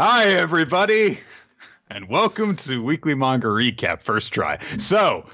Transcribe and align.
Hi, 0.00 0.28
everybody, 0.28 1.18
and 1.90 2.08
welcome 2.08 2.54
to 2.54 2.80
Weekly 2.84 3.16
Manga 3.16 3.48
Recap 3.48 4.00
First 4.00 4.32
Try. 4.32 4.56
So, 4.78 5.26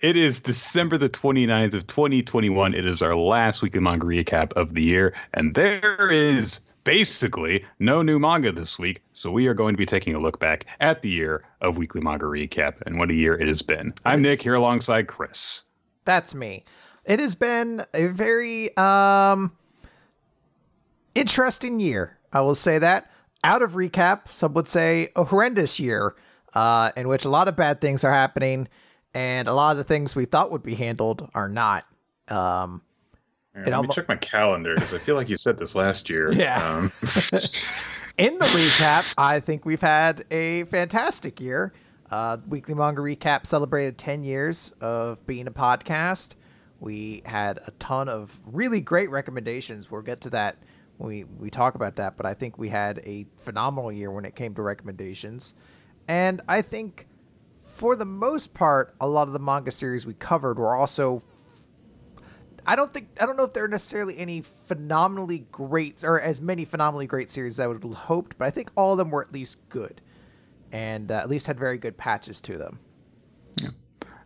it 0.00 0.16
is 0.16 0.40
December 0.40 0.98
the 0.98 1.08
29th 1.08 1.74
of 1.74 1.86
2021. 1.86 2.74
It 2.74 2.86
is 2.86 3.02
our 3.02 3.14
last 3.14 3.62
Weekly 3.62 3.78
Manga 3.78 4.04
Recap 4.04 4.52
of 4.54 4.74
the 4.74 4.82
year, 4.82 5.14
and 5.34 5.54
there 5.54 6.10
is 6.10 6.58
basically 6.82 7.64
no 7.78 8.02
new 8.02 8.18
manga 8.18 8.50
this 8.50 8.80
week. 8.80 9.00
So, 9.12 9.30
we 9.30 9.46
are 9.46 9.54
going 9.54 9.74
to 9.74 9.78
be 9.78 9.86
taking 9.86 10.16
a 10.16 10.18
look 10.18 10.40
back 10.40 10.66
at 10.80 11.02
the 11.02 11.10
year 11.10 11.44
of 11.60 11.78
Weekly 11.78 12.00
Manga 12.00 12.26
Recap 12.26 12.82
and 12.86 12.98
what 12.98 13.10
a 13.10 13.14
year 13.14 13.36
it 13.36 13.46
has 13.46 13.62
been. 13.62 13.94
I'm 14.04 14.20
Nick 14.20 14.42
here 14.42 14.54
alongside 14.54 15.06
Chris. 15.06 15.62
That's 16.04 16.34
me. 16.34 16.64
It 17.04 17.20
has 17.20 17.36
been 17.36 17.84
a 17.94 18.08
very 18.08 18.76
um 18.76 19.52
interesting 21.14 21.78
year. 21.78 22.18
I 22.32 22.40
will 22.40 22.56
say 22.56 22.80
that. 22.80 23.12
Out 23.44 23.62
of 23.62 23.72
recap, 23.72 24.32
some 24.32 24.54
would 24.54 24.68
say 24.68 25.10
a 25.14 25.24
horrendous 25.24 25.78
year, 25.78 26.14
uh, 26.54 26.92
in 26.96 27.08
which 27.08 27.24
a 27.24 27.28
lot 27.28 27.46
of 27.46 27.56
bad 27.56 27.80
things 27.80 28.02
are 28.02 28.12
happening, 28.12 28.68
and 29.12 29.48
a 29.48 29.54
lot 29.54 29.72
of 29.72 29.76
the 29.76 29.84
things 29.84 30.16
we 30.16 30.24
thought 30.24 30.50
would 30.50 30.62
be 30.62 30.74
handled 30.74 31.28
are 31.34 31.48
not. 31.48 31.84
Um, 32.28 32.82
Let 33.54 33.82
me 33.82 33.88
check 33.94 34.08
my 34.08 34.16
calendar 34.16 34.74
because 34.74 34.94
I 34.94 34.98
feel 34.98 35.14
like 35.14 35.28
you 35.28 35.36
said 35.36 35.58
this 35.58 35.74
last 35.74 36.08
year. 36.10 36.32
Yeah. 36.36 36.56
Um, 36.66 36.84
in 38.18 38.38
the 38.38 38.46
recap, 38.46 39.14
I 39.18 39.40
think 39.40 39.64
we've 39.64 39.80
had 39.80 40.24
a 40.30 40.64
fantastic 40.64 41.40
year. 41.40 41.72
Uh, 42.10 42.38
Weekly 42.48 42.74
Manga 42.74 43.00
Recap 43.00 43.46
celebrated 43.46 43.98
10 43.98 44.24
years 44.24 44.72
of 44.80 45.24
being 45.26 45.46
a 45.46 45.50
podcast. 45.50 46.34
We 46.80 47.22
had 47.24 47.58
a 47.66 47.70
ton 47.78 48.08
of 48.08 48.38
really 48.44 48.80
great 48.80 49.10
recommendations. 49.10 49.90
We'll 49.90 50.02
get 50.02 50.20
to 50.22 50.30
that 50.30 50.56
we, 50.98 51.24
we 51.24 51.50
talk 51.50 51.74
about 51.74 51.96
that, 51.96 52.16
but 52.16 52.26
I 52.26 52.34
think 52.34 52.58
we 52.58 52.68
had 52.68 53.00
a 53.04 53.26
phenomenal 53.38 53.90
year 53.90 54.10
when 54.10 54.24
it 54.24 54.34
came 54.36 54.54
to 54.54 54.62
recommendations. 54.62 55.54
And 56.08 56.40
I 56.48 56.62
think 56.62 57.06
for 57.74 57.96
the 57.96 58.04
most 58.04 58.54
part, 58.54 58.94
a 59.00 59.08
lot 59.08 59.26
of 59.26 59.32
the 59.32 59.38
manga 59.38 59.70
series 59.70 60.06
we 60.06 60.14
covered 60.14 60.58
were 60.58 60.74
also 60.74 61.22
I 62.66 62.76
don't 62.76 62.92
think 62.92 63.08
I 63.20 63.26
don't 63.26 63.36
know 63.36 63.44
if 63.44 63.52
there 63.52 63.64
are 63.64 63.68
necessarily 63.68 64.16
any 64.18 64.42
phenomenally 64.66 65.46
great 65.52 66.02
or 66.02 66.20
as 66.20 66.40
many 66.40 66.64
phenomenally 66.64 67.06
great 67.06 67.30
series 67.30 67.54
as 67.54 67.60
I 67.60 67.66
would 67.66 67.82
have 67.82 67.92
hoped, 67.92 68.38
but 68.38 68.46
I 68.46 68.50
think 68.50 68.70
all 68.76 68.92
of 68.92 68.98
them 68.98 69.10
were 69.10 69.22
at 69.22 69.32
least 69.32 69.58
good, 69.68 70.00
and 70.72 71.10
uh, 71.12 71.16
at 71.16 71.28
least 71.28 71.46
had 71.46 71.58
very 71.58 71.76
good 71.76 71.96
patches 71.96 72.40
to 72.42 72.56
them. 72.56 72.78
Yeah, 73.60 73.68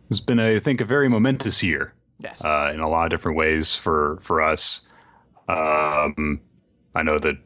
it's 0.09 0.21
been, 0.21 0.39
I 0.39 0.59
think, 0.59 0.79
a 0.79 0.85
very 0.85 1.09
momentous 1.09 1.61
year. 1.61 1.93
Yes. 2.21 2.43
uh, 2.43 2.71
in 2.73 2.81
a 2.81 2.89
lot 2.89 3.05
of 3.05 3.11
different 3.11 3.37
ways 3.37 3.75
for 3.75 4.17
for 4.21 4.41
us. 4.41 4.81
Um, 5.47 6.39
I 6.95 7.03
know 7.03 7.19
that 7.19 7.37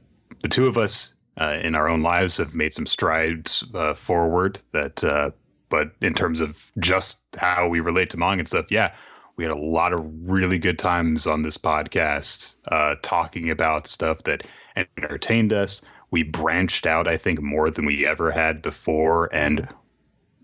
the 0.41 0.47
two 0.47 0.67
of 0.67 0.77
us 0.77 1.13
uh, 1.37 1.57
in 1.61 1.75
our 1.75 1.89
own 1.89 2.01
lives 2.01 2.37
have 2.37 2.55
made 2.55 2.73
some 2.73 2.85
strides 2.85 3.63
uh, 3.73 3.93
forward. 3.93 4.59
That, 4.71 5.03
uh, 5.03 5.31
but 5.69 5.91
in 6.01 6.13
terms 6.13 6.39
of 6.39 6.71
just 6.79 7.19
how 7.37 7.67
we 7.67 7.79
relate 7.79 8.09
to 8.11 8.17
manga 8.17 8.39
and 8.39 8.47
stuff, 8.47 8.71
yeah, 8.71 8.93
we 9.35 9.43
had 9.43 9.53
a 9.53 9.59
lot 9.59 9.93
of 9.93 10.01
really 10.29 10.59
good 10.59 10.77
times 10.77 11.25
on 11.25 11.41
this 11.41 11.57
podcast 11.57 12.55
uh, 12.71 12.95
talking 13.01 13.49
about 13.49 13.87
stuff 13.87 14.23
that 14.23 14.43
entertained 14.75 15.51
us. 15.53 15.81
We 16.11 16.23
branched 16.23 16.85
out, 16.85 17.07
I 17.07 17.17
think, 17.17 17.41
more 17.41 17.71
than 17.71 17.85
we 17.85 18.05
ever 18.05 18.31
had 18.31 18.61
before, 18.61 19.33
and 19.33 19.67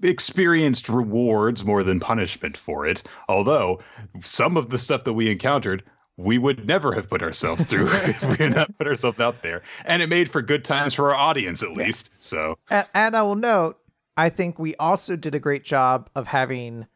experienced 0.02 0.90
rewards 0.90 1.64
more 1.64 1.84
than 1.84 2.00
punishment 2.00 2.58
for 2.58 2.88
it. 2.88 3.04
Although 3.28 3.80
some 4.24 4.58
of 4.58 4.70
the 4.70 4.78
stuff 4.78 5.04
that 5.04 5.14
we 5.14 5.30
encountered, 5.30 5.84
we 6.20 6.38
would 6.38 6.68
never 6.68 6.92
have 6.94 7.10
put 7.10 7.24
ourselves 7.24 7.64
through 7.64 7.88
if 7.92 8.22
we 8.24 8.36
had 8.36 8.56
not 8.56 8.78
put 8.78 8.88
ourselves 8.88 9.22
out 9.22 9.42
there. 9.42 9.62
And 9.86 10.02
it 10.02 10.10
made 10.10 10.30
for 10.30 10.42
good 10.42 10.66
times 10.66 10.94
for 10.94 11.10
our 11.10 11.16
audience, 11.16 11.64
at 11.64 11.74
least. 11.74 12.10
So, 12.20 12.58
and, 12.70 12.86
and 12.94 13.16
I 13.16 13.22
will 13.22 13.36
note, 13.36 13.80
I 14.18 14.30
think 14.30 14.60
we 14.60 14.76
also 14.76 15.16
did 15.16 15.34
a 15.34 15.40
great 15.40 15.64
job 15.64 16.10
of 16.16 16.28
having 16.28 16.88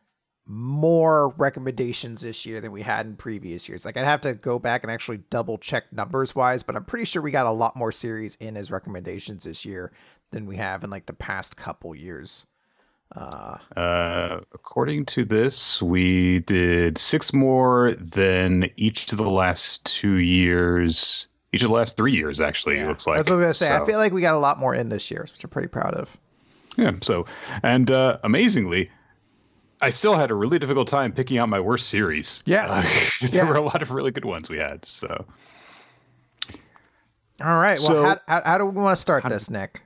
more 0.45 1.29
recommendations 1.37 2.19
this 2.19 2.45
year 2.45 2.59
than 2.59 2.73
we 2.73 2.81
had 2.81 3.05
in 3.05 3.15
previous 3.15 3.69
years. 3.69 3.85
Like 3.85 3.95
I'd 3.95 4.03
have 4.03 4.19
to 4.21 4.33
go 4.33 4.59
back 4.59 4.83
and 4.83 4.91
actually 4.91 5.19
double 5.29 5.57
check 5.57 5.93
numbers 5.93 6.35
wise, 6.35 6.63
but 6.63 6.75
I'm 6.75 6.83
pretty 6.83 7.05
sure 7.05 7.21
we 7.21 7.31
got 7.31 7.45
a 7.45 7.51
lot 7.51 7.77
more 7.77 7.93
series 7.93 8.35
in 8.41 8.57
as 8.57 8.71
recommendations 8.71 9.45
this 9.45 9.63
year 9.63 9.93
than 10.31 10.45
we 10.45 10.57
have 10.57 10.83
in 10.83 10.89
like 10.89 11.05
the 11.05 11.13
past 11.13 11.55
couple 11.55 11.95
years. 11.95 12.45
Uh, 13.15 13.57
uh, 13.77 14.39
according 14.53 15.05
to 15.05 15.23
this, 15.23 15.81
we 15.81 16.39
did 16.39 16.97
six 16.97 17.31
more 17.31 17.91
than 17.93 18.69
each 18.77 19.11
of 19.11 19.17
the 19.19 19.29
last 19.29 19.85
two 19.85 20.15
years. 20.15 21.27
Each 21.51 21.61
of 21.61 21.67
the 21.67 21.73
last 21.75 21.95
three 21.95 22.13
years, 22.13 22.41
actually, 22.41 22.79
it 22.79 22.87
looks 22.87 23.05
like. 23.05 23.17
That's 23.17 23.29
what 23.29 23.35
I 23.35 23.37
was 23.37 23.59
gonna 23.59 23.69
say. 23.69 23.75
I 23.75 23.85
feel 23.85 23.99
like 23.99 24.11
we 24.13 24.21
got 24.21 24.33
a 24.33 24.39
lot 24.39 24.59
more 24.59 24.73
in 24.73 24.89
this 24.89 25.11
year, 25.11 25.21
which 25.21 25.43
I'm 25.43 25.49
pretty 25.51 25.67
proud 25.67 25.93
of. 25.93 26.09
Yeah. 26.77 26.93
So, 27.01 27.27
and 27.61 27.91
uh, 27.91 28.17
amazingly, 28.23 28.89
I 29.83 29.91
still 29.91 30.15
had 30.15 30.31
a 30.31 30.33
really 30.33 30.57
difficult 30.57 30.87
time 30.87 31.11
picking 31.11 31.37
out 31.37 31.49
my 31.49 31.59
worst 31.59 31.89
series. 31.89 32.41
Yeah. 32.47 32.65
Uh, 32.67 32.81
there 33.27 33.43
Yeah. 33.43 33.49
were 33.49 33.57
a 33.57 33.61
lot 33.61 33.83
of 33.83 33.91
really 33.91 34.09
good 34.09 34.25
ones 34.25 34.49
we 34.49 34.57
had. 34.57 34.83
So, 34.83 35.25
All 37.41 37.59
right. 37.61 37.77
Well, 37.77 37.87
So- 37.87 38.03
how, 38.05 38.19
how, 38.27 38.41
how 38.43 38.57
do 38.57 38.65
we 38.65 38.81
want 38.81 38.95
to 38.97 39.01
start 39.01 39.23
this, 39.25 39.51
Nick? 39.51 39.83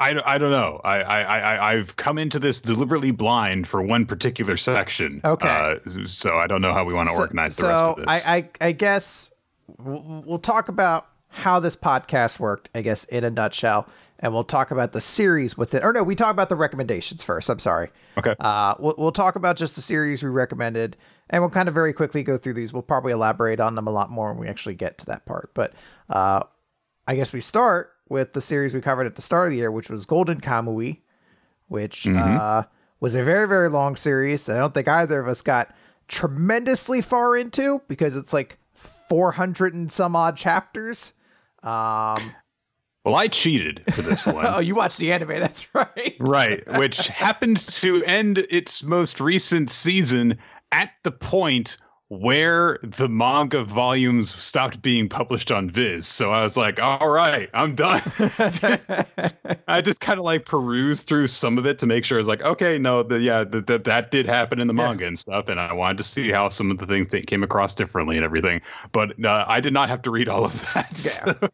I, 0.00 0.20
I 0.24 0.38
don't 0.38 0.50
know. 0.50 0.80
I, 0.82 1.02
I, 1.02 1.20
I, 1.20 1.72
I've 1.72 1.96
come 1.96 2.18
into 2.18 2.38
this 2.38 2.60
deliberately 2.60 3.12
blind 3.12 3.68
for 3.68 3.82
one 3.82 4.04
particular 4.04 4.56
section. 4.56 5.20
Okay. 5.24 5.48
Uh, 5.48 6.06
so 6.06 6.36
I 6.36 6.46
don't 6.46 6.60
know 6.60 6.72
how 6.72 6.84
we 6.84 6.92
want 6.92 7.08
to 7.08 7.14
organize 7.14 7.56
the 7.56 7.62
so 7.62 7.68
rest 7.68 7.84
of 7.84 7.96
this. 7.96 8.06
I, 8.08 8.36
I, 8.36 8.50
I 8.60 8.72
guess 8.72 9.32
we'll, 9.78 10.24
we'll 10.26 10.38
talk 10.38 10.68
about 10.68 11.06
how 11.28 11.60
this 11.60 11.76
podcast 11.76 12.38
worked, 12.40 12.68
I 12.74 12.82
guess, 12.82 13.04
in 13.04 13.24
a 13.24 13.30
nutshell. 13.30 13.86
And 14.18 14.32
we'll 14.32 14.44
talk 14.44 14.70
about 14.70 14.92
the 14.92 15.00
series 15.00 15.58
with 15.58 15.74
it. 15.74 15.82
Or 15.82 15.92
no, 15.92 16.04
we 16.04 16.14
talk 16.14 16.30
about 16.30 16.48
the 16.48 16.54
recommendations 16.54 17.24
first. 17.24 17.48
I'm 17.48 17.58
sorry. 17.58 17.88
okay. 18.16 18.36
Uh, 18.38 18.74
we'll, 18.78 18.94
we'll 18.96 19.12
talk 19.12 19.34
about 19.34 19.56
just 19.56 19.74
the 19.74 19.82
series 19.82 20.22
we 20.22 20.28
recommended, 20.28 20.96
and 21.30 21.42
we'll 21.42 21.50
kind 21.50 21.66
of 21.68 21.74
very 21.74 21.92
quickly 21.92 22.22
go 22.22 22.36
through 22.36 22.54
these. 22.54 22.72
We'll 22.72 22.82
probably 22.82 23.12
elaborate 23.12 23.58
on 23.58 23.74
them 23.74 23.88
a 23.88 23.90
lot 23.90 24.10
more 24.10 24.32
when 24.32 24.38
we 24.38 24.46
actually 24.46 24.76
get 24.76 24.98
to 24.98 25.06
that 25.06 25.26
part. 25.26 25.50
But 25.54 25.72
uh, 26.08 26.44
I 27.08 27.16
guess 27.16 27.32
we 27.32 27.40
start 27.40 27.91
with 28.08 28.32
the 28.32 28.40
series 28.40 28.74
we 28.74 28.80
covered 28.80 29.06
at 29.06 29.16
the 29.16 29.22
start 29.22 29.48
of 29.48 29.52
the 29.52 29.58
year, 29.58 29.70
which 29.70 29.90
was 29.90 30.04
Golden 30.04 30.40
Kamui, 30.40 31.00
which 31.68 32.06
uh, 32.06 32.64
was 33.00 33.14
a 33.14 33.24
very, 33.24 33.48
very 33.48 33.68
long 33.68 33.96
series 33.96 34.46
that 34.46 34.56
I 34.56 34.60
don't 34.60 34.74
think 34.74 34.88
either 34.88 35.20
of 35.20 35.28
us 35.28 35.42
got 35.42 35.74
tremendously 36.08 37.00
far 37.00 37.36
into 37.36 37.80
because 37.88 38.16
it's 38.16 38.32
like 38.32 38.58
400 39.08 39.74
and 39.74 39.90
some 39.90 40.14
odd 40.14 40.36
chapters. 40.36 41.12
Um, 41.62 42.34
well, 43.04 43.16
I 43.16 43.28
cheated 43.28 43.82
for 43.92 44.02
this 44.02 44.26
one. 44.26 44.46
oh, 44.46 44.58
you 44.58 44.74
watched 44.74 44.98
the 44.98 45.12
anime, 45.12 45.40
that's 45.40 45.66
right. 45.74 46.16
right, 46.20 46.78
which 46.78 47.08
happened 47.08 47.58
to 47.58 48.04
end 48.04 48.38
its 48.50 48.82
most 48.82 49.20
recent 49.20 49.70
season 49.70 50.38
at 50.70 50.92
the 51.02 51.10
point 51.12 51.76
where 52.20 52.78
the 52.82 53.08
manga 53.08 53.64
volumes 53.64 54.34
stopped 54.34 54.82
being 54.82 55.08
published 55.08 55.50
on 55.50 55.70
Viz. 55.70 56.06
So 56.06 56.30
I 56.30 56.42
was 56.42 56.58
like, 56.58 56.78
all 56.78 57.08
right, 57.08 57.48
I'm 57.54 57.74
done. 57.74 58.02
I 59.66 59.80
just 59.80 60.02
kind 60.02 60.18
of 60.18 60.24
like 60.24 60.44
perused 60.44 61.06
through 61.06 61.28
some 61.28 61.56
of 61.56 61.64
it 61.64 61.78
to 61.78 61.86
make 61.86 62.04
sure 62.04 62.18
I 62.18 62.20
was 62.20 62.28
like, 62.28 62.42
okay, 62.42 62.78
no, 62.78 63.02
the, 63.02 63.18
yeah, 63.18 63.44
that 63.44 63.66
that 63.66 63.84
that 63.84 64.10
did 64.10 64.26
happen 64.26 64.60
in 64.60 64.66
the 64.66 64.74
Yeah. 64.74 64.88
manga 64.88 65.06
and 65.06 65.18
stuff, 65.18 65.48
and 65.48 65.58
I 65.58 65.72
wanted 65.72 65.96
to 65.98 66.04
see 66.04 66.30
how 66.30 66.50
some 66.50 66.70
of 66.70 66.76
the 66.76 66.86
things 66.86 67.08
that 67.08 67.26
came 67.26 67.42
across 67.42 67.74
differently 67.74 68.16
and 68.16 68.24
everything. 68.26 68.60
But 68.92 69.24
uh, 69.24 69.44
I 69.48 69.60
did 69.60 69.72
not 69.72 69.88
have 69.88 70.02
to 70.02 70.10
read 70.10 70.28
all 70.28 70.44
of 70.44 70.60
that. 70.74 71.40
Yeah. 71.42 71.48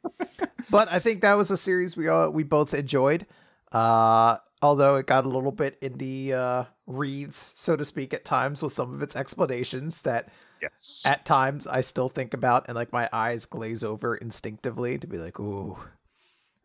but 0.70 0.90
I 0.90 0.98
think 0.98 1.20
that 1.20 1.34
was 1.34 1.52
a 1.52 1.56
series 1.56 1.96
we 1.96 2.08
all, 2.08 2.30
we 2.30 2.42
both 2.42 2.74
enjoyed. 2.74 3.26
Uh, 3.70 4.38
although 4.62 4.96
it 4.96 5.06
got 5.06 5.24
a 5.24 5.28
little 5.28 5.52
bit 5.52 5.78
in 5.82 5.92
the 5.98 6.32
uh, 6.32 6.64
reads, 6.86 7.52
so 7.54 7.76
to 7.76 7.84
speak, 7.84 8.12
at 8.12 8.24
times 8.24 8.60
with 8.60 8.72
some 8.72 8.92
of 8.92 9.02
its 9.02 9.14
explanations 9.14 10.02
that 10.02 10.30
yes. 10.60 11.02
at 11.04 11.24
times 11.24 11.66
I 11.66 11.80
still 11.80 12.08
think 12.08 12.34
about 12.34 12.66
and 12.68 12.74
like 12.74 12.92
my 12.92 13.08
eyes 13.12 13.46
glaze 13.46 13.84
over 13.84 14.16
instinctively 14.16 14.98
to 14.98 15.06
be 15.06 15.18
like, 15.18 15.38
ooh. 15.40 15.76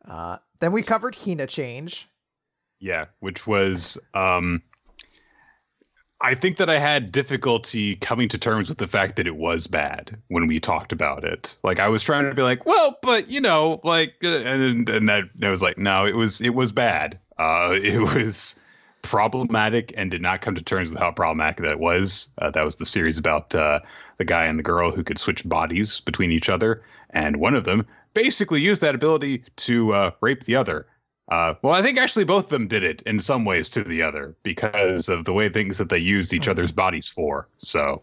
Uh, 0.05 0.37
then 0.59 0.71
we 0.71 0.81
covered 0.81 1.15
Hina 1.15 1.47
Change. 1.47 2.07
Yeah, 2.79 3.05
which 3.19 3.47
was 3.47 3.97
um 4.13 4.61
I 6.23 6.35
think 6.35 6.55
that 6.57 6.69
I 6.69 6.79
had 6.79 7.11
difficulty 7.11 7.97
coming 7.97 8.29
to 8.29 8.37
terms 8.37 8.69
with 8.69 8.77
the 8.77 8.87
fact 8.87 9.17
that 9.17 9.27
it 9.27 9.35
was 9.35 9.67
bad 9.67 10.17
when 10.29 10.47
we 10.47 10.57
talked 10.57 10.93
about 10.93 11.25
it. 11.25 11.57
Like 11.63 11.79
I 11.79 11.89
was 11.89 12.01
trying 12.01 12.23
to 12.23 12.33
be 12.33 12.41
like, 12.41 12.65
well, 12.65 12.97
but 13.01 13.29
you 13.29 13.41
know, 13.41 13.81
like 13.83 14.15
uh, 14.23 14.37
and 14.39 14.87
and 14.87 15.09
that 15.09 15.23
I 15.41 15.49
was 15.49 15.61
like, 15.61 15.77
no, 15.77 16.05
it 16.05 16.15
was 16.15 16.39
it 16.39 16.55
was 16.55 16.71
bad. 16.71 17.19
Uh 17.37 17.77
it 17.81 17.99
was 17.99 18.55
problematic 19.03 19.93
and 19.95 20.09
did 20.09 20.21
not 20.21 20.41
come 20.41 20.55
to 20.55 20.61
terms 20.61 20.89
with 20.89 20.99
how 20.99 21.11
problematic 21.11 21.57
that 21.57 21.79
was. 21.79 22.29
Uh, 22.39 22.49
that 22.49 22.65
was 22.65 22.75
the 22.75 22.85
series 22.85 23.17
about 23.17 23.53
uh 23.53 23.79
the 24.17 24.25
guy 24.25 24.45
and 24.45 24.57
the 24.59 24.63
girl 24.63 24.91
who 24.91 25.03
could 25.03 25.19
switch 25.19 25.47
bodies 25.47 25.99
between 26.01 26.31
each 26.31 26.49
other 26.49 26.83
and 27.11 27.37
one 27.37 27.55
of 27.55 27.63
them 27.63 27.85
basically 28.13 28.61
used 28.61 28.81
that 28.81 28.93
ability 28.93 29.43
to 29.55 29.91
uh, 29.93 30.11
rape 30.21 30.43
the 30.45 30.55
other 30.55 30.85
uh, 31.29 31.53
well, 31.61 31.73
I 31.73 31.81
think 31.81 31.97
actually 31.97 32.25
both 32.25 32.45
of 32.45 32.49
them 32.49 32.67
did 32.67 32.83
it 32.83 33.01
in 33.03 33.19
some 33.19 33.45
ways 33.45 33.69
to 33.69 33.83
the 33.83 34.03
other 34.03 34.35
because 34.43 35.07
of 35.07 35.25
the 35.25 35.33
way 35.33 35.47
things 35.49 35.77
that 35.77 35.89
they 35.89 35.97
used 35.97 36.33
each 36.33 36.47
other's 36.47 36.71
bodies 36.71 37.07
for. 37.07 37.47
So, 37.57 38.01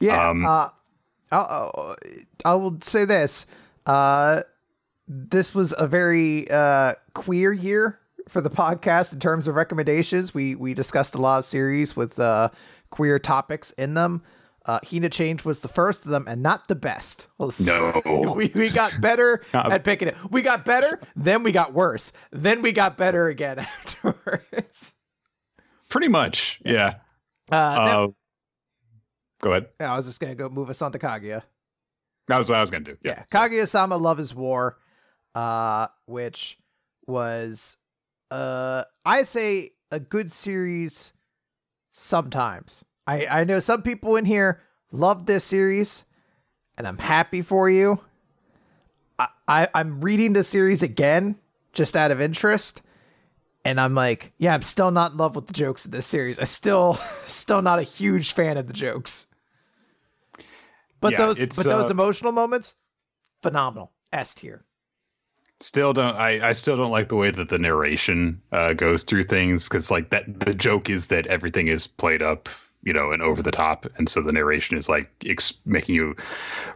Yeah. 0.00 0.28
Um, 0.28 0.44
uh, 0.44 0.68
I'll, 1.32 1.96
I'll- 2.44 2.78
say 2.82 3.04
this. 3.04 3.46
Uh, 3.86 4.42
this 5.08 5.54
was 5.54 5.74
a 5.78 5.86
very 5.86 6.48
uh, 6.50 6.92
queer 7.14 7.52
year 7.52 7.98
for 8.28 8.40
the 8.40 8.50
podcast 8.50 9.12
in 9.12 9.20
terms 9.20 9.48
of 9.48 9.54
recommendations. 9.54 10.34
We 10.34 10.54
we 10.54 10.74
discussed 10.74 11.14
a 11.14 11.18
lot 11.18 11.38
of 11.38 11.44
series 11.44 11.96
with 11.96 12.18
uh, 12.18 12.50
queer 12.90 13.18
topics 13.18 13.72
in 13.72 13.94
them. 13.94 14.22
Uh, 14.66 14.80
Hina 14.88 15.08
Change 15.08 15.44
was 15.44 15.60
the 15.60 15.68
first 15.68 16.04
of 16.04 16.10
them 16.10 16.26
and 16.26 16.42
not 16.42 16.66
the 16.66 16.74
best. 16.74 17.28
Well, 17.38 17.52
no. 17.60 18.02
we, 18.36 18.50
we 18.52 18.68
got 18.68 19.00
better 19.00 19.42
at 19.52 19.84
picking 19.84 20.08
it. 20.08 20.16
We 20.30 20.42
got 20.42 20.64
better, 20.64 21.00
then 21.14 21.44
we 21.44 21.52
got 21.52 21.72
worse. 21.72 22.12
Then 22.32 22.62
we 22.62 22.72
got 22.72 22.96
better 22.98 23.28
again 23.28 23.58
afterwards. 23.60 24.92
Pretty 25.88 26.08
much, 26.08 26.60
yeah. 26.64 26.96
Uh, 27.50 27.54
uh, 27.54 28.08
go 29.40 29.50
ahead. 29.52 29.68
I 29.78 29.96
was 29.96 30.06
just 30.06 30.18
going 30.18 30.32
to 30.32 30.34
go 30.36 30.48
move 30.48 30.68
us 30.68 30.82
on 30.82 30.90
to 30.90 30.98
Kaguya. 30.98 31.42
That 32.26 32.38
was 32.38 32.48
what 32.48 32.58
I 32.58 32.60
was 32.60 32.70
going 32.70 32.82
to 32.84 32.92
do. 32.92 32.98
Yeah. 33.04 33.22
yeah. 33.22 33.24
Kaguya 33.30 33.68
Sama 33.68 33.96
Love 33.96 34.18
is 34.18 34.34
War, 34.34 34.78
uh, 35.36 35.86
which 36.06 36.58
was, 37.06 37.76
uh, 38.30 38.84
I 39.04 39.22
say, 39.22 39.72
a 39.90 40.00
good 40.00 40.32
series 40.32 41.12
sometimes. 41.90 42.84
I, 43.06 43.26
I 43.26 43.44
know 43.44 43.60
some 43.60 43.82
people 43.82 44.16
in 44.16 44.24
here 44.24 44.60
love 44.90 45.26
this 45.26 45.44
series, 45.44 46.04
and 46.76 46.86
I'm 46.86 46.98
happy 46.98 47.42
for 47.42 47.70
you. 47.70 48.00
I, 49.18 49.28
I 49.46 49.68
I'm 49.74 50.00
reading 50.00 50.32
the 50.32 50.44
series 50.44 50.82
again 50.82 51.36
just 51.72 51.96
out 51.96 52.10
of 52.10 52.20
interest, 52.20 52.82
and 53.64 53.80
I'm 53.80 53.94
like, 53.94 54.32
yeah, 54.38 54.54
I'm 54.54 54.62
still 54.62 54.90
not 54.90 55.12
in 55.12 55.18
love 55.18 55.36
with 55.36 55.46
the 55.46 55.52
jokes 55.52 55.84
of 55.84 55.90
this 55.90 56.06
series. 56.06 56.38
I 56.38 56.44
still 56.44 56.94
still 57.26 57.62
not 57.62 57.78
a 57.78 57.84
huge 57.84 58.32
fan 58.32 58.56
of 58.56 58.66
the 58.66 58.74
jokes. 58.74 59.26
But 61.00 61.12
yeah, 61.12 61.18
those 61.18 61.38
but 61.38 61.64
those 61.64 61.86
uh, 61.86 61.90
emotional 61.90 62.32
moments, 62.32 62.74
phenomenal. 63.42 63.92
S 64.12 64.34
tier. 64.34 64.64
Still 65.60 65.92
don't 65.92 66.16
I, 66.16 66.48
I 66.48 66.52
still 66.52 66.76
don't 66.76 66.90
like 66.90 67.08
the 67.08 67.16
way 67.16 67.30
that 67.30 67.48
the 67.48 67.58
narration 67.58 68.40
uh, 68.52 68.74
goes 68.74 69.02
through 69.04 69.24
things 69.24 69.68
because 69.68 69.90
like 69.90 70.10
that 70.10 70.40
the 70.40 70.54
joke 70.54 70.90
is 70.90 71.06
that 71.06 71.26
everything 71.28 71.68
is 71.68 71.86
played 71.86 72.22
up 72.22 72.48
you 72.86 72.92
know, 72.92 73.10
and 73.10 73.20
over 73.20 73.42
the 73.42 73.50
top. 73.50 73.84
And 73.98 74.08
so 74.08 74.22
the 74.22 74.32
narration 74.32 74.78
is 74.78 74.88
like 74.88 75.10
ex- 75.26 75.60
making 75.66 75.96
you 75.96 76.14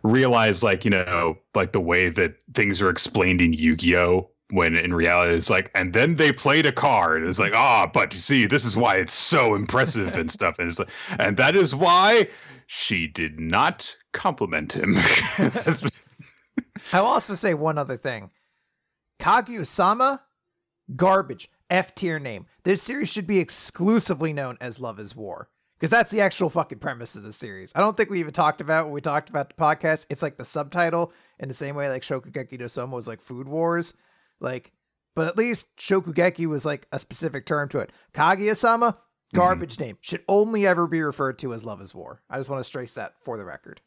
realize, 0.02 0.62
like, 0.62 0.84
you 0.84 0.90
know, 0.90 1.38
like 1.54 1.70
the 1.70 1.80
way 1.80 2.08
that 2.10 2.34
things 2.52 2.82
are 2.82 2.90
explained 2.90 3.40
in 3.40 3.54
Yu 3.54 3.76
Gi 3.76 3.96
Oh! 3.96 4.28
When 4.52 4.74
in 4.74 4.92
reality, 4.92 5.36
it's 5.36 5.48
like, 5.48 5.70
and 5.76 5.92
then 5.92 6.16
they 6.16 6.32
played 6.32 6.66
a 6.66 6.72
card. 6.72 7.22
It's 7.22 7.38
like, 7.38 7.52
ah, 7.54 7.84
oh, 7.86 7.90
but 7.94 8.12
you 8.12 8.18
see, 8.18 8.46
this 8.46 8.64
is 8.64 8.76
why 8.76 8.96
it's 8.96 9.14
so 9.14 9.54
impressive 9.54 10.16
and 10.16 10.28
stuff. 10.28 10.58
And 10.58 10.66
it's 10.66 10.80
like, 10.80 10.88
and 11.20 11.36
that 11.36 11.54
is 11.54 11.72
why 11.72 12.28
she 12.66 13.06
did 13.06 13.38
not 13.38 13.96
compliment 14.10 14.72
him. 14.72 14.96
I'll 16.92 17.06
also 17.06 17.36
say 17.36 17.54
one 17.54 17.78
other 17.78 17.96
thing 17.96 18.32
Kaguya 19.20 19.66
Sama, 19.66 20.22
garbage. 20.96 21.48
F 21.70 21.94
tier 21.94 22.18
name. 22.18 22.46
This 22.64 22.82
series 22.82 23.08
should 23.08 23.26
be 23.26 23.38
exclusively 23.38 24.32
known 24.32 24.58
as 24.60 24.80
Love 24.80 24.98
is 24.98 25.14
War 25.14 25.48
because 25.78 25.90
that's 25.90 26.10
the 26.10 26.20
actual 26.20 26.50
fucking 26.50 26.80
premise 26.80 27.14
of 27.14 27.22
the 27.22 27.32
series. 27.32 27.72
I 27.74 27.80
don't 27.80 27.96
think 27.96 28.10
we 28.10 28.20
even 28.20 28.32
talked 28.32 28.60
about 28.60 28.86
when 28.86 28.92
we 28.92 29.00
talked 29.00 29.30
about 29.30 29.48
the 29.48 29.54
podcast. 29.54 30.06
It's 30.10 30.22
like 30.22 30.36
the 30.36 30.44
subtitle 30.44 31.12
in 31.38 31.48
the 31.48 31.54
same 31.54 31.76
way 31.76 31.88
like 31.88 32.02
Shokugeki 32.02 32.58
no 32.58 32.66
Soma 32.66 32.96
was 32.96 33.06
like 33.06 33.22
Food 33.22 33.48
Wars, 33.48 33.94
like, 34.40 34.72
but 35.14 35.28
at 35.28 35.38
least 35.38 35.74
Shokugeki 35.76 36.46
was 36.46 36.64
like 36.64 36.86
a 36.92 36.98
specific 36.98 37.46
term 37.46 37.68
to 37.68 37.78
it. 37.78 37.92
Kaguya-sama, 38.14 38.92
mm-hmm. 38.92 39.38
garbage 39.38 39.74
mm-hmm. 39.74 39.84
name, 39.84 39.98
should 40.00 40.24
only 40.28 40.66
ever 40.66 40.88
be 40.88 41.00
referred 41.00 41.38
to 41.38 41.54
as 41.54 41.64
Love 41.64 41.80
is 41.80 41.94
War. 41.94 42.20
I 42.28 42.36
just 42.36 42.50
want 42.50 42.60
to 42.60 42.68
stress 42.68 42.94
that 42.94 43.14
for 43.24 43.36
the 43.36 43.44
record. 43.44 43.80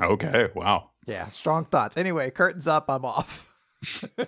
Okay, 0.00 0.48
wow. 0.54 0.90
Yeah, 1.06 1.30
strong 1.30 1.66
thoughts. 1.66 1.96
Anyway, 1.96 2.30
curtains 2.30 2.66
up, 2.66 2.86
I'm 2.88 3.04
off. 3.04 3.45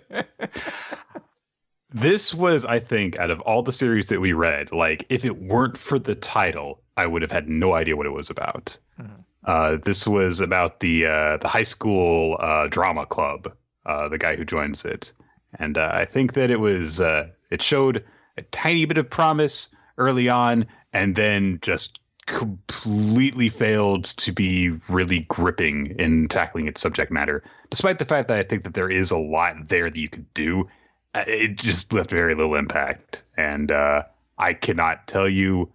This 1.91 2.35
was, 2.35 2.67
I 2.67 2.81
think, 2.81 3.19
out 3.19 3.31
of 3.31 3.41
all 3.41 3.63
the 3.63 3.73
series 3.73 4.09
that 4.09 4.21
we 4.21 4.33
read, 4.35 4.73
like 4.73 5.07
if 5.09 5.25
it 5.25 5.41
weren't 5.41 5.79
for 5.79 5.99
the 5.99 6.15
title, 6.15 6.83
I 6.97 7.07
would 7.07 7.23
have 7.23 7.33
had 7.33 7.49
no 7.49 7.73
idea 7.73 7.97
what 7.97 8.07
it 8.07 8.13
was 8.13 8.29
about. 8.29 8.77
Mm-hmm. 9.01 9.23
Uh, 9.45 9.79
this 9.83 10.07
was 10.07 10.41
about 10.41 10.81
the 10.81 11.07
uh, 11.07 11.37
the 11.39 11.49
high 11.49 11.63
school 11.63 12.37
uh, 12.39 12.67
drama 12.67 13.07
club, 13.07 13.53
uh, 13.87 14.09
the 14.09 14.19
guy 14.19 14.37
who 14.37 14.45
joins 14.45 14.85
it, 14.85 15.13
and 15.59 15.79
uh, 15.79 15.91
I 15.95 16.05
think 16.05 16.35
that 16.35 16.51
it 16.51 16.61
was 16.61 17.01
uh, 17.01 17.29
it 17.51 17.63
showed 17.63 18.05
a 18.37 18.43
tiny 18.43 18.85
bit 18.85 18.99
of 18.99 19.09
promise 19.09 19.71
early 19.97 20.29
on, 20.29 20.67
and 20.93 21.17
then 21.17 21.59
just 21.63 22.01
completely 22.29 23.49
failed 23.49 24.05
to 24.05 24.33
be 24.33 24.71
really 24.89 25.21
gripping 25.29 25.97
in 25.99 26.29
tackling 26.29 26.69
its 26.69 26.81
subject 26.81 27.11
matter. 27.11 27.43
Despite 27.71 27.99
the 27.99 28.05
fact 28.05 28.29
that 28.29 28.39
I 28.39 28.43
think 28.43 28.65
that 28.65 28.75
there 28.75 28.91
is 28.91 29.11
a 29.11 29.17
lot 29.17 29.69
there 29.69 29.89
that 29.89 29.99
you 29.99 30.09
could 30.09 30.33
do, 30.35 30.69
uh, 31.15 31.25
it 31.27 31.57
just 31.57 31.93
left 31.93 32.11
very 32.11 32.35
little 32.35 32.55
impact. 32.55 33.25
And 33.37 33.73
uh, 33.73 34.03
I 34.37 34.53
cannot 34.53 35.09
tell 35.09 35.29
you 35.29 35.73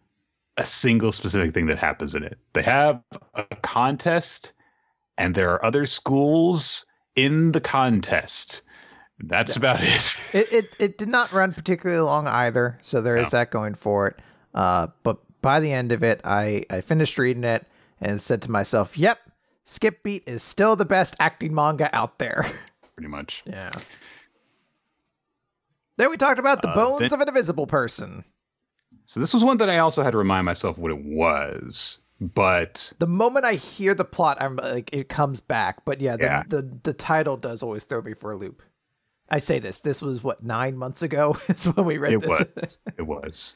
a 0.57 0.63
single 0.63 1.11
specific 1.11 1.53
thing 1.53 1.65
that 1.65 1.79
happens 1.79 2.13
in 2.13 2.23
it. 2.23 2.37
They 2.53 2.61
have 2.61 3.01
a 3.33 3.43
contest, 3.63 4.53
and 5.17 5.33
there 5.33 5.49
are 5.49 5.65
other 5.65 5.87
schools 5.87 6.85
in 7.15 7.51
the 7.51 7.61
contest. 7.61 8.61
That's 9.19 9.55
about 9.55 9.79
it. 9.81 10.27
it. 10.33 10.53
It 10.53 10.65
it 10.79 10.97
did 10.99 11.07
not 11.07 11.31
run 11.31 11.53
particularly 11.53 12.01
long 12.03 12.27
either, 12.27 12.79
so 12.83 13.01
there 13.01 13.15
no. 13.15 13.23
is 13.23 13.31
that 13.31 13.49
going 13.49 13.73
for 13.73 14.07
it. 14.07 14.19
Uh, 14.53 14.87
but 15.01 15.17
by 15.43 15.59
the 15.59 15.71
end 15.71 15.91
of 15.91 16.01
it, 16.01 16.21
I 16.23 16.65
I 16.71 16.81
finished 16.81 17.19
reading 17.19 17.43
it 17.43 17.67
and 18.01 18.19
said 18.19 18.41
to 18.41 18.51
myself, 18.51 18.97
"Yep, 18.97 19.19
Skip 19.63 20.01
Beat 20.01 20.23
is 20.25 20.41
still 20.41 20.75
the 20.75 20.85
best 20.85 21.15
acting 21.19 21.53
manga 21.53 21.95
out 21.95 22.17
there." 22.17 22.49
Pretty 22.95 23.09
much. 23.09 23.43
Yeah. 23.45 23.71
Then 25.97 26.09
we 26.09 26.17
talked 26.17 26.39
about 26.39 26.63
the 26.63 26.69
uh, 26.69 26.75
bones 26.75 27.01
then, 27.01 27.13
of 27.13 27.21
an 27.21 27.27
invisible 27.27 27.67
person. 27.67 28.23
So 29.05 29.19
this 29.19 29.33
was 29.33 29.43
one 29.43 29.57
that 29.57 29.69
I 29.69 29.77
also 29.77 30.01
had 30.01 30.11
to 30.11 30.17
remind 30.17 30.45
myself 30.45 30.79
what 30.79 30.91
it 30.91 31.03
was. 31.03 31.99
But 32.19 32.93
the 32.99 33.07
moment 33.07 33.45
I 33.45 33.53
hear 33.53 33.93
the 33.93 34.05
plot, 34.05 34.37
I'm 34.39 34.55
like, 34.55 34.89
it 34.93 35.09
comes 35.09 35.39
back. 35.39 35.83
But 35.85 36.01
yeah, 36.01 36.15
the, 36.15 36.23
yeah. 36.23 36.43
the, 36.47 36.61
the, 36.61 36.79
the 36.83 36.93
title 36.93 37.37
does 37.37 37.61
always 37.61 37.83
throw 37.83 38.01
me 38.01 38.13
for 38.13 38.31
a 38.31 38.35
loop. 38.35 38.63
I 39.29 39.39
say 39.39 39.59
this. 39.59 39.79
This 39.79 40.01
was 40.01 40.23
what 40.23 40.43
nine 40.43 40.77
months 40.77 41.01
ago 41.01 41.35
is 41.49 41.65
when 41.65 41.85
we 41.85 41.97
read 41.97 42.13
it 42.13 42.21
this. 42.21 42.29
Was. 42.29 42.77
it 42.97 43.01
was. 43.01 43.55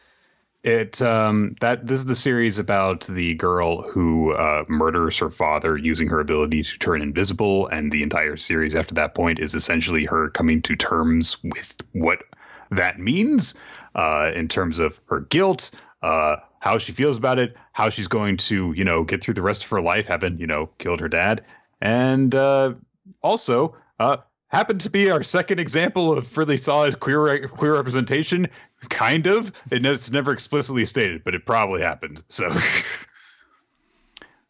It 0.64 1.02
um 1.02 1.56
that 1.62 1.86
this 1.86 2.00
is 2.00 2.06
the 2.08 2.16
series 2.16 2.58
about 2.58 3.02
the 3.06 3.36
girl 3.36 3.84
who 3.84 4.34
uh, 4.34 4.66
murders 4.68 5.18
her 5.20 5.30
father 5.30 5.78
using 5.78 6.08
her 6.08 6.20
ability 6.20 6.64
to 6.64 6.80
turn 6.80 7.02
invisible, 7.02 7.68
and 7.68 7.92
the 7.92 8.04
entire 8.04 8.38
series 8.38 8.76
after 8.76 8.96
that 8.96 9.14
point 9.14 9.40
is 9.40 9.54
essentially 9.54 10.06
her 10.06 10.30
coming 10.30 10.62
to 10.64 10.76
terms 10.76 11.38
with 11.44 11.76
what 11.94 12.24
that 12.72 13.00
means 13.00 13.54
uh, 13.96 14.32
in 14.34 14.48
terms 14.48 14.80
of 14.80 15.00
her 15.06 15.22
guilt, 15.22 15.72
uh, 16.02 16.38
how 16.60 16.78
she 16.78 16.92
feels 16.92 17.18
about 17.18 17.40
it, 17.40 17.56
how 17.74 17.90
she's 17.90 18.08
going 18.08 18.36
to 18.38 18.74
you 18.74 18.84
know 18.84 19.04
get 19.04 19.24
through 19.24 19.36
the 19.36 19.42
rest 19.42 19.64
of 19.64 19.70
her 19.70 19.82
life 19.82 20.08
having 20.08 20.40
you 20.40 20.48
know 20.48 20.70
killed 20.80 21.00
her 21.00 21.08
dad, 21.08 21.46
and 21.82 22.34
uh, 22.34 22.74
also 23.22 23.76
uh, 24.00 24.18
happened 24.50 24.82
to 24.82 24.90
be 24.90 25.10
our 25.12 25.24
second 25.24 25.60
example 25.60 26.18
of 26.18 26.38
really 26.38 26.58
solid 26.58 27.00
queer 27.00 27.48
queer 27.48 27.76
representation. 27.76 28.48
Kind 28.90 29.28
of. 29.28 29.52
It's 29.72 30.12
never 30.12 30.32
explicitly 30.32 30.86
stated, 30.86 31.24
but 31.24 31.34
it 31.34 31.46
probably 31.46 31.82
happened. 31.82 32.24
So, 32.30 32.48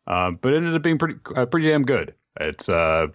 uh, 0.07 0.31
but 0.31 0.53
it 0.53 0.57
ended 0.57 0.75
up 0.75 0.81
being 0.81 0.97
pretty 0.97 1.15
uh, 1.35 1.45
pretty 1.45 1.67
damn 1.67 1.83
good. 1.83 2.13
It's 2.39 2.67
uh, 2.67 3.07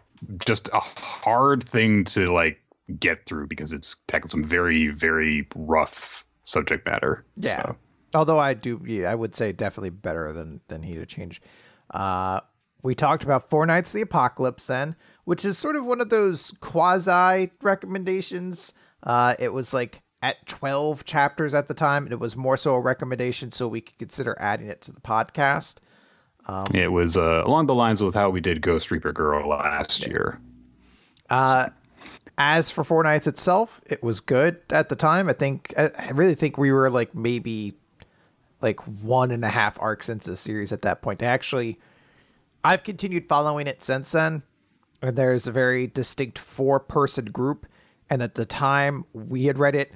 just 0.45 0.69
a 0.69 0.81
hard 0.81 1.63
thing 1.63 2.05
to 2.05 2.33
like 2.33 2.59
get 2.99 3.27
through 3.27 3.47
because 3.47 3.73
it's 3.73 3.97
tackled 4.09 4.31
some 4.31 4.43
very 4.43 4.89
very 4.89 5.47
rough 5.55 6.25
subject 6.45 6.87
matter. 6.87 7.25
Yeah. 7.37 7.63
So. 7.63 7.77
Although 8.15 8.39
I 8.39 8.55
do, 8.55 8.81
yeah, 8.85 9.11
I 9.11 9.15
would 9.15 9.35
say 9.35 9.53
definitely 9.53 9.91
better 9.91 10.33
than 10.33 10.61
than 10.69 10.83
Hina 10.83 11.07
Change. 11.07 11.43
Uh, 11.91 12.41
we 12.83 12.95
talked 12.95 13.23
about 13.23 13.49
Four 13.49 13.65
Knights 13.67 13.91
of 13.91 13.95
the 13.95 14.03
Apocalypse 14.03 14.65
then, 14.65 14.97
which 15.25 15.45
is 15.45 15.57
sort 15.57 15.77
of 15.77 15.85
one 15.85 16.01
of 16.01 16.09
those 16.09 16.53
quasi 16.61 17.51
recommendations. 17.63 18.73
Uh, 19.03 19.35
it 19.39 19.53
was 19.53 19.73
like 19.73 20.03
at 20.23 20.47
12 20.47 21.05
chapters 21.05 21.53
at 21.53 21.69
the 21.69 21.75
time. 21.75 22.07
It 22.11 22.21
was 22.21 22.37
more 22.37 22.57
so 22.57 22.75
a 22.75 22.81
recommendation 22.81 23.53
so 23.53 23.67
we 23.69 23.81
could 23.81 23.99
consider 23.99 24.37
adding 24.41 24.69
it 24.69 24.81
to 24.83 24.93
the 24.93 25.01
podcast. 25.01 25.77
Um, 26.47 26.67
it 26.75 26.91
was 26.91 27.17
uh, 27.17 27.43
along 27.45 27.67
the 27.67 27.75
lines 27.75 28.03
with 28.03 28.15
how 28.15 28.31
we 28.31 28.41
did 28.41 28.63
Ghost 28.63 28.91
Reaper 28.91 29.13
Girl 29.13 29.49
last 29.49 30.03
yeah. 30.03 30.09
year. 30.09 30.41
Uh, 31.29 31.69
as 32.39 32.71
for 32.71 32.83
Four 32.85 33.03
Knights 33.03 33.27
itself, 33.27 33.81
it 33.87 34.03
was 34.03 34.21
good 34.21 34.61
at 34.71 34.89
the 34.89 34.97
time. 34.97 35.29
I 35.29 35.33
think 35.35 35.75
I 35.77 36.11
really 36.13 36.35
think 36.35 36.57
we 36.57 36.73
were 36.73 36.91
like 36.91 37.15
maybe 37.15 37.75
like 38.61 38.81
one 39.03 39.31
and 39.31 39.45
a 39.45 39.49
half 39.49 39.79
arcs 39.81 40.09
into 40.09 40.31
the 40.31 40.37
series 40.37 40.73
at 40.73 40.83
that 40.83 41.03
point. 41.03 41.23
actually, 41.23 41.79
I've 42.65 42.85
continued 42.85 43.29
following 43.29 43.67
it 43.67 43.83
since 43.83 44.13
then, 44.13 44.43
and 45.03 45.17
there's 45.17 45.47
a 45.47 45.53
very 45.53 45.89
distinct 45.89 46.39
four 46.39 46.81
person 46.81 47.27
group. 47.27 47.67
And 48.09 48.23
at 48.23 48.35
the 48.35 48.45
time 48.45 49.05
we 49.13 49.45
had 49.45 49.59
read 49.59 49.75
it, 49.75 49.93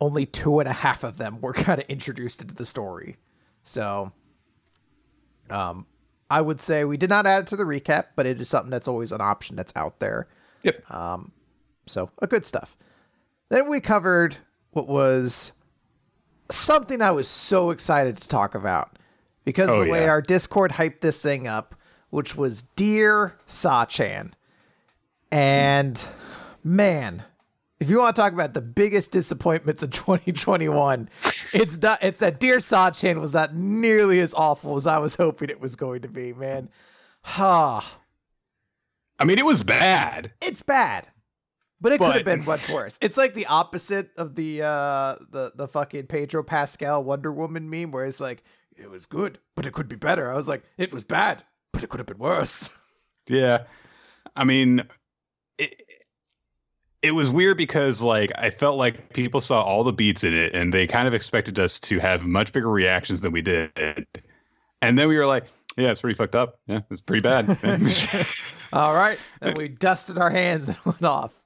only 0.00 0.26
two 0.26 0.60
and 0.60 0.68
a 0.68 0.72
half 0.72 1.04
of 1.04 1.16
them 1.18 1.40
were 1.40 1.52
kind 1.54 1.80
of 1.80 1.88
introduced 1.88 2.40
into 2.40 2.54
the 2.54 2.66
story. 2.66 3.16
So, 3.64 4.12
um, 5.50 5.86
I 6.30 6.40
would 6.40 6.60
say 6.60 6.84
we 6.84 6.96
did 6.96 7.10
not 7.10 7.26
add 7.26 7.44
it 7.44 7.46
to 7.48 7.56
the 7.56 7.64
recap, 7.64 8.06
but 8.16 8.26
it 8.26 8.40
is 8.40 8.48
something 8.48 8.70
that's 8.70 8.88
always 8.88 9.12
an 9.12 9.20
option 9.20 9.56
that's 9.56 9.72
out 9.76 9.98
there. 9.98 10.28
Yep. 10.62 10.90
Um, 10.90 11.32
So, 11.86 12.10
a 12.20 12.26
good 12.26 12.44
stuff. 12.46 12.76
Then 13.48 13.68
we 13.68 13.80
covered 13.80 14.36
what 14.72 14.86
was 14.88 15.52
something 16.50 17.00
I 17.00 17.10
was 17.12 17.26
so 17.28 17.70
excited 17.70 18.18
to 18.18 18.28
talk 18.28 18.54
about 18.54 18.98
because 19.44 19.68
Oh, 19.70 19.80
of 19.80 19.86
the 19.86 19.90
way 19.90 20.02
yeah. 20.02 20.10
our 20.10 20.20
Discord 20.20 20.72
hyped 20.72 21.00
this 21.00 21.20
thing 21.22 21.46
up, 21.48 21.74
which 22.10 22.36
was 22.36 22.62
Dear 22.76 23.38
Sachan. 23.48 24.32
And 25.32 26.02
man, 26.62 27.22
if 27.80 27.88
you 27.88 27.98
want 27.98 28.16
to 28.16 28.22
talk 28.22 28.32
about 28.32 28.54
the 28.54 28.60
biggest 28.60 29.10
disappointments 29.12 29.82
of 29.82 29.90
2021, 29.90 31.08
it's 31.52 31.76
that 31.76 32.02
it's 32.02 32.20
that 32.20 32.40
Dear 32.40 32.58
Sachan 32.58 33.20
was 33.20 33.34
not 33.34 33.54
nearly 33.54 34.20
as 34.20 34.34
awful 34.34 34.76
as 34.76 34.86
I 34.86 34.98
was 34.98 35.14
hoping 35.14 35.50
it 35.50 35.60
was 35.60 35.76
going 35.76 36.02
to 36.02 36.08
be, 36.08 36.32
man. 36.32 36.68
Ha. 37.22 37.98
I 39.18 39.24
mean, 39.24 39.38
it 39.38 39.44
was 39.44 39.62
bad. 39.62 40.32
it's 40.40 40.62
bad. 40.62 41.08
But 41.80 41.92
it 41.92 41.98
could 41.98 42.14
have 42.14 42.24
been 42.24 42.44
much 42.44 42.68
worse. 42.70 42.98
It's 43.00 43.16
like 43.16 43.34
the 43.34 43.46
opposite 43.46 44.10
of 44.16 44.34
the 44.34 44.62
uh 44.62 45.14
the 45.30 45.52
the 45.54 45.68
fucking 45.68 46.06
Pedro 46.08 46.42
Pascal 46.42 47.04
Wonder 47.04 47.30
Woman 47.30 47.70
meme 47.70 47.92
where 47.92 48.04
it's 48.04 48.18
like 48.18 48.42
it 48.76 48.90
was 48.90 49.06
good, 49.06 49.38
but 49.54 49.64
it 49.66 49.72
could 49.72 49.88
be 49.88 49.94
better. 49.94 50.32
I 50.32 50.34
was 50.34 50.48
like, 50.48 50.64
it 50.76 50.92
was 50.92 51.04
bad, 51.04 51.44
but 51.72 51.84
it 51.84 51.88
could 51.88 52.00
have 52.00 52.06
been 52.06 52.18
worse. 52.18 52.70
Yeah. 53.28 53.64
I 54.34 54.44
mean, 54.44 54.82
it, 55.58 55.82
it 57.02 57.12
was 57.12 57.30
weird 57.30 57.56
because 57.56 58.02
like 58.02 58.32
I 58.36 58.50
felt 58.50 58.76
like 58.76 59.12
people 59.12 59.40
saw 59.40 59.62
all 59.62 59.84
the 59.84 59.92
beats 59.92 60.24
in 60.24 60.34
it 60.34 60.54
and 60.54 60.72
they 60.72 60.86
kind 60.86 61.06
of 61.06 61.14
expected 61.14 61.58
us 61.58 61.78
to 61.80 61.98
have 61.98 62.24
much 62.24 62.52
bigger 62.52 62.70
reactions 62.70 63.20
than 63.20 63.32
we 63.32 63.42
did. 63.42 64.06
And 64.82 64.98
then 64.98 65.08
we 65.08 65.16
were 65.16 65.26
like, 65.26 65.44
yeah, 65.76 65.90
it's 65.90 66.00
pretty 66.00 66.16
fucked 66.16 66.34
up. 66.34 66.58
Yeah, 66.66 66.80
it's 66.90 67.00
pretty 67.00 67.20
bad. 67.20 67.46
All 68.72 68.94
right, 68.94 69.18
and 69.40 69.56
we 69.56 69.68
dusted 69.68 70.18
our 70.18 70.30
hands 70.30 70.68
and 70.68 70.76
went 70.84 71.04
off. 71.04 71.40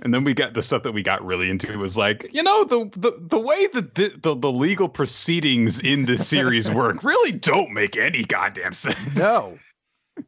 and 0.00 0.12
then 0.12 0.24
we 0.24 0.34
got 0.34 0.54
the 0.54 0.62
stuff 0.62 0.82
that 0.82 0.92
we 0.92 1.02
got 1.02 1.24
really 1.24 1.48
into 1.48 1.70
It 1.72 1.76
was 1.76 1.96
like, 1.96 2.28
you 2.32 2.42
know, 2.42 2.64
the 2.64 2.90
the, 2.98 3.12
the 3.20 3.38
way 3.38 3.68
that 3.68 3.94
the, 3.94 4.08
the 4.20 4.34
the 4.34 4.50
legal 4.52 4.88
proceedings 4.88 5.78
in 5.78 6.06
this 6.06 6.26
series 6.26 6.68
work 6.68 7.04
really 7.04 7.32
don't 7.32 7.72
make 7.72 7.96
any 7.96 8.24
goddamn 8.24 8.72
sense. 8.72 9.16
No, 9.16 9.54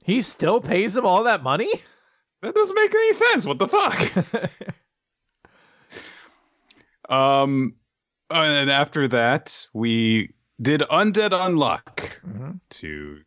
he 0.05 0.23
still 0.23 0.61
pays 0.61 0.97
him 0.97 1.05
all 1.05 1.25
that 1.25 1.43
money. 1.43 1.71
That 2.43 2.55
doesn't 2.55 2.75
make 2.75 2.95
any 2.95 3.13
sense. 3.13 3.45
What 3.45 3.59
the 3.59 3.69
fuck? 3.69 4.51
Um, 7.09 7.75
and 8.31 8.71
after 8.71 9.09
that, 9.09 9.67
we 9.73 10.33
did 10.63 10.83
Undead 10.83 11.31
Unluck 11.31 12.21
Mhm. 12.25 12.61
to 12.71 13.19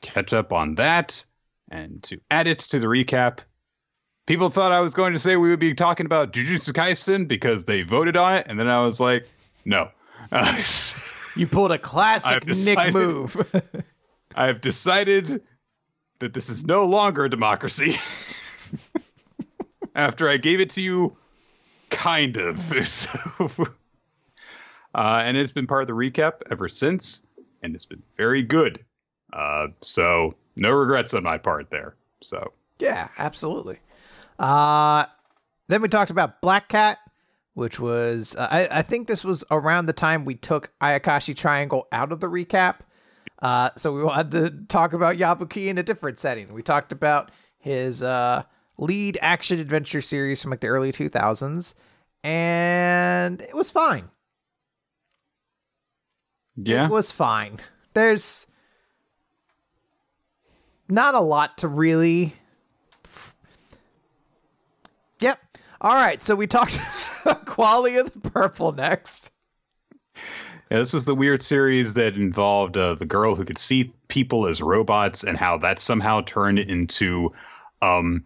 catch 0.00 0.32
up 0.32 0.52
on 0.52 0.76
that 0.76 1.24
and 1.68 2.00
to 2.04 2.20
add 2.30 2.46
it 2.46 2.60
to 2.60 2.78
the 2.78 2.86
recap. 2.86 3.40
People 4.26 4.50
thought 4.50 4.70
I 4.70 4.80
was 4.80 4.94
going 4.94 5.12
to 5.14 5.18
say 5.18 5.36
we 5.36 5.50
would 5.50 5.58
be 5.58 5.74
talking 5.74 6.06
about 6.06 6.32
Jujutsu 6.32 6.72
Kaisen 6.72 7.26
because 7.26 7.64
they 7.64 7.82
voted 7.82 8.16
on 8.16 8.34
it, 8.36 8.46
and 8.48 8.58
then 8.58 8.68
I 8.68 8.84
was 8.84 9.00
like, 9.00 9.26
no. 9.64 9.90
Uh, 10.30 10.62
You 11.36 11.48
pulled 11.48 11.72
a 11.72 11.78
classic 11.78 12.44
I've 12.48 12.64
Nick 12.64 12.94
move. 12.94 13.36
I 14.36 14.46
have 14.46 14.60
decided 14.60 15.42
that 16.20 16.32
this 16.32 16.48
is 16.48 16.64
no 16.64 16.84
longer 16.84 17.24
a 17.24 17.30
democracy. 17.30 17.98
After 19.94 20.28
I 20.28 20.36
gave 20.36 20.60
it 20.60 20.70
to 20.70 20.80
you, 20.80 21.16
kind 21.90 22.36
of. 22.36 23.70
Uh, 24.94 25.22
and 25.24 25.36
it's 25.36 25.50
been 25.50 25.66
part 25.66 25.82
of 25.82 25.88
the 25.88 25.92
recap 25.92 26.34
ever 26.50 26.68
since, 26.68 27.22
and 27.62 27.74
it's 27.74 27.84
been 27.84 28.02
very 28.16 28.42
good. 28.42 28.84
Uh, 29.32 29.66
so 29.80 30.34
no 30.56 30.70
regrets 30.70 31.14
on 31.14 31.24
my 31.24 31.36
part 31.36 31.70
there. 31.70 31.96
So 32.22 32.52
Yeah, 32.78 33.08
absolutely. 33.18 33.80
Uh, 34.38 35.06
then 35.68 35.82
we 35.82 35.88
talked 35.88 36.10
about 36.10 36.40
Black 36.40 36.68
Cat, 36.68 36.98
which 37.54 37.80
was 37.80 38.36
uh, 38.36 38.46
I, 38.50 38.78
I 38.78 38.82
think 38.82 39.08
this 39.08 39.24
was 39.24 39.44
around 39.50 39.86
the 39.86 39.92
time 39.92 40.24
we 40.24 40.36
took 40.36 40.70
Ayakashi 40.80 41.36
Triangle 41.36 41.88
out 41.90 42.12
of 42.12 42.20
the 42.20 42.28
recap. 42.28 42.76
Uh, 43.42 43.70
so 43.76 43.92
we 43.92 44.02
wanted 44.02 44.30
to 44.30 44.50
talk 44.68 44.92
about 44.92 45.16
Yabuki 45.16 45.66
in 45.66 45.76
a 45.76 45.82
different 45.82 46.18
setting. 46.18 46.52
We 46.54 46.62
talked 46.62 46.92
about 46.92 47.32
his 47.58 48.02
uh, 48.02 48.44
lead 48.78 49.18
action 49.20 49.60
adventure 49.60 50.00
series 50.00 50.42
from 50.42 50.50
like 50.50 50.60
the 50.60 50.68
early 50.68 50.92
2000s, 50.92 51.74
and 52.22 53.40
it 53.40 53.54
was 53.54 53.70
fine. 53.70 54.10
yeah, 56.56 56.86
It 56.86 56.90
was 56.90 57.10
fine. 57.10 57.60
There's 57.94 58.46
not 60.88 61.14
a 61.14 61.20
lot 61.20 61.58
to 61.58 61.68
really. 61.68 62.34
Yep. 65.20 65.38
All 65.80 65.94
right. 65.94 66.22
So 66.22 66.34
we 66.34 66.46
talked 66.46 66.72
Qualia 67.46 68.00
of 68.00 68.12
the 68.12 68.30
Purple 68.30 68.72
next. 68.72 69.30
Yeah, 70.70 70.78
this 70.78 70.92
was 70.92 71.04
the 71.04 71.14
weird 71.14 71.42
series 71.42 71.94
that 71.94 72.14
involved 72.14 72.76
uh, 72.76 72.94
the 72.94 73.04
girl 73.04 73.34
who 73.34 73.44
could 73.44 73.58
see 73.58 73.92
people 74.08 74.46
as 74.46 74.62
robots 74.62 75.22
and 75.22 75.36
how 75.36 75.58
that 75.58 75.78
somehow 75.78 76.22
turned 76.22 76.58
into 76.58 77.32
um, 77.82 78.24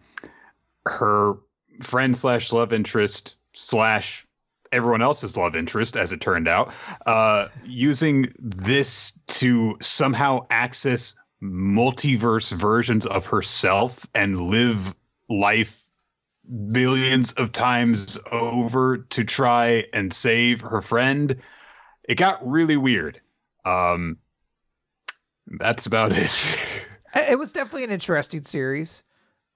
her 0.85 1.35
friend 1.81 2.15
slash 2.15 2.51
love 2.51 2.73
interest 2.73 3.35
slash 3.53 4.25
everyone 4.71 5.01
else's 5.01 5.35
love 5.35 5.55
interest, 5.55 5.97
as 5.97 6.11
it 6.11 6.21
turned 6.21 6.47
out, 6.47 6.73
uh, 7.05 7.47
using 7.65 8.27
this 8.39 9.17
to 9.27 9.77
somehow 9.81 10.45
access 10.49 11.15
multiverse 11.41 12.51
versions 12.51 13.05
of 13.05 13.25
herself 13.25 14.05
and 14.13 14.41
live 14.41 14.93
life 15.29 15.89
billions 16.71 17.31
of 17.33 17.51
times 17.51 18.19
over 18.31 18.97
to 18.97 19.23
try 19.23 19.85
and 19.93 20.11
save 20.11 20.61
her 20.61 20.81
friend 20.81 21.39
it 22.09 22.15
got 22.15 22.45
really 22.45 22.75
weird. 22.75 23.21
Um, 23.63 24.17
that's 25.47 25.85
about 25.85 26.11
it. 26.11 26.57
It 27.15 27.39
was 27.39 27.51
definitely 27.51 27.85
an 27.85 27.89
interesting 27.89 28.43
series. 28.43 29.01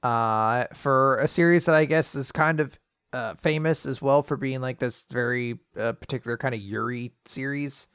Uh, 0.03 0.65
for 0.73 1.17
a 1.19 1.27
series 1.27 1.65
that 1.65 1.75
I 1.75 1.85
guess 1.85 2.13
is 2.13 2.31
kind 2.31 2.59
of 2.59 2.77
uh, 3.13 3.35
famous 3.35 3.85
as 3.85 4.01
well 4.01 4.21
for 4.21 4.35
being 4.35 4.59
like 4.59 4.79
this 4.79 5.05
very 5.09 5.59
uh, 5.79 5.93
particular 5.93 6.35
kind 6.37 6.53
of 6.53 6.61
Yuri 6.61 7.13
series. 7.25 7.87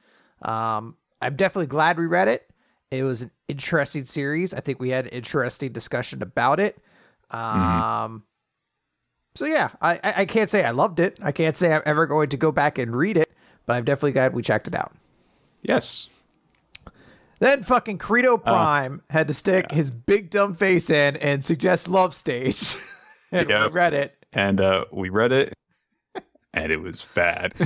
Um, 0.43 0.97
I'm 1.21 1.37
definitely 1.37 1.67
glad 1.67 1.99
we 1.99 2.07
read 2.07 2.29
it. 2.29 2.49
It 2.91 3.03
was 3.03 3.21
an 3.23 3.31
interesting 3.49 4.07
series. 4.07 4.55
I 4.55 4.61
think 4.61 4.81
we 4.81 4.89
had 4.91 5.07
an 5.07 5.13
interesting 5.13 5.73
discussion 5.73 6.23
about 6.23 6.61
it. 6.61 6.79
Um, 7.31 8.25
so 9.35 9.45
yeah, 9.45 9.71
I, 9.83 9.97
I 10.03 10.15
I 10.23 10.25
can't 10.25 10.49
say 10.49 10.65
I 10.65 10.71
loved 10.71 11.01
it. 11.01 11.19
I 11.23 11.33
can't 11.33 11.57
say 11.57 11.73
I'm 11.73 11.83
ever 11.85 12.07
going 12.07 12.31
to 12.31 12.37
go 12.39 12.51
back 12.51 12.79
and 12.79 12.97
read 12.97 13.19
it, 13.19 13.31
but 13.67 13.77
I'm 13.77 13.85
definitely 13.85 14.13
glad 14.13 14.33
we 14.33 14.43
checked 14.43 14.67
it 14.67 14.75
out. 14.75 14.95
yes. 15.63 16.09
Then 17.41 17.63
fucking 17.63 17.99
Credo 17.99 18.37
Prime 18.37 19.03
had 19.11 19.29
to 19.29 19.35
stick 19.35 19.71
his 19.71 19.91
big 19.91 20.31
dumb 20.31 20.55
face 20.57 20.91
in 20.91 21.17
and 21.17 21.45
suggest 21.45 21.89
Love 21.89 22.15
Stage. 22.15 22.75
and 23.33 23.49
Yep. 23.49 23.71
we 23.71 23.75
read 23.77 23.95
it. 23.95 24.15
And 24.33 24.61
uh, 24.61 24.85
we 24.93 25.09
read 25.09 25.33
it, 25.33 25.55
and 26.53 26.71
it 26.73 26.79
was 26.83 27.05
bad. 27.15 27.55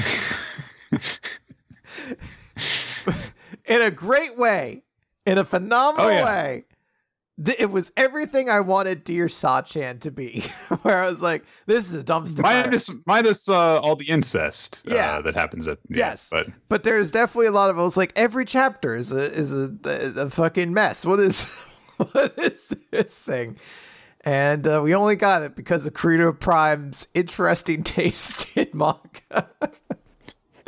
in 3.66 3.82
a 3.82 3.90
great 3.90 4.36
way, 4.38 4.82
in 5.26 5.38
a 5.38 5.44
phenomenal 5.44 6.06
Oh, 6.06 6.10
yeah. 6.10 6.24
way. 6.24 6.64
Th- 7.44 7.56
It 7.60 7.70
was 7.70 7.90
everything 7.96 8.48
I 8.50 8.60
wanted 8.60 9.04
Dear 9.04 9.26
Sachan 9.26 10.00
to 10.00 10.10
be. 10.10 10.40
Where 10.82 10.98
I 11.02 11.08
was 11.10 11.22
like, 11.22 11.44
this 11.66 11.88
is 11.88 11.94
a 11.94 12.04
dumpster 12.04 12.42
fire. 12.42 12.64
minus 12.64 12.90
minus 13.06 13.48
uh, 13.48 13.78
all 13.80 13.96
the 13.96 14.08
incest 14.08 14.82
Yeah. 14.86 15.12
uh, 15.18 15.22
that 15.22 15.34
happens 15.34 15.66
at 15.68 15.78
yeah, 15.88 15.96
Yes. 16.10 16.28
but 16.30 16.46
But 16.68 16.82
there's 16.84 17.10
definitely 17.10 17.46
a 17.46 17.52
lot 17.52 17.70
of 17.70 17.78
it. 17.78 17.82
was 17.82 17.96
like 17.96 18.12
every 18.16 18.44
chapter 18.44 18.94
is 18.96 19.12
a 19.12 19.32
is 19.32 19.52
a, 19.52 19.70
a, 19.84 20.30
fucking 20.30 20.72
mess. 20.74 21.04
What 21.06 21.20
is 21.20 21.42
what 22.12 22.38
is 22.38 22.66
this 22.90 23.12
thing? 23.18 23.56
And 24.24 24.66
uh, 24.68 24.80
we 24.84 24.94
only 24.94 25.16
got 25.16 25.42
it 25.42 25.56
because 25.56 25.84
of 25.84 25.94
Credo 25.94 26.32
Prime's 26.32 27.08
interesting 27.14 27.82
taste 27.84 28.56
in 28.56 28.68
manga. 28.72 29.48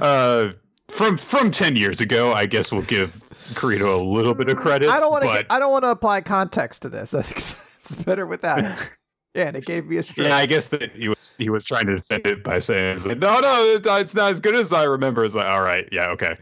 uh, 0.01 0.53
from 0.89 1.17
from 1.17 1.51
ten 1.51 1.77
years 1.77 2.01
ago, 2.01 2.33
I 2.33 2.47
guess 2.47 2.73
we'll 2.73 2.83
give 2.83 3.24
Carito 3.53 4.01
a 4.01 4.05
little 4.05 4.35
bit 4.35 4.49
of 4.49 4.57
credit. 4.57 4.89
I 4.89 4.99
don't 4.99 5.11
want 5.11 5.25
but 5.25 5.43
to. 5.43 5.53
I 5.53 5.59
don't 5.59 5.71
want 5.71 5.85
to 5.85 5.91
apply 5.91 6.23
context 6.23 6.83
to 6.83 6.89
this. 6.89 7.15
I 7.15 7.23
think 7.23 7.39
it's 7.81 7.95
better 7.95 8.27
without 8.27 8.65
it. 8.65 8.91
Yeah, 9.35 9.49
and 9.49 9.57
it 9.57 9.65
gave 9.65 9.87
me 9.87 9.97
a. 9.97 10.05
Yeah, 10.17 10.37
I 10.37 10.47
guess 10.47 10.69
that 10.69 10.93
he 10.93 11.09
was 11.09 11.35
he 11.39 11.51
was 11.51 11.65
trying 11.65 11.87
to 11.87 11.97
defend 11.97 12.25
it 12.25 12.45
by 12.45 12.61
saying, 12.61 13.03
like, 13.03 13.19
"No, 13.19 13.41
no, 13.41 13.81
it's 13.85 14.15
not 14.15 14.31
as 14.31 14.39
good 14.39 14.55
as 14.55 14.73
I 14.73 14.85
remember." 14.85 15.25
It's 15.25 15.35
like, 15.35 15.49
all 15.49 15.61
right, 15.61 15.89
yeah, 15.91 16.11
okay. 16.11 16.37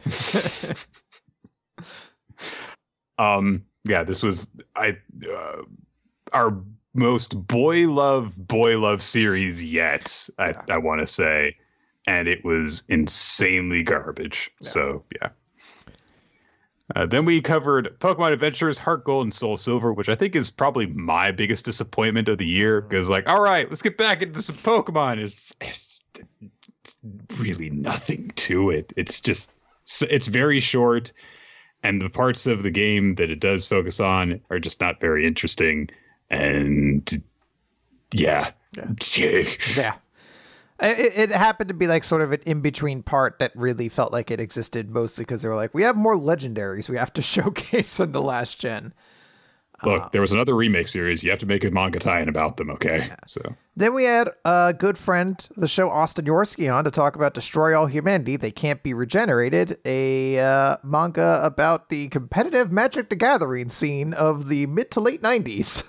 um, 3.19 3.65
yeah, 3.85 4.05
this 4.05 4.23
was 4.23 4.47
I 4.77 4.99
uh, 5.35 5.63
our 6.35 6.63
most 6.93 7.47
boy 7.47 7.89
love 7.89 8.37
boy 8.37 8.79
love 8.79 9.01
series 9.01 9.65
yet. 9.65 10.29
I 10.39 10.51
Yeah. 10.51 10.63
I 10.69 10.77
want 10.77 11.01
to 11.01 11.07
say, 11.07 11.57
and 12.07 12.29
it 12.29 12.45
was 12.45 12.83
insanely 12.91 13.83
garbage. 13.83 14.51
Yeah. 14.61 14.69
So 14.69 15.05
yeah. 15.15 15.31
Uh, 16.95 17.07
then 17.07 17.25
we 17.25 17.41
covered 17.41 17.99
Pokemon 18.01 18.33
Adventures, 18.33 18.79
Heart 18.79 19.05
Gold, 19.05 19.25
and 19.25 19.35
Soul 19.35 19.57
Silver, 19.57 19.93
which 19.93 20.09
I 20.09 20.15
think 20.15 20.37
is 20.37 20.51
probably 20.51 20.87
my 20.87 21.31
biggest 21.31 21.65
disappointment 21.65 22.29
of 22.29 22.39
the 22.39 22.47
year. 22.47 22.81
Because, 22.81 23.09
like, 23.09 23.29
all 23.29 23.41
right, 23.41 23.69
let's 23.69 23.83
get 23.83 23.97
back 23.97 24.23
into 24.23 24.43
some 24.43 24.57
Pokemon. 24.57 25.19
It's, 25.19 25.55
it's, 25.61 26.01
it's 26.85 26.99
really 27.39 27.71
nothing 27.71 28.33
to 28.37 28.71
it. 28.71 28.93
It's 28.97 29.21
just, 29.21 29.53
it's 30.03 30.27
very 30.27 30.61
short, 30.61 31.13
and 31.83 32.01
the 32.01 32.11
parts 32.11 32.47
of 32.47 32.63
the 32.63 32.71
game 32.71 33.15
that 33.17 33.31
it 33.31 33.41
does 33.41 33.67
focus 33.67 33.99
on 33.99 34.41
are 34.51 34.59
just 34.59 34.81
not 34.81 35.01
very 35.01 35.27
interesting. 35.27 35.89
And 36.31 37.11
yeah, 38.13 38.51
yeah. 38.77 39.45
yeah. 39.77 39.95
It, 40.83 41.31
it, 41.31 41.31
happened 41.31 41.69
to 41.69 41.75
be 41.75 41.87
like 41.87 42.03
sort 42.03 42.23
of 42.23 42.33
an 42.33 42.41
in 42.45 42.61
between 42.61 43.03
part 43.03 43.39
that 43.39 43.53
really 43.55 43.89
felt 43.89 44.13
like 44.13 44.31
it 44.31 44.41
existed 44.41 44.91
mostly 44.91 45.23
because 45.23 45.43
they 45.43 45.49
were 45.49 45.55
like, 45.55 45.75
we 45.75 45.83
have 45.83 45.97
more 45.97 46.17
legendaries 46.17 46.89
we 46.89 46.97
have 46.97 47.13
to 47.15 47.23
showcase 47.23 47.97
from 47.97 48.13
the 48.13 48.23
last 48.23 48.59
gen. 48.59 48.93
Look, 49.85 50.03
uh, 50.03 50.09
there 50.13 50.21
was 50.21 50.33
another 50.33 50.55
remake 50.55 50.89
series. 50.89 51.25
You 51.25 51.31
have 51.31 51.41
to 51.41 51.47
make 51.47 51.65
a 51.65 51.71
manga 51.71 51.99
tie-in 51.99 52.29
about 52.29 52.57
them, 52.57 52.71
okay? 52.71 53.07
Yeah. 53.09 53.17
So 53.27 53.41
then 53.75 53.95
we 53.95 54.05
had 54.05 54.29
a 54.45 54.75
good 54.77 54.97
friend, 54.97 55.45
the 55.57 55.67
show 55.67 55.89
Austin 55.91 56.25
Yorsky, 56.25 56.73
on 56.73 56.85
to 56.85 56.91
talk 56.91 57.17
about 57.17 57.35
Destroy 57.35 57.77
All 57.77 57.87
Humanity. 57.87 58.37
They 58.37 58.53
can't 58.53 58.83
be 58.83 58.95
regenerated, 58.95 59.79
a 59.85 60.39
uh, 60.39 60.77
manga 60.85 61.41
about 61.43 61.89
the 61.89 62.09
competitive 62.09 62.71
Magic 62.71 63.09
the 63.09 63.17
Gathering 63.17 63.69
scene 63.71 64.15
of 64.15 64.49
the 64.49 64.67
mid 64.67 64.91
to 64.93 65.01
late 65.01 65.23
'90s. 65.23 65.89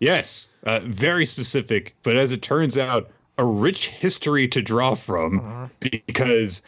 Yes, 0.00 0.50
uh, 0.64 0.80
very 0.80 1.24
specific. 1.24 1.96
But 2.02 2.16
as 2.16 2.32
it 2.32 2.42
turns 2.42 2.76
out, 2.76 3.10
a 3.38 3.44
rich 3.44 3.88
history 3.88 4.48
to 4.48 4.62
draw 4.62 4.94
from 4.94 5.40
uh-huh. 5.40 5.68
because 5.80 6.62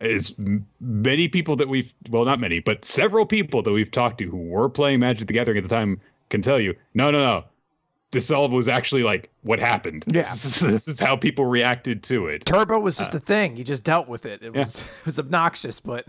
as 0.00 0.34
many 0.80 1.28
people 1.28 1.56
that 1.56 1.68
we've 1.68 1.94
well 2.10 2.24
not 2.24 2.40
many 2.40 2.60
but 2.60 2.84
several 2.84 3.24
people 3.24 3.62
that 3.62 3.72
we've 3.72 3.90
talked 3.90 4.18
to 4.18 4.28
who 4.28 4.36
were 4.36 4.68
playing 4.68 5.00
magic 5.00 5.26
the 5.26 5.32
gathering 5.32 5.56
at 5.56 5.62
the 5.62 5.68
time 5.68 6.00
can 6.30 6.42
tell 6.42 6.60
you 6.60 6.74
no 6.94 7.10
no 7.10 7.24
no 7.24 7.44
this 8.10 8.30
all 8.30 8.48
was 8.48 8.68
actually 8.68 9.02
like 9.02 9.28
what 9.42 9.58
happened. 9.58 10.04
Yeah. 10.06 10.22
This, 10.22 10.60
this 10.60 10.86
is 10.86 11.00
how 11.00 11.16
people 11.16 11.46
reacted 11.46 12.04
to 12.04 12.28
it. 12.28 12.46
Turbo 12.46 12.78
was 12.78 12.96
just 12.96 13.12
uh, 13.12 13.16
a 13.16 13.20
thing. 13.20 13.56
You 13.56 13.64
just 13.64 13.82
dealt 13.82 14.06
with 14.06 14.24
it. 14.24 14.40
It 14.40 14.54
was 14.54 14.78
it 14.78 14.84
was 15.04 15.18
obnoxious 15.18 15.80
but 15.80 16.06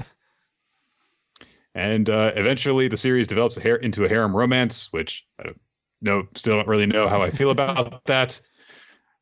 and 1.75 2.09
uh, 2.09 2.31
eventually 2.35 2.87
the 2.87 2.97
series 2.97 3.27
develops 3.27 3.57
a 3.57 3.61
hair 3.61 3.75
into 3.75 4.05
a 4.05 4.09
harem 4.09 4.35
romance 4.35 4.91
which 4.91 5.25
i 5.37 5.43
don't 5.43 5.59
know 6.01 6.27
still 6.33 6.55
don't 6.55 6.67
really 6.67 6.85
know 6.87 7.07
how 7.07 7.21
i 7.21 7.29
feel 7.29 7.51
about 7.51 8.03
that 8.05 8.41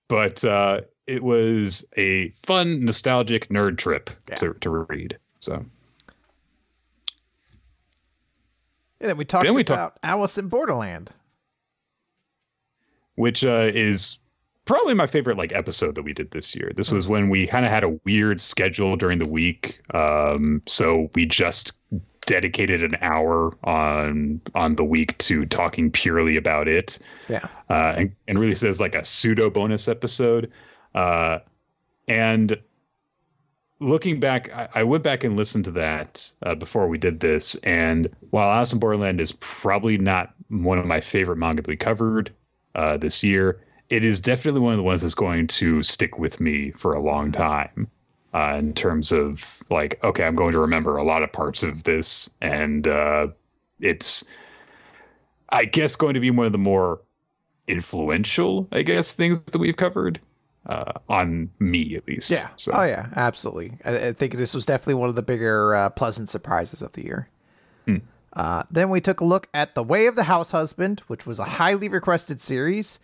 but 0.08 0.44
uh, 0.44 0.82
it 1.08 1.24
was 1.24 1.86
a 1.98 2.30
fun, 2.30 2.86
nostalgic 2.86 3.50
nerd 3.50 3.78
trip 3.78 4.10
yeah. 4.30 4.36
to, 4.36 4.54
to 4.56 4.70
read. 4.70 5.18
So. 5.40 5.56
And 5.56 5.70
then 9.10 9.18
we 9.18 9.26
talked 9.26 9.44
then 9.44 9.54
we 9.54 9.62
about 9.62 9.96
talk- 9.96 10.00
Alice 10.04 10.38
in 10.38 10.48
Borderland, 10.48 11.12
which 13.16 13.44
uh, 13.44 13.70
is 13.74 14.20
probably 14.66 14.94
my 14.94 15.08
favorite 15.08 15.38
like 15.38 15.52
episode 15.52 15.96
that 15.96 16.04
we 16.04 16.14
did 16.14 16.32
this 16.32 16.56
year. 16.56 16.72
This 16.76 16.92
was 16.92 17.08
when 17.08 17.30
we 17.30 17.48
kind 17.48 17.66
of 17.66 17.72
had 17.72 17.84
a 17.84 18.00
weird 18.06 18.40
schedule 18.40 18.96
during 18.96 19.20
the 19.20 19.28
week, 19.28 19.80
um, 19.94 20.62
so 20.66 21.10
we 21.16 21.26
just 21.26 21.74
dedicated 22.26 22.82
an 22.84 22.96
hour 23.02 23.58
on 23.66 24.40
on 24.56 24.76
the 24.76 24.84
week 24.84 25.18
to 25.18 25.46
talking 25.46 25.92
purely 25.92 26.38
about 26.38 26.68
it. 26.68 27.00
Yeah, 27.30 27.48
uh, 27.70 27.96
and, 27.98 28.16
and 28.28 28.40
really 28.40 28.56
says 28.56 28.80
like 28.80 28.96
a 28.96 29.04
pseudo 29.04 29.50
bonus 29.50 29.88
episode. 29.88 30.52
Uh, 30.96 31.40
and 32.08 32.58
looking 33.80 34.20
back, 34.20 34.52
I, 34.54 34.70
I, 34.76 34.84
went 34.84 35.04
back 35.04 35.24
and 35.24 35.36
listened 35.36 35.66
to 35.66 35.72
that 35.72 36.30
uh, 36.44 36.56
before 36.56 36.88
we 36.88 36.98
did 36.98 37.20
this. 37.20 37.56
And 37.64 38.10
while 38.30 38.52
Alice 38.52 38.74
in 38.74 38.80
Borderland 38.80 39.20
is 39.20 39.32
probably 39.40 39.98
not 39.98 40.34
one 40.50 40.80
of 40.80 40.86
my 40.86 41.02
favorite 41.02 41.38
manga 41.38 41.62
that 41.62 41.68
we 41.68 41.76
covered 41.76 42.32
uh, 42.76 42.98
this 42.98 43.24
year, 43.24 43.62
it 43.90 44.04
is 44.04 44.20
definitely 44.20 44.62
one 44.62 44.74
of 44.74 44.78
the 44.78 44.84
ones 44.84 45.02
that's 45.02 45.16
going 45.16 45.48
to 45.48 45.84
stick 45.84 46.18
with 46.18 46.40
me 46.40 46.72
for 46.72 46.94
a 46.94 47.02
long 47.02 47.32
time 47.32 47.88
uh, 48.34 48.56
in 48.58 48.74
terms 48.74 49.12
of 49.12 49.64
like, 49.70 50.04
okay, 50.04 50.26
I'm 50.26 50.36
going 50.36 50.54
to 50.54 50.60
remember 50.60 50.98
a 50.98 51.04
lot 51.04 51.24
of 51.24 51.32
parts 51.32 51.64
of 51.64 51.84
this, 51.84 52.30
and 52.42 52.88
uh, 52.88 53.28
it's, 53.80 54.24
I 55.50 55.66
guess, 55.66 55.96
going 55.96 56.16
to 56.16 56.20
be 56.20 56.32
one 56.32 56.46
of 56.46 56.52
the 56.52 56.58
more 56.58 57.02
influential, 57.68 58.68
I 58.72 58.82
guess, 58.82 59.16
things 59.16 59.44
that 59.44 59.58
we've 59.58 59.78
covered 59.78 60.20
uh, 60.66 60.94
on 61.10 61.50
me 61.60 61.96
at 61.96 62.08
least. 62.08 62.30
Yeah. 62.30 62.50
So. 62.56 62.72
Oh 62.74 62.84
yeah, 62.84 63.08
absolutely. 63.16 63.78
I, 63.84 64.08
I, 64.08 64.14
think 64.14 64.36
this 64.36 64.54
was 64.54 64.66
definitely 64.66 64.96
one 64.96 65.10
of 65.10 65.16
the 65.16 65.22
bigger 65.22 65.76
uh, 65.76 65.90
pleasant 65.90 66.30
surprises 66.30 66.82
of 66.82 66.94
the 66.94 67.04
year. 67.04 67.30
Hmm. 67.86 67.98
Uh, 68.32 68.64
then 68.72 68.90
we 68.90 69.02
took 69.02 69.20
a 69.20 69.26
look 69.26 69.48
at 69.54 69.76
The 69.76 69.84
Way 69.84 70.08
of 70.08 70.16
the 70.16 70.24
House 70.24 70.52
Husband, 70.52 71.02
which 71.08 71.28
was 71.28 71.38
a 71.38 71.44
highly 71.44 71.90
requested 71.90 72.42
series, 72.42 73.00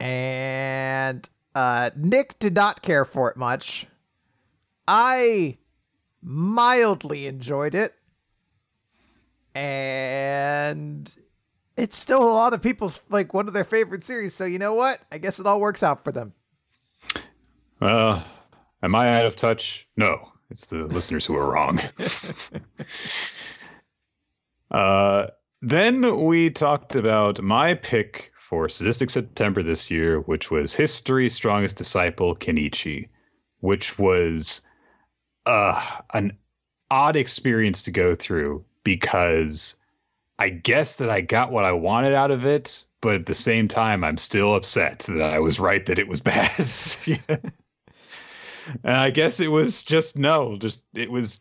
and 0.00 1.28
uh, 1.54 1.90
Nick 1.96 2.38
did 2.38 2.54
not 2.54 2.82
care 2.82 3.04
for 3.04 3.30
it 3.30 3.36
much. 3.36 3.86
I 4.86 5.58
mildly 6.22 7.26
enjoyed 7.26 7.74
it. 7.74 7.94
And 9.54 11.12
it's 11.76 11.98
still 11.98 12.22
a 12.22 12.30
lot 12.30 12.54
of 12.54 12.62
people's 12.62 13.00
like 13.08 13.34
one 13.34 13.48
of 13.48 13.54
their 13.54 13.64
favorite 13.64 14.04
series. 14.04 14.34
So 14.34 14.44
you 14.44 14.58
know 14.58 14.74
what? 14.74 15.00
I 15.10 15.18
guess 15.18 15.38
it 15.38 15.46
all 15.46 15.60
works 15.60 15.82
out 15.82 16.04
for 16.04 16.12
them. 16.12 16.32
Uh, 17.80 18.22
am 18.82 18.94
I 18.94 19.16
out 19.16 19.26
of 19.26 19.36
touch? 19.36 19.88
No, 19.96 20.32
it's 20.50 20.66
the 20.66 20.84
listeners 20.84 21.24
who 21.26 21.36
are 21.36 21.52
wrong. 21.52 21.80
uh, 24.70 25.26
then 25.60 26.24
we 26.24 26.50
talked 26.50 26.94
about 26.94 27.42
my 27.42 27.74
pick 27.74 28.32
for 28.48 28.66
Sadistic 28.66 29.10
September 29.10 29.62
this 29.62 29.90
year, 29.90 30.20
which 30.20 30.50
was 30.50 30.74
History's 30.74 31.34
Strongest 31.34 31.76
Disciple, 31.76 32.34
Kenichi, 32.34 33.10
which 33.60 33.98
was 33.98 34.62
uh, 35.44 36.00
an 36.14 36.32
odd 36.90 37.14
experience 37.14 37.82
to 37.82 37.90
go 37.90 38.14
through 38.14 38.64
because 38.84 39.76
I 40.38 40.48
guess 40.48 40.96
that 40.96 41.10
I 41.10 41.20
got 41.20 41.52
what 41.52 41.66
I 41.66 41.72
wanted 41.72 42.14
out 42.14 42.30
of 42.30 42.46
it, 42.46 42.86
but 43.02 43.16
at 43.16 43.26
the 43.26 43.34
same 43.34 43.68
time, 43.68 44.02
I'm 44.02 44.16
still 44.16 44.54
upset 44.54 45.00
that 45.00 45.20
I 45.20 45.40
was 45.40 45.60
right 45.60 45.84
that 45.84 45.98
it 45.98 46.08
was 46.08 46.20
bad. 46.22 46.50
and 48.82 48.96
I 48.96 49.10
guess 49.10 49.40
it 49.40 49.52
was 49.52 49.82
just 49.82 50.16
no, 50.16 50.56
just 50.56 50.84
it 50.94 51.10
was. 51.10 51.40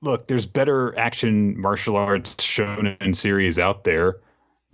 Look, 0.00 0.28
there's 0.28 0.46
better 0.46 0.96
action 0.96 1.60
martial 1.60 1.96
arts 1.96 2.36
shonen 2.36 3.16
series 3.16 3.58
out 3.58 3.82
there 3.82 4.18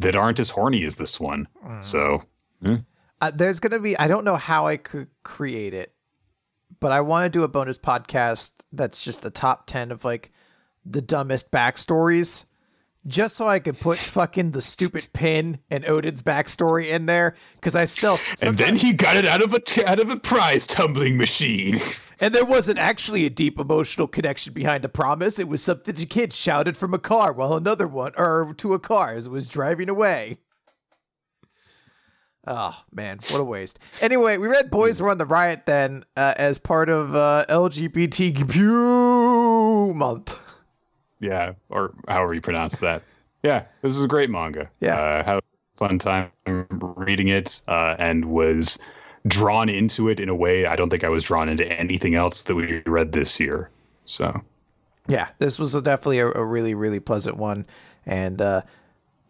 that 0.01 0.17
aren't 0.17 0.41
as 0.41 0.51
horny 0.51 0.85
as 0.85 0.97
this 0.97 1.19
one. 1.19 1.49
Mm. 1.65 1.85
So, 1.85 2.23
eh. 2.67 2.79
uh, 3.21 3.31
there's 3.35 3.61
gonna 3.61 3.81
be. 3.81 3.99
I 3.99 4.09
don't 4.09 4.25
know 4.25 4.37
how 4.37 4.67
I 4.67 4.77
could 4.77 5.09
create 5.23 5.75
it 5.75 5.95
but 6.81 6.93
I 6.93 7.01
want 7.03 7.31
to 7.31 7.39
do 7.39 7.45
a 7.45 7.49
bonus 7.49 7.79
podcast 7.79 8.53
that's 8.73 9.03
just 9.03 9.23
the 9.23 9.31
top 9.31 9.67
10 9.67 9.93
of 9.93 10.05
like 10.05 10.33
the 10.85 11.03
dumbest 11.03 11.51
backstories 11.51 12.45
just 13.07 13.37
so 13.37 13.49
I 13.49 13.59
could 13.59 13.79
put 13.79 13.99
fucking 13.99 14.51
the 14.51 14.61
stupid 14.61 15.09
pin 15.13 15.59
and 15.71 15.89
Odin's 15.89 16.23
backstory 16.23 16.91
in 16.91 17.07
there 17.07 17.35
because 17.55 17.75
I 17.75 17.87
still. 17.87 18.19
And 18.43 18.59
then 18.59 18.77
he 18.77 18.93
got 18.93 19.17
it 19.17 19.27
out 19.27 19.43
of 19.43 19.55
a 19.55 19.91
out 19.91 20.01
of 20.01 20.11
a 20.11 20.17
prize 20.17 20.67
tumbling 20.67 21.17
machine. 21.17 21.81
And 22.21 22.35
there 22.35 22.45
wasn't 22.45 22.79
actually 22.79 23.25
a 23.25 23.31
deep 23.31 23.59
emotional 23.59 24.07
connection 24.07 24.53
behind 24.53 24.85
the 24.85 24.91
promise. 24.91 25.39
It 25.39 25.49
was 25.49 25.63
something 25.63 25.95
the 25.95 26.05
kid 26.05 26.35
shouted 26.35 26.77
from 26.77 26.93
a 26.93 26.99
car 26.99 27.33
while 27.33 27.55
another 27.55 27.89
one, 27.89 28.13
or 28.19 28.53
to 28.59 28.75
a 28.75 28.79
car 28.79 29.15
as 29.15 29.27
it 29.27 29.33
was 29.33 29.47
driving 29.47 29.89
away. 29.89 30.37
Oh 32.47 32.75
man, 32.93 33.21
what 33.31 33.41
a 33.41 33.45
waste. 33.45 33.79
Anyway, 34.01 34.37
we 34.37 34.49
read 34.49 34.71
"Boys 34.71 35.01
Run 35.01 35.17
the 35.19 35.27
Riot" 35.27 35.67
then 35.67 36.03
uh, 36.17 36.35
as 36.37 36.59
part 36.59 36.91
of 36.91 37.15
uh, 37.15 37.45
LGBTQ 37.49 39.95
month. 39.95 40.43
Yeah, 41.21 41.53
or 41.69 41.93
however 42.09 42.35
you 42.35 42.41
pronounce 42.41 42.79
that. 42.79 43.03
Yeah, 43.43 43.65
this 43.83 43.97
is 43.97 44.03
a 44.03 44.09
great 44.09 44.31
manga. 44.31 44.71
Yeah, 44.81 44.99
uh, 44.99 45.25
had 45.25 45.39
a 45.39 45.43
fun 45.77 45.99
time 45.99 46.31
reading 46.47 47.29
it, 47.29 47.63
uh, 47.69 47.97
and 47.99 48.27
was 48.27 48.79
drawn 49.27 49.69
into 49.69 50.09
it 50.09 50.19
in 50.19 50.29
a 50.29 50.35
way 50.35 50.67
I 50.67 50.77
don't 50.77 50.89
think 50.89 51.05
I 51.05 51.09
was 51.09 51.25
drawn 51.25 51.49
into 51.49 51.71
anything 51.71 52.15
else 52.15 52.43
that 52.45 52.55
we 52.55 52.83
read 52.87 53.13
this 53.13 53.39
year. 53.39 53.71
So, 54.07 54.41
yeah, 55.09 55.29
this 55.39 55.59
was 55.59 55.75
a, 55.75 55.83
definitely 55.83 56.21
a, 56.21 56.29
a, 56.29 56.45
really 56.45 56.75
really 56.75 57.01
pleasant 57.01 57.37
one, 57.37 57.67
and 58.07 58.41
uh, 58.41 58.63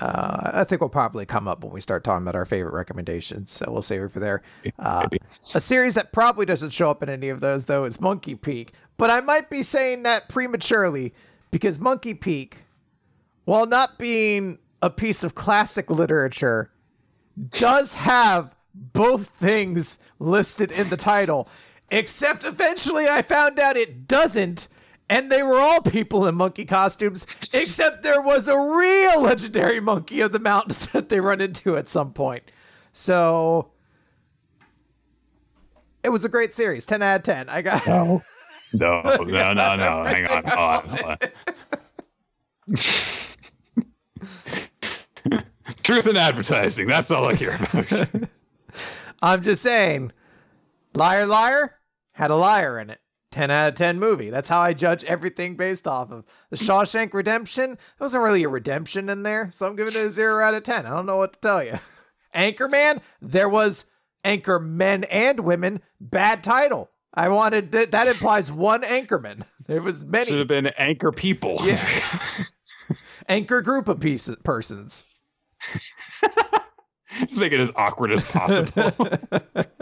uh, 0.00 0.50
I 0.54 0.64
think 0.64 0.80
we'll 0.80 0.88
probably 0.88 1.26
come 1.26 1.46
up 1.46 1.62
when 1.62 1.72
we 1.72 1.80
start 1.80 2.04
talking 2.04 2.22
about 2.22 2.34
our 2.34 2.46
favorite 2.46 2.72
recommendations, 2.72 3.52
so 3.52 3.66
we'll 3.68 3.82
save 3.82 4.02
it 4.02 4.12
for 4.12 4.20
there. 4.20 4.42
Uh, 4.78 5.06
a 5.54 5.60
series 5.60 5.94
that 5.94 6.12
probably 6.12 6.46
doesn't 6.46 6.70
show 6.70 6.90
up 6.90 7.02
in 7.02 7.10
any 7.10 7.28
of 7.28 7.40
those, 7.40 7.66
though, 7.66 7.84
is 7.84 8.00
Monkey 8.00 8.34
Peak. 8.34 8.72
But 8.96 9.10
I 9.10 9.20
might 9.20 9.50
be 9.50 9.62
saying 9.62 10.02
that 10.04 10.28
prematurely 10.28 11.12
because 11.50 11.78
Monkey 11.78 12.14
Peak, 12.14 12.58
while 13.44 13.66
not 13.66 13.98
being 13.98 14.58
a 14.82 14.90
piece 14.90 15.22
of 15.22 15.34
classic 15.34 15.90
literature, 15.90 16.70
does 17.50 17.94
have 17.94 18.54
both 18.74 19.28
things 19.28 19.98
listed 20.18 20.70
in 20.70 20.90
the 20.90 20.96
title. 20.96 21.48
Except 21.90 22.44
eventually 22.44 23.08
I 23.08 23.22
found 23.22 23.58
out 23.58 23.76
it 23.76 24.06
doesn't 24.06 24.68
and 25.10 25.30
they 25.30 25.42
were 25.42 25.58
all 25.58 25.82
people 25.82 26.26
in 26.28 26.36
monkey 26.36 26.64
costumes, 26.64 27.26
except 27.52 28.04
there 28.04 28.22
was 28.22 28.46
a 28.46 28.56
real 28.56 29.22
legendary 29.22 29.80
monkey 29.80 30.20
of 30.20 30.30
the 30.30 30.38
mountains 30.38 30.86
that 30.92 31.08
they 31.08 31.20
run 31.20 31.40
into 31.40 31.76
at 31.76 31.88
some 31.88 32.12
point. 32.12 32.44
So 32.92 33.72
it 36.04 36.10
was 36.10 36.24
a 36.24 36.28
great 36.28 36.54
series. 36.54 36.86
10 36.86 37.02
out 37.02 37.16
of 37.16 37.22
10. 37.24 37.48
I 37.48 37.60
got. 37.60 37.86
No, 38.72 39.02
no, 39.02 39.52
no, 39.52 39.76
no. 39.76 40.04
Hang 40.04 40.26
on. 40.26 40.44
Hold 40.44 40.58
on, 40.58 40.88
hold 40.88 41.04
on. 41.04 41.18
Truth 45.82 46.06
in 46.06 46.16
advertising. 46.16 46.86
That's 46.86 47.10
all 47.10 47.26
I 47.26 47.34
care 47.34 47.56
about. 47.56 48.08
I'm 49.22 49.42
just 49.42 49.62
saying, 49.62 50.12
Liar 50.94 51.26
Liar 51.26 51.74
had 52.12 52.30
a 52.30 52.36
liar 52.36 52.78
in 52.78 52.90
it. 52.90 53.00
10 53.32 53.50
out 53.50 53.68
of 53.68 53.74
10 53.76 54.00
movie. 54.00 54.28
That's 54.28 54.48
how 54.48 54.60
I 54.60 54.74
judge 54.74 55.04
everything 55.04 55.56
based 55.56 55.86
off 55.86 56.10
of. 56.10 56.24
The 56.50 56.56
Shawshank 56.56 57.14
Redemption, 57.14 57.70
there 57.70 57.78
wasn't 58.00 58.24
really 58.24 58.42
a 58.42 58.48
redemption 58.48 59.08
in 59.08 59.22
there, 59.22 59.50
so 59.52 59.66
I'm 59.66 59.76
giving 59.76 59.94
it 59.94 60.00
a 60.00 60.10
0 60.10 60.42
out 60.42 60.54
of 60.54 60.64
10. 60.64 60.84
I 60.84 60.90
don't 60.90 61.06
know 61.06 61.16
what 61.16 61.34
to 61.34 61.38
tell 61.38 61.62
you. 61.62 61.78
Anchorman, 62.34 63.00
there 63.22 63.48
was 63.48 63.86
anchor 64.24 64.58
men 64.58 65.04
and 65.04 65.40
women. 65.40 65.80
Bad 66.00 66.42
title. 66.42 66.89
I 67.14 67.28
wanted 67.28 67.72
that, 67.72 67.90
that 67.90 68.08
implies 68.08 68.50
one 68.50 68.82
anchorman. 68.82 69.44
There 69.66 69.80
was 69.80 70.02
many. 70.02 70.24
Should 70.24 70.40
have 70.40 70.48
been 70.48 70.66
anchor 70.78 71.12
people. 71.12 71.60
Yeah. 71.62 71.80
anchor 73.28 73.62
group 73.62 73.86
of 73.86 74.00
pieces, 74.00 74.36
persons. 74.42 75.06
Just 77.20 77.38
make 77.38 77.52
it 77.52 77.60
as 77.60 77.70
awkward 77.76 78.10
as 78.10 78.24
possible. 78.24 78.92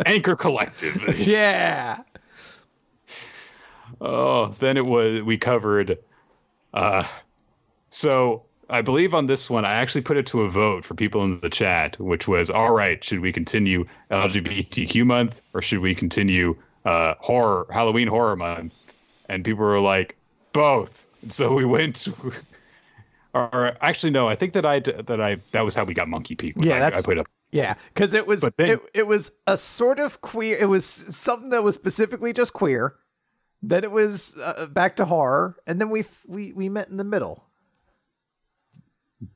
anchor 0.05 0.37
collective. 0.37 1.03
Yeah. 1.27 2.03
Oh, 3.99 4.49
then 4.59 4.77
it 4.77 4.85
was 4.85 5.23
we 5.23 5.39
covered. 5.39 5.97
Uh, 6.75 7.05
so 7.89 8.43
I 8.69 8.83
believe 8.83 9.15
on 9.15 9.27
this 9.27 9.49
one, 9.49 9.65
I 9.65 9.75
actually 9.75 10.03
put 10.03 10.19
it 10.19 10.27
to 10.27 10.43
a 10.43 10.51
vote 10.51 10.85
for 10.85 10.95
people 10.95 11.25
in 11.25 11.41
the 11.41 11.49
chat, 11.49 11.99
which 11.99 12.29
was 12.29 12.51
all 12.51 12.73
right. 12.73 13.03
Should 13.03 13.21
we 13.21 13.33
continue 13.33 13.87
LGBTQ 14.11 15.07
month 15.07 15.41
or 15.55 15.63
should 15.63 15.79
we 15.79 15.95
continue 15.95 16.57
uh, 16.85 17.15
horror 17.21 17.67
Halloween 17.71 18.09
horror 18.09 18.37
month? 18.37 18.75
And 19.29 19.45
people 19.45 19.65
were 19.65 19.81
like, 19.81 20.17
both. 20.53 21.07
So 21.29 21.55
we 21.55 21.65
went. 21.65 22.09
Or 23.35 23.77
actually, 23.83 24.11
no. 24.11 24.27
I 24.27 24.35
think 24.35 24.55
that 24.55 24.65
I 24.65 24.81
that 24.81 25.21
I 25.21 25.37
that 25.53 25.63
was 25.63 25.75
how 25.77 25.85
we 25.85 25.93
got 25.93 26.09
Monkey 26.09 26.35
Peak. 26.35 26.55
Yeah, 26.61 26.77
I, 26.77 26.79
that's 26.79 26.99
I 26.99 27.03
put 27.03 27.19
up. 27.19 27.27
Yeah, 27.53 27.75
because 27.93 28.15
it 28.15 28.27
was 28.27 28.41
then- 28.41 28.71
it, 28.71 28.81
it 28.95 29.07
was 29.07 29.33
a 29.47 29.57
sort 29.57 30.01
of 30.01 30.23
queer. 30.23 30.57
It 30.59 30.65
was 30.65 30.85
something 30.85 31.51
that 31.51 31.63
was 31.63 31.75
specifically 31.75 32.33
just 32.33 32.55
queer. 32.55 32.97
Then 33.63 33.85
it 33.85 33.93
was 33.93 34.39
uh, 34.41 34.67
back 34.67 34.97
to 34.97 35.05
horror, 35.05 35.57
and 35.67 35.79
then 35.79 35.91
we 35.91 36.07
we 36.27 36.53
we 36.53 36.69
met 36.71 36.89
in 36.89 36.97
the 36.97 37.05
middle. 37.05 37.45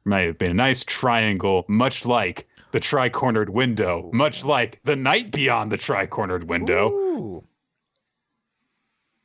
Might 0.05 0.26
have 0.26 0.38
been 0.38 0.52
a 0.52 0.55
nice 0.55 0.85
triangle, 0.85 1.64
much 1.68 2.07
like 2.07 2.48
the 2.72 2.80
tri-cornered 2.80 3.48
window, 3.48 4.11
much 4.12 4.44
like 4.44 4.80
the 4.82 4.96
night 4.96 5.30
beyond 5.30 5.70
the 5.70 5.76
tri-cornered 5.76 6.48
window. 6.48 6.90
Ooh. 6.90 7.42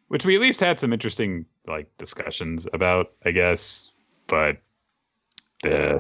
which 0.10 0.26
we 0.26 0.36
at 0.36 0.42
least 0.42 0.60
had 0.60 0.80
some 0.80 0.94
interesting 0.94 1.46
like 1.68 1.88
discussions 1.98 2.68
about, 2.74 3.12
I 3.26 3.32
guess. 3.32 3.92
But 4.28 4.58
uh, 5.66 6.00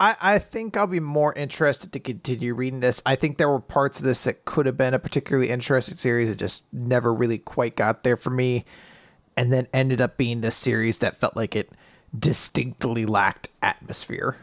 I, 0.00 0.16
I 0.20 0.38
think 0.38 0.76
I'll 0.76 0.86
be 0.86 1.00
more 1.00 1.32
interested 1.34 1.92
to 1.92 2.00
continue 2.00 2.54
reading 2.54 2.80
this. 2.80 3.02
I 3.04 3.16
think 3.16 3.36
there 3.36 3.48
were 3.48 3.60
parts 3.60 3.98
of 3.98 4.04
this 4.04 4.24
that 4.24 4.44
could 4.44 4.66
have 4.66 4.76
been 4.76 4.94
a 4.94 4.98
particularly 4.98 5.50
interesting 5.50 5.96
series 5.96 6.28
that 6.28 6.38
just 6.38 6.64
never 6.72 7.12
really 7.12 7.38
quite 7.38 7.76
got 7.76 8.04
there 8.04 8.16
for 8.16 8.30
me. 8.30 8.64
And 9.36 9.52
then 9.52 9.68
ended 9.72 10.00
up 10.00 10.16
being 10.16 10.40
this 10.40 10.56
series 10.56 10.98
that 10.98 11.18
felt 11.20 11.36
like 11.36 11.54
it 11.54 11.70
distinctly 12.16 13.06
lacked 13.06 13.48
atmosphere. 13.62 14.36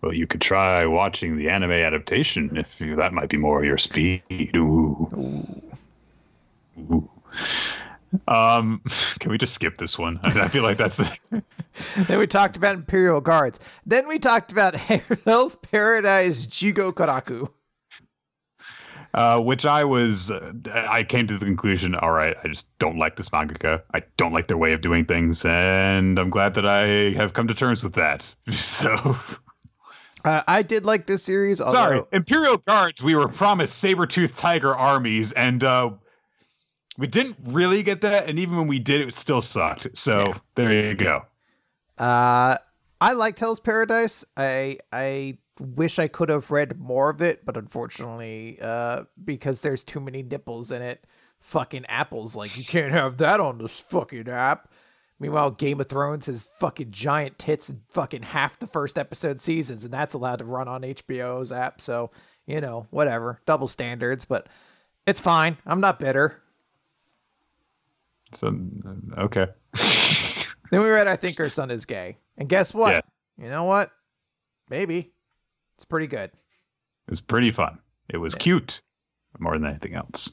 Well, 0.00 0.12
you 0.12 0.26
could 0.26 0.40
try 0.40 0.86
watching 0.86 1.36
the 1.36 1.50
anime 1.50 1.72
adaptation 1.72 2.56
if 2.56 2.80
you, 2.80 2.96
that 2.96 3.12
might 3.12 3.28
be 3.28 3.36
more 3.36 3.60
of 3.60 3.64
your 3.64 3.78
speed. 3.78 4.22
Ooh. 4.56 5.62
Ooh. 6.78 7.10
Um, 8.28 8.80
can 9.18 9.30
we 9.30 9.38
just 9.38 9.54
skip 9.54 9.78
this 9.78 9.98
one? 9.98 10.20
I, 10.22 10.42
I 10.42 10.48
feel 10.48 10.62
like 10.62 10.76
that's 10.76 11.18
then 11.96 12.18
we 12.18 12.26
talked 12.26 12.56
about 12.56 12.74
Imperial 12.74 13.20
Guards. 13.20 13.58
Then 13.86 14.06
we 14.06 14.18
talked 14.18 14.52
about 14.52 14.74
Hell's 15.24 15.56
Paradise 15.56 16.46
Jigokuraku. 16.46 17.50
uh, 19.14 19.40
which 19.40 19.66
I 19.66 19.84
was. 19.84 20.30
Uh, 20.30 20.52
I 20.72 21.02
came 21.02 21.26
to 21.26 21.38
the 21.38 21.44
conclusion. 21.44 21.94
All 21.94 22.12
right, 22.12 22.36
I 22.42 22.48
just 22.48 22.66
don't 22.78 22.98
like 22.98 23.16
this 23.16 23.30
mangaka. 23.30 23.82
I 23.92 24.02
don't 24.16 24.32
like 24.32 24.48
their 24.48 24.58
way 24.58 24.72
of 24.72 24.80
doing 24.80 25.04
things, 25.04 25.44
and 25.44 26.18
I'm 26.18 26.30
glad 26.30 26.54
that 26.54 26.66
I 26.66 27.10
have 27.16 27.32
come 27.32 27.48
to 27.48 27.54
terms 27.54 27.82
with 27.82 27.94
that. 27.94 28.34
So. 28.50 29.16
Uh, 30.24 30.42
I 30.48 30.62
did 30.62 30.84
like 30.86 31.06
this 31.06 31.22
series. 31.22 31.60
Although, 31.60 31.72
Sorry, 31.72 32.02
Imperial 32.12 32.56
Guards. 32.56 33.02
We 33.02 33.14
were 33.14 33.28
promised 33.28 33.78
saber-toothed 33.78 34.36
tiger 34.38 34.74
armies, 34.74 35.32
and 35.32 35.62
uh, 35.62 35.90
we 36.96 37.06
didn't 37.06 37.36
really 37.44 37.82
get 37.82 38.00
that. 38.00 38.28
And 38.28 38.38
even 38.38 38.56
when 38.56 38.66
we 38.66 38.78
did, 38.78 39.02
it 39.02 39.12
still 39.12 39.42
sucked. 39.42 39.96
So 39.96 40.28
Yeah. 40.28 40.38
there 40.54 40.72
you 40.72 40.94
go. 40.94 41.22
Uh, 41.98 42.56
I 43.00 43.12
liked 43.12 43.38
Hell's 43.38 43.60
Paradise. 43.60 44.24
I 44.36 44.78
I 44.92 45.38
wish 45.60 45.98
I 45.98 46.08
could 46.08 46.30
have 46.30 46.50
read 46.50 46.78
more 46.80 47.10
of 47.10 47.20
it, 47.20 47.44
but 47.44 47.56
unfortunately, 47.56 48.58
uh, 48.60 49.04
because 49.24 49.60
there's 49.60 49.84
too 49.84 50.00
many 50.00 50.22
nipples 50.22 50.72
in 50.72 50.82
it, 50.82 51.04
fucking 51.40 51.84
Apple's 51.86 52.34
like 52.34 52.56
you 52.56 52.64
can't 52.64 52.92
have 52.92 53.18
that 53.18 53.40
on 53.40 53.58
this 53.58 53.78
fucking 53.78 54.28
app. 54.28 54.68
Meanwhile, 55.20 55.52
Game 55.52 55.80
of 55.80 55.88
Thrones 55.88 56.26
has 56.26 56.48
fucking 56.58 56.90
giant 56.90 57.38
tits 57.38 57.70
in 57.70 57.80
fucking 57.90 58.22
half 58.22 58.58
the 58.58 58.66
first 58.66 58.98
episode 58.98 59.40
seasons, 59.40 59.84
and 59.84 59.92
that's 59.92 60.14
allowed 60.14 60.40
to 60.40 60.44
run 60.44 60.68
on 60.68 60.82
HBO's 60.82 61.52
app. 61.52 61.80
So 61.80 62.10
you 62.46 62.60
know, 62.60 62.86
whatever, 62.90 63.40
double 63.46 63.68
standards, 63.68 64.24
but 64.24 64.48
it's 65.06 65.20
fine. 65.20 65.56
I'm 65.66 65.80
not 65.80 65.98
bitter. 65.98 66.42
So 68.32 68.56
okay. 69.18 69.46
Then 70.70 70.82
we 70.82 70.90
read 70.90 71.06
I 71.06 71.14
Think 71.14 71.38
Her 71.38 71.50
Son 71.50 71.70
is 71.70 71.84
Gay. 71.84 72.16
And 72.36 72.48
guess 72.48 72.74
what? 72.74 72.90
Yes. 72.90 73.24
You 73.38 73.48
know 73.48 73.64
what? 73.64 73.92
Maybe. 74.68 75.12
It's 75.76 75.84
pretty 75.84 76.08
good. 76.08 76.30
It 76.30 77.10
was 77.10 77.20
pretty 77.20 77.52
fun. 77.52 77.78
It 78.08 78.16
was 78.16 78.34
cute 78.34 78.80
more 79.38 79.56
than 79.56 79.68
anything 79.68 79.94
else. 79.94 80.32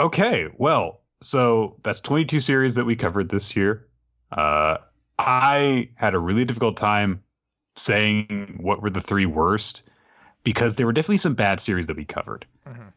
Okay, 0.00 0.48
well, 0.56 1.02
so 1.20 1.76
that's 1.82 2.00
22 2.00 2.40
series 2.40 2.74
that 2.76 2.84
we 2.84 2.96
covered 2.96 3.28
this 3.28 3.56
year. 3.56 3.86
Uh, 4.30 4.78
I 5.18 5.90
had 5.94 6.14
a 6.14 6.18
really 6.18 6.44
difficult 6.44 6.76
time 6.76 7.22
saying 7.76 8.58
what 8.60 8.82
were 8.82 8.90
the 8.90 9.00
three 9.00 9.26
worst 9.26 9.88
because 10.44 10.76
there 10.76 10.86
were 10.86 10.92
definitely 10.92 11.18
some 11.18 11.34
bad 11.34 11.60
series 11.60 11.86
that 11.86 11.96
we 11.96 12.04
covered. 12.04 12.46
Mhm. 12.66 12.92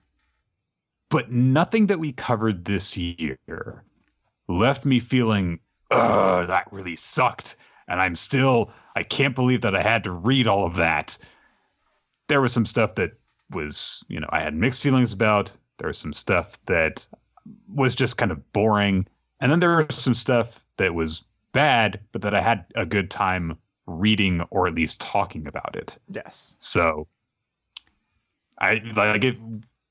But 1.10 1.32
nothing 1.32 1.88
that 1.88 2.00
we 2.00 2.14
covered 2.14 2.66
this 2.66 2.96
year 2.98 3.84
left 4.48 4.86
me 4.86 5.00
feeling, 5.00 5.60
ugh, 5.90 6.48
that 6.48 6.72
really 6.72 6.96
sucked. 6.96 7.56
And 7.88 8.00
I'm 8.00 8.16
still, 8.16 8.72
I 8.96 9.04
can't 9.04 9.36
believe 9.36 9.62
that 9.62 9.76
I 9.76 9.82
had 9.82 10.04
to 10.06 10.12
read 10.12 10.48
all 10.48 10.66
of 10.66 10.76
that 10.76 11.18
there 12.32 12.40
was 12.40 12.54
some 12.54 12.66
stuff 12.66 12.96
that 12.96 13.12
was, 13.50 14.06
you 14.08 14.18
know, 14.18 14.30
I 14.30 14.40
had 14.40 14.56
mixed 14.56 14.82
feelings 14.82 15.12
about. 15.12 15.56
There 15.80 15.90
was 15.90 15.98
some 15.98 16.14
stuff 16.14 16.58
that 16.68 17.06
was 17.74 17.96
just 17.96 18.18
kind 18.18 18.32
of 18.32 18.54
boring. 18.54 19.08
And 19.40 19.52
then 19.52 19.60
there 19.60 19.78
was 19.78 19.96
some 19.96 20.14
stuff 20.14 20.64
that 20.78 20.94
was 20.94 21.24
bad, 21.52 22.00
but 22.12 22.22
that 22.22 22.34
I 22.34 22.42
had 22.42 22.66
a 22.76 22.86
good 22.86 23.10
time 23.10 23.58
reading 23.88 24.42
or 24.50 24.68
at 24.68 24.76
least 24.76 25.02
talking 25.02 25.48
about 25.48 25.76
it. 25.76 25.98
Yes. 26.10 26.56
So 26.60 27.08
I 28.60 28.82
like 28.96 29.24
it. 29.24 29.38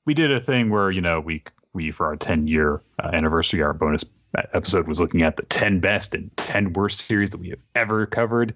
We 0.05 0.13
did 0.13 0.31
a 0.31 0.39
thing 0.39 0.69
where, 0.69 0.89
you 0.89 1.01
know, 1.01 1.19
we, 1.19 1.43
we, 1.73 1.91
for 1.91 2.07
our 2.07 2.15
10 2.15 2.47
year 2.47 2.81
uh, 3.03 3.09
anniversary, 3.13 3.61
our 3.61 3.73
bonus 3.73 4.05
episode 4.53 4.87
was 4.87 4.99
looking 4.99 5.21
at 5.21 5.37
the 5.37 5.43
10 5.43 5.79
best 5.79 6.15
and 6.15 6.35
10 6.37 6.73
worst 6.73 7.01
series 7.01 7.29
that 7.31 7.37
we 7.37 7.49
have 7.49 7.59
ever 7.75 8.05
covered. 8.05 8.53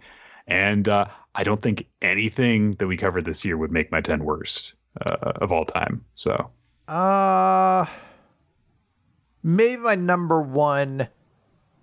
And 0.47 0.87
uh, 0.87 1.05
I 1.35 1.43
don't 1.43 1.61
think 1.61 1.85
anything 2.01 2.71
that 2.73 2.87
we 2.87 2.97
covered 2.97 3.25
this 3.25 3.43
year 3.43 3.57
would 3.57 3.71
make 3.71 3.91
my 3.91 4.01
10 4.01 4.23
worst 4.23 4.73
uh, 5.05 5.33
of 5.35 5.51
all 5.51 5.65
time. 5.65 6.03
So, 6.15 6.49
Uh 6.87 7.85
maybe 9.45 9.79
my 9.81 9.93
number 9.95 10.41
one 10.41 11.07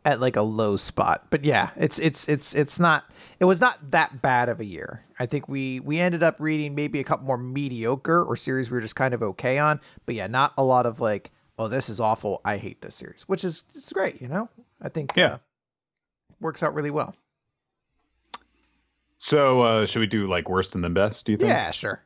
at 0.05 0.21
like 0.21 0.35
a 0.35 0.43
low 0.43 0.77
spot. 0.77 1.29
But 1.31 1.45
yeah, 1.45 1.71
it's 1.77 1.99
it's 2.01 2.29
it's 2.29 2.55
it's 2.55 2.79
not 2.81 3.05
it 3.39 3.45
was 3.45 3.61
not 3.61 3.93
that 3.93 4.21
bad 4.21 4.49
of 4.49 4.59
a 4.61 4.65
year. 4.65 5.05
I 5.21 5.27
think 5.27 5.49
we 5.49 5.79
we 5.81 6.01
ended 6.01 6.23
up 6.25 6.37
reading 6.41 6.75
maybe 6.75 6.99
a 6.99 7.05
couple 7.05 7.25
more 7.27 7.39
mediocre 7.39 8.25
or 8.25 8.35
series 8.37 8.69
we 8.71 8.75
were 8.75 8.81
just 8.81 8.97
kind 8.97 9.15
of 9.15 9.23
okay 9.23 9.59
on. 9.59 9.81
But 10.05 10.17
yeah, 10.17 10.27
not 10.27 10.53
a 10.59 10.65
lot 10.65 10.87
of 10.87 10.99
like, 11.01 11.31
oh, 11.57 11.69
this 11.69 11.89
is 11.89 12.01
awful. 12.01 12.41
I 12.45 12.57
hate 12.57 12.83
this 12.83 12.97
series, 12.97 13.23
which 13.29 13.45
is 13.45 13.63
it's 13.77 13.93
great, 13.93 14.21
you 14.21 14.27
know? 14.27 14.49
I 14.83 14.89
think 14.89 15.13
Yeah. 15.15 15.27
uh, 15.35 15.39
works 16.41 16.65
out 16.65 16.75
really 16.75 16.91
well. 16.91 17.15
so 19.19 19.63
uh, 19.63 19.87
should 19.87 20.01
we 20.01 20.07
do 20.09 20.27
like 20.27 20.49
worst 20.49 20.75
and 20.75 20.83
then 20.83 20.95
best? 20.95 21.25
Do 21.27 21.33
you 21.33 21.39
think? 21.39 21.51
Yeah, 21.51 21.71
sure. 21.71 22.03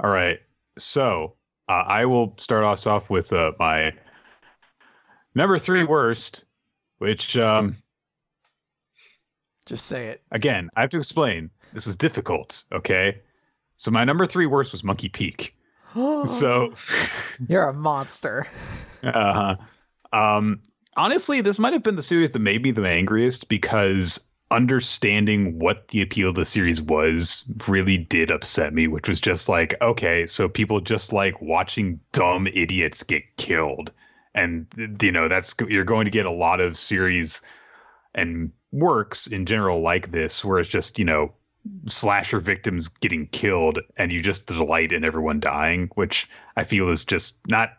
All 0.00 0.10
right. 0.10 0.38
So 0.78 1.34
uh, 1.68 1.84
I 1.88 2.04
will 2.06 2.34
start 2.38 2.64
us 2.64 2.86
off 2.86 3.10
with 3.10 3.32
uh, 3.32 3.50
my 3.58 3.92
Number 5.38 5.56
three 5.56 5.84
worst, 5.84 6.46
which 6.98 7.36
um, 7.36 7.76
just 9.66 9.86
say 9.86 10.08
it 10.08 10.20
again. 10.32 10.68
I 10.74 10.80
have 10.80 10.90
to 10.90 10.96
explain. 10.96 11.48
This 11.72 11.86
is 11.86 11.94
difficult. 11.94 12.64
Okay, 12.72 13.20
so 13.76 13.92
my 13.92 14.02
number 14.02 14.26
three 14.26 14.46
worst 14.46 14.72
was 14.72 14.82
Monkey 14.82 15.08
Peak. 15.08 15.54
so 16.24 16.74
you're 17.48 17.68
a 17.68 17.72
monster. 17.72 18.48
Uh 19.04 19.56
huh. 20.12 20.36
Um, 20.36 20.60
honestly, 20.96 21.40
this 21.40 21.60
might 21.60 21.72
have 21.72 21.84
been 21.84 21.94
the 21.94 22.02
series 22.02 22.32
that 22.32 22.40
made 22.40 22.64
me 22.64 22.72
the 22.72 22.88
angriest 22.88 23.48
because 23.48 24.28
understanding 24.50 25.56
what 25.60 25.86
the 25.86 26.02
appeal 26.02 26.30
of 26.30 26.34
the 26.34 26.44
series 26.44 26.82
was 26.82 27.48
really 27.68 27.96
did 27.96 28.32
upset 28.32 28.74
me, 28.74 28.88
which 28.88 29.08
was 29.08 29.20
just 29.20 29.48
like, 29.48 29.80
okay, 29.82 30.26
so 30.26 30.48
people 30.48 30.80
just 30.80 31.12
like 31.12 31.40
watching 31.40 32.00
dumb 32.10 32.48
idiots 32.48 33.04
get 33.04 33.22
killed. 33.36 33.92
And, 34.38 34.66
you 35.02 35.12
know, 35.12 35.28
that's, 35.28 35.54
you're 35.68 35.84
going 35.84 36.04
to 36.04 36.10
get 36.10 36.26
a 36.26 36.30
lot 36.30 36.60
of 36.60 36.76
series 36.76 37.42
and 38.14 38.52
works 38.70 39.26
in 39.26 39.46
general 39.46 39.80
like 39.80 40.12
this, 40.12 40.44
where 40.44 40.60
it's 40.60 40.68
just, 40.68 40.98
you 40.98 41.04
know, 41.04 41.32
slasher 41.86 42.40
victims 42.40 42.88
getting 42.88 43.26
killed 43.26 43.80
and 43.96 44.12
you 44.12 44.22
just 44.22 44.46
delight 44.46 44.92
in 44.92 45.04
everyone 45.04 45.40
dying, 45.40 45.90
which 45.94 46.28
I 46.56 46.64
feel 46.64 46.88
is 46.88 47.04
just 47.04 47.40
not 47.48 47.70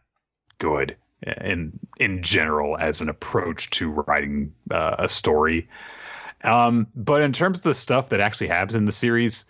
good 0.57 0.95
in 1.41 1.79
in 1.97 2.21
general 2.21 2.77
as 2.77 3.01
an 3.01 3.09
approach 3.09 3.69
to 3.69 3.89
writing 3.89 4.53
uh, 4.71 4.95
a 4.99 5.09
story. 5.09 5.67
Um, 6.43 6.87
but 6.95 7.21
in 7.21 7.31
terms 7.33 7.59
of 7.59 7.63
the 7.63 7.75
stuff 7.75 8.09
that 8.09 8.19
actually 8.19 8.47
happens 8.47 8.75
in 8.75 8.85
the 8.85 8.91
series, 8.91 9.45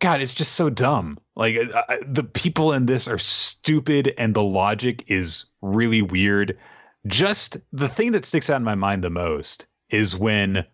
God, 0.00 0.20
it's 0.20 0.34
just 0.34 0.52
so 0.52 0.70
dumb. 0.70 1.18
Like 1.36 1.56
uh, 1.56 1.96
the 2.06 2.24
people 2.24 2.72
in 2.72 2.86
this 2.86 3.08
are 3.08 3.18
stupid, 3.18 4.12
and 4.18 4.34
the 4.34 4.42
logic 4.42 5.04
is 5.08 5.46
really 5.62 6.02
weird. 6.02 6.58
Just 7.06 7.56
the 7.72 7.88
thing 7.88 8.12
that 8.12 8.24
sticks 8.24 8.50
out 8.50 8.56
in 8.56 8.64
my 8.64 8.74
mind 8.74 9.02
the 9.02 9.10
most 9.10 9.66
is 9.90 10.16
when 10.16 10.64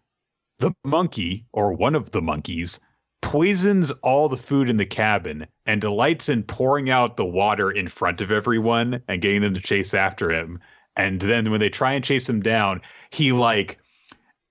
the 0.58 0.72
monkey 0.84 1.46
or 1.52 1.72
one 1.72 1.94
of 1.94 2.10
the 2.10 2.22
monkeys 2.22 2.80
poisons 3.22 3.90
all 4.02 4.28
the 4.28 4.36
food 4.36 4.68
in 4.68 4.76
the 4.76 4.86
cabin 4.86 5.46
and 5.66 5.80
delights 5.80 6.28
in 6.28 6.42
pouring 6.42 6.90
out 6.90 7.16
the 7.16 7.24
water 7.24 7.70
in 7.70 7.88
front 7.88 8.20
of 8.20 8.32
everyone 8.32 9.02
and 9.08 9.22
getting 9.22 9.42
them 9.42 9.54
to 9.54 9.60
chase 9.60 9.94
after 9.94 10.30
him. 10.30 10.58
And 10.96 11.20
then 11.20 11.50
when 11.50 11.60
they 11.60 11.68
try 11.68 11.92
and 11.92 12.04
chase 12.04 12.28
him 12.28 12.40
down, 12.40 12.80
he 13.10 13.32
like 13.32 13.78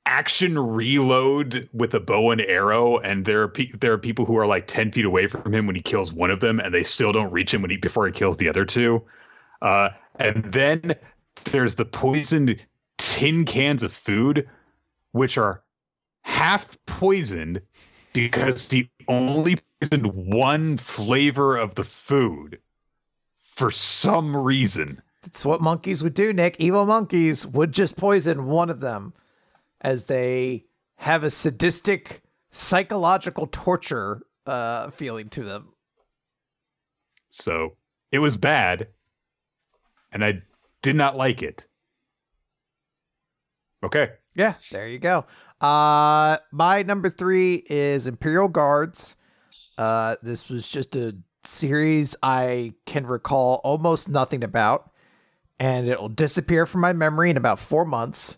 action 0.05 0.57
reload 0.57 1.69
with 1.73 1.93
a 1.93 1.99
bow 1.99 2.31
and 2.31 2.41
arrow, 2.41 2.97
and 2.97 3.25
there 3.25 3.43
are 3.43 3.47
pe- 3.47 3.71
there 3.79 3.93
are 3.93 3.97
people 3.97 4.25
who 4.25 4.37
are 4.37 4.47
like 4.47 4.67
ten 4.67 4.91
feet 4.91 5.05
away 5.05 5.27
from 5.27 5.53
him 5.53 5.65
when 5.65 5.75
he 5.75 5.81
kills 5.81 6.11
one 6.11 6.31
of 6.31 6.39
them, 6.39 6.59
and 6.59 6.73
they 6.73 6.83
still 6.83 7.11
don't 7.11 7.31
reach 7.31 7.53
him 7.53 7.61
when 7.61 7.71
he 7.71 7.77
before 7.77 8.05
he 8.05 8.11
kills 8.11 8.37
the 8.37 8.49
other 8.49 8.65
two. 8.65 9.01
Uh, 9.61 9.89
and 10.15 10.43
then 10.45 10.95
there's 11.45 11.75
the 11.75 11.85
poisoned 11.85 12.63
tin 12.97 13.45
cans 13.45 13.83
of 13.83 13.93
food, 13.93 14.47
which 15.11 15.37
are 15.37 15.63
half 16.21 16.77
poisoned 16.85 17.61
because 18.13 18.69
he 18.69 18.89
only 19.07 19.57
poisoned 19.81 20.07
one 20.07 20.77
flavor 20.77 21.57
of 21.57 21.75
the 21.75 21.83
food 21.83 22.59
for 23.35 23.71
some 23.71 24.35
reason. 24.35 25.01
That's 25.23 25.43
what 25.43 25.61
monkeys 25.61 26.01
would 26.01 26.13
do, 26.13 26.31
Nick. 26.31 26.55
Evil 26.59 26.85
monkeys 26.85 27.45
would 27.45 27.73
just 27.73 27.97
poison 27.97 28.45
one 28.45 28.69
of 28.69 28.79
them 28.79 29.13
as 29.81 30.05
they 30.05 30.65
have 30.97 31.23
a 31.23 31.31
sadistic 31.31 32.23
psychological 32.51 33.47
torture 33.51 34.21
uh, 34.45 34.89
feeling 34.91 35.29
to 35.29 35.43
them. 35.43 35.67
So 37.29 37.77
it 38.11 38.19
was 38.19 38.37
bad, 38.37 38.87
and 40.11 40.25
I 40.25 40.41
did 40.81 40.95
not 40.95 41.15
like 41.15 41.43
it. 41.43 41.67
Okay. 43.83 44.09
Yeah, 44.35 44.55
there 44.71 44.87
you 44.87 44.99
go. 44.99 45.25
Uh, 45.61 46.37
my 46.51 46.83
number 46.83 47.09
three 47.09 47.63
is 47.69 48.07
Imperial 48.07 48.47
Guards. 48.47 49.15
Uh, 49.77 50.15
this 50.21 50.49
was 50.49 50.67
just 50.67 50.95
a 50.95 51.15
series 51.45 52.15
I 52.21 52.73
can 52.85 53.05
recall 53.05 53.61
almost 53.63 54.09
nothing 54.09 54.43
about, 54.43 54.91
and 55.59 55.87
it'll 55.87 56.09
disappear 56.09 56.65
from 56.65 56.81
my 56.81 56.93
memory 56.93 57.29
in 57.29 57.37
about 57.37 57.59
four 57.59 57.85
months 57.85 58.37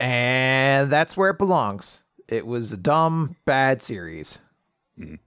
and 0.00 0.90
that's 0.90 1.16
where 1.16 1.30
it 1.30 1.38
belongs. 1.38 2.02
It 2.28 2.46
was 2.46 2.72
a 2.72 2.76
dumb, 2.76 3.36
bad 3.44 3.82
series. 3.82 4.38
Mm. 4.98 5.18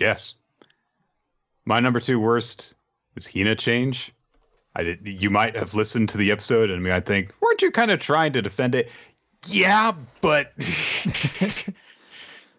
Yes. 0.00 0.34
My 1.64 1.80
number 1.80 2.00
two 2.00 2.20
worst 2.20 2.74
is 3.16 3.26
Hina 3.26 3.54
Change. 3.54 4.12
I 4.74 4.82
did, 4.82 5.00
you 5.04 5.30
might 5.30 5.56
have 5.56 5.74
listened 5.74 6.10
to 6.10 6.18
the 6.18 6.30
episode 6.30 6.70
and 6.70 6.86
I 6.92 7.00
think, 7.00 7.32
weren't 7.40 7.62
you 7.62 7.70
kind 7.70 7.90
of 7.90 8.00
trying 8.00 8.34
to 8.34 8.42
defend 8.42 8.74
it? 8.74 8.90
Yeah, 9.46 9.92
but 10.20 10.52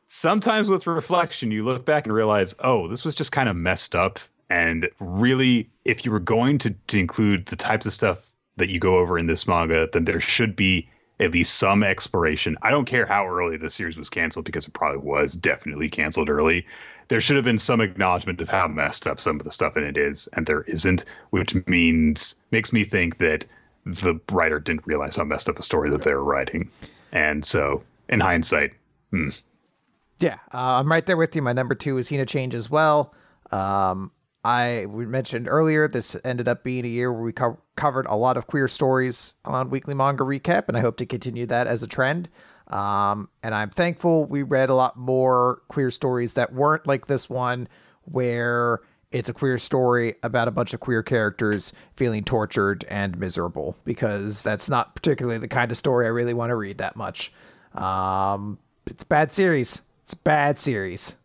sometimes 0.08 0.68
with 0.68 0.88
reflection, 0.88 1.52
you 1.52 1.64
look 1.64 1.86
back 1.86 2.06
and 2.06 2.14
realize, 2.14 2.56
oh, 2.62 2.88
this 2.88 3.06
was 3.06 3.14
just 3.14 3.32
kind 3.32 3.50
of 3.50 3.56
messed 3.56 3.96
up. 3.96 4.20
And 4.50 4.90
really, 5.00 5.70
if 5.86 6.06
you 6.06 6.12
were 6.12 6.20
going 6.20 6.58
to, 6.60 6.72
to 6.88 7.00
include 7.00 7.48
the 7.48 7.56
types 7.56 7.86
of 7.86 7.94
stuff 7.94 8.32
that 8.56 8.70
you 8.70 8.80
go 8.80 8.98
over 8.98 9.20
in 9.20 9.28
this 9.28 9.48
manga, 9.48 9.88
then 9.92 10.06
there 10.06 10.20
should 10.20 10.56
be 10.56 10.90
at 11.20 11.32
least 11.32 11.56
some 11.56 11.84
exploration. 11.84 12.58
I 12.62 12.72
don't 12.72 12.86
care 12.86 13.06
how 13.06 13.28
early 13.28 13.58
the 13.58 13.70
series 13.70 13.98
was 13.98 14.10
canceled 14.10 14.46
because 14.46 14.68
it 14.68 14.74
probably 14.74 15.00
was 15.00 15.34
definitely 15.34 15.90
canceled 15.90 16.30
early. 16.30 16.66
There 17.08 17.22
should 17.22 17.38
have 17.38 17.46
been 17.46 17.58
some 17.58 17.82
acknowledgement 17.82 18.42
of 18.42 18.50
how 18.50 18.68
messed 18.68 19.08
up 19.08 19.20
some 19.20 19.38
of 19.38 19.44
the 19.44 19.52
stuff 19.52 19.78
in 19.78 19.84
it 19.84 19.98
is, 19.98 20.28
and 20.34 20.46
there 20.46 20.62
isn't, 20.64 21.06
which 21.30 21.56
means 21.68 22.36
makes 22.52 22.74
me 22.74 22.84
think 22.84 23.18
that 23.18 23.46
the 23.86 24.20
writer 24.32 24.60
didn't 24.60 24.86
realize 24.86 25.16
how 25.16 25.24
messed 25.24 25.48
up 25.48 25.58
a 25.58 25.64
story 25.64 25.90
that 25.90 26.02
they 26.02 26.14
were 26.14 26.24
writing. 26.24 26.70
And 27.12 27.46
so, 27.46 27.84
in 28.10 28.20
hindsight, 28.20 28.74
hmm. 29.12 29.30
yeah, 30.20 30.38
uh, 30.54 30.80
I'm 30.80 30.92
right 30.92 31.06
there 31.06 31.18
with 31.18 31.36
you. 31.36 31.42
My 31.42 31.54
number 31.54 31.76
two 31.76 31.98
is 31.98 32.10
Hina 32.10 32.26
Change 32.26 32.54
as 32.54 32.70
well. 32.70 33.14
Um, 33.52 34.12
I 34.48 34.86
we 34.86 35.06
mentioned 35.06 35.50
earlier 35.50 35.90
this 35.90 36.16
ended 36.24 36.48
up 36.48 36.64
being 36.64 36.86
a 36.86 36.88
year 36.88 37.12
where 37.12 37.22
we 37.22 37.34
co- 37.34 37.60
covered 37.76 38.06
a 38.06 38.16
lot 38.16 38.38
of 38.38 38.48
queer 38.48 38.70
stories 38.70 39.34
on 39.44 39.70
Weekly 39.70 39.94
Manga 39.94 40.24
Recap, 40.24 40.70
and 40.70 40.78
I 40.78 40.80
hope 40.80 40.96
to 40.98 41.06
continue 41.06 41.46
that 41.48 41.68
as 41.68 41.84
a 41.84 41.88
trend. 41.88 42.30
Um, 42.70 43.28
and 43.44 43.54
I'm 43.54 43.70
thankful 43.70 44.24
we 44.24 44.44
read 44.44 44.70
a 44.70 44.74
lot 44.74 44.96
more 44.96 45.62
queer 45.68 45.92
stories 45.92 46.36
that 46.36 46.54
weren't 46.54 46.88
like 46.88 47.08
this 47.08 47.30
one, 47.30 47.68
where 48.06 48.80
it's 49.12 49.28
a 49.28 49.34
queer 49.34 49.58
story 49.58 50.16
about 50.24 50.48
a 50.48 50.52
bunch 50.52 50.74
of 50.74 50.80
queer 50.80 51.04
characters 51.04 51.74
feeling 51.98 52.24
tortured 52.24 52.86
and 52.88 53.20
miserable, 53.20 53.76
because 53.84 54.44
that's 54.44 54.70
not 54.70 54.96
particularly 54.96 55.40
the 55.40 55.50
kind 55.50 55.72
of 55.72 55.78
story 55.78 56.06
I 56.06 56.10
really 56.10 56.34
want 56.34 56.52
to 56.52 56.56
read 56.56 56.78
that 56.78 56.96
much. 56.96 57.34
Um, 57.74 58.60
it's 58.86 59.04
a 59.04 59.08
bad 59.08 59.34
series. 59.34 59.82
It's 60.04 60.14
a 60.14 60.18
bad 60.18 60.58
series. 60.58 61.18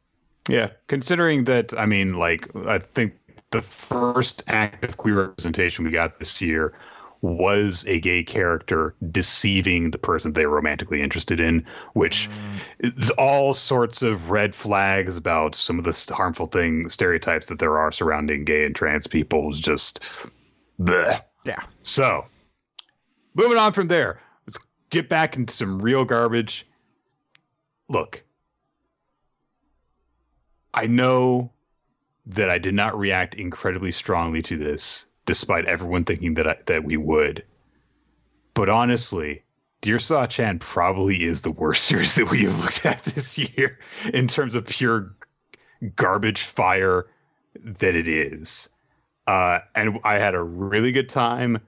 Yeah, 0.49 0.71
considering 0.89 1.45
that, 1.45 1.77
I 1.79 1.87
mean, 1.87 2.11
like, 2.11 2.49
I 2.67 2.79
think 2.79 3.15
the 3.53 3.63
first 3.63 4.43
active 4.49 4.97
queer 4.97 5.27
representation 5.27 5.85
we 5.85 5.91
got 5.91 6.19
this 6.19 6.43
year 6.43 6.75
was 7.21 7.85
a 7.87 8.01
gay 8.01 8.25
character 8.25 8.97
deceiving 9.13 9.93
the 9.93 9.99
person 9.99 10.33
they 10.33 10.45
were 10.45 10.57
romantically 10.57 11.01
interested 11.01 11.39
in, 11.39 11.65
which 11.93 12.29
mm. 12.29 12.99
is 12.99 13.11
all 13.11 13.55
sorts 13.55 14.03
of 14.03 14.33
red 14.33 14.55
flags 14.55 15.17
about 15.17 15.55
some 15.55 15.79
of 15.79 15.85
the 15.85 16.13
harmful 16.13 16.49
thing 16.49 16.89
stereotypes 16.89 17.47
that 17.47 17.61
there 17.61 17.79
are 17.79 17.93
surrounding 17.93 18.45
gay 18.45 18.65
and 18.67 18.75
trans 18.75 19.07
people. 19.07 19.49
Is 19.51 19.61
just, 19.61 20.05
bleh. 20.81 21.21
yeah. 21.45 21.63
So, 21.83 22.27
moving 23.35 23.59
on 23.59 23.73
from 23.73 23.87
there, 23.87 24.21
let's 24.49 24.59
get 24.91 25.09
back 25.09 25.37
into 25.37 25.55
some 25.55 25.81
real 25.81 26.05
garbage. 26.05 26.67
Look, 27.89 28.25
I 30.75 30.87
know 30.87 31.51
that 32.27 32.51
I 32.51 32.59
did 32.59 32.75
not 32.75 32.99
react 32.99 33.35
incredibly 33.35 33.93
strongly 33.93 34.43
to 34.43 34.57
this, 34.57 35.07
despite 35.27 35.67
everyone 35.67 36.05
thinking 36.05 36.35
that 36.35 36.47
I, 36.47 36.57
that 36.67 36.85
we 36.85 36.97
would. 36.97 37.45
But 38.55 38.69
honestly, 38.69 39.43
Dear 39.81 39.99
Sachan 39.99 40.61
probably 40.61 41.25
is 41.25 41.43
the 41.43 41.51
worst 41.51 41.85
series 41.89 42.15
that 42.15 42.31
we 42.31 42.45
have 42.45 42.61
looked 42.61 42.87
at 42.87 43.03
this 43.05 43.39
year 43.39 43.79
in 44.13 44.29
terms 44.29 44.55
of 44.55 44.67
pure 44.67 45.15
garbage 45.97 46.43
fire 46.43 47.07
that 47.57 47.95
it 47.95 48.07
is. 48.07 48.69
Uh, 49.27 49.61
and 49.75 49.99
I 50.05 50.15
had 50.15 50.35
a 50.35 50.43
really 50.43 50.93
good 50.93 51.09
time 51.09 51.61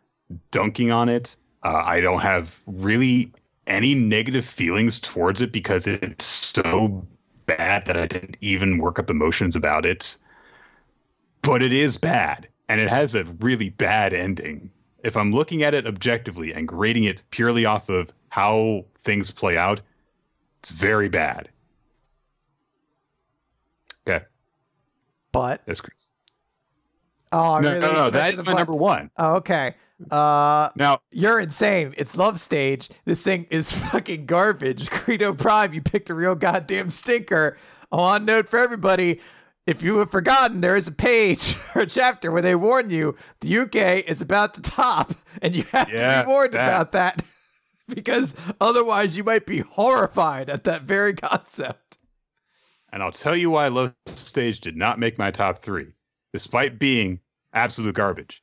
dunking 0.51 0.91
on 0.91 1.09
it. 1.09 1.37
Uh, 1.63 1.83
I 1.85 2.01
don't 2.01 2.21
have 2.21 2.61
really 2.67 3.33
any 3.67 3.95
negative 3.95 4.45
feelings 4.45 5.01
towards 5.01 5.41
it 5.41 5.53
because 5.53 5.87
it's 5.87 6.25
so 6.25 7.07
bad 7.47 7.87
that 7.87 7.97
I 7.97 8.07
didn't 8.07 8.37
even 8.41 8.79
work 8.79 8.99
up 8.99 9.11
emotions 9.11 9.57
about 9.57 9.85
it. 9.85 10.17
But 11.43 11.63
it 11.63 11.73
is 11.73 11.97
bad, 11.97 12.49
and 12.69 12.81
it 12.81 12.89
has 12.89 13.15
a 13.15 13.25
really 13.25 13.69
bad 13.69 14.15
ending. 14.15 14.71
If 15.03 15.17
I'm 15.17 15.33
looking 15.33 15.63
at 15.63 15.75
it 15.75 15.87
objectively 15.87 16.55
and 16.55 16.67
grading 16.67 17.05
it 17.05 17.23
purely 17.31 17.67
off 17.67 17.89
of 17.91 18.13
how 18.31 18.87
things 18.97 19.31
play 19.31 19.59
out, 19.59 19.83
it's 20.61 20.71
very 20.71 21.09
bad. 21.09 21.51
Okay. 24.09 24.25
But 25.33 25.63
that's 25.67 25.81
Chris. 25.81 26.09
Oh, 27.33 27.59
no, 27.59 27.69
really 27.69 27.81
no, 27.81 27.93
no, 27.93 28.11
that 28.11 28.33
is 28.33 28.45
my 28.45 28.55
number 28.55 28.75
one. 28.75 29.11
Oh, 29.19 29.35
okay. 29.35 29.75
Uh, 30.11 30.71
Now, 30.77 31.01
you're 31.11 31.41
insane. 31.41 31.95
It's 31.97 32.17
love 32.17 32.41
stage. 32.41 32.89
This 33.05 33.23
thing 33.23 33.47
is 33.51 33.71
fucking 33.91 34.27
garbage. 34.27 34.91
Credo 34.91 35.33
Prime, 35.35 35.73
you 35.73 35.81
picked 35.83 36.11
a 36.11 36.15
real 36.15 36.35
goddamn 36.35 36.91
stinker. 36.91 37.57
On 37.93 38.25
note 38.25 38.49
for 38.49 38.59
everybody, 38.59 39.21
if 39.67 39.83
you 39.83 39.99
have 39.99 40.11
forgotten, 40.11 40.61
there 40.61 40.77
is 40.77 40.89
a 40.89 40.93
page 40.93 41.57
or 41.75 41.83
a 41.83 41.87
chapter 41.87 42.31
where 42.31 42.43
they 42.43 42.55
warn 42.55 42.91
you 42.91 43.17
the 43.41 43.49
uke 43.49 43.77
is 43.77 44.21
about 44.21 44.55
to 44.55 44.63
top, 44.63 45.15
and 45.43 45.55
you 45.55 45.63
have 45.73 45.89
to 45.89 46.25
be 46.27 46.31
warned 46.31 46.55
that. 46.55 46.63
about 46.63 46.93
that 46.93 47.23
because 47.89 48.35
otherwise 48.61 49.17
you 49.17 49.25
might 49.25 49.47
be 49.47 49.59
horrified 49.61 50.51
at 50.51 50.65
that 50.65 50.83
very 50.83 51.15
concept. 51.15 51.99
and 52.93 53.03
I'll 53.03 53.13
tell 53.13 53.37
you 53.37 53.51
why 53.51 53.69
Love 53.69 53.95
Stage 54.07 54.61
did 54.61 54.77
not 54.77 54.99
make 54.99 55.19
my 55.19 55.31
top 55.31 55.59
three, 55.61 55.93
despite 56.33 56.79
being 56.79 57.21
absolute 57.55 57.95
garbage. 57.95 58.43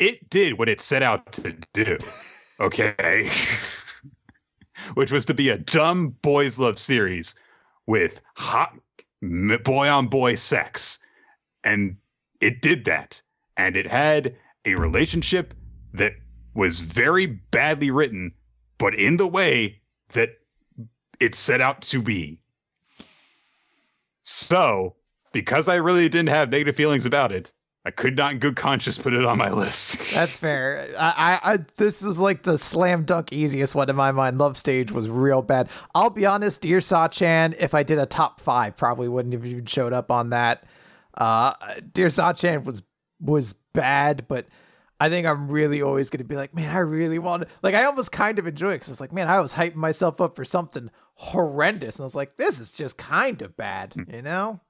It 0.00 0.30
did 0.30 0.58
what 0.58 0.70
it 0.70 0.80
set 0.80 1.02
out 1.02 1.30
to 1.34 1.54
do. 1.74 1.98
Okay. 2.58 3.30
Which 4.94 5.12
was 5.12 5.26
to 5.26 5.34
be 5.34 5.50
a 5.50 5.58
dumb 5.58 6.16
boys 6.22 6.58
love 6.58 6.78
series 6.78 7.34
with 7.86 8.22
hot 8.34 8.74
boy 9.20 9.88
on 9.88 10.08
boy 10.08 10.34
sex. 10.36 10.98
And 11.64 11.96
it 12.40 12.62
did 12.62 12.86
that. 12.86 13.20
And 13.58 13.76
it 13.76 13.86
had 13.86 14.34
a 14.64 14.74
relationship 14.74 15.52
that 15.92 16.14
was 16.54 16.80
very 16.80 17.26
badly 17.26 17.90
written, 17.90 18.32
but 18.78 18.94
in 18.94 19.18
the 19.18 19.26
way 19.26 19.80
that 20.14 20.30
it 21.20 21.34
set 21.34 21.60
out 21.60 21.82
to 21.82 22.00
be. 22.00 22.40
So, 24.22 24.96
because 25.32 25.68
I 25.68 25.76
really 25.76 26.08
didn't 26.08 26.30
have 26.30 26.48
negative 26.48 26.74
feelings 26.74 27.04
about 27.04 27.32
it, 27.32 27.52
I 27.86 27.90
could 27.90 28.16
not 28.16 28.32
in 28.32 28.38
good 28.40 28.56
conscience 28.56 28.98
put 28.98 29.14
it 29.14 29.24
on 29.24 29.38
my 29.38 29.50
list. 29.50 29.98
That's 30.14 30.36
fair. 30.36 30.86
I, 30.98 31.40
I, 31.42 31.52
I, 31.54 31.58
this 31.76 32.02
was 32.02 32.18
like 32.18 32.42
the 32.42 32.58
slam 32.58 33.04
dunk 33.04 33.32
easiest 33.32 33.74
one 33.74 33.88
in 33.88 33.96
my 33.96 34.12
mind. 34.12 34.36
Love 34.36 34.58
stage 34.58 34.92
was 34.92 35.08
real 35.08 35.40
bad. 35.40 35.70
I'll 35.94 36.10
be 36.10 36.26
honest, 36.26 36.60
Dear 36.60 36.80
Sachan, 36.80 37.54
if 37.58 37.72
I 37.72 37.82
did 37.82 37.98
a 37.98 38.04
top 38.04 38.40
five, 38.40 38.76
probably 38.76 39.08
wouldn't 39.08 39.32
have 39.32 39.46
even 39.46 39.64
showed 39.64 39.94
up 39.94 40.10
on 40.10 40.30
that. 40.30 40.64
Uh, 41.16 41.54
Dear 41.94 42.08
Sachan 42.08 42.64
was 42.64 42.82
was 43.18 43.54
bad, 43.72 44.26
but 44.28 44.46
I 44.98 45.08
think 45.08 45.26
I'm 45.26 45.48
really 45.48 45.80
always 45.80 46.10
going 46.10 46.18
to 46.18 46.24
be 46.24 46.36
like, 46.36 46.54
man, 46.54 46.74
I 46.74 46.80
really 46.80 47.18
want 47.18 47.42
to. 47.42 47.48
Like, 47.62 47.74
I 47.74 47.84
almost 47.84 48.12
kind 48.12 48.38
of 48.38 48.46
enjoy 48.46 48.72
it 48.72 48.76
because 48.76 48.90
it's 48.90 49.00
like, 49.00 49.12
man, 49.12 49.28
I 49.28 49.40
was 49.40 49.54
hyping 49.54 49.76
myself 49.76 50.20
up 50.20 50.36
for 50.36 50.44
something 50.44 50.90
horrendous, 51.14 51.96
and 51.96 52.04
I 52.04 52.06
was 52.06 52.14
like, 52.14 52.36
this 52.36 52.60
is 52.60 52.72
just 52.72 52.98
kind 52.98 53.40
of 53.40 53.56
bad, 53.56 53.94
you 54.12 54.20
know. 54.20 54.60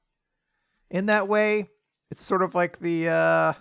In 0.90 1.06
that 1.06 1.28
way, 1.28 1.68
it's 2.10 2.22
sort 2.22 2.42
of 2.42 2.54
like 2.54 2.78
the 2.80 3.08
uh 3.08 3.52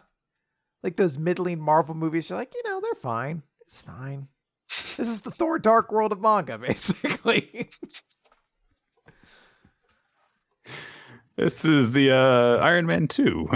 like 0.83 0.95
those 0.95 1.17
middling 1.17 1.59
Marvel 1.59 1.95
movies. 1.95 2.29
You're 2.29 2.39
like, 2.39 2.53
you 2.53 2.63
know, 2.65 2.79
they're 2.81 2.93
fine. 2.95 3.43
It's 3.61 3.81
fine. 3.81 4.27
This 4.97 5.07
is 5.07 5.21
the 5.21 5.31
Thor 5.31 5.59
Dark 5.59 5.91
World 5.91 6.11
of 6.11 6.21
manga, 6.21 6.57
basically. 6.59 7.69
This 11.35 11.63
is 11.63 11.93
the 11.93 12.11
uh, 12.11 12.57
Iron 12.57 12.85
Man 12.85 13.07
2. 13.07 13.47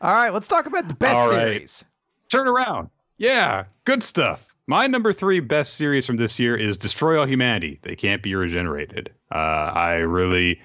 All 0.00 0.12
right, 0.12 0.30
let's 0.32 0.48
talk 0.48 0.66
about 0.66 0.88
the 0.88 0.94
best 0.94 1.16
All 1.16 1.30
right. 1.30 1.40
series. 1.42 1.84
Turn 2.30 2.46
around. 2.46 2.90
Yeah, 3.18 3.64
good 3.84 4.02
stuff. 4.02 4.54
My 4.66 4.86
number 4.86 5.12
three 5.12 5.40
best 5.40 5.74
series 5.74 6.06
from 6.06 6.16
this 6.16 6.38
year 6.38 6.56
is 6.56 6.76
Destroy 6.76 7.18
All 7.18 7.26
Humanity. 7.26 7.80
They 7.82 7.96
can't 7.96 8.22
be 8.22 8.34
regenerated. 8.36 9.10
Uh, 9.34 9.38
I 9.74 9.94
really 9.94 10.60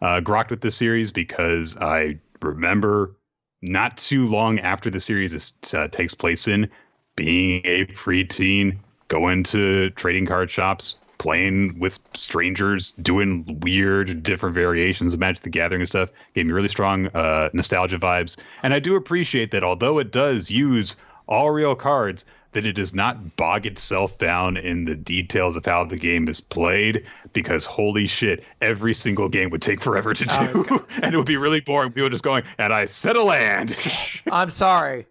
uh, 0.00 0.20
grokked 0.20 0.50
with 0.50 0.60
this 0.60 0.76
series 0.76 1.10
because 1.10 1.76
I 1.76 2.18
remember 2.42 3.16
not 3.62 3.96
too 3.96 4.26
long 4.26 4.58
after 4.60 4.90
the 4.90 5.00
series 5.00 5.34
is, 5.34 5.52
uh, 5.74 5.88
takes 5.88 6.14
place 6.14 6.46
in 6.46 6.70
being 7.16 7.62
a 7.64 7.86
preteen, 7.86 8.78
going 9.08 9.42
to 9.42 9.90
trading 9.90 10.26
card 10.26 10.50
shops, 10.50 10.96
playing 11.18 11.78
with 11.80 11.98
strangers, 12.14 12.92
doing 12.92 13.58
weird 13.62 14.22
different 14.22 14.54
variations 14.54 15.12
of 15.12 15.18
Magic 15.18 15.42
the 15.42 15.50
Gathering 15.50 15.80
and 15.80 15.88
stuff. 15.88 16.10
Gave 16.34 16.46
me 16.46 16.52
really 16.52 16.68
strong 16.68 17.08
uh, 17.08 17.50
nostalgia 17.52 17.98
vibes. 17.98 18.36
And 18.62 18.72
I 18.72 18.78
do 18.78 18.94
appreciate 18.94 19.50
that 19.50 19.64
although 19.64 19.98
it 19.98 20.12
does 20.12 20.50
use 20.50 20.96
all 21.26 21.50
real 21.50 21.74
cards, 21.74 22.24
that 22.58 22.66
it 22.66 22.72
does 22.72 22.92
not 22.92 23.36
bog 23.36 23.66
itself 23.66 24.18
down 24.18 24.56
in 24.56 24.84
the 24.84 24.96
details 24.96 25.54
of 25.54 25.64
how 25.64 25.84
the 25.84 25.96
game 25.96 26.28
is 26.28 26.40
played 26.40 27.06
because 27.32 27.64
holy 27.64 28.08
shit, 28.08 28.42
every 28.60 28.92
single 28.92 29.28
game 29.28 29.50
would 29.50 29.62
take 29.62 29.80
forever 29.80 30.12
to 30.12 30.24
do. 30.24 30.66
Oh, 30.68 30.86
and 31.04 31.14
it 31.14 31.16
would 31.16 31.24
be 31.24 31.36
really 31.36 31.60
boring. 31.60 31.92
People 31.92 32.08
just 32.08 32.24
going, 32.24 32.42
and 32.58 32.72
I 32.72 32.86
set 32.86 33.14
a 33.14 33.22
land. 33.22 33.76
I'm 34.32 34.50
sorry. 34.50 35.06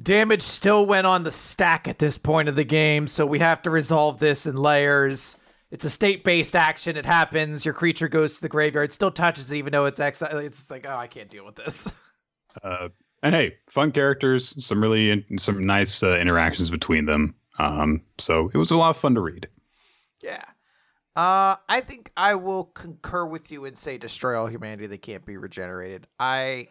Damage 0.00 0.42
still 0.42 0.86
went 0.86 1.04
on 1.04 1.24
the 1.24 1.32
stack 1.32 1.88
at 1.88 1.98
this 1.98 2.16
point 2.16 2.48
of 2.48 2.54
the 2.54 2.62
game, 2.62 3.08
so 3.08 3.26
we 3.26 3.40
have 3.40 3.60
to 3.62 3.70
resolve 3.70 4.20
this 4.20 4.46
in 4.46 4.56
layers. 4.56 5.36
It's 5.72 5.84
a 5.84 5.90
state-based 5.90 6.54
action. 6.54 6.96
It 6.96 7.06
happens. 7.06 7.64
Your 7.64 7.74
creature 7.74 8.06
goes 8.06 8.36
to 8.36 8.40
the 8.40 8.48
graveyard. 8.48 8.90
It 8.90 8.92
Still 8.92 9.10
touches, 9.10 9.50
it, 9.50 9.56
even 9.56 9.72
though 9.72 9.86
it's 9.86 9.98
exile. 9.98 10.38
It's 10.38 10.70
like, 10.70 10.86
oh, 10.88 10.96
I 10.96 11.08
can't 11.08 11.28
deal 11.28 11.44
with 11.44 11.56
this. 11.56 11.90
uh, 12.62 12.90
and 13.22 13.34
hey, 13.34 13.56
fun 13.68 13.92
characters, 13.92 14.54
some 14.64 14.82
really 14.82 15.24
some 15.38 15.64
nice 15.64 16.02
uh, 16.02 16.16
interactions 16.16 16.70
between 16.70 17.06
them. 17.06 17.34
Um, 17.58 18.02
so 18.18 18.50
it 18.52 18.56
was 18.58 18.70
a 18.70 18.76
lot 18.76 18.90
of 18.90 18.96
fun 18.96 19.14
to 19.14 19.20
read. 19.20 19.48
Yeah. 20.22 20.44
Uh, 21.14 21.56
I 21.68 21.82
think 21.86 22.10
I 22.16 22.34
will 22.36 22.64
concur 22.64 23.26
with 23.26 23.52
you 23.52 23.66
and 23.66 23.76
say 23.76 23.98
destroy 23.98 24.38
all 24.38 24.46
humanity 24.46 24.86
that 24.86 25.02
can't 25.02 25.26
be 25.26 25.36
regenerated. 25.36 26.06
I 26.18 26.68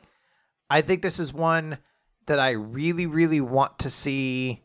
I 0.70 0.82
think 0.82 1.02
this 1.02 1.20
is 1.20 1.32
one 1.32 1.78
that 2.26 2.40
I 2.40 2.52
really, 2.52 3.06
really 3.06 3.42
want 3.42 3.80
to 3.80 3.90
see 3.90 4.64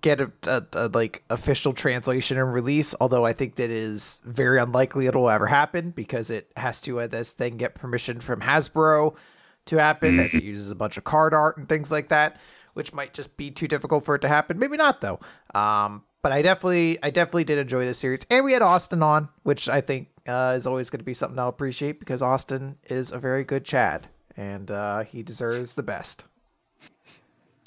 get 0.00 0.20
a, 0.20 0.30
a, 0.44 0.62
a 0.74 0.88
like 0.88 1.24
official 1.30 1.72
translation 1.72 2.38
and 2.38 2.52
release. 2.52 2.94
Although 3.00 3.24
I 3.24 3.32
think 3.32 3.56
that 3.56 3.70
is 3.70 4.20
very 4.24 4.60
unlikely 4.60 5.06
it'll 5.06 5.30
ever 5.30 5.46
happen 5.46 5.90
because 5.90 6.30
it 6.30 6.52
has 6.56 6.80
to 6.82 7.00
uh, 7.00 7.06
this 7.08 7.32
thing 7.32 7.56
get 7.56 7.74
permission 7.74 8.20
from 8.20 8.40
Hasbro 8.40 9.16
to 9.66 9.76
happen 9.76 10.20
as 10.20 10.34
it 10.34 10.42
uses 10.42 10.70
a 10.70 10.74
bunch 10.74 10.96
of 10.96 11.04
card 11.04 11.32
art 11.34 11.56
and 11.56 11.68
things 11.68 11.90
like 11.90 12.08
that, 12.08 12.38
which 12.74 12.92
might 12.92 13.14
just 13.14 13.36
be 13.36 13.50
too 13.50 13.68
difficult 13.68 14.04
for 14.04 14.14
it 14.14 14.20
to 14.20 14.28
happen. 14.28 14.58
Maybe 14.58 14.76
not 14.76 15.00
though. 15.00 15.20
Um, 15.54 16.04
but 16.22 16.32
I 16.32 16.42
definitely, 16.42 16.98
I 17.02 17.10
definitely 17.10 17.44
did 17.44 17.58
enjoy 17.58 17.84
this 17.84 17.98
series, 17.98 18.20
and 18.30 18.44
we 18.44 18.52
had 18.52 18.62
Austin 18.62 19.02
on, 19.02 19.28
which 19.42 19.68
I 19.68 19.82
think 19.82 20.08
uh, 20.26 20.54
is 20.56 20.66
always 20.66 20.88
going 20.88 21.00
to 21.00 21.04
be 21.04 21.12
something 21.12 21.38
I'll 21.38 21.48
appreciate 21.48 22.00
because 22.00 22.22
Austin 22.22 22.78
is 22.84 23.12
a 23.12 23.18
very 23.18 23.44
good 23.44 23.64
Chad, 23.64 24.08
and 24.36 24.70
uh, 24.70 25.04
he 25.04 25.22
deserves 25.22 25.74
the 25.74 25.82
best. 25.82 26.24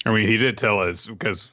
I 0.04 0.12
mean, 0.12 0.26
he 0.26 0.36
did 0.36 0.58
tell 0.58 0.80
us 0.80 1.06
because 1.06 1.48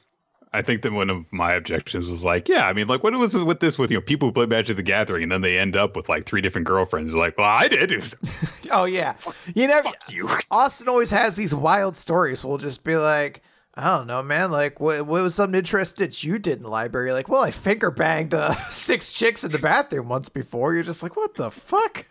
I 0.52 0.62
think 0.62 0.82
that 0.82 0.92
one 0.92 1.10
of 1.10 1.24
my 1.32 1.52
objections 1.52 2.06
was 2.06 2.24
like, 2.24 2.48
yeah, 2.48 2.66
I 2.66 2.72
mean, 2.72 2.86
like, 2.86 3.02
what 3.02 3.12
was 3.14 3.36
with 3.36 3.60
this 3.60 3.78
with 3.78 3.90
you 3.90 3.98
know 3.98 4.00
people 4.00 4.28
who 4.28 4.32
play 4.32 4.46
Magic 4.46 4.76
the 4.76 4.82
Gathering 4.82 5.24
and 5.24 5.32
then 5.32 5.42
they 5.42 5.58
end 5.58 5.76
up 5.76 5.96
with 5.96 6.08
like 6.08 6.24
three 6.24 6.40
different 6.40 6.66
girlfriends? 6.66 7.14
Like, 7.14 7.36
well, 7.36 7.50
I 7.50 7.68
did. 7.68 7.92
Was, 7.96 8.14
Oh 8.70 8.84
yeah, 8.84 9.14
you 9.54 9.66
know, 9.66 9.82
fuck 9.82 10.10
you. 10.10 10.28
Austin 10.50 10.88
always 10.88 11.10
has 11.10 11.36
these 11.36 11.54
wild 11.54 11.96
stories. 11.96 12.42
We'll 12.42 12.58
just 12.58 12.84
be 12.84 12.96
like, 12.96 13.42
I 13.74 13.96
don't 13.96 14.06
know, 14.06 14.22
man. 14.22 14.50
Like, 14.50 14.80
what, 14.80 15.06
what 15.06 15.22
was 15.22 15.34
something 15.34 15.58
interesting 15.58 16.06
that 16.06 16.24
you 16.24 16.38
did 16.38 16.56
in 16.56 16.62
the 16.62 16.70
library? 16.70 17.12
Like, 17.12 17.28
well, 17.28 17.42
I 17.42 17.50
finger 17.50 17.90
banged 17.90 18.32
uh, 18.32 18.54
six 18.70 19.12
chicks 19.12 19.44
in 19.44 19.50
the 19.50 19.58
bathroom 19.58 20.08
once 20.08 20.28
before. 20.30 20.74
You're 20.74 20.82
just 20.82 21.02
like, 21.02 21.16
what 21.16 21.34
the 21.34 21.50
fuck? 21.50 22.06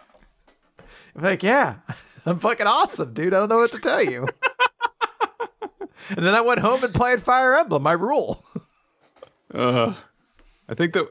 I'm 1.16 1.24
like, 1.24 1.42
yeah, 1.42 1.76
I'm 2.26 2.40
fucking 2.40 2.68
awesome, 2.68 3.14
dude. 3.14 3.34
I 3.34 3.40
don't 3.40 3.50
know 3.50 3.58
what 3.58 3.72
to 3.72 3.80
tell 3.80 4.04
you. 4.04 4.28
And 6.10 6.26
then 6.26 6.34
I 6.34 6.42
went 6.42 6.60
home 6.60 6.84
and 6.84 6.94
played 6.94 7.22
Fire 7.22 7.56
Emblem. 7.56 7.84
My 7.84 7.94
rule. 7.94 8.44
Uh, 9.54 9.94
I 10.68 10.74
think 10.74 10.94
that 10.94 11.08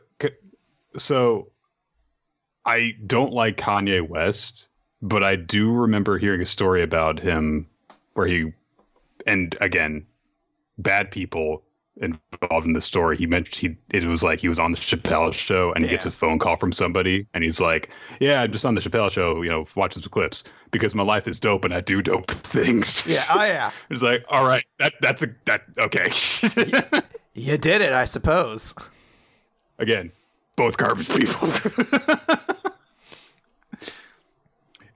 so. 0.97 1.49
I 2.66 2.94
don't 3.07 3.33
like 3.33 3.57
Kanye 3.57 4.07
West, 4.07 4.68
but 5.03 5.23
I 5.23 5.37
do 5.37 5.70
remember 5.70 6.18
hearing 6.18 6.40
a 6.40 6.47
story 6.47 6.83
about 6.83 7.20
him 7.20 7.66
where 8.14 8.27
he, 8.27 8.53
and 9.27 9.55
again, 9.61 10.07
bad 10.79 11.11
people 11.11 11.62
involved 11.96 12.66
in 12.66 12.72
the 12.72 12.80
story. 12.80 13.16
He 13.16 13.26
mentioned 13.26 13.54
he 13.90 13.96
it 13.96 14.04
was 14.04 14.22
like 14.22 14.40
he 14.40 14.48
was 14.48 14.59
on 14.59 14.72
the 14.72 14.78
Chappelle 14.78 15.33
show 15.33 15.72
and 15.72 15.85
he 15.85 15.90
gets 15.90 16.07
a 16.07 16.11
phone 16.11 16.38
call 16.38 16.57
from 16.57 16.72
somebody 16.72 17.26
and 17.34 17.45
he's 17.45 17.61
like, 17.61 17.90
"Yeah, 18.20 18.42
I'm 18.42 18.53
just 18.53 18.64
on 18.64 18.74
the 18.74 18.80
Chappelle 18.80 19.11
show. 19.11 19.42
You 19.42 19.51
know, 19.51 19.66
watch 19.76 19.95
some 19.95 20.03
clips 20.03 20.45
because 20.70 20.95
my 20.95 21.03
life 21.03 21.28
is 21.28 21.38
dope 21.38 21.64
and 21.64 21.72
I 21.72 21.80
do 21.80 22.03
dope 22.03 22.30
things." 22.30 23.09
Yeah. 23.09 23.22
Oh 23.32 23.45
yeah. 23.45 23.70
it's 23.90 24.03
like, 24.03 24.24
all 24.28 24.47
right, 24.47 24.64
that 24.78 24.95
that's 25.01 25.22
a 25.22 25.28
that 25.45 25.64
okay. 25.78 26.11
You 27.36 27.59
did 27.59 27.82
it, 27.82 27.92
I 27.92 28.05
suppose. 28.05 28.74
Again, 29.80 30.12
both 30.55 30.76
garbage 30.76 31.09
people. 31.09 31.49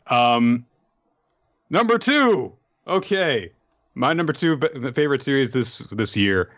um, 0.06 0.64
number 1.68 1.98
two. 1.98 2.52
Okay, 2.86 3.50
my 3.96 4.12
number 4.12 4.32
two 4.32 4.56
favorite 4.94 5.22
series 5.22 5.52
this 5.52 5.78
this 5.90 6.16
year. 6.16 6.50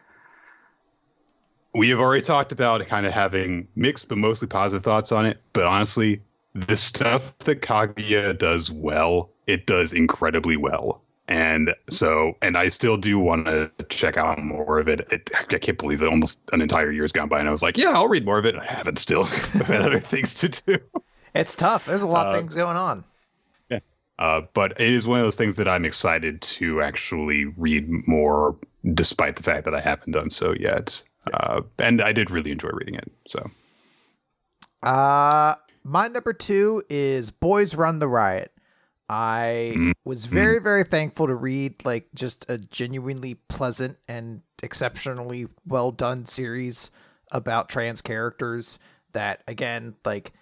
We 1.72 1.88
have 1.90 2.00
already 2.00 2.22
talked 2.22 2.52
about 2.52 2.84
kind 2.86 3.06
of 3.06 3.12
having 3.12 3.68
mixed 3.76 4.08
but 4.08 4.18
mostly 4.18 4.48
positive 4.48 4.82
thoughts 4.82 5.12
on 5.12 5.26
it. 5.26 5.40
But 5.52 5.64
honestly, 5.66 6.22
the 6.54 6.76
stuff 6.76 7.36
that 7.38 7.62
Kaguya 7.62 8.36
does 8.36 8.70
well, 8.70 9.30
it 9.46 9.66
does 9.66 9.92
incredibly 9.92 10.56
well. 10.56 11.02
And 11.28 11.72
so, 11.88 12.32
and 12.42 12.56
I 12.56 12.68
still 12.68 12.96
do 12.96 13.16
want 13.20 13.46
to 13.46 13.70
check 13.88 14.16
out 14.16 14.42
more 14.42 14.80
of 14.80 14.88
it. 14.88 15.06
it. 15.12 15.30
I 15.38 15.44
can't 15.44 15.78
believe 15.78 16.00
that 16.00 16.08
almost 16.08 16.42
an 16.52 16.60
entire 16.60 16.90
year's 16.90 17.12
gone 17.12 17.28
by, 17.28 17.38
and 17.38 17.48
I 17.48 17.52
was 17.52 17.62
like, 17.62 17.78
"Yeah, 17.78 17.92
I'll 17.92 18.08
read 18.08 18.24
more 18.24 18.36
of 18.36 18.46
it." 18.46 18.56
I 18.56 18.64
haven't 18.64 18.98
still. 18.98 19.22
I've 19.24 19.66
had 19.68 19.80
other 19.80 20.00
things 20.00 20.34
to 20.34 20.48
do. 20.48 20.78
It's 21.32 21.54
tough. 21.54 21.86
There's 21.86 22.02
a 22.02 22.08
lot 22.08 22.26
of 22.26 22.34
uh, 22.34 22.38
things 22.38 22.56
going 22.56 22.76
on. 22.76 23.04
Yeah, 23.70 23.78
uh, 24.18 24.40
but 24.54 24.72
it 24.80 24.90
is 24.90 25.06
one 25.06 25.20
of 25.20 25.24
those 25.24 25.36
things 25.36 25.54
that 25.54 25.68
I'm 25.68 25.84
excited 25.84 26.40
to 26.42 26.82
actually 26.82 27.44
read 27.44 27.88
more, 28.08 28.56
despite 28.94 29.36
the 29.36 29.44
fact 29.44 29.66
that 29.66 29.74
I 29.74 29.80
haven't 29.80 30.10
done 30.10 30.30
so 30.30 30.52
yet. 30.58 31.00
Uh, 31.32 31.62
and 31.78 32.00
I 32.00 32.12
did 32.12 32.30
really 32.30 32.50
enjoy 32.50 32.70
reading 32.72 32.94
it. 32.94 33.10
So, 33.28 33.50
uh, 34.82 35.54
my 35.84 36.08
number 36.08 36.32
two 36.32 36.82
is 36.88 37.30
Boys 37.30 37.74
Run 37.74 37.98
the 37.98 38.08
Riot. 38.08 38.52
I 39.08 39.72
mm-hmm. 39.74 39.90
was 40.04 40.24
very, 40.24 40.60
very 40.60 40.84
thankful 40.84 41.26
to 41.26 41.34
read 41.34 41.84
like 41.84 42.06
just 42.14 42.46
a 42.48 42.58
genuinely 42.58 43.34
pleasant 43.34 43.98
and 44.06 44.40
exceptionally 44.62 45.48
well 45.66 45.90
done 45.90 46.26
series 46.26 46.92
about 47.32 47.68
trans 47.68 48.02
characters 48.02 48.78
that 49.12 49.42
again, 49.48 49.96
like 50.04 50.32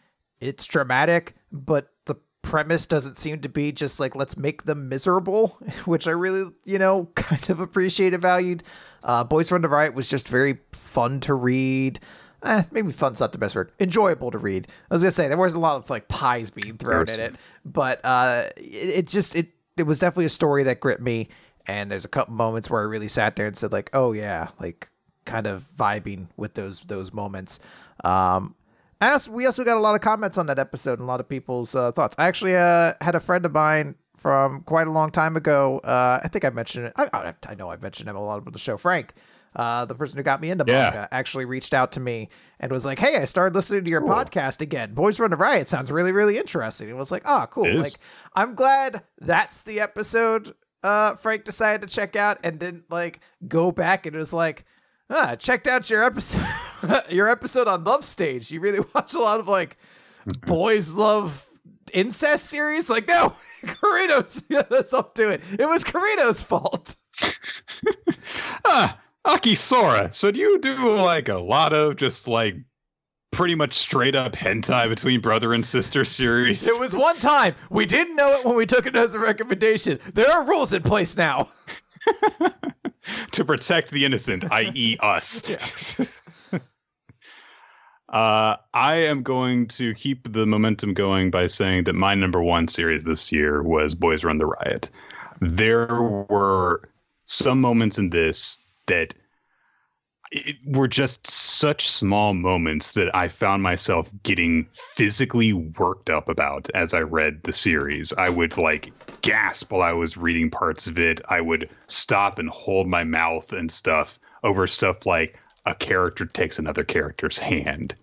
it's 0.41 0.66
dramatic, 0.66 1.35
but 1.51 1.93
the 2.05 2.16
premise 2.43 2.87
doesn't 2.87 3.16
seem 3.16 3.41
to 3.41 3.49
be 3.49 3.72
just 3.72 3.99
like 3.99 4.14
let's 4.14 4.37
make 4.37 4.64
them 4.64 4.89
miserable, 4.89 5.57
which 5.87 6.07
I 6.07 6.12
really, 6.12 6.51
you 6.64 6.79
know, 6.79 7.07
kind 7.14 7.49
of 7.49 7.61
appreciated 7.61 8.20
valued. 8.20 8.62
Uh 9.03 9.24
Boys 9.24 9.51
Run 9.51 9.62
the 9.62 9.68
Riot 9.68 9.94
was 9.94 10.09
just 10.09 10.28
very 10.28 10.59
fun 10.72 11.20
to 11.20 11.34
read 11.34 12.01
eh, 12.42 12.62
maybe 12.70 12.92
fun's 12.92 13.20
not 13.20 13.32
the 13.32 13.38
best 13.38 13.55
word. 13.55 13.72
Enjoyable 13.80 14.30
to 14.30 14.38
read. 14.38 14.68
I 14.90 14.94
was 14.94 15.03
gonna 15.03 15.11
say 15.11 15.28
there 15.28 15.36
was 15.36 15.55
a 15.55 15.59
lot 15.59 15.76
of 15.76 15.90
like 15.90 16.09
pies 16.09 16.51
being 16.51 16.76
thrown 16.76 17.09
in 17.09 17.20
it, 17.20 17.34
but 17.64 18.05
uh, 18.05 18.44
it, 18.57 18.99
it 18.99 19.07
just 19.07 19.34
it 19.34 19.49
it 19.76 19.84
was 19.84 19.99
definitely 19.99 20.26
a 20.26 20.30
story 20.30 20.64
that 20.64 20.80
gripped 20.80 21.03
me. 21.03 21.28
And 21.66 21.90
there's 21.90 22.05
a 22.05 22.09
couple 22.09 22.34
moments 22.34 22.70
where 22.70 22.80
I 22.80 22.84
really 22.84 23.09
sat 23.09 23.36
there 23.36 23.46
and 23.46 23.57
said 23.57 23.72
like, 23.72 23.90
oh 23.92 24.12
yeah, 24.12 24.49
like 24.59 24.88
kind 25.26 25.46
of 25.46 25.66
vibing 25.76 26.28
with 26.36 26.55
those 26.55 26.80
those 26.80 27.12
moments. 27.12 27.61
Um, 28.05 28.55
as 29.01 29.28
we 29.28 29.46
also 29.46 29.64
got 29.64 29.76
a 29.76 29.80
lot 29.80 29.94
of 29.94 30.01
comments 30.01 30.38
on 30.38 30.46
that 30.46 30.59
episode 30.59 30.94
and 30.94 31.03
a 31.03 31.05
lot 31.05 31.20
of 31.20 31.28
people's 31.28 31.74
uh, 31.74 31.92
thoughts. 31.92 32.16
I 32.18 32.26
actually 32.26 32.57
uh, 32.57 32.94
had 33.01 33.14
a 33.14 33.20
friend 33.20 33.44
of 33.44 33.53
mine 33.53 33.94
from 34.18 34.62
quite 34.62 34.86
a 34.86 34.90
long 34.90 35.10
time 35.10 35.36
ago. 35.36 35.78
Uh, 35.78 36.20
I 36.22 36.28
think 36.28 36.44
I 36.44 36.50
mentioned 36.50 36.86
it. 36.86 36.92
I, 36.96 37.08
I, 37.12 37.34
I 37.48 37.54
know 37.54 37.70
I've 37.70 37.82
mentioned 37.82 38.08
him 38.08 38.16
a 38.16 38.24
lot 38.24 38.46
of 38.46 38.52
the 38.52 38.58
show. 38.58 38.76
Frank, 38.76 39.14
uh, 39.56 39.84
the 39.84 39.94
person 39.94 40.16
who 40.16 40.22
got 40.22 40.40
me 40.40 40.50
into 40.50 40.64
yeah. 40.66 40.90
manga, 40.90 41.08
actually 41.12 41.44
reached 41.44 41.72
out 41.72 41.92
to 41.92 42.00
me 42.00 42.28
and 42.60 42.70
was 42.70 42.84
like, 42.84 42.98
"Hey, 42.98 43.16
I 43.16 43.24
started 43.24 43.54
listening 43.54 43.84
to 43.84 43.90
your 43.90 44.00
cool. 44.00 44.10
podcast 44.10 44.60
again. 44.60 44.94
Boys 44.94 45.18
Run 45.18 45.30
the 45.30 45.36
Riot 45.36 45.68
sounds 45.68 45.90
really, 45.90 46.12
really 46.12 46.36
interesting." 46.36 46.88
And 46.88 46.98
was 46.98 47.10
like, 47.12 47.22
"Oh, 47.24 47.46
cool! 47.50 47.72
Like, 47.74 47.92
I'm 48.34 48.54
glad 48.54 49.02
that's 49.20 49.62
the 49.62 49.80
episode 49.80 50.54
uh, 50.82 51.16
Frank 51.16 51.44
decided 51.44 51.88
to 51.88 51.94
check 51.94 52.16
out 52.16 52.38
and 52.44 52.58
didn't 52.58 52.90
like 52.90 53.20
go 53.46 53.72
back 53.72 54.06
and 54.06 54.16
was 54.16 54.32
like." 54.32 54.64
Ah, 55.10 55.36
checked 55.36 55.66
out 55.66 55.88
your 55.88 56.04
episode, 56.04 56.46
your 57.08 57.30
episode 57.30 57.66
on 57.66 57.82
Love 57.82 58.04
Stage. 58.04 58.50
You 58.50 58.60
really 58.60 58.80
watch 58.94 59.14
a 59.14 59.18
lot 59.18 59.40
of 59.40 59.48
like 59.48 59.78
boys 60.46 60.92
love 60.92 61.47
incest 61.93 62.47
series. 62.47 62.89
Like, 62.89 63.09
no, 63.09 63.34
Carino's 63.62 64.43
us 64.51 64.93
up 64.93 65.14
to 65.16 65.28
it. 65.28 65.43
It 65.59 65.68
was 65.68 65.84
Carino's 65.84 66.43
fault. 66.43 66.97
ah, 68.64 68.99
Aki 69.24 69.55
Sora, 69.55 70.11
so 70.12 70.30
do 70.30 70.39
you 70.39 70.59
do 70.59 70.97
like 70.97 71.28
a 71.28 71.39
lot 71.39 71.72
of 71.72 71.97
just 71.97 72.28
like 72.28 72.55
pretty 73.30 73.55
much 73.55 73.74
straight 73.74 74.14
up 74.14 74.32
hentai 74.32 74.89
between 74.89 75.20
brother 75.20 75.53
and 75.53 75.66
sister 75.66 76.05
series? 76.05 76.66
It 76.66 76.80
was 76.80 76.95
one 76.95 77.16
time. 77.18 77.55
We 77.70 77.86
didn't 77.86 78.16
know 78.16 78.32
it 78.32 78.45
when 78.45 78.57
we 78.57 78.66
took 78.66 78.86
it 78.86 78.97
as 78.97 79.14
a 79.14 79.18
recommendation. 79.18 79.99
There 80.14 80.30
are 80.30 80.47
rules 80.47 80.72
in 80.72 80.82
place 80.82 81.16
now. 81.16 81.49
to 83.32 83.45
protect 83.45 83.91
the 83.91 84.05
innocent, 84.05 84.51
i.e., 84.51 84.97
us. 85.01 85.43
Uh, 88.09 88.56
I 88.72 88.96
am 88.96 89.22
going 89.22 89.66
to 89.68 89.94
keep 89.94 90.32
the 90.32 90.46
momentum 90.46 90.94
going 90.94 91.30
by 91.30 91.46
saying 91.46 91.84
that 91.84 91.94
my 91.94 92.14
number 92.14 92.42
one 92.42 92.66
series 92.68 93.04
this 93.04 93.30
year 93.30 93.62
was 93.62 93.94
Boys 93.94 94.24
Run 94.24 94.38
the 94.38 94.46
Riot. 94.46 94.90
There 95.40 96.02
were 96.02 96.88
some 97.26 97.61
moments 97.61 97.98
in 97.98 98.11
this 98.11 98.61
that 98.86 99.14
it 100.30 100.56
were 100.66 100.88
just 100.88 101.26
such 101.26 101.88
small 101.88 102.34
moments 102.34 102.92
that 102.92 103.14
I 103.14 103.28
found 103.28 103.62
myself 103.62 104.11
getting 104.22 104.66
physically 104.72 105.52
worked 105.52 106.11
up 106.11 106.28
about 106.28 106.68
as 106.74 106.92
I 106.92 107.00
read 107.00 107.42
the 107.44 107.52
series. 107.52 108.12
I 108.14 108.28
would 108.28 108.56
like 108.56 108.92
gasp 109.22 109.72
while 109.72 109.82
I 109.82 109.92
was 109.92 110.16
reading 110.16 110.50
parts 110.50 110.86
of 110.86 110.98
it. 110.98 111.20
I 111.28 111.40
would 111.40 111.70
stop 111.86 112.38
and 112.38 112.48
hold 112.50 112.88
my 112.88 113.04
mouth 113.04 113.52
and 113.52 113.70
stuff 113.70 114.18
over 114.44 114.66
stuff 114.66 115.06
like 115.06 115.38
a 115.68 115.74
character 115.74 116.24
takes 116.24 116.58
another 116.58 116.82
character's 116.82 117.38
hand. 117.38 117.94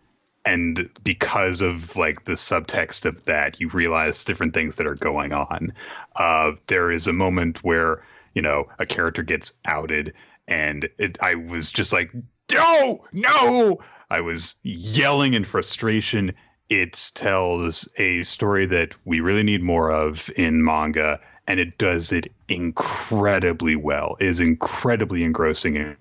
And 0.45 0.88
because 1.03 1.61
of 1.61 1.97
like 1.97 2.26
the 2.26 2.34
subtext 2.34 3.05
of 3.05 3.26
that, 3.26 3.59
you 3.59 3.70
realize 3.70 4.24
different 4.24 4.53
things 4.53 4.76
that 4.76 4.86
are 4.86 4.95
going 4.95 5.34
on. 5.34 5.74
Uh, 6.16 6.51
there 6.68 6.91
is 6.91 7.07
a 7.07 7.13
moment 7.13 7.63
where, 7.63 8.05
you 8.36 8.41
know, 8.43 8.70
a 8.78 8.86
character 8.86 9.24
gets 9.24 9.51
outed 9.66 10.13
and 10.47 10.88
it, 10.99 11.18
I 11.22 11.34
was 11.34 11.72
just 11.72 11.91
like, 11.91 12.11
no, 12.53 13.03
no. 13.11 13.80
I 14.11 14.22
was 14.22 14.57
yelling 14.61 15.34
in 15.34 15.43
frustration. 15.43 16.32
It 16.70 17.11
tells 17.16 17.89
a 17.97 18.22
story 18.22 18.68
that 18.68 18.93
we 19.05 19.20
really 19.22 19.41
need 19.41 19.63
more 19.63 19.91
of 19.91 20.30
in 20.36 20.63
manga, 20.63 21.20
and 21.47 21.59
it 21.59 21.80
does 21.80 22.11
it 22.11 22.32
incredibly 22.47 23.76
well. 23.76 24.18
It 24.20 24.28
is 24.28 24.39
incredibly 24.39 25.24
engrossing 25.24 25.78
and 25.78 25.97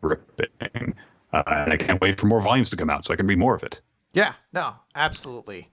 gripping. 0.00 0.94
Uh, 1.32 1.42
and 1.46 1.72
I 1.72 1.76
can't 1.76 2.00
wait 2.00 2.18
for 2.18 2.26
more 2.26 2.40
volumes 2.40 2.70
to 2.70 2.76
come 2.76 2.88
out 2.90 3.04
so 3.04 3.12
I 3.12 3.16
can 3.16 3.26
read 3.26 3.38
more 3.38 3.54
of 3.54 3.62
it. 3.62 3.80
Yeah, 4.12 4.32
no, 4.52 4.74
absolutely. 4.94 5.70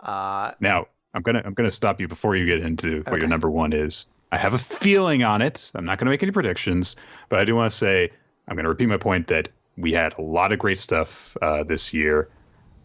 Uh, 0.00 0.52
now 0.60 0.86
I'm 1.12 1.22
gonna 1.22 1.42
I'm 1.44 1.54
gonna 1.54 1.70
stop 1.70 2.00
you 2.00 2.08
before 2.08 2.36
you 2.36 2.46
get 2.46 2.60
into 2.60 2.98
what 2.98 3.08
okay. 3.08 3.18
your 3.18 3.28
number 3.28 3.50
one 3.50 3.72
is. 3.72 4.08
I 4.34 4.38
have 4.38 4.52
a 4.52 4.58
feeling 4.58 5.22
on 5.22 5.42
it. 5.42 5.70
I'm 5.76 5.84
not 5.84 5.98
going 5.98 6.06
to 6.06 6.10
make 6.10 6.24
any 6.24 6.32
predictions, 6.32 6.96
but 7.28 7.38
I 7.38 7.44
do 7.44 7.54
want 7.54 7.70
to 7.70 7.76
say 7.76 8.10
I'm 8.48 8.56
going 8.56 8.64
to 8.64 8.68
repeat 8.68 8.86
my 8.86 8.96
point 8.96 9.28
that 9.28 9.48
we 9.76 9.92
had 9.92 10.18
a 10.18 10.22
lot 10.22 10.50
of 10.50 10.58
great 10.58 10.80
stuff 10.80 11.36
uh, 11.40 11.62
this 11.62 11.94
year, 11.94 12.28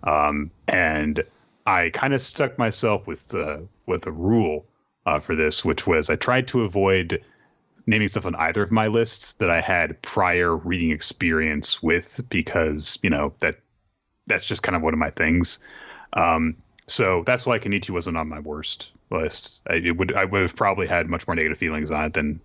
um, 0.04 0.52
and 0.68 1.24
I 1.66 1.90
kind 1.90 2.14
of 2.14 2.22
stuck 2.22 2.60
myself 2.60 3.08
with 3.08 3.34
uh, 3.34 3.62
with 3.88 4.06
a 4.06 4.12
rule 4.12 4.68
uh, 5.08 5.20
for 5.20 5.36
this, 5.36 5.66
which 5.66 5.88
was 5.88 6.12
I 6.12 6.18
tried 6.18 6.48
to 6.50 6.62
avoid 6.62 7.20
naming 7.86 8.08
stuff 8.08 8.26
on 8.26 8.36
either 8.36 8.62
of 8.62 8.72
my 8.72 8.88
lists 8.88 9.36
that 9.36 9.50
I 9.50 9.62
had 9.62 10.02
prior 10.02 10.56
reading 10.56 10.92
experience 10.92 11.82
with 11.82 12.22
because 12.30 13.00
you 13.02 13.10
know 13.10 13.34
that 13.40 13.56
that's 14.28 14.46
just 14.46 14.64
kind 14.64 14.76
of 14.76 14.82
one 14.82 14.94
of 14.94 15.00
my 15.00 15.10
things. 15.12 15.60
Um, 16.14 16.56
so 16.88 17.24
that's 17.26 17.46
why 17.46 17.60
Kenichi 17.60 17.92
wasn't 17.92 18.18
on 18.18 18.28
my 18.28 18.40
worst 18.40 18.92
list. 19.12 19.62
I, 19.68 19.76
it 19.76 19.98
would 19.98 20.14
I 20.14 20.26
would 20.26 20.42
have 20.42 20.56
probably 20.56 20.88
had 20.88 21.08
much 21.08 21.28
more 21.28 21.36
negative 21.36 21.58
feelings 21.58 21.92
on 21.92 22.06
it 22.06 22.14
than 22.14 22.40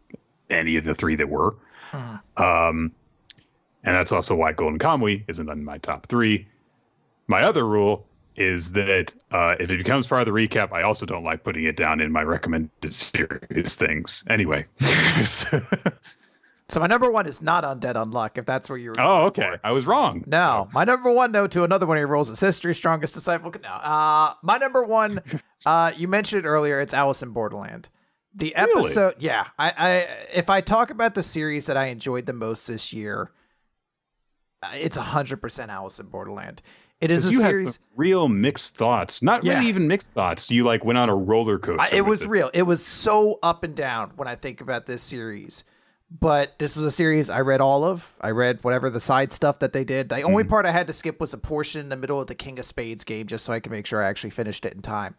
any 0.50 0.76
of 0.76 0.84
the 0.84 0.94
three 0.94 1.14
that 1.16 1.28
were. 1.28 1.54
Uh-huh. 1.92 2.68
Um, 2.68 2.92
and 3.84 3.94
that's 3.94 4.12
also 4.12 4.34
why 4.34 4.52
Golden 4.52 4.78
Kamuy 4.78 5.24
isn't 5.28 5.48
on 5.48 5.64
my 5.64 5.78
top 5.78 6.06
three. 6.06 6.48
My 7.26 7.42
other 7.42 7.66
rule 7.66 8.06
is 8.36 8.72
that 8.72 9.14
uh, 9.30 9.54
if 9.60 9.70
it 9.70 9.78
becomes 9.78 10.06
part 10.06 10.26
of 10.26 10.26
the 10.26 10.32
recap, 10.32 10.72
I 10.72 10.82
also 10.82 11.06
don't 11.06 11.24
like 11.24 11.44
putting 11.44 11.64
it 11.64 11.76
down 11.76 12.00
in 12.00 12.10
my 12.12 12.22
recommended 12.22 12.94
series 12.94 13.76
things. 13.76 14.24
Anyway. 14.28 14.66
So 16.70 16.80
my 16.80 16.86
number 16.86 17.10
one 17.10 17.26
is 17.26 17.42
not 17.42 17.62
Undead 17.62 17.94
Unluck, 17.94 18.38
if 18.38 18.46
that's 18.46 18.70
where 18.70 18.78
you 18.78 18.90
were. 18.90 18.96
Oh, 18.98 19.26
okay. 19.26 19.42
For. 19.42 19.60
I 19.62 19.72
was 19.72 19.86
wrong. 19.86 20.24
No, 20.26 20.68
my 20.72 20.84
number 20.84 21.12
one, 21.12 21.30
no, 21.30 21.46
to 21.46 21.62
another 21.62 21.86
one 21.86 21.98
of 21.98 22.00
your 22.00 22.08
rules 22.08 22.30
is 22.30 22.40
history, 22.40 22.74
strongest 22.74 23.12
disciple. 23.12 23.52
No, 23.62 23.68
uh, 23.68 24.34
my 24.42 24.56
number 24.56 24.82
one, 24.82 25.20
uh, 25.66 25.92
you 25.94 26.08
mentioned 26.08 26.44
it 26.44 26.48
earlier. 26.48 26.80
It's 26.80 26.94
Alice 26.94 27.22
in 27.22 27.30
Borderland. 27.30 27.90
The 28.34 28.54
episode, 28.54 29.14
really? 29.16 29.26
yeah. 29.26 29.48
I, 29.58 29.72
I, 29.76 29.90
if 30.34 30.50
I 30.50 30.60
talk 30.62 30.90
about 30.90 31.14
the 31.14 31.22
series 31.22 31.66
that 31.66 31.76
I 31.76 31.86
enjoyed 31.86 32.26
the 32.26 32.32
most 32.32 32.66
this 32.66 32.92
year, 32.92 33.30
uh, 34.62 34.70
it's 34.74 34.96
hundred 34.96 35.42
percent 35.42 35.70
Alice 35.70 36.00
in 36.00 36.06
Borderland. 36.06 36.62
It 37.04 37.10
is 37.10 37.26
a 37.26 37.30
you 37.30 37.40
series. 37.40 37.76
Had 37.76 37.78
real 37.96 38.28
mixed 38.28 38.76
thoughts. 38.76 39.22
Not 39.22 39.44
yeah. 39.44 39.54
really 39.54 39.68
even 39.68 39.86
mixed 39.86 40.12
thoughts. 40.12 40.50
You 40.50 40.64
like 40.64 40.84
went 40.84 40.98
on 40.98 41.08
a 41.08 41.14
roller 41.14 41.58
coaster. 41.58 41.94
it 41.94 42.04
was 42.04 42.22
it. 42.22 42.28
real. 42.28 42.50
It 42.54 42.62
was 42.62 42.84
so 42.84 43.38
up 43.42 43.62
and 43.62 43.74
down 43.74 44.12
when 44.16 44.26
I 44.28 44.34
think 44.36 44.60
about 44.60 44.86
this 44.86 45.02
series 45.02 45.64
but 46.20 46.58
this 46.58 46.76
was 46.76 46.84
a 46.84 46.90
series 46.90 47.28
I 47.30 47.40
read 47.40 47.60
all 47.60 47.84
of. 47.84 48.04
I 48.20 48.30
read 48.30 48.62
whatever 48.62 48.88
the 48.88 49.00
side 49.00 49.32
stuff 49.32 49.58
that 49.60 49.72
they 49.72 49.84
did. 49.84 50.08
The 50.08 50.16
mm. 50.16 50.24
only 50.24 50.44
part 50.44 50.66
I 50.66 50.70
had 50.70 50.86
to 50.86 50.92
skip 50.92 51.20
was 51.20 51.32
a 51.32 51.38
portion 51.38 51.80
in 51.80 51.88
the 51.88 51.96
middle 51.96 52.20
of 52.20 52.26
the 52.28 52.34
King 52.34 52.58
of 52.58 52.64
Spades 52.64 53.04
game, 53.04 53.26
just 53.26 53.44
so 53.44 53.52
I 53.52 53.60
could 53.60 53.72
make 53.72 53.86
sure 53.86 54.02
I 54.02 54.08
actually 54.08 54.30
finished 54.30 54.64
it 54.64 54.74
in 54.74 54.82
time. 54.82 55.16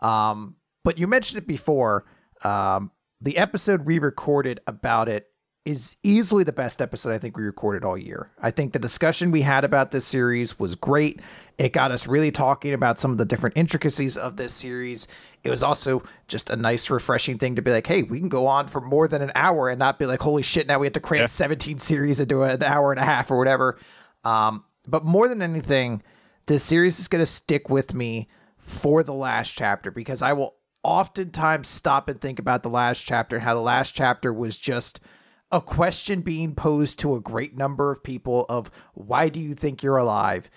Um, 0.00 0.56
but 0.84 0.98
you 0.98 1.06
mentioned 1.06 1.38
it 1.38 1.46
before. 1.46 2.06
Um, 2.42 2.90
the 3.20 3.38
episode 3.38 3.86
we 3.86 4.00
recorded 4.00 4.60
about 4.66 5.08
it 5.08 5.31
is 5.64 5.96
easily 6.02 6.42
the 6.42 6.52
best 6.52 6.82
episode 6.82 7.12
I 7.12 7.18
think 7.18 7.36
we 7.36 7.44
recorded 7.44 7.84
all 7.84 7.96
year. 7.96 8.30
I 8.40 8.50
think 8.50 8.72
the 8.72 8.80
discussion 8.80 9.30
we 9.30 9.42
had 9.42 9.64
about 9.64 9.92
this 9.92 10.04
series 10.04 10.58
was 10.58 10.74
great. 10.74 11.20
It 11.56 11.72
got 11.72 11.92
us 11.92 12.08
really 12.08 12.32
talking 12.32 12.72
about 12.72 12.98
some 12.98 13.12
of 13.12 13.18
the 13.18 13.24
different 13.24 13.56
intricacies 13.56 14.16
of 14.16 14.36
this 14.36 14.52
series. 14.52 15.06
It 15.44 15.50
was 15.50 15.62
also 15.62 16.02
just 16.26 16.50
a 16.50 16.56
nice, 16.56 16.90
refreshing 16.90 17.38
thing 17.38 17.54
to 17.54 17.62
be 17.62 17.70
like, 17.70 17.86
hey, 17.86 18.02
we 18.02 18.18
can 18.18 18.28
go 18.28 18.48
on 18.48 18.66
for 18.66 18.80
more 18.80 19.06
than 19.06 19.22
an 19.22 19.30
hour 19.36 19.68
and 19.68 19.78
not 19.78 20.00
be 20.00 20.06
like, 20.06 20.20
holy 20.20 20.42
shit, 20.42 20.66
now 20.66 20.80
we 20.80 20.86
have 20.86 20.94
to 20.94 21.00
cram 21.00 21.20
yeah. 21.20 21.26
17 21.26 21.78
series 21.78 22.18
into 22.18 22.42
an 22.42 22.62
hour 22.64 22.90
and 22.90 23.00
a 23.00 23.04
half 23.04 23.30
or 23.30 23.38
whatever. 23.38 23.78
Um, 24.24 24.64
but 24.88 25.04
more 25.04 25.28
than 25.28 25.42
anything, 25.42 26.02
this 26.46 26.64
series 26.64 26.98
is 26.98 27.06
going 27.06 27.22
to 27.22 27.26
stick 27.26 27.70
with 27.70 27.94
me 27.94 28.28
for 28.58 29.04
the 29.04 29.14
last 29.14 29.50
chapter 29.50 29.92
because 29.92 30.22
I 30.22 30.32
will 30.32 30.56
oftentimes 30.82 31.68
stop 31.68 32.08
and 32.08 32.20
think 32.20 32.40
about 32.40 32.64
the 32.64 32.68
last 32.68 33.02
chapter 33.04 33.36
and 33.36 33.44
how 33.44 33.54
the 33.54 33.60
last 33.60 33.94
chapter 33.94 34.32
was 34.32 34.58
just– 34.58 34.98
a 35.52 35.60
question 35.60 36.22
being 36.22 36.54
posed 36.54 36.98
to 37.00 37.14
a 37.14 37.20
great 37.20 37.56
number 37.56 37.92
of 37.92 38.02
people 38.02 38.46
of 38.48 38.70
why 38.94 39.28
do 39.28 39.38
you 39.38 39.54
think 39.54 39.82
you're 39.82 39.98
alive? 39.98 40.50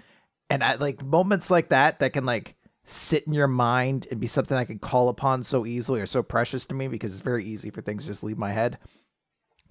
And 0.50 0.64
at 0.64 0.80
like 0.80 1.04
moments 1.04 1.52
like 1.52 1.70
that 1.70 2.00
that 2.00 2.14
can 2.14 2.26
like 2.26 2.56
sit 2.86 3.28
in 3.28 3.34
your 3.34 3.48
mind 3.48 4.08
and 4.12 4.20
be 4.20 4.28
something 4.28 4.56
i 4.56 4.64
can 4.64 4.78
call 4.78 5.10
upon 5.10 5.44
so 5.44 5.66
easily 5.66 6.00
or 6.00 6.06
so 6.06 6.22
precious 6.22 6.66
to 6.66 6.76
me 6.76 6.88
because 6.88 7.14
it's 7.14 7.24
very 7.24 7.44
easy 7.44 7.72
for 7.72 7.82
things 7.82 8.04
to 8.04 8.12
just 8.12 8.24
leave 8.24 8.38
my 8.38 8.52
head 8.52 8.78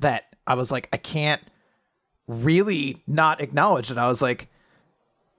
that 0.00 0.24
i 0.48 0.54
was 0.54 0.72
like 0.72 0.88
i 0.92 0.96
can't 0.96 1.40
really 2.26 3.02
not 3.06 3.40
acknowledge 3.40 3.90
it. 3.90 3.98
I 3.98 4.08
was 4.08 4.22
like 4.22 4.48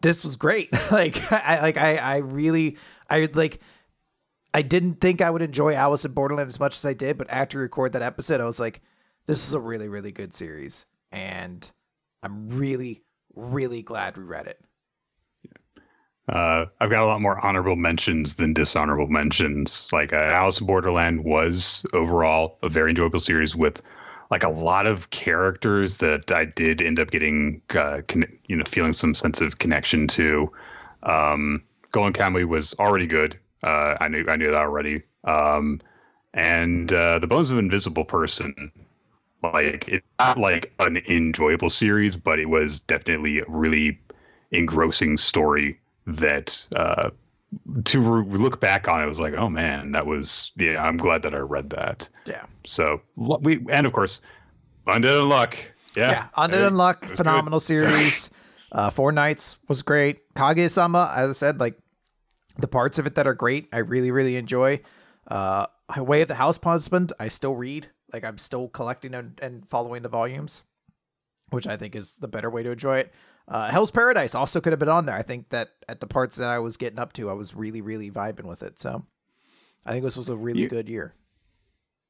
this 0.02 0.24
was 0.24 0.36
great. 0.36 0.70
Like 0.92 1.32
i 1.32 1.62
like 1.62 1.78
i 1.78 1.98
i 1.98 2.18
really 2.18 2.78
i 3.10 3.28
like 3.34 3.60
i 4.54 4.62
didn't 4.62 5.02
think 5.02 5.20
i 5.20 5.30
would 5.30 5.42
enjoy 5.42 5.74
alice 5.74 6.06
in 6.06 6.12
borderland 6.12 6.48
as 6.48 6.60
much 6.60 6.78
as 6.78 6.86
i 6.86 6.94
did 6.94 7.18
but 7.18 7.30
after 7.30 7.58
you 7.58 7.64
record 7.64 7.94
that 7.94 8.02
episode 8.02 8.40
i 8.40 8.46
was 8.46 8.60
like 8.60 8.82
this 9.28 9.48
is 9.48 9.54
a 9.54 9.60
really, 9.60 9.88
really 9.88 10.12
good 10.12 10.34
series. 10.34 10.86
And 11.12 11.70
I'm 12.24 12.50
really, 12.50 13.04
really 13.36 13.82
glad 13.82 14.18
we 14.18 14.24
read 14.24 14.48
it. 14.48 14.60
Uh, 16.28 16.66
I've 16.80 16.90
got 16.90 17.04
a 17.04 17.06
lot 17.06 17.22
more 17.22 17.44
honorable 17.46 17.76
mentions 17.76 18.36
than 18.36 18.54
dishonorable 18.54 19.08
mentions. 19.08 19.92
Like 19.94 20.12
uh, 20.12 20.30
Alice 20.32 20.60
in 20.60 20.66
Borderland 20.66 21.24
was 21.24 21.86
overall 21.94 22.58
a 22.64 22.70
very 22.70 22.92
enjoyable 22.92 23.20
series 23.20 23.56
with 23.56 23.82
like 24.32 24.44
a 24.44 24.50
lot 24.50 24.88
of 24.88 25.12
characters 25.12 26.00
that 26.00 26.32
I 26.32 26.46
did 26.46 26.82
end 26.82 27.00
up 27.00 27.12
getting, 27.12 27.62
uh, 27.76 28.02
con- 28.08 28.40
you 28.48 28.56
know, 28.56 28.64
feeling 28.68 28.94
some 28.94 29.14
sense 29.14 29.40
of 29.40 29.60
connection 29.60 30.08
to. 30.10 30.52
Um, 31.04 31.62
Golden 31.92 32.14
Kamuy 32.14 32.48
was 32.48 32.74
already 32.80 33.06
good. 33.06 33.40
Uh, 33.64 33.96
I 34.02 34.08
knew 34.08 34.26
I 34.28 34.36
knew 34.36 34.50
that 34.50 34.60
already. 34.60 35.04
Um, 35.26 35.80
and 36.34 36.92
uh, 36.92 37.20
the 37.20 37.28
Bones 37.28 37.52
of 37.52 37.60
Invisible 37.60 38.04
Person 38.04 38.72
like 39.54 39.88
it's 39.88 40.06
not 40.20 40.38
like 40.38 40.74
an 40.80 40.98
enjoyable 41.08 41.70
series, 41.70 42.16
but 42.16 42.40
it 42.40 42.50
was 42.50 42.80
definitely 42.80 43.40
a 43.40 43.46
really 43.48 44.00
engrossing 44.52 45.18
story 45.18 45.80
that 46.08 46.68
uh, 46.76 47.10
to 47.86 48.00
re- 48.00 48.38
look 48.38 48.60
back 48.60 48.88
on 48.88 49.02
it 49.02 49.08
was 49.08 49.20
like, 49.20 49.34
oh 49.34 49.50
man, 49.50 49.92
that 49.94 50.06
was 50.06 50.52
yeah. 50.58 50.84
I'm 50.84 50.98
glad 50.98 51.22
that 51.24 51.34
I 51.34 51.40
read 51.40 51.70
that. 51.72 52.10
Yeah. 52.26 52.46
So 52.66 53.02
we 53.16 53.66
and 53.70 53.88
of 53.88 53.94
course, 53.94 54.22
Undead 54.88 55.04
Unluck. 55.04 55.56
Yeah. 55.96 56.12
Yeah. 56.12 56.28
Undead 56.38 56.70
Unluck, 56.70 57.16
phenomenal 57.16 57.60
good. 57.60 57.66
series. 57.66 58.30
uh, 58.72 58.90
Four 58.90 59.12
Knights 59.12 59.58
was 59.68 59.82
great. 59.82 60.34
Kaguya 60.36 60.70
Sama, 60.70 61.14
as 61.16 61.30
I 61.30 61.34
said, 61.34 61.60
like 61.60 61.78
the 62.58 62.68
parts 62.68 63.00
of 63.00 63.06
it 63.06 63.16
that 63.16 63.28
are 63.28 63.34
great, 63.34 63.68
I 63.72 63.80
really 63.80 64.12
really 64.12 64.36
enjoy. 64.36 64.82
Uh, 65.28 65.66
Way 65.98 66.22
of 66.22 66.28
the 66.28 66.36
House 66.36 66.60
Husband, 66.62 67.14
I 67.20 67.28
still 67.28 67.56
read. 67.56 67.90
Like 68.16 68.24
I'm 68.24 68.38
still 68.38 68.70
collecting 68.70 69.14
and, 69.14 69.38
and 69.42 69.68
following 69.70 70.02
the 70.02 70.08
volumes, 70.08 70.64
which 71.50 71.68
I 71.68 71.76
think 71.76 71.96
is 71.96 72.16
the 72.16 72.30
better 72.30 72.50
way 72.50 72.64
to 72.64 72.72
enjoy 72.72 73.00
it. 73.00 73.14
Uh, 73.50 73.70
Hell's 73.70 73.92
Paradise 73.92 74.34
also 74.34 74.62
could 74.62 74.72
have 74.72 74.80
been 74.80 74.88
on 74.88 75.06
there. 75.06 75.18
I 75.18 75.22
think 75.22 75.50
that 75.50 75.72
at 75.90 76.00
the 76.00 76.08
parts 76.08 76.38
that 76.38 76.48
I 76.48 76.60
was 76.60 76.78
getting 76.78 76.98
up 76.98 77.12
to, 77.14 77.30
I 77.30 77.34
was 77.34 77.54
really, 77.54 77.82
really 77.82 78.10
vibing 78.10 78.46
with 78.46 78.64
it. 78.64 78.80
So 78.80 79.06
I 79.86 79.92
think 79.92 80.06
this 80.06 80.16
was 80.16 80.30
a 80.30 80.36
really 80.38 80.62
you, 80.62 80.70
good 80.70 80.88
year. 80.88 81.14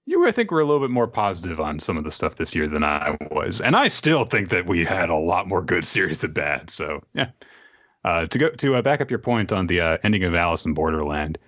You, 0.06 0.28
I 0.28 0.32
think, 0.32 0.52
were 0.52 0.60
a 0.62 0.64
little 0.66 0.80
bit 0.80 0.94
more 0.94 1.08
positive 1.08 1.60
on 1.60 1.80
some 1.80 1.98
of 1.98 2.04
the 2.04 2.12
stuff 2.12 2.36
this 2.36 2.54
year 2.54 2.68
than 2.68 2.84
I 2.84 3.18
was, 3.32 3.62
and 3.62 3.76
I 3.76 3.88
still 3.88 4.26
think 4.26 4.50
that 4.50 4.68
we 4.68 4.86
had 4.86 5.10
a 5.10 5.16
lot 5.16 5.48
more 5.48 5.64
good 5.64 5.86
series 5.96 6.22
than 6.22 6.34
bad. 6.34 6.70
So 6.70 7.02
yeah. 7.16 7.32
Uh, 8.04 8.28
to 8.28 8.38
go 8.38 8.50
to 8.52 8.76
uh, 8.76 8.84
back 8.84 9.02
up 9.02 9.10
your 9.10 9.18
point 9.18 9.52
on 9.52 9.66
the 9.66 9.82
uh, 9.82 9.98
ending 10.04 10.24
of 10.24 10.36
Alice 10.36 10.64
in 10.64 10.76
Borderland, 10.76 11.40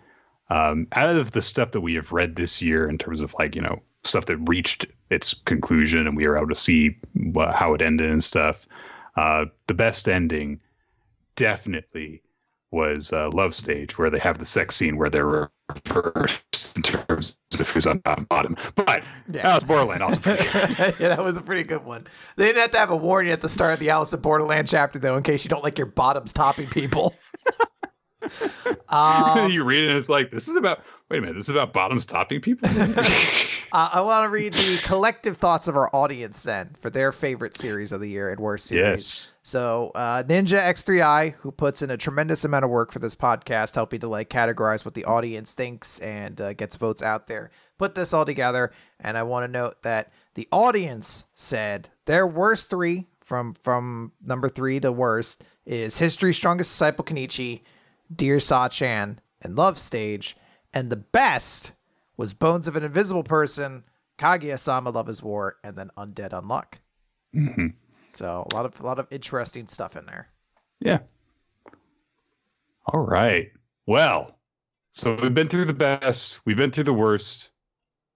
um, 0.49 0.87
out 0.93 1.09
of 1.09 1.31
the 1.31 1.41
stuff 1.41 1.71
that 1.71 1.81
we 1.81 1.93
have 1.95 2.11
read 2.11 2.35
this 2.35 2.61
year 2.61 2.87
in 2.87 2.97
terms 2.97 3.21
of 3.21 3.35
like 3.39 3.55
you 3.55 3.61
know 3.61 3.81
stuff 4.03 4.25
that 4.27 4.37
reached 4.47 4.85
its 5.09 5.33
conclusion 5.33 6.07
and 6.07 6.15
we 6.15 6.27
were 6.27 6.37
able 6.37 6.47
to 6.47 6.55
see 6.55 6.97
how 7.35 7.73
it 7.73 7.81
ended 7.81 8.09
and 8.09 8.23
stuff 8.23 8.65
uh, 9.15 9.45
the 9.67 9.73
best 9.73 10.07
ending 10.07 10.59
definitely 11.35 12.21
was 12.71 13.13
uh, 13.13 13.29
love 13.31 13.55
stage 13.55 13.97
where 13.97 14.09
they 14.09 14.19
have 14.19 14.37
the 14.37 14.45
sex 14.45 14.75
scene 14.75 14.97
where 14.97 15.09
they're 15.09 15.49
first 15.85 16.75
in 16.75 16.81
terms 16.81 17.35
of 17.59 17.69
who's 17.69 17.87
on 17.87 17.99
bottom 18.29 18.55
but 18.75 19.03
yeah. 19.31 19.49
alice 19.49 19.63
borderland 19.63 20.03
also 20.03 20.19
pretty 20.19 20.43
good. 20.43 20.69
yeah 20.99 21.09
that 21.09 21.23
was 21.23 21.37
a 21.37 21.41
pretty 21.41 21.63
good 21.63 21.83
one 21.83 22.05
they 22.35 22.45
didn't 22.45 22.61
have 22.61 22.71
to 22.71 22.77
have 22.77 22.91
a 22.91 22.95
warning 22.95 23.31
at 23.31 23.41
the 23.41 23.49
start 23.49 23.73
of 23.73 23.79
the 23.79 23.89
alice 23.89 24.13
in 24.13 24.19
borderland 24.19 24.67
chapter 24.67 24.99
though 24.99 25.17
in 25.17 25.23
case 25.23 25.43
you 25.43 25.49
don't 25.49 25.63
like 25.63 25.77
your 25.77 25.87
bottoms 25.87 26.31
topping 26.31 26.67
people 26.67 27.13
um, 28.89 29.49
you 29.51 29.63
read 29.63 29.83
it 29.83 29.89
and 29.89 29.97
it's 29.97 30.09
like, 30.09 30.31
this 30.31 30.47
is 30.47 30.55
about, 30.55 30.83
wait 31.09 31.17
a 31.17 31.21
minute, 31.21 31.35
this 31.35 31.45
is 31.45 31.49
about 31.49 31.73
bottoms 31.73 32.05
topping 32.05 32.41
people? 32.41 32.69
uh, 33.71 33.89
I 33.93 34.01
want 34.01 34.25
to 34.25 34.29
read 34.29 34.53
the 34.53 34.81
collective 34.83 35.37
thoughts 35.37 35.67
of 35.67 35.75
our 35.75 35.93
audience 35.95 36.43
then 36.43 36.75
for 36.81 36.89
their 36.89 37.11
favorite 37.11 37.57
series 37.57 37.91
of 37.91 38.01
the 38.01 38.09
year 38.09 38.29
and 38.29 38.39
worst 38.39 38.65
series. 38.65 38.83
Yes. 38.83 39.33
So, 39.43 39.91
uh, 39.95 40.23
Ninja 40.23 40.59
X3i, 40.59 41.33
who 41.35 41.51
puts 41.51 41.81
in 41.81 41.91
a 41.91 41.97
tremendous 41.97 42.45
amount 42.45 42.65
of 42.65 42.71
work 42.71 42.91
for 42.91 42.99
this 42.99 43.15
podcast, 43.15 43.75
helping 43.75 43.99
to 44.01 44.07
like 44.07 44.29
categorize 44.29 44.83
what 44.85 44.93
the 44.93 45.05
audience 45.05 45.53
thinks 45.53 45.99
and 45.99 46.39
uh, 46.41 46.53
gets 46.53 46.75
votes 46.75 47.01
out 47.01 47.27
there, 47.27 47.51
put 47.77 47.95
this 47.95 48.13
all 48.13 48.25
together. 48.25 48.71
And 48.99 49.17
I 49.17 49.23
want 49.23 49.45
to 49.45 49.51
note 49.51 49.83
that 49.83 50.11
the 50.33 50.47
audience 50.51 51.25
said 51.33 51.89
their 52.05 52.27
worst 52.27 52.69
three 52.69 53.07
from 53.27 53.55
from 53.63 54.13
number 54.25 54.47
three 54.47 54.79
to 54.79 54.91
worst 54.91 55.43
is 55.65 55.97
History's 55.97 56.37
Strongest 56.37 56.71
Disciple 56.71 57.03
Kenichi, 57.03 57.61
Dear 58.13 58.39
Sa-chan, 58.39 59.19
and 59.41 59.55
Love 59.55 59.77
Stage. 59.79 60.37
And 60.73 60.89
the 60.89 60.95
best 60.95 61.71
was 62.17 62.33
Bones 62.33 62.67
of 62.67 62.75
an 62.75 62.83
Invisible 62.83 63.23
Person, 63.23 63.83
Kaguya-sama 64.17 64.89
Love 64.89 65.09
is 65.09 65.21
War, 65.21 65.57
and 65.63 65.75
then 65.75 65.91
Undead 65.97 66.31
Unluck. 66.31 66.75
Mm-hmm. 67.35 67.67
So 68.13 68.47
a 68.51 68.55
lot 68.55 68.65
of 68.65 68.79
a 68.79 68.83
lot 68.83 68.99
of 68.99 69.07
interesting 69.11 69.67
stuff 69.67 69.95
in 69.95 70.05
there. 70.05 70.27
Yeah. 70.79 70.99
All 72.87 73.01
right. 73.01 73.51
Well, 73.85 74.37
so 74.91 75.17
we've 75.21 75.33
been 75.33 75.49
through 75.49 75.65
the 75.65 75.73
best, 75.73 76.39
we've 76.45 76.57
been 76.57 76.71
through 76.71 76.85
the 76.85 76.93
worst. 76.93 77.51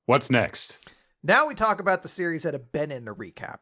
What's 0.08 0.32
next? 0.32 0.80
Now 1.24 1.48
we 1.48 1.54
talk 1.54 1.80
about 1.80 2.02
the 2.02 2.10
series 2.10 2.44
that 2.44 2.54
have 2.54 2.72
been 2.72 2.92
in 2.92 3.06
the 3.06 3.14
recap. 3.14 3.60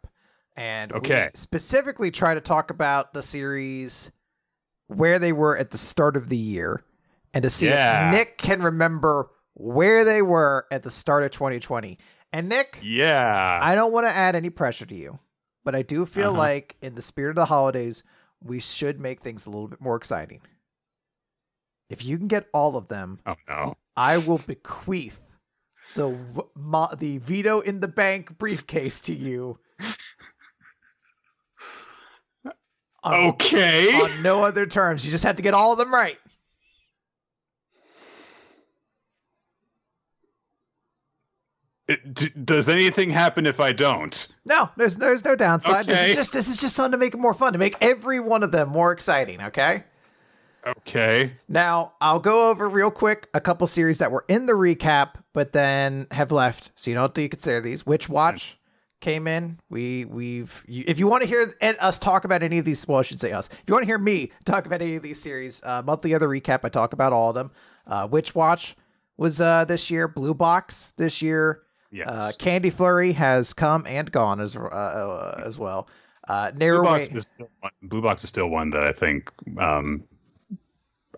And 0.55 0.91
okay. 0.91 1.30
specifically 1.36 2.11
try 2.11 2.34
to 2.34 2.41
talk 2.41 2.69
about 2.69 3.13
the 3.13 3.21
series 3.21 4.11
where 4.89 5.19
they 5.19 5.31
were 5.31 5.55
at 5.55 5.71
the 5.71 5.77
start 5.77 6.17
of 6.17 6.29
the 6.29 6.37
year 6.37 6.83
and 7.33 7.43
to 7.43 7.49
see 7.49 7.67
yeah. 7.67 8.09
if 8.09 8.15
Nick 8.15 8.37
can 8.37 8.61
remember 8.61 9.29
where 9.53 10.03
they 10.03 10.21
were 10.21 10.65
at 10.71 10.83
the 10.83 10.91
start 10.91 11.23
of 11.23 11.31
2020. 11.31 11.97
And 12.31 12.49
Nick, 12.49 12.79
yeah, 12.81 13.59
I 13.61 13.75
don't 13.75 13.91
want 13.91 14.07
to 14.07 14.15
add 14.15 14.35
any 14.35 14.49
pressure 14.49 14.85
to 14.85 14.95
you, 14.95 15.19
but 15.63 15.75
I 15.75 15.81
do 15.81 16.05
feel 16.05 16.29
uh-huh. 16.29 16.37
like 16.37 16.75
in 16.81 16.95
the 16.95 17.01
spirit 17.01 17.31
of 17.31 17.35
the 17.35 17.45
holidays, 17.45 18.03
we 18.43 18.59
should 18.59 18.99
make 18.99 19.21
things 19.21 19.45
a 19.45 19.49
little 19.49 19.67
bit 19.67 19.81
more 19.81 19.95
exciting. 19.95 20.41
If 21.89 22.05
you 22.05 22.17
can 22.17 22.27
get 22.27 22.47
all 22.53 22.77
of 22.77 22.87
them, 22.87 23.19
oh 23.25 23.35
no, 23.47 23.77
I 23.97 24.17
will 24.17 24.37
bequeath 24.37 25.19
the 25.95 26.15
the 26.99 27.17
veto 27.17 27.61
in 27.61 27.79
the 27.79 27.87
bank 27.87 28.37
briefcase 28.37 29.01
to 29.01 29.13
you 29.13 29.57
On, 33.04 33.14
okay. 33.30 33.91
On 33.93 34.22
no 34.22 34.43
other 34.43 34.66
terms. 34.66 35.06
You 35.06 35.12
just 35.12 35.24
have 35.24 35.38
to 35.38 35.43
get 35.43 35.54
all 35.54 35.72
of 35.72 35.78
them 35.78 35.93
right. 35.93 36.18
It, 41.88 42.14
d- 42.14 42.30
does 42.45 42.70
anything 42.70 43.10
happen 43.10 43.47
if 43.47 43.60
I 43.60 43.72
don't? 43.72 44.28
No, 44.45 44.70
there's 44.78 44.95
there's 44.97 45.26
no 45.26 45.36
downside. 45.36 45.89
Okay. 45.89 45.93
This 45.93 46.10
is 46.10 46.16
just 46.16 46.34
this 46.34 46.47
is 46.47 46.62
just 46.62 46.76
something 46.76 46.91
to 46.91 46.97
make 46.97 47.16
it 47.16 47.20
more 47.20 47.34
fun, 47.34 47.54
to 47.54 47.60
make 47.60 47.76
every 47.82 48.20
one 48.20 48.43
of 48.43 48.52
them 48.52 48.70
more 48.70 48.91
exciting. 48.91 49.41
Okay. 49.41 49.84
Okay. 50.68 51.32
Now 51.47 51.93
I'll 52.00 52.20
go 52.20 52.50
over 52.50 52.70
real 52.70 52.91
quick 52.91 53.28
a 53.34 53.41
couple 53.41 53.66
series 53.66 53.97
that 53.97 54.12
were 54.12 54.24
in 54.28 54.45
the 54.45 54.54
recap, 54.54 55.16
but 55.34 55.52
then 55.52 56.06
have 56.12 56.32
left, 56.32 56.72
so 56.76 56.91
you 56.91 56.95
don't 56.95 57.04
have 57.06 57.14
to 57.14 57.28
consider 57.28 57.60
these. 57.60 57.84
Witchwatch, 57.84 58.54
came 59.02 59.28
in. 59.28 59.60
We 59.70 60.06
we've 60.06 60.64
you, 60.68 60.84
if 60.88 61.00
you 61.00 61.08
want 61.08 61.24
to 61.24 61.28
hear 61.28 61.54
us 61.62 62.00
talk 62.00 62.26
about 62.26 62.43
any 62.43 62.58
of 62.60 62.66
these, 62.66 62.88
well, 62.88 63.00
I 63.00 63.04
should 63.04 63.22
say 63.22 63.32
us. 63.32 63.50
If 63.52 63.64
you 63.68 63.74
want 63.74 63.84
to 63.84 63.88
hear 63.88 63.97
me 63.97 64.32
talk 64.45 64.66
about 64.66 64.82
any 64.82 64.95
of 64.95 65.04
these 65.04 65.22
series, 65.22 65.64
uh, 65.64 65.82
monthly 65.84 66.14
other 66.14 66.28
recap, 66.28 66.62
I 66.64 66.70
talk 66.70 66.93
about 66.93 67.14
all 67.14 67.30
of 67.30 67.36
them. 67.36 67.52
Uh, 67.88 68.08
Witch 68.10 68.36
Watch 68.36 68.76
was 69.18 69.41
uh, 69.41 69.66
this 69.66 69.89
year. 69.89 70.08
Blue 70.08 70.34
Box 70.34 70.93
this 70.97 71.22
year. 71.22 71.64
Yes. 71.91 72.08
Uh, 72.08 72.32
Candy 72.38 72.70
Flurry 72.70 73.12
has 73.14 73.54
come 73.54 73.86
and 73.88 74.12
gone 74.12 74.39
as 74.39 74.56
uh, 74.56 74.60
uh, 74.60 75.43
as 75.45 75.58
well. 75.58 75.88
Uh, 76.28 76.52
narrow 76.56 76.84
Blue 76.84 76.91
way. 76.91 77.00
Box 77.00 77.12
is 77.12 77.28
still 77.28 77.50
one, 77.62 77.72
Blue 77.82 78.02
Box 78.02 78.24
is 78.24 78.30
still 78.30 78.50
one 78.50 78.70
that 78.72 78.84
I 78.86 78.91
think. 78.91 79.32
Um, 79.58 80.04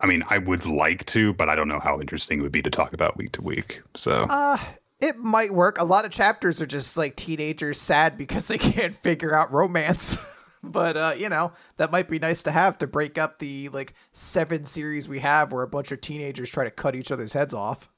I 0.01 0.07
mean, 0.07 0.23
I 0.29 0.39
would 0.39 0.65
like 0.65 1.05
to, 1.07 1.33
but 1.33 1.47
I 1.49 1.55
don't 1.55 1.67
know 1.67 1.79
how 1.79 1.99
interesting 1.99 2.39
it 2.39 2.41
would 2.41 2.51
be 2.51 2.61
to 2.63 2.71
talk 2.71 2.93
about 2.93 3.17
week 3.17 3.33
to 3.33 3.41
week. 3.41 3.81
So 3.95 4.25
Uh, 4.29 4.57
it 5.01 5.17
might 5.17 5.53
work. 5.53 5.79
A 5.79 5.83
lot 5.83 6.05
of 6.05 6.11
chapters 6.11 6.61
are 6.61 6.67
just 6.67 6.95
like 6.95 7.15
teenagers 7.15 7.81
sad 7.81 8.17
because 8.17 8.47
they 8.47 8.57
can't 8.59 8.95
figure 8.95 9.35
out 9.35 9.51
romance. 9.51 10.17
but 10.63 10.95
uh, 10.95 11.13
you 11.17 11.27
know, 11.27 11.51
that 11.77 11.91
might 11.91 12.07
be 12.07 12.19
nice 12.19 12.43
to 12.43 12.51
have 12.51 12.77
to 12.77 12.87
break 12.87 13.17
up 13.17 13.39
the 13.39 13.69
like 13.69 13.95
seven 14.13 14.65
series 14.65 15.09
we 15.09 15.19
have 15.19 15.51
where 15.51 15.63
a 15.63 15.67
bunch 15.67 15.91
of 15.91 15.99
teenagers 15.99 16.49
try 16.49 16.63
to 16.63 16.71
cut 16.71 16.95
each 16.95 17.11
other's 17.11 17.33
heads 17.33 17.53
off. 17.53 17.89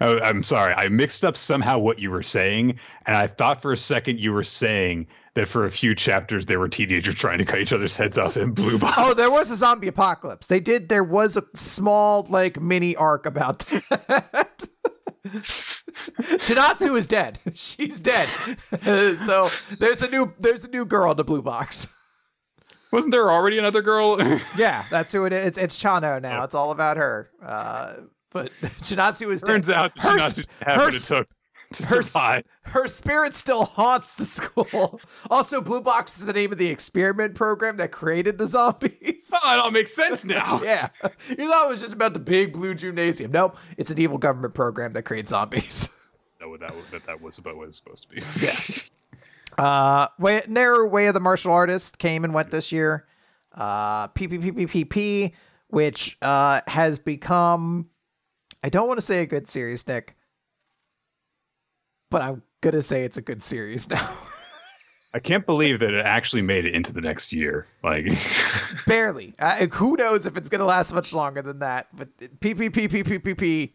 oh, 0.00 0.18
I'm 0.20 0.42
sorry, 0.42 0.72
I 0.74 0.88
mixed 0.88 1.24
up 1.24 1.36
somehow 1.36 1.78
what 1.78 1.98
you 1.98 2.10
were 2.10 2.22
saying, 2.22 2.78
and 3.06 3.16
I 3.16 3.26
thought 3.26 3.60
for 3.60 3.72
a 3.72 3.76
second 3.76 4.18
you 4.18 4.32
were 4.32 4.44
saying 4.44 5.06
that 5.34 5.48
for 5.48 5.64
a 5.64 5.70
few 5.70 5.94
chapters 5.94 6.46
there 6.46 6.58
were 6.58 6.68
teenagers 6.68 7.14
trying 7.14 7.38
to 7.38 7.44
cut 7.44 7.60
each 7.60 7.72
other's 7.72 7.96
heads 7.96 8.18
off 8.18 8.36
in 8.36 8.52
Blue 8.52 8.78
Box. 8.78 8.94
Oh, 8.96 9.14
there 9.14 9.30
was 9.30 9.50
a 9.50 9.56
zombie 9.56 9.88
apocalypse. 9.88 10.46
They 10.46 10.60
did. 10.60 10.88
There 10.88 11.04
was 11.04 11.36
a 11.36 11.44
small 11.56 12.26
like 12.28 12.60
mini 12.60 12.94
arc 12.96 13.26
about 13.26 13.60
that. 13.60 14.68
Shinatsu 15.24 16.96
is 16.96 17.06
dead. 17.06 17.38
She's 17.54 18.00
dead. 18.00 18.28
so 19.26 19.48
there's 19.78 20.02
a 20.02 20.08
new 20.08 20.32
there's 20.38 20.64
a 20.64 20.68
new 20.68 20.84
girl 20.84 21.10
in 21.12 21.16
the 21.16 21.24
blue 21.24 21.42
box. 21.42 21.86
Wasn't 22.92 23.10
there 23.10 23.30
already 23.30 23.58
another 23.58 23.82
girl? 23.82 24.18
Yeah, 24.56 24.82
that's 24.88 25.10
who 25.10 25.24
it 25.24 25.32
is. 25.32 25.46
It's, 25.46 25.58
it's 25.58 25.82
Chano 25.82 26.22
now. 26.22 26.44
It's 26.44 26.54
all 26.54 26.70
about 26.70 26.96
her. 26.96 27.28
Uh, 27.44 27.94
but 28.30 28.52
Shinatsu 28.82 29.32
is 29.32 29.42
Turns 29.42 29.66
dead. 29.66 29.76
out 29.76 29.94
that 29.96 30.02
Her 30.02 30.12
she 30.12 30.16
not 30.18 30.36
have 30.66 30.76
her 30.76 30.84
what 30.86 30.94
it 30.94 31.02
took 31.02 31.28
to 31.28 31.33
her 31.78 32.02
survive. 32.02 32.44
Her 32.62 32.88
spirit 32.88 33.34
still 33.34 33.64
haunts 33.64 34.14
the 34.14 34.26
school. 34.26 35.00
Also, 35.30 35.60
Blue 35.60 35.80
Box 35.80 36.18
is 36.18 36.26
the 36.26 36.32
name 36.32 36.52
of 36.52 36.58
the 36.58 36.66
experiment 36.68 37.34
program 37.34 37.76
that 37.78 37.90
created 37.92 38.38
the 38.38 38.46
zombies. 38.46 39.30
Oh, 39.32 39.54
it 39.54 39.58
all 39.60 39.70
makes 39.70 39.94
sense 39.94 40.24
now. 40.24 40.60
yeah. 40.62 40.88
You 41.28 41.48
thought 41.48 41.66
it 41.66 41.70
was 41.70 41.80
just 41.80 41.94
about 41.94 42.12
the 42.12 42.18
big 42.20 42.52
blue 42.52 42.74
gymnasium. 42.74 43.32
Nope. 43.32 43.56
It's 43.76 43.90
an 43.90 43.98
evil 43.98 44.18
government 44.18 44.54
program 44.54 44.92
that 44.92 45.02
creates 45.04 45.30
zombies. 45.30 45.88
What 46.40 46.60
that, 46.60 46.72
that 46.90 47.06
that 47.06 47.20
was 47.22 47.38
about 47.38 47.56
what 47.56 47.64
it 47.64 47.66
was 47.68 47.76
supposed 47.76 48.06
to 48.08 48.14
be. 48.14 48.22
Yeah. 48.40 48.56
Uh, 49.56 50.08
way, 50.18 50.42
narrow 50.48 50.86
way 50.88 51.06
of 51.06 51.14
the 51.14 51.20
martial 51.20 51.52
artist 51.52 51.98
came 51.98 52.24
and 52.24 52.34
went 52.34 52.50
this 52.50 52.70
year. 52.72 53.06
Uh, 53.52 54.08
PPPPPP, 54.08 55.32
which 55.68 56.18
uh 56.22 56.60
has 56.66 56.98
become, 56.98 57.88
I 58.62 58.68
don't 58.68 58.88
want 58.88 58.98
to 58.98 59.02
say 59.06 59.20
a 59.22 59.26
good 59.26 59.48
series, 59.48 59.86
Nick, 59.86 60.16
but 62.14 62.22
I'm 62.22 62.42
gonna 62.60 62.80
say 62.80 63.02
it's 63.02 63.16
a 63.16 63.20
good 63.22 63.42
series 63.42 63.90
now. 63.90 64.08
I 65.12 65.18
can't 65.18 65.44
believe 65.44 65.80
that 65.80 65.92
it 65.92 66.04
actually 66.06 66.42
made 66.42 66.64
it 66.64 66.72
into 66.74 66.92
the 66.92 67.00
next 67.00 67.32
year. 67.32 67.66
Like, 67.82 68.06
Barely. 68.86 69.34
Uh, 69.38 69.66
who 69.66 69.96
knows 69.96 70.24
if 70.24 70.36
it's 70.36 70.48
gonna 70.48 70.64
last 70.64 70.92
much 70.92 71.12
longer 71.12 71.42
than 71.42 71.58
that? 71.58 71.88
But 71.92 72.16
PPPPPPP 72.40 73.72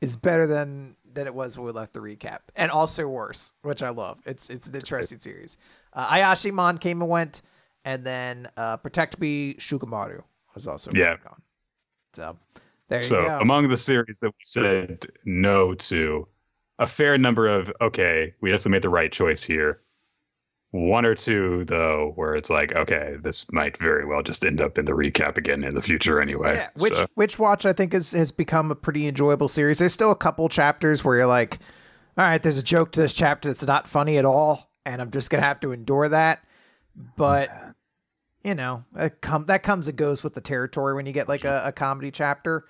is 0.00 0.14
better 0.14 0.46
than 0.46 0.96
than 1.12 1.26
it 1.26 1.34
was 1.34 1.56
when 1.56 1.66
we 1.66 1.72
left 1.72 1.92
the 1.92 1.98
recap, 2.00 2.38
and 2.54 2.70
also 2.70 3.06
worse, 3.08 3.52
which 3.62 3.82
I 3.82 3.90
love. 3.90 4.18
It's 4.26 4.48
it's 4.48 4.68
an 4.68 4.76
interesting 4.76 5.18
series. 5.18 5.58
Uh, 5.92 6.06
Ayashimon 6.06 6.80
came 6.80 7.02
and 7.02 7.10
went, 7.10 7.42
and 7.84 8.04
then 8.04 8.46
uh, 8.56 8.76
Protect 8.76 9.18
Me 9.20 9.54
Shugomaru 9.54 10.22
was 10.54 10.68
also 10.68 10.92
Yeah. 10.94 11.16
gone. 11.24 11.42
So 12.14 12.38
there 12.88 12.98
you 13.02 13.10
go. 13.10 13.26
so 13.26 13.38
among 13.40 13.68
the 13.68 13.76
series 13.76 14.20
that 14.20 14.28
we 14.30 14.44
said 14.44 15.06
no 15.24 15.74
to, 15.74 16.28
a 16.82 16.86
fair 16.86 17.16
number 17.16 17.46
of 17.46 17.72
okay, 17.80 18.34
we 18.40 18.50
have 18.50 18.62
to 18.62 18.68
make 18.68 18.82
the 18.82 18.88
right 18.88 19.12
choice 19.12 19.42
here. 19.42 19.80
One 20.72 21.04
or 21.04 21.14
two 21.14 21.64
though, 21.64 22.12
where 22.16 22.34
it's 22.34 22.50
like, 22.50 22.74
okay, 22.74 23.16
this 23.22 23.50
might 23.52 23.76
very 23.76 24.04
well 24.04 24.22
just 24.22 24.44
end 24.44 24.60
up 24.60 24.78
in 24.78 24.86
the 24.86 24.92
recap 24.92 25.36
again 25.36 25.62
in 25.62 25.74
the 25.74 25.82
future 25.82 26.20
anyway. 26.20 26.56
Yeah, 26.56 26.68
which 26.76 26.92
So, 26.92 27.06
Witch 27.14 27.38
Watch 27.38 27.64
I 27.66 27.72
think 27.72 27.94
is 27.94 28.10
has 28.10 28.32
become 28.32 28.70
a 28.70 28.74
pretty 28.74 29.06
enjoyable 29.06 29.48
series. 29.48 29.78
There's 29.78 29.92
still 29.92 30.10
a 30.10 30.16
couple 30.16 30.48
chapters 30.48 31.04
where 31.04 31.16
you're 31.16 31.26
like, 31.26 31.60
all 32.18 32.24
right, 32.24 32.42
there's 32.42 32.58
a 32.58 32.64
joke 32.64 32.90
to 32.92 33.00
this 33.00 33.14
chapter 33.14 33.48
that's 33.48 33.64
not 33.64 33.86
funny 33.86 34.18
at 34.18 34.24
all, 34.24 34.72
and 34.84 35.00
I'm 35.00 35.12
just 35.12 35.30
gonna 35.30 35.44
have 35.44 35.60
to 35.60 35.70
endure 35.70 36.08
that. 36.08 36.40
But 37.16 37.50
you 38.42 38.54
know, 38.56 38.84
that 38.94 39.20
come 39.20 39.46
that 39.46 39.62
comes 39.62 39.86
and 39.86 39.96
goes 39.96 40.24
with 40.24 40.34
the 40.34 40.40
territory 40.40 40.94
when 40.94 41.06
you 41.06 41.12
get 41.12 41.28
like 41.28 41.44
a, 41.44 41.62
a 41.66 41.72
comedy 41.72 42.10
chapter. 42.10 42.64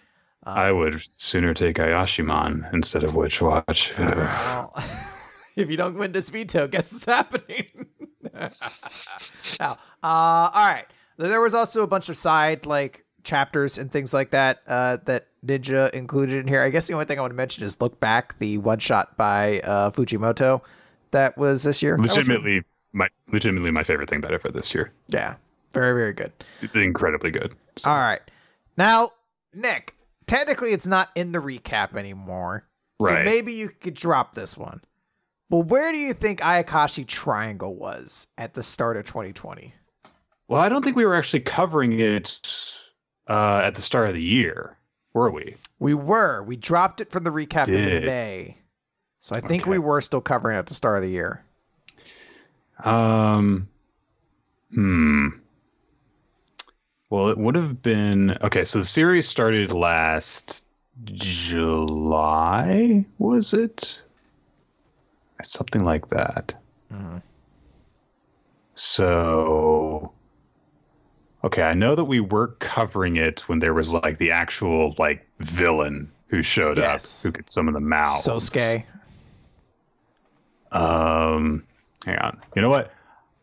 Um, 0.45 0.59
I 0.59 0.73
would 0.73 1.01
sooner 1.17 1.55
take 1.55 1.77
Ayashimon 1.77 2.73
instead 2.75 3.05
of 3.05 3.15
Witch 3.15 3.41
Watch. 3.41 3.97
well, 3.99 4.75
if 5.57 5.71
you 5.71 5.77
don't 5.77 5.97
win 5.99 6.13
this 6.13 6.31
veto, 6.31 6.67
guess 6.67 6.93
what's 6.93 7.05
happening? 7.05 7.87
Now, 9.61 9.73
uh, 10.03 10.51
all 10.55 10.65
right. 10.65 10.87
There 11.19 11.41
was 11.41 11.55
also 11.55 11.83
a 11.83 11.87
bunch 11.87 12.09
of 12.09 12.17
side 12.17 12.67
like 12.67 13.05
chapters 13.25 13.79
and 13.79 13.91
things 13.93 14.13
like 14.15 14.31
that 14.31 14.63
uh, 14.67 14.99
that 15.05 15.29
Ninja 15.45 15.91
included 15.93 16.37
in 16.41 16.49
here. 16.49 16.63
I 16.63 16.71
guess 16.71 16.87
the 16.87 16.95
only 16.95 17.05
thing 17.05 17.19
I 17.19 17.23
want 17.23 17.33
to 17.33 17.37
mention 17.37 17.65
is 17.65 17.81
look 17.81 18.01
back 18.01 18.39
the 18.39 18.59
one 18.59 18.79
shot 18.79 19.17
by 19.17 19.61
uh, 19.61 19.91
Fujimoto 19.91 20.63
that 21.11 21.37
was 21.37 21.63
this 21.63 21.83
year. 21.83 21.97
That 21.97 22.03
was- 22.03 22.17
legitimately, 22.17 22.63
my 22.93 23.09
legitimately 23.31 23.71
my 23.71 23.83
favorite 23.85 24.09
thing 24.09 24.23
that 24.23 24.33
I've 24.33 24.45
read 24.45 24.55
this 24.55 24.75
year. 24.75 24.93
yeah, 25.09 25.35
very 25.73 25.93
very 25.95 26.13
good. 26.13 26.33
It's 26.63 26.75
incredibly 26.75 27.31
good. 27.31 27.55
So, 27.77 27.91
All 27.91 27.99
right, 27.99 28.23
now 28.77 29.11
Nick. 29.53 29.95
Technically, 30.33 30.73
it's 30.73 30.87
not 30.87 31.11
in 31.15 31.33
the 31.33 31.39
recap 31.41 31.95
anymore. 31.95 32.65
So 33.03 33.09
Right. 33.09 33.25
maybe 33.25 33.53
you 33.53 33.69
could 33.69 33.93
drop 33.93 34.35
this 34.35 34.57
one. 34.57 34.81
But 35.51 35.67
where 35.67 35.93
do 35.93 35.99
you 35.99 36.15
think 36.15 36.41
Ayakashi 36.41 37.07
Triangle 37.07 37.75
was 37.75 38.29
at 38.39 38.55
the 38.55 38.63
start 38.63 38.97
of 38.97 39.05
2020? 39.05 39.75
well, 40.49 40.61
I 40.61 40.69
don't 40.71 40.83
think 40.83 40.97
we 40.97 41.05
were 41.07 41.15
actually 41.15 41.41
covering 41.41 42.01
it 42.01 42.63
uh, 43.29 43.61
at 43.65 43.75
the 43.75 43.83
start 43.83 44.09
of 44.09 44.15
the 44.15 44.23
year, 44.23 44.77
were 45.13 45.31
we? 45.31 45.57
We 45.79 45.93
were. 45.95 46.43
We 46.43 46.57
dropped 46.57 47.01
it 47.03 47.11
from 47.11 47.25
the 47.25 47.31
recap 47.31 47.69
in 47.69 48.05
May. 48.07 48.57
So 49.21 49.37
I 49.37 49.41
think 49.41 49.65
Okay. 49.65 49.71
we 49.71 49.79
were 49.79 50.01
still 50.01 50.21
covering 50.23 50.57
it 50.57 50.61
at 50.61 50.67
the 50.67 50.75
start 50.75 50.97
of 50.97 51.03
the 51.03 51.11
year. 51.11 51.45
Um, 52.85 53.69
hmm. 54.73 55.29
Well, 57.13 57.29
it 57.29 57.37
would 57.37 57.57
have 57.57 57.83
been 57.83 58.39
okay. 58.41 58.65
So 58.65 58.79
the 58.79 58.87
series 58.87 59.29
started 59.29 59.71
last 59.71 60.65
July, 61.05 63.05
was 63.19 63.53
it? 63.53 64.03
Something 65.43 65.85
like 65.85 66.09
that. 66.09 66.55
Mhm. 66.91 67.21
So, 68.77 70.11
okay, 71.45 71.65
I 71.65 71.75
know 71.75 71.95
that 71.95 72.05
we 72.05 72.21
were 72.21 72.57
covering 72.61 73.17
it 73.17 73.47
when 73.47 73.59
there 73.59 73.75
was 73.75 73.93
like 73.93 74.17
the 74.17 74.31
actual 74.31 74.95
like 74.97 75.29
villain 75.39 76.11
who 76.29 76.41
showed 76.41 76.79
Yes. 76.79 77.19
up, 77.19 77.23
who 77.25 77.33
could 77.33 77.51
summon 77.51 77.75
the 77.75 77.83
mouths. 77.83 78.25
Sosuke. 78.25 78.85
Um, 80.71 81.67
hang 82.07 82.17
on. 82.17 82.41
You 82.57 82.63
know 82.63 82.71
what? 82.71 82.91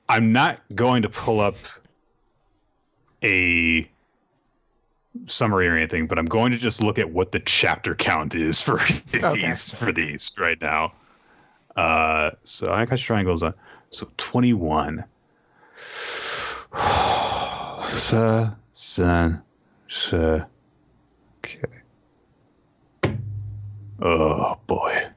I'm 0.09 0.31
not 0.31 0.59
going 0.73 1.03
to 1.03 1.09
pull 1.09 1.39
up 1.39 1.55
a 3.23 3.89
summary 5.25 5.67
or 5.67 5.75
anything, 5.75 6.07
but 6.07 6.17
I'm 6.17 6.25
going 6.25 6.51
to 6.51 6.57
just 6.57 6.81
look 6.81 6.99
at 6.99 7.09
what 7.11 7.31
the 7.31 7.39
chapter 7.39 7.95
count 7.95 8.35
is 8.35 8.61
for 8.61 8.79
these 9.11 9.73
for 9.73 9.91
these 9.91 10.35
right 10.39 10.59
now. 10.61 10.93
Uh, 11.75 12.31
so 12.43 12.67
Ayakashi 12.67 13.03
triangles 13.03 13.43
on 13.43 13.53
so 13.89 14.07
21. 14.17 15.03
Sa, 17.89 18.51
san, 18.73 19.41
sa. 19.89 20.45
Okay. 21.43 21.59
Oh 24.01 24.57
boy. 24.67 25.08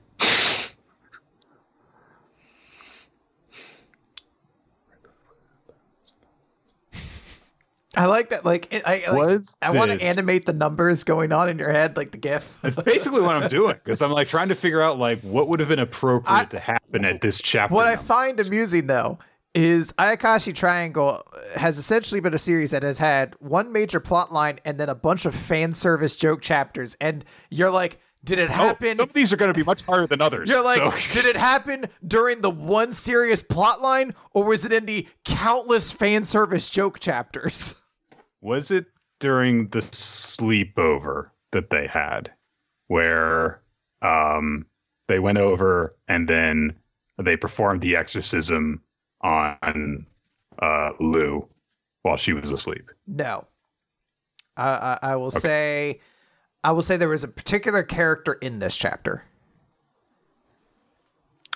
I 7.94 8.06
like 8.06 8.30
that. 8.30 8.44
Like, 8.44 8.72
it, 8.72 8.82
I, 8.86 9.10
like, 9.10 9.40
I 9.60 9.70
want 9.70 9.90
to 9.90 10.04
animate 10.06 10.46
the 10.46 10.52
numbers 10.54 11.04
going 11.04 11.30
on 11.30 11.48
in 11.50 11.58
your 11.58 11.70
head, 11.70 11.96
like 11.96 12.10
the 12.10 12.16
GIF. 12.18 12.50
That's 12.62 12.80
basically 12.80 13.20
what 13.20 13.36
I'm 13.36 13.50
doing 13.50 13.74
because 13.84 14.00
I'm 14.00 14.10
like 14.12 14.28
trying 14.28 14.48
to 14.48 14.54
figure 14.54 14.80
out 14.80 14.98
like 14.98 15.20
what 15.20 15.48
would 15.48 15.60
have 15.60 15.68
been 15.68 15.78
appropriate 15.78 16.34
I- 16.34 16.44
to 16.44 16.58
happen 16.58 17.04
at 17.04 17.20
this 17.20 17.42
chapter. 17.42 17.74
What 17.74 17.86
I 17.86 17.96
find 17.96 18.40
amusing 18.40 18.86
though 18.86 19.18
is 19.54 19.92
Ayakashi 19.98 20.54
Triangle 20.54 21.22
has 21.54 21.76
essentially 21.76 22.20
been 22.20 22.32
a 22.32 22.38
series 22.38 22.70
that 22.70 22.82
has 22.82 22.98
had 22.98 23.34
one 23.40 23.70
major 23.72 24.00
plot 24.00 24.32
line 24.32 24.58
and 24.64 24.80
then 24.80 24.88
a 24.88 24.94
bunch 24.94 25.26
of 25.26 25.34
fan 25.34 25.74
service 25.74 26.16
joke 26.16 26.40
chapters, 26.40 26.96
and 27.02 27.22
you're 27.50 27.70
like, 27.70 27.98
did 28.24 28.38
it 28.38 28.48
Oh, 28.48 28.52
happen? 28.54 28.96
some 28.96 29.02
of 29.08 29.12
these 29.12 29.30
are 29.32 29.36
going 29.36 29.52
to 29.52 29.58
be 29.58 29.64
much 29.64 29.82
harder 29.82 30.06
than 30.06 30.22
others. 30.22 30.48
You're 30.48 30.62
like, 30.62 30.78
so- 30.78 31.12
did 31.12 31.26
it 31.26 31.36
happen 31.36 31.88
during 32.06 32.40
the 32.40 32.48
one 32.48 32.94
serious 32.94 33.42
plot 33.42 33.82
line, 33.82 34.14
or 34.32 34.44
was 34.46 34.64
it 34.64 34.72
in 34.72 34.86
the 34.86 35.06
countless 35.26 35.92
fan 35.92 36.24
service 36.24 36.70
joke 36.70 36.98
chapters? 36.98 37.74
Was 38.42 38.70
it 38.70 38.86
during 39.20 39.68
the 39.68 39.78
sleepover 39.78 41.30
that 41.52 41.70
they 41.70 41.86
had 41.86 42.30
where 42.88 43.62
um, 44.02 44.66
they 45.08 45.18
went 45.18 45.38
over 45.38 45.96
and 46.08 46.28
then 46.28 46.74
they 47.18 47.36
performed 47.36 47.80
the 47.80 47.96
exorcism 47.96 48.82
on 49.22 50.04
uh, 50.60 50.90
Lou 51.00 51.46
while 52.02 52.16
she 52.16 52.32
was 52.32 52.50
asleep. 52.50 52.90
No. 53.06 53.46
I, 54.56 54.68
I, 54.68 54.98
I 55.02 55.16
will 55.16 55.26
okay. 55.28 55.38
say, 55.38 56.00
I 56.64 56.72
will 56.72 56.82
say 56.82 56.96
there 56.96 57.08
was 57.08 57.24
a 57.24 57.28
particular 57.28 57.82
character 57.82 58.34
in 58.34 58.58
this 58.58 58.76
chapter. 58.76 59.24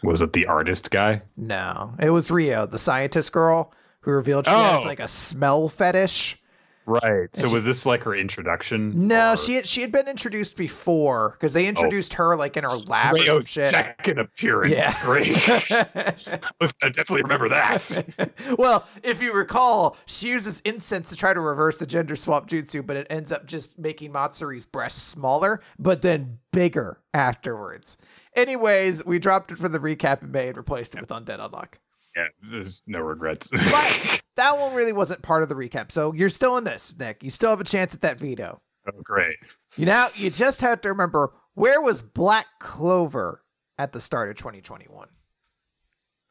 Was 0.02 0.22
it 0.22 0.32
the 0.32 0.46
artist 0.46 0.90
guy? 0.90 1.22
No, 1.36 1.94
it 1.98 2.10
was 2.10 2.30
Rio, 2.30 2.66
the 2.66 2.78
scientist 2.78 3.32
girl, 3.32 3.72
who 4.00 4.12
revealed 4.12 4.46
she 4.46 4.52
oh. 4.52 4.76
has 4.76 4.84
like 4.84 5.00
a 5.00 5.08
smell 5.08 5.68
fetish. 5.68 6.38
Right. 6.86 7.34
So 7.34 7.48
she, 7.48 7.52
was 7.52 7.64
this 7.64 7.84
like 7.84 8.04
her 8.04 8.14
introduction? 8.14 9.08
No, 9.08 9.32
or? 9.32 9.36
she 9.36 9.56
had, 9.56 9.66
she 9.66 9.80
had 9.80 9.90
been 9.90 10.06
introduced 10.06 10.56
before 10.56 11.30
because 11.30 11.52
they 11.52 11.66
oh. 11.66 11.68
introduced 11.68 12.14
oh. 12.14 12.16
her 12.18 12.36
like 12.36 12.56
in 12.56 12.62
her 12.62 12.76
lab 12.86 13.14
or 13.14 13.42
second 13.42 14.20
appearance. 14.20 14.72
Yeah. 14.72 14.94
Great. 15.02 15.36
I 15.48 16.88
definitely 16.88 17.22
remember 17.22 17.48
that. 17.48 18.30
well, 18.58 18.86
if 19.02 19.20
you 19.20 19.32
recall, 19.32 19.96
she 20.06 20.28
uses 20.28 20.60
incense 20.60 21.08
to 21.08 21.16
try 21.16 21.34
to 21.34 21.40
reverse 21.40 21.78
the 21.78 21.86
gender 21.86 22.14
swap 22.14 22.48
jutsu, 22.48 22.86
but 22.86 22.96
it 22.96 23.08
ends 23.10 23.32
up 23.32 23.46
just 23.46 23.78
making 23.78 24.12
Matsuri's 24.12 24.64
breasts 24.64 25.02
smaller, 25.02 25.60
but 25.80 26.02
then 26.02 26.38
bigger 26.52 27.00
afterwards. 27.12 27.98
Anyways, 28.34 29.04
we 29.04 29.18
dropped 29.18 29.50
it 29.50 29.58
for 29.58 29.68
the 29.68 29.78
recap 29.80 30.22
and 30.22 30.56
replaced 30.56 30.94
it 30.94 31.00
with 31.00 31.10
Undead 31.10 31.40
Unluck 31.40 31.78
yeah, 32.16 32.28
there's 32.42 32.82
no 32.86 33.00
regrets. 33.00 33.50
but 33.50 34.22
that 34.36 34.58
one 34.58 34.74
really 34.74 34.92
wasn't 34.92 35.20
part 35.22 35.42
of 35.42 35.48
the 35.48 35.54
recap. 35.54 35.92
So 35.92 36.12
you're 36.14 36.30
still 36.30 36.56
in 36.56 36.64
this, 36.64 36.96
Nick. 36.98 37.22
You 37.22 37.30
still 37.30 37.50
have 37.50 37.60
a 37.60 37.64
chance 37.64 37.94
at 37.94 38.00
that 38.00 38.18
veto. 38.18 38.60
Oh, 38.88 39.02
great. 39.02 39.36
You 39.76 39.84
now 39.84 40.08
you 40.14 40.30
just 40.30 40.60
have 40.62 40.80
to 40.82 40.88
remember 40.88 41.32
where 41.54 41.80
was 41.80 42.02
Black 42.02 42.46
Clover 42.58 43.42
at 43.78 43.92
the 43.92 44.00
start 44.00 44.30
of 44.30 44.36
2021. 44.36 45.08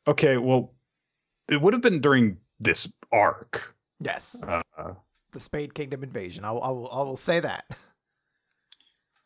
Okay, 0.07 0.37
well, 0.37 0.73
it 1.49 1.61
would 1.61 1.73
have 1.73 1.81
been 1.81 1.99
during 1.99 2.37
this 2.59 2.91
arc. 3.11 3.75
Yes. 3.99 4.43
Uh, 4.43 4.61
the 5.31 5.39
Spade 5.39 5.73
Kingdom 5.73 6.03
invasion. 6.03 6.45
I, 6.45 6.49
I, 6.49 6.69
will, 6.69 6.89
I 6.91 7.01
will 7.01 7.17
say 7.17 7.39
that. 7.39 7.65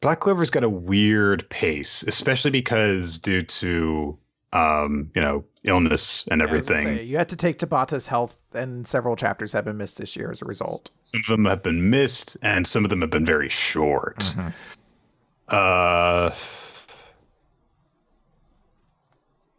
Black 0.00 0.20
Clover's 0.20 0.50
got 0.50 0.64
a 0.64 0.68
weird 0.68 1.48
pace, 1.50 2.02
especially 2.04 2.50
because 2.50 3.18
due 3.18 3.42
to 3.42 4.18
um, 4.52 5.10
you 5.14 5.22
know, 5.22 5.44
illness 5.64 6.26
and 6.30 6.40
yeah, 6.40 6.46
everything. 6.46 6.84
Say, 6.84 7.04
you 7.04 7.16
had 7.16 7.28
to 7.28 7.36
take 7.36 7.58
Tabata's 7.58 8.06
health, 8.06 8.36
and 8.52 8.86
several 8.86 9.16
chapters 9.16 9.52
have 9.52 9.64
been 9.64 9.76
missed 9.76 9.98
this 9.98 10.16
year 10.16 10.30
as 10.30 10.42
a 10.42 10.44
result. 10.44 10.90
Some 11.04 11.20
of 11.20 11.26
them 11.26 11.44
have 11.44 11.62
been 11.62 11.90
missed, 11.90 12.36
and 12.42 12.66
some 12.66 12.84
of 12.84 12.90
them 12.90 13.00
have 13.00 13.10
been 13.10 13.26
very 13.26 13.48
short. 13.48 14.18
Mm-hmm. 14.18 14.48
Uh, 15.48 16.30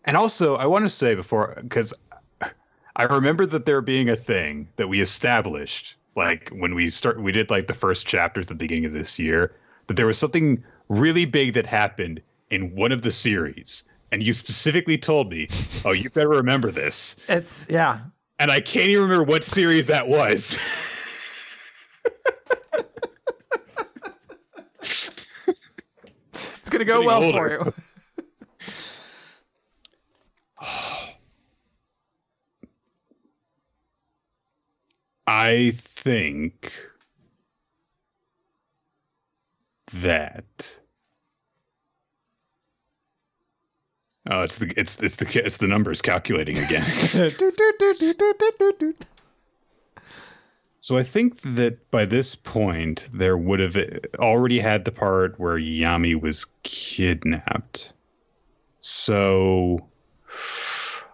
and 0.06 0.18
also, 0.18 0.56
I 0.56 0.66
want 0.66 0.86
to 0.86 0.90
say 0.90 1.16
before, 1.16 1.58
because 1.62 1.94
I 2.96 3.04
remember 3.04 3.46
that 3.46 3.66
there 3.66 3.82
being 3.82 4.10
a 4.10 4.16
thing 4.16 4.68
that 4.76 4.88
we 4.88 5.02
established, 5.02 5.96
like 6.16 6.50
when 6.50 6.76
we 6.76 6.90
start, 6.90 7.22
we 7.22 7.32
did 7.32 7.50
like 7.50 7.68
the 7.68 7.74
first 7.74 8.06
chapters 8.06 8.48
at 8.48 8.50
the 8.50 8.56
beginning 8.64 8.86
of 8.86 8.94
this 8.94 9.18
year, 9.20 9.56
that 9.88 9.96
there 9.96 10.08
was 10.08 10.18
something 10.18 10.64
really 10.90 11.26
big 11.26 11.54
that 11.54 11.66
happened 11.66 12.22
in 12.50 12.76
one 12.76 12.92
of 12.92 13.02
the 13.02 13.12
series 13.12 13.86
and 14.12 14.22
you 14.24 14.34
specifically 14.34 14.98
told 14.98 15.30
me, 15.30 15.48
"Oh, 15.86 15.92
you 15.92 16.10
better 16.10 16.30
remember 16.30 16.72
this." 16.72 17.16
It's 17.28 17.66
yeah. 17.70 18.00
And 18.40 18.52
I 18.52 18.60
can't 18.60 18.90
even 18.90 19.04
remember 19.04 19.24
what 19.24 19.44
series 19.44 19.88
that 19.88 20.08
was. 20.08 20.54
it's 24.84 26.70
gonna 26.70 26.86
go 26.86 27.06
well 27.06 27.24
older. 27.24 27.60
for 27.60 27.66
you. 27.66 27.74
I 35.28 35.72
think 35.76 36.74
that 39.94 40.80
Oh, 44.30 44.42
it's 44.42 44.60
the 44.60 44.72
it's 44.78 45.02
it's 45.02 45.16
the 45.16 45.46
it's 45.46 45.58
the 45.58 45.68
numbers 45.68 46.02
calculating 46.02 46.58
again. 46.60 46.86
so 50.80 50.98
I 50.98 51.04
think 51.04 51.42
that 51.42 51.90
by 51.90 52.06
this 52.06 52.36
point 52.36 53.08
there 53.12 53.38
would 53.38 53.60
have 53.60 53.76
already 54.20 54.60
had 54.60 54.86
the 54.86 54.92
part 54.92 55.40
where 55.40 55.58
Yami 55.58 56.20
was 56.20 56.46
kidnapped. 56.64 57.92
So 58.80 59.88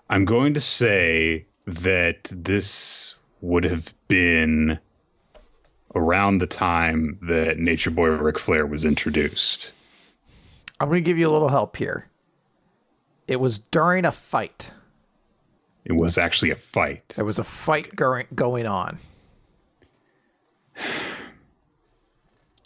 I'm 0.09 0.25
going 0.25 0.53
to 0.53 0.61
say 0.61 1.45
that 1.65 2.25
this 2.25 3.15
would 3.41 3.63
have 3.63 3.93
been 4.07 4.79
around 5.95 6.39
the 6.39 6.47
time 6.47 7.17
that 7.21 7.57
Nature 7.57 7.91
Boy 7.91 8.09
Ric 8.09 8.37
Flair 8.37 8.65
was 8.65 8.83
introduced. 8.85 9.71
I'm 10.79 10.89
going 10.89 11.03
to 11.03 11.05
give 11.05 11.17
you 11.17 11.29
a 11.29 11.31
little 11.31 11.49
help 11.49 11.75
here. 11.75 12.07
It 13.27 13.39
was 13.39 13.59
during 13.59 14.05
a 14.05 14.11
fight. 14.11 14.71
It 15.85 15.93
was 15.93 16.17
actually 16.17 16.51
a 16.51 16.55
fight. 16.55 17.09
There 17.09 17.25
was 17.25 17.39
a 17.39 17.43
fight 17.43 17.95
going 17.95 18.27
going 18.35 18.65
on. 18.65 18.97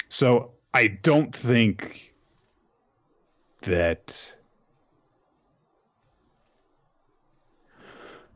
So 0.09 0.51
I 0.73 0.87
don't 0.87 1.33
think 1.33 2.13
that 3.61 4.35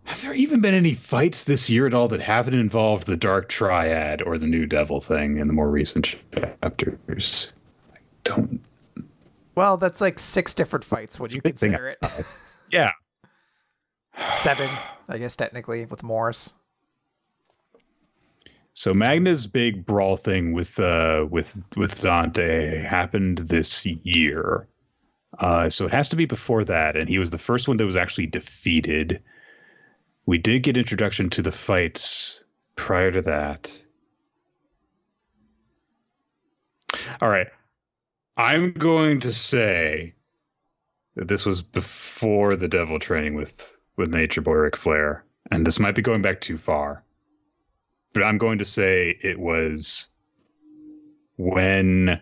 have 0.05 0.21
there 0.21 0.33
even 0.33 0.61
been 0.61 0.73
any 0.73 0.93
fights 0.93 1.43
this 1.43 1.69
year 1.69 1.87
at 1.87 1.93
all 1.93 2.07
that 2.09 2.21
haven't 2.21 2.53
involved 2.53 3.07
the 3.07 3.17
Dark 3.17 3.49
Triad 3.49 4.21
or 4.21 4.37
the 4.37 4.47
New 4.47 4.65
Devil 4.65 5.01
thing 5.01 5.37
in 5.37 5.47
the 5.47 5.53
more 5.53 5.69
recent 5.69 6.15
chapters? 6.33 7.51
I 7.93 7.97
don't 8.23 8.61
well, 9.55 9.77
that's 9.77 10.01
like 10.01 10.19
six 10.19 10.53
different 10.53 10.85
fights 10.85 11.19
when 11.19 11.31
you 11.31 11.41
consider 11.41 11.87
it. 11.87 11.97
yeah. 12.71 12.91
Seven, 14.37 14.69
I 15.09 15.17
guess 15.17 15.35
technically 15.35 15.85
with 15.85 16.03
Morris. 16.03 16.53
So 18.73 18.93
Magna's 18.93 19.47
big 19.47 19.85
brawl 19.85 20.17
thing 20.17 20.53
with 20.53 20.79
uh 20.79 21.25
with 21.29 21.57
with 21.77 22.01
Dante 22.01 22.79
happened 22.79 23.37
this 23.39 23.85
year. 23.85 24.67
Uh, 25.39 25.69
so 25.69 25.85
it 25.85 25.91
has 25.91 26.09
to 26.09 26.15
be 26.15 26.25
before 26.25 26.63
that, 26.63 26.95
and 26.95 27.09
he 27.09 27.19
was 27.19 27.31
the 27.31 27.37
first 27.37 27.67
one 27.67 27.77
that 27.77 27.85
was 27.85 27.97
actually 27.97 28.27
defeated. 28.27 29.21
We 30.25 30.37
did 30.37 30.63
get 30.63 30.77
introduction 30.77 31.29
to 31.31 31.41
the 31.41 31.51
fights 31.51 32.43
prior 32.75 33.11
to 33.11 33.21
that. 33.23 33.81
All 37.21 37.29
right, 37.29 37.47
I'm 38.37 38.73
going 38.73 39.21
to 39.21 39.31
say 39.31 40.13
that 41.15 41.27
this 41.27 41.45
was 41.45 41.61
before 41.61 42.55
the 42.55 42.67
devil 42.67 42.99
training 42.99 43.35
with 43.35 43.77
with 43.97 44.13
Nature 44.13 44.41
Boy 44.41 44.55
Ric 44.55 44.75
Flair, 44.75 45.23
and 45.51 45.65
this 45.65 45.79
might 45.79 45.95
be 45.95 46.01
going 46.01 46.21
back 46.21 46.41
too 46.41 46.57
far, 46.57 47.03
but 48.13 48.23
I'm 48.23 48.37
going 48.37 48.57
to 48.57 48.65
say 48.65 49.17
it 49.21 49.39
was 49.39 50.07
when 51.37 52.19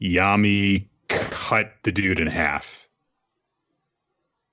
Yami 0.00 0.86
cut 1.08 1.72
the 1.82 1.90
dude 1.90 2.20
in 2.20 2.28
half. 2.28 2.88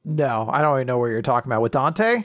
No, 0.03 0.49
I 0.51 0.62
don't 0.62 0.78
even 0.78 0.88
know 0.88 0.97
where 0.97 1.12
you're 1.12 1.22
talking 1.22 1.51
about 1.51 1.62
with 1.62 1.74
Dante. 1.74 2.24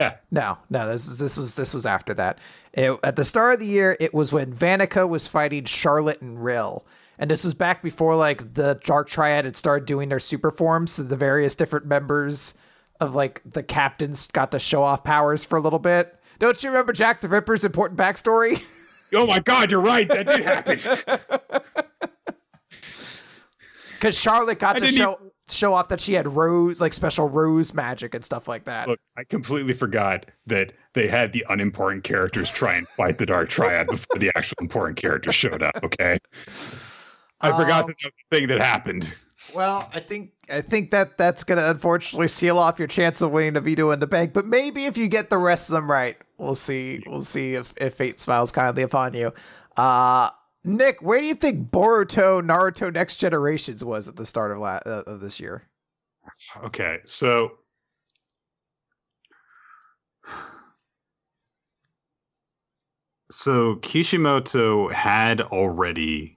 Yeah. 0.00 0.16
No, 0.30 0.58
no. 0.70 0.88
This 0.88 1.06
is, 1.06 1.18
this 1.18 1.36
was 1.36 1.54
this 1.54 1.74
was 1.74 1.84
after 1.86 2.14
that. 2.14 2.38
It, 2.72 2.98
at 3.04 3.16
the 3.16 3.24
start 3.24 3.54
of 3.54 3.60
the 3.60 3.66
year, 3.66 3.96
it 4.00 4.14
was 4.14 4.32
when 4.32 4.52
Vanica 4.52 5.08
was 5.08 5.26
fighting 5.26 5.66
Charlotte 5.66 6.22
and 6.22 6.42
Rill, 6.42 6.86
and 7.18 7.30
this 7.30 7.44
was 7.44 7.52
back 7.54 7.82
before 7.82 8.16
like 8.16 8.54
the 8.54 8.80
Dark 8.82 9.08
Triad 9.08 9.44
had 9.44 9.56
started 9.56 9.86
doing 9.86 10.08
their 10.08 10.18
super 10.18 10.50
forms. 10.50 10.92
So 10.92 11.02
the 11.02 11.16
various 11.16 11.54
different 11.54 11.86
members 11.86 12.54
of 13.00 13.14
like 13.14 13.42
the 13.44 13.62
captains 13.62 14.26
got 14.28 14.50
to 14.52 14.58
show 14.58 14.82
off 14.82 15.04
powers 15.04 15.44
for 15.44 15.56
a 15.56 15.60
little 15.60 15.78
bit. 15.78 16.16
Don't 16.38 16.62
you 16.62 16.70
remember 16.70 16.94
Jack 16.94 17.20
the 17.20 17.28
Ripper's 17.28 17.64
important 17.64 17.98
backstory? 17.98 18.62
Oh 19.12 19.26
my 19.26 19.40
God, 19.40 19.72
you're 19.72 19.80
right. 19.80 20.06
That 20.08 20.28
did 20.28 20.38
happen. 20.44 20.78
Because 24.00 24.16
Charlotte 24.16 24.58
got 24.58 24.76
I 24.76 24.78
to 24.78 24.86
show. 24.86 25.12
Even 25.12 25.29
show 25.54 25.74
off 25.74 25.88
that 25.88 26.00
she 26.00 26.14
had 26.14 26.26
rose 26.28 26.80
like 26.80 26.92
special 26.92 27.28
rose 27.28 27.74
magic 27.74 28.14
and 28.14 28.24
stuff 28.24 28.48
like 28.48 28.64
that. 28.64 28.88
Look, 28.88 29.00
I 29.16 29.24
completely 29.24 29.74
forgot 29.74 30.26
that 30.46 30.72
they 30.94 31.06
had 31.06 31.32
the 31.32 31.44
unimportant 31.48 32.04
characters 32.04 32.50
try 32.50 32.74
and 32.74 32.86
fight 32.88 33.18
the 33.18 33.26
Dark 33.26 33.48
Triad 33.48 33.86
before 33.88 34.18
the 34.18 34.30
actual 34.36 34.56
important 34.60 34.96
characters 34.96 35.34
showed 35.34 35.62
up. 35.62 35.78
Okay, 35.82 36.18
I 37.40 37.50
um, 37.50 37.56
forgot 37.56 37.86
that, 37.86 37.96
that 38.02 38.06
was 38.06 38.12
the 38.30 38.36
thing 38.36 38.48
that 38.48 38.60
happened. 38.60 39.14
Well, 39.54 39.90
I 39.92 40.00
think 40.00 40.32
I 40.48 40.60
think 40.60 40.90
that 40.90 41.18
that's 41.18 41.44
gonna 41.44 41.66
unfortunately 41.70 42.28
seal 42.28 42.58
off 42.58 42.78
your 42.78 42.88
chance 42.88 43.20
of 43.20 43.30
winning 43.30 43.54
the 43.54 43.60
veto 43.60 43.90
in 43.90 44.00
the 44.00 44.06
bank. 44.06 44.32
But 44.32 44.46
maybe 44.46 44.86
if 44.86 44.96
you 44.96 45.08
get 45.08 45.30
the 45.30 45.38
rest 45.38 45.68
of 45.68 45.74
them 45.74 45.90
right, 45.90 46.16
we'll 46.38 46.54
see. 46.54 47.02
We'll 47.06 47.22
see 47.22 47.54
if 47.54 47.76
if 47.80 47.94
fate 47.94 48.20
smiles 48.20 48.52
kindly 48.52 48.82
upon 48.82 49.14
you. 49.14 49.32
Uh 49.76 50.30
Nick, 50.62 51.00
where 51.00 51.20
do 51.20 51.26
you 51.26 51.34
think 51.34 51.70
Boruto 51.70 52.42
Naruto 52.42 52.92
Next 52.92 53.16
Generations 53.16 53.82
was 53.82 54.08
at 54.08 54.16
the 54.16 54.26
start 54.26 54.52
of 54.52 54.58
la- 54.58 54.80
uh, 54.84 55.04
of 55.06 55.20
this 55.20 55.40
year? 55.40 55.62
Okay, 56.64 56.98
so 57.06 57.52
so 63.30 63.76
Kishimoto 63.76 64.88
had 64.88 65.40
already 65.40 66.36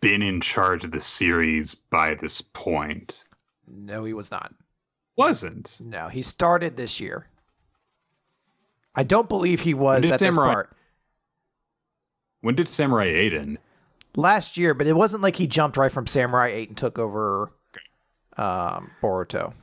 been 0.00 0.22
in 0.22 0.40
charge 0.40 0.84
of 0.84 0.90
the 0.90 1.00
series 1.00 1.74
by 1.74 2.14
this 2.14 2.40
point. 2.40 3.24
No, 3.66 4.04
he 4.04 4.12
was 4.12 4.30
not. 4.30 4.52
Wasn't. 5.16 5.78
No, 5.80 6.08
he 6.08 6.22
started 6.22 6.76
this 6.76 7.00
year. 7.00 7.26
I 8.94 9.02
don't 9.02 9.28
believe 9.28 9.60
he 9.60 9.74
was 9.74 10.04
at 10.04 10.18
Samurai- 10.18 10.46
this 10.46 10.54
part 10.54 10.76
When 12.42 12.54
did 12.54 12.68
Samurai 12.68 13.06
8 13.06 13.32
end? 13.32 13.58
last 14.16 14.56
year, 14.56 14.74
but 14.74 14.86
it 14.86 14.94
wasn't 14.94 15.22
like 15.22 15.36
he 15.36 15.46
jumped 15.46 15.76
right 15.76 15.92
from 15.92 16.06
Samurai 16.06 16.48
8 16.48 16.68
and 16.68 16.78
took 16.78 16.98
over 16.98 17.52
um, 18.36 18.90
Boruto. 19.02 19.54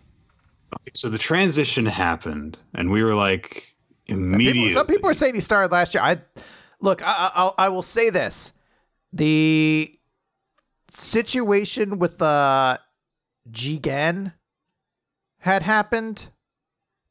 So 0.93 1.09
the 1.09 1.17
transition 1.17 1.85
happened, 1.85 2.57
and 2.73 2.91
we 2.91 3.03
were 3.03 3.15
like 3.15 3.73
immediately. 4.07 4.69
People, 4.69 4.73
some 4.73 4.87
people 4.87 5.09
are 5.09 5.13
saying 5.13 5.35
he 5.35 5.41
started 5.41 5.71
last 5.71 5.93
year. 5.93 6.03
I 6.03 6.19
look. 6.79 7.01
I, 7.03 7.31
I, 7.33 7.65
I 7.65 7.69
will 7.69 7.81
say 7.81 8.11
this: 8.11 8.51
the 9.11 9.97
situation 10.91 11.97
with 11.97 12.19
the 12.19 12.79
Jigen 13.51 14.33
had 15.39 15.63
happened, 15.63 16.27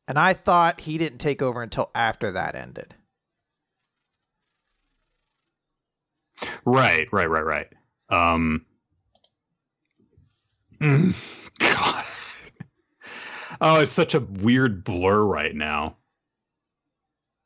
and 0.07 0.19
I 0.19 0.35
thought 0.35 0.83
he 0.83 0.99
didn't 0.99 1.19
take 1.19 1.43
over 1.43 1.61
until 1.61 1.91
after 1.97 2.31
that 2.31 2.55
ended. 2.55 2.95
Right, 6.64 7.09
right, 7.12 7.28
right, 7.28 7.45
right. 7.45 7.66
Um. 8.09 8.64
mm, 10.80 11.14
God. 11.59 12.05
Oh, 13.61 13.80
it's 13.80 13.93
such 13.93 14.14
a 14.14 14.20
weird 14.20 14.84
blur 14.84 15.20
right 15.20 15.55
now. 15.55 15.97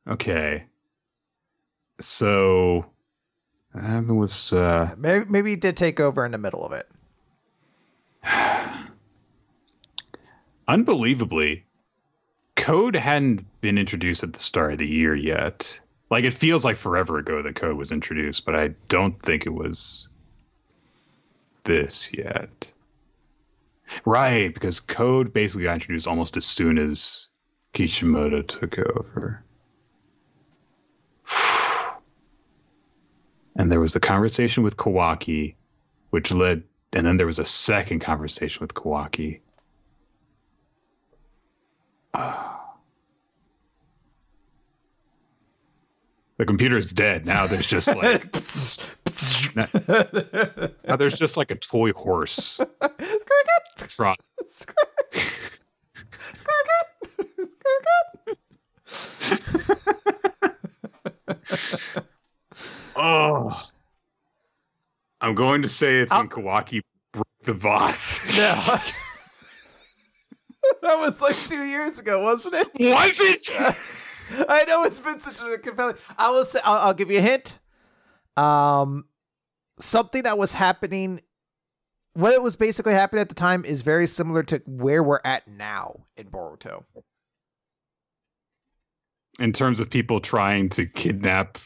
Okay. 0.09 0.65
So, 2.01 2.87
I 3.75 4.01
was 4.01 4.53
uh, 4.53 4.95
Maybe, 4.97 5.25
maybe 5.27 5.51
he 5.51 5.57
did 5.57 5.77
take 5.77 6.01
over 6.01 6.25
in 6.25 6.33
the 6.33 6.39
middle 6.39 6.65
of 6.65 6.73
it. 6.73 6.89
unbelievably, 10.69 11.65
Code 12.57 12.97
hadn't 12.97 13.47
been 13.61 13.79
introduced 13.79 14.23
at 14.23 14.33
the 14.33 14.39
start 14.39 14.73
of 14.73 14.79
the 14.79 14.89
year 14.89 15.15
yet. 15.15 15.81
Like 16.13 16.25
it 16.25 16.35
feels 16.35 16.63
like 16.63 16.77
forever 16.77 17.17
ago 17.17 17.41
that 17.41 17.55
Code 17.55 17.79
was 17.79 17.91
introduced, 17.91 18.45
but 18.45 18.55
I 18.55 18.75
don't 18.89 19.19
think 19.23 19.47
it 19.47 19.55
was 19.55 20.11
this 21.65 22.13
yet. 22.13 22.71
Right, 24.05 24.53
because 24.53 24.79
Code 24.79 25.33
basically 25.33 25.65
got 25.65 25.73
introduced 25.73 26.07
almost 26.07 26.37
as 26.37 26.45
soon 26.45 26.77
as 26.77 27.29
Kishimoto 27.73 28.43
took 28.43 28.79
over. 28.79 29.43
And 33.57 33.73
there 33.73 33.81
was 33.81 33.97
a 33.97 34.01
conversation 34.01 34.63
with 34.63 34.77
Kawaki, 34.77 35.55
which 36.11 36.31
led, 36.33 36.63
and 36.93 37.07
then 37.07 37.17
there 37.17 37.27
was 37.27 37.39
a 37.39 37.45
second 37.47 38.01
conversation 38.01 38.61
with 38.61 38.75
Kawaki. 38.75 39.41
Ah. 42.13 42.52
The 46.43 46.47
computer 46.47 46.77
is 46.77 46.93
dead. 46.93 47.25
Now 47.25 47.47
there's 47.47 47.69
just 47.69 47.87
like 47.87 48.35
now 50.89 50.97
there's 50.97 51.17
just 51.17 51.37
like 51.37 51.53
a 51.53 51.55
toy 51.55 51.93
horse. 51.93 52.61
Trot. 53.77 54.19
Oh. 62.97 63.63
I'm 65.21 65.37
going 65.37 65.63
to 65.63 65.69
say 65.69 65.99
it's 65.99 66.11
when 66.11 66.29
Kawaki 66.29 66.81
broke 67.13 67.29
the 67.45 67.55
vase. 67.55 68.37
No. 68.37 68.55
that 70.83 70.99
was 70.99 71.23
like 71.23 71.37
two 71.37 71.63
years 71.63 72.01
ago, 72.01 72.21
wasn't 72.21 72.55
it? 72.55 72.69
Was 72.81 73.21
it? 73.21 74.09
I 74.49 74.65
know 74.65 74.85
it's 74.85 75.01
been 75.01 75.21
such 75.21 75.41
a 75.41 75.59
compelling. 75.59 75.97
I 76.19 76.31
will 76.31 76.45
say. 76.45 76.61
I'll, 76.65 76.89
I'll 76.89 76.95
give 76.95 77.11
you 77.11 77.19
a 77.19 77.23
hint. 77.23 77.59
Um, 78.37 79.07
something 79.79 80.23
that 80.23 80.39
was 80.39 80.53
happening. 80.53 81.21
What 82.15 82.35
it 82.35 82.43
was 82.43 82.57
basically 82.57 82.93
happening 82.93 83.23
at 83.23 83.29
the 83.31 83.35
time 83.35 83.65
is 83.65 83.81
very 83.81 84.07
similar 84.07 84.43
to 84.45 84.61
where 84.67 85.03
we're 85.03 85.21
at 85.25 85.49
now 85.49 86.07
in 86.17 86.27
Boruto. 86.29 86.85
In 89.39 89.53
terms 89.53 89.81
of 89.81 89.89
people 89.89 90.21
trying 90.21 90.69
to 90.71 90.87
kidnap. 90.87 91.59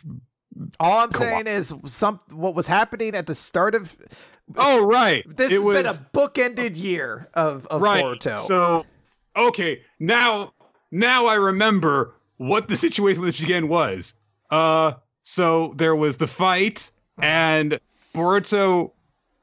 All 0.79 1.01
I'm 1.01 1.13
saying 1.13 1.49
is 1.49 1.75
some 1.87 2.21
what 2.31 2.55
was 2.55 2.67
happening 2.67 3.15
at 3.15 3.27
the 3.27 3.35
start 3.35 3.75
of 3.75 3.97
Oh, 4.57 4.87
right. 4.87 5.25
this 5.37 5.51
it 5.53 5.57
has 5.57 5.65
was 5.65 5.77
been 5.77 5.87
a 5.87 5.95
bookended 6.15 6.77
year 6.79 7.29
of 7.35 7.67
of 7.67 7.83
right. 7.83 8.05
Boruto. 8.05 8.39
So, 8.39 8.87
okay, 9.37 9.83
now 9.99 10.53
now 10.93 11.27
I 11.27 11.35
remember 11.35 12.15
what 12.39 12.69
the 12.69 12.77
situation 12.77 13.23
with 13.23 13.35
Jigen 13.37 13.69
was. 13.69 14.15
Uh, 14.51 14.93
so 15.23 15.73
there 15.77 15.97
was 15.97 16.19
the 16.19 16.27
fight, 16.27 16.91
and 17.19 17.79
Boruto 18.15 18.93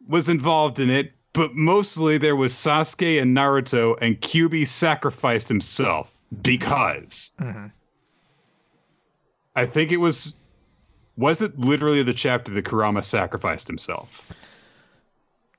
was 0.07 0.29
involved 0.29 0.79
in 0.79 0.89
it, 0.89 1.11
but 1.33 1.55
mostly 1.55 2.17
there 2.17 2.35
was 2.35 2.53
Sasuke 2.53 3.21
and 3.21 3.35
Naruto, 3.35 3.97
and 4.01 4.19
Kyubi 4.21 4.67
sacrificed 4.67 5.47
himself 5.47 6.15
because 6.41 7.33
Mhm. 7.39 7.71
I 9.55 9.65
think 9.65 9.91
it 9.91 9.97
was. 9.97 10.37
Was 11.15 11.41
it 11.41 11.59
literally 11.59 12.01
the 12.01 12.13
chapter 12.13 12.51
that 12.51 12.65
Kurama 12.65 13.03
sacrificed 13.03 13.67
himself? 13.67 14.27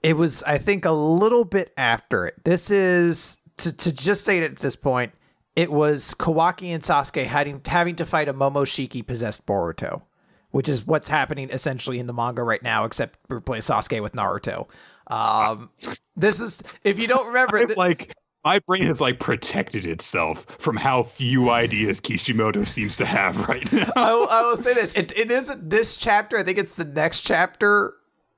It 0.02 0.14
was, 0.14 0.42
I 0.42 0.58
think, 0.58 0.84
a 0.84 0.90
little 0.90 1.44
bit 1.44 1.72
after 1.76 2.26
it. 2.26 2.34
This 2.44 2.70
is 2.70 3.38
to 3.58 3.72
to 3.72 3.92
just 3.92 4.24
say 4.24 4.38
it 4.38 4.42
at 4.44 4.56
this 4.56 4.74
point. 4.74 5.12
It 5.56 5.70
was 5.70 6.14
Kawaki 6.14 6.68
and 6.74 6.82
Sasuke 6.82 7.26
having 7.26 7.60
having 7.64 7.96
to 7.96 8.06
fight 8.06 8.28
a 8.28 8.34
Momoshiki 8.34 9.06
possessed 9.06 9.46
Boruto, 9.46 10.02
which 10.50 10.68
is 10.68 10.86
what's 10.86 11.08
happening 11.08 11.50
essentially 11.50 11.98
in 11.98 12.06
the 12.06 12.12
manga 12.12 12.42
right 12.42 12.62
now, 12.62 12.84
except 12.84 13.18
replace 13.30 13.68
Sasuke 13.68 14.02
with 14.02 14.14
Naruto. 14.14 14.66
Um, 15.06 15.70
this 16.16 16.40
is 16.40 16.62
if 16.82 16.98
you 16.98 17.06
don't 17.06 17.26
remember, 17.26 17.58
th- 17.58 17.76
like 17.76 18.14
my 18.44 18.58
brain 18.60 18.86
has 18.86 19.00
like 19.00 19.18
protected 19.18 19.86
itself 19.86 20.44
from 20.58 20.76
how 20.76 21.02
few 21.02 21.50
ideas 21.50 22.00
Kishimoto 22.00 22.64
seems 22.64 22.96
to 22.96 23.06
have 23.06 23.48
right 23.48 23.70
now. 23.72 23.90
I 23.96 24.14
will, 24.14 24.28
I 24.28 24.42
will 24.42 24.56
say 24.56 24.74
this: 24.74 24.94
it, 24.94 25.16
it 25.16 25.30
isn't 25.30 25.70
this 25.70 25.96
chapter. 25.96 26.36
I 26.38 26.42
think 26.42 26.58
it's 26.58 26.74
the 26.74 26.84
next 26.84 27.22
chapter, 27.22 27.94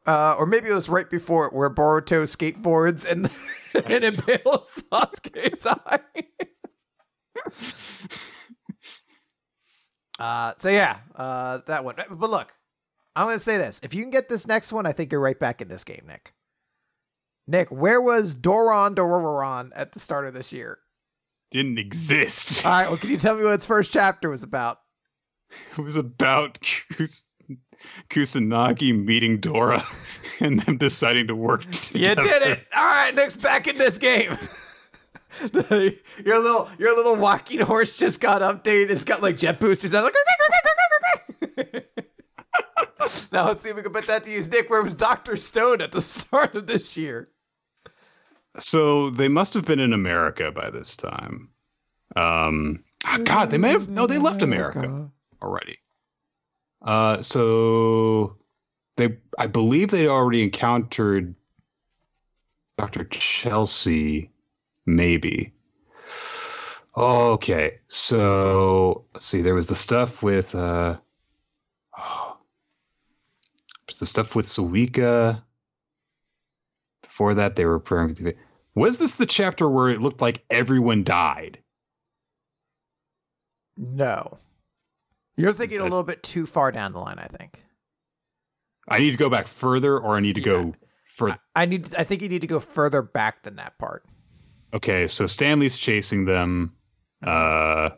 uh, 0.07 0.37
or 0.39 0.47
maybe 0.47 0.69
it 0.69 0.75
was 0.75 0.89
right 0.89 1.09
before 1.11 1.47
it, 1.47 1.53
where 1.53 1.71
Boruto 1.71 2.23
skateboards 2.23 3.11
and 3.11 3.31
and 3.87 4.05
impales 4.05 4.83
Sasuke's 4.93 5.67
eye. 5.67 6.01
uh, 10.18 10.53
so 10.59 10.68
yeah, 10.68 10.99
uh, 11.14 11.61
that 11.66 11.84
one. 11.84 11.97
But 12.11 12.30
look, 12.30 12.53
I'm 13.14 13.26
gonna 13.26 13.38
say 13.38 13.59
this: 13.59 13.80
if 13.82 13.94
you 13.94 14.03
can 14.03 14.11
get 14.11 14.28
this 14.28 14.47
next 14.47 14.72
one, 14.72 14.86
I 14.86 14.92
think 14.92 15.12
you're 15.12 15.20
right 15.20 15.38
back 15.38 15.61
in 15.61 15.68
this 15.68 15.84
game, 15.84 16.05
Nick. 16.07 16.32
Nick, 17.47 17.70
where 17.70 18.01
was 18.01 18.34
Doron 18.34 18.94
Dororon 18.94 19.70
at 19.74 19.92
the 19.92 20.01
start 20.01 20.26
of 20.26 20.34
this 20.34 20.53
year? 20.53 20.78
Didn't 21.51 21.78
exist. 21.78 22.66
All 22.66 22.72
right, 22.72 22.88
well, 22.88 22.97
can 22.97 23.11
you 23.11 23.18
tell 23.18 23.36
me 23.36 23.44
what 23.44 23.55
its 23.55 23.66
first 23.66 23.92
chapter 23.92 24.28
was 24.28 24.42
about? 24.42 24.78
It 25.78 25.80
was 25.80 25.94
about 25.94 26.59
Kus- 26.61 27.28
Kusanagi 28.11 29.05
meeting 29.05 29.38
Dora 29.38 29.80
and 30.40 30.59
them 30.61 30.76
deciding 30.76 31.28
to 31.28 31.36
work 31.36 31.70
together. 31.70 32.22
You 32.22 32.28
did 32.28 32.42
it! 32.42 32.66
All 32.74 32.84
right, 32.84 33.14
Nick's 33.14 33.36
back 33.36 33.68
in 33.68 33.78
this 33.78 33.99
game. 33.99 34.36
The- 35.41 35.99
your 36.24 36.39
little 36.43 36.68
your 36.78 36.97
little 36.97 37.16
walking 37.16 37.61
horse 37.61 37.99
just 37.99 38.20
got 38.20 38.43
updated. 38.43 38.91
It's 38.91 39.05
got 39.05 39.22
like 39.22 39.37
jet 39.37 39.61
boosters. 39.61 39.95
I 39.95 40.03
was 40.03 40.12
like, 41.57 41.87
now 43.32 43.47
let's 43.47 43.62
see 43.62 43.68
if 43.70 43.76
we 43.76 43.82
can 43.82 43.93
put 43.93 44.07
that 44.07 44.24
to 44.24 44.30
use. 44.30 44.49
Nick, 44.49 44.70
where 44.70 44.82
was 44.82 44.95
Doctor 44.95 45.37
Stone 45.37 45.80
at 45.80 45.93
the 45.93 46.01
start 46.03 46.55
of 46.55 46.66
this 46.66 46.97
year? 46.97 47.26
So 48.59 49.11
they 49.11 49.28
must 49.28 49.53
have 49.55 49.66
been 49.66 49.80
in 49.80 49.93
America 49.93 50.51
by 50.51 50.70
this 50.70 50.97
time. 50.97 51.51
Um, 52.14 52.82
ah, 53.05 53.18
God, 53.22 53.51
they 53.51 53.59
may 53.59 53.70
have. 53.70 53.89
No, 53.89 54.07
they 54.07 54.18
left 54.18 54.43
America 54.43 55.11
already. 55.43 55.78
Uh, 56.82 57.20
so 57.20 58.37
they, 58.97 59.18
I 59.39 59.47
believe 59.47 59.91
they'd 59.91 60.07
already 60.07 60.43
encountered 60.43 61.34
Dr. 62.78 63.05
Chelsea, 63.05 64.30
maybe. 64.87 65.53
Okay, 66.97 67.78
so 67.89 69.05
let's 69.12 69.26
see. 69.26 69.43
There 69.43 69.55
was 69.55 69.66
the 69.66 69.76
stuff 69.76 70.22
with 70.22 70.55
uh, 70.55 70.97
There's 73.87 73.99
the 74.01 74.07
stuff 74.07 74.34
with 74.34 74.47
Suika. 74.47 75.43
Before 77.03 77.34
that, 77.34 77.57
they 77.57 77.66
were 77.66 77.78
preparing 77.78 78.14
to 78.14 78.22
be. 78.24 78.34
Was 78.74 78.99
this 78.99 79.16
the 79.16 79.26
chapter 79.26 79.68
where 79.68 79.89
it 79.91 80.01
looked 80.01 80.20
like 80.20 80.45
everyone 80.51 81.05
died? 81.05 81.59
No. 83.76 84.39
You're 85.37 85.53
thinking 85.53 85.76
Is 85.76 85.80
a 85.80 85.84
little 85.84 86.03
bit 86.03 86.22
too 86.22 86.47
far 86.47 86.72
down 86.72 86.93
the 86.93 86.99
line, 86.99 87.18
I 87.18 87.26
think. 87.26 87.62
I 88.89 88.99
need 88.99 89.11
to 89.11 89.18
go 89.18 89.28
back 89.28 89.49
further, 89.49 89.99
or 89.99 90.16
I 90.16 90.20
need 90.20 90.37
to 90.37 90.41
Yeah. 90.41 90.47
go 90.47 90.74
further. 91.05 91.37
I 91.55 91.66
need 91.66 91.95
I 91.97 92.05
think 92.05 92.22
you 92.22 92.28
need 92.28 92.41
to 92.41 92.47
go 92.47 92.61
further 92.61 93.03
back 93.03 93.43
than 93.43 93.57
that 93.57 93.76
part. 93.78 94.05
Okay, 94.75 95.07
so 95.07 95.27
Stanley's 95.27 95.77
chasing 95.77 96.25
them. 96.25 96.75
Uh, 97.23 97.91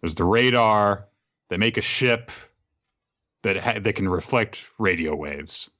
there's 0.00 0.16
the 0.16 0.24
radar. 0.24 1.08
They 1.48 1.56
make 1.56 1.76
a 1.76 1.82
ship 1.82 2.30
that 3.42 3.56
ha- 3.56 3.78
that 3.80 3.94
can 3.94 4.08
reflect 4.08 4.68
radio 4.78 5.14
waves. 5.14 5.70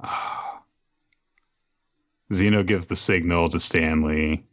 Ah. 0.00 0.62
Zeno 2.32 2.62
gives 2.62 2.86
the 2.86 2.96
signal 2.96 3.48
to 3.48 3.60
Stanley. 3.60 4.46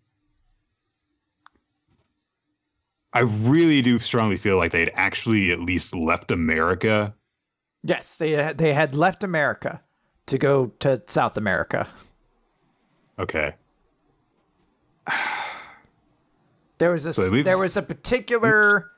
I 3.14 3.22
really 3.22 3.82
do 3.82 3.98
strongly 4.00 4.38
feel 4.38 4.58
like 4.58 4.72
they'd 4.72 4.92
actually 4.94 5.52
at 5.52 5.60
least 5.60 5.96
left 5.96 6.32
America. 6.32 7.16
Yes, 7.84 8.18
they 8.18 8.54
they 8.54 8.74
had 8.74 8.96
left 8.96 9.24
America 9.24 9.82
to 10.28 10.38
go 10.38 10.68
to 10.80 11.02
South 11.08 11.38
America. 11.38 11.88
Okay. 13.20 13.54
There 16.78 16.92
was 16.92 17.06
a 17.06 17.12
So 17.12 17.30
there 17.30 17.58
was 17.58 17.76
a 17.76 17.82
particular 17.82 18.90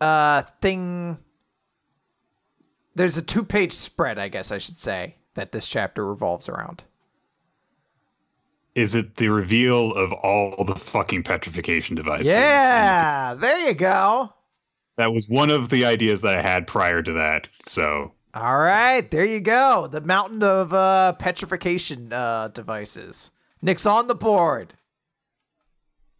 uh 0.00 0.44
thing 0.62 1.18
there's 2.94 3.18
a 3.18 3.22
two-page 3.22 3.74
spread, 3.74 4.18
I 4.18 4.28
guess 4.28 4.50
I 4.50 4.56
should 4.56 4.78
say, 4.78 5.16
that 5.34 5.52
this 5.52 5.68
chapter 5.68 6.06
revolves 6.06 6.48
around. 6.48 6.84
Is 8.74 8.94
it 8.94 9.16
the 9.16 9.28
reveal 9.28 9.92
of 9.92 10.12
all 10.12 10.64
the 10.64 10.74
fucking 10.74 11.22
petrification 11.22 11.96
devices? 11.96 12.28
Yeah, 12.28 13.34
there 13.34 13.68
you 13.68 13.74
go. 13.74 14.32
That 14.96 15.12
was 15.12 15.28
one 15.28 15.50
of 15.50 15.68
the 15.68 15.84
ideas 15.84 16.22
that 16.22 16.36
I 16.36 16.42
had 16.42 16.66
prior 16.66 17.02
to 17.02 17.12
that. 17.12 17.48
So 17.62 18.14
All 18.32 18.58
right, 18.58 19.08
there 19.10 19.24
you 19.24 19.40
go. 19.40 19.86
The 19.86 20.00
mountain 20.00 20.42
of 20.42 20.72
uh, 20.72 21.14
petrification 21.14 22.12
uh, 22.12 22.48
devices. 22.48 23.30
Nick's 23.62 23.86
on 23.86 24.06
the 24.06 24.14
board. 24.14 24.74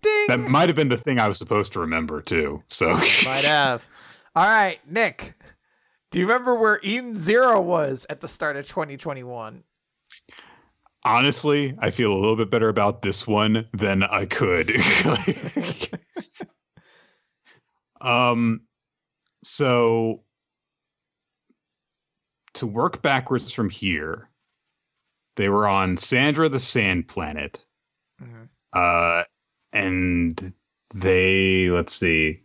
Ding. 0.02 0.26
that 0.28 0.38
might 0.38 0.70
have 0.70 0.76
been 0.76 0.88
the 0.88 0.96
thing 0.96 1.20
I 1.20 1.28
was 1.28 1.36
supposed 1.36 1.74
to 1.74 1.80
remember 1.80 2.22
too. 2.22 2.62
So 2.68 2.88
Might 3.24 3.44
have. 3.44 3.86
All 4.34 4.46
right, 4.46 4.78
Nick. 4.90 5.34
Do 6.10 6.18
you 6.18 6.26
remember 6.26 6.54
where 6.54 6.80
Eden 6.82 7.20
Zero 7.20 7.60
was 7.60 8.06
at 8.08 8.20
the 8.20 8.28
start 8.28 8.56
of 8.56 8.66
2021? 8.66 9.62
honestly, 11.04 11.74
I 11.78 11.90
feel 11.90 12.12
a 12.12 12.18
little 12.18 12.36
bit 12.36 12.50
better 12.50 12.68
about 12.68 13.02
this 13.02 13.26
one 13.26 13.66
than 13.72 14.02
I 14.02 14.26
could. 14.26 14.70
um, 18.00 18.62
so 19.42 20.22
to 22.60 22.66
work 22.66 23.00
backwards 23.00 23.52
from 23.52 23.70
here, 23.70 24.28
they 25.36 25.48
were 25.48 25.66
on 25.66 25.96
Sandra 25.96 26.48
the 26.48 26.60
Sand 26.60 27.08
Planet. 27.08 27.64
Mhm. 28.22 28.48
Uh, 28.72 29.24
and 29.72 30.54
they 30.94 31.70
let's 31.70 31.94
see, 31.94 32.42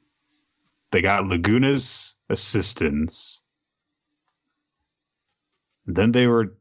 they 0.92 1.02
got 1.02 1.26
Laguna's 1.28 2.16
assistance. 2.30 3.44
Then 5.86 6.12
they 6.14 6.28
were. 6.28 6.56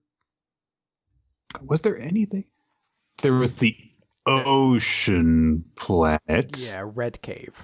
Was 1.62 1.82
there 1.82 1.96
anything? 1.98 2.44
There 3.22 3.34
was 3.34 3.56
the 3.58 3.76
ocean 4.26 5.64
planet, 5.76 6.58
Yeah, 6.58 6.90
Red 6.92 7.22
Cave. 7.22 7.54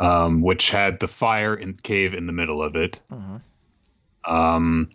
um, 0.00 0.40
which 0.40 0.70
had 0.70 0.98
the 0.98 1.08
fire 1.08 1.54
in 1.54 1.74
cave 1.74 2.14
in 2.14 2.26
the 2.26 2.32
middle 2.32 2.62
of 2.62 2.74
it. 2.74 3.02
Mhm. 3.10 3.42
Um, 4.24 4.90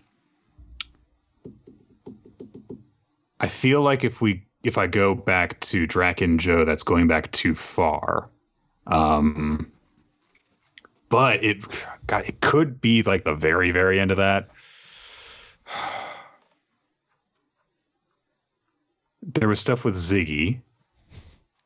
I 3.39 3.47
feel 3.47 3.81
like 3.81 4.03
if 4.03 4.21
we 4.21 4.43
if 4.63 4.77
I 4.77 4.87
go 4.87 5.15
back 5.15 5.59
to 5.61 5.87
Drakken 5.87 6.37
Joe, 6.37 6.65
that's 6.65 6.83
going 6.83 7.07
back 7.07 7.31
too 7.31 7.55
far. 7.55 8.29
Um, 8.87 9.71
but 11.09 11.43
it, 11.43 11.63
God, 12.07 12.25
it 12.27 12.41
could 12.41 12.81
be 12.81 13.03
like 13.03 13.23
the 13.23 13.35
very 13.35 13.71
very 13.71 13.99
end 13.99 14.11
of 14.11 14.17
that. 14.17 14.49
There 19.33 19.49
was 19.49 19.59
stuff 19.59 19.83
with 19.83 19.93
Ziggy, 19.93 20.61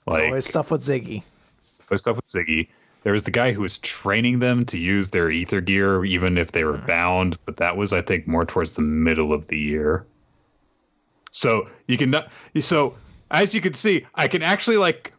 There's 0.07 0.17
like 0.17 0.23
always 0.23 0.47
stuff 0.47 0.71
with 0.71 0.83
Ziggy. 0.83 1.21
was 1.91 2.01
stuff 2.01 2.15
with 2.15 2.25
Ziggy. 2.25 2.69
There 3.03 3.13
was 3.13 3.23
the 3.23 3.31
guy 3.31 3.51
who 3.51 3.61
was 3.61 3.79
training 3.79 4.39
them 4.39 4.63
to 4.65 4.77
use 4.77 5.09
their 5.09 5.31
ether 5.31 5.59
gear, 5.59 6.05
even 6.05 6.37
if 6.37 6.51
they 6.51 6.63
were 6.63 6.77
bound. 6.77 7.37
But 7.45 7.57
that 7.57 7.75
was, 7.75 7.93
I 7.93 8.01
think, 8.01 8.27
more 8.27 8.45
towards 8.45 8.75
the 8.75 8.83
middle 8.83 9.33
of 9.33 9.47
the 9.47 9.57
year. 9.57 10.05
So 11.31 11.67
you 11.87 11.97
can, 11.97 12.15
so 12.59 12.95
as 13.31 13.55
you 13.55 13.61
can 13.61 13.73
see, 13.73 14.05
I 14.15 14.27
can 14.27 14.43
actually 14.43 14.77
like 14.77 15.13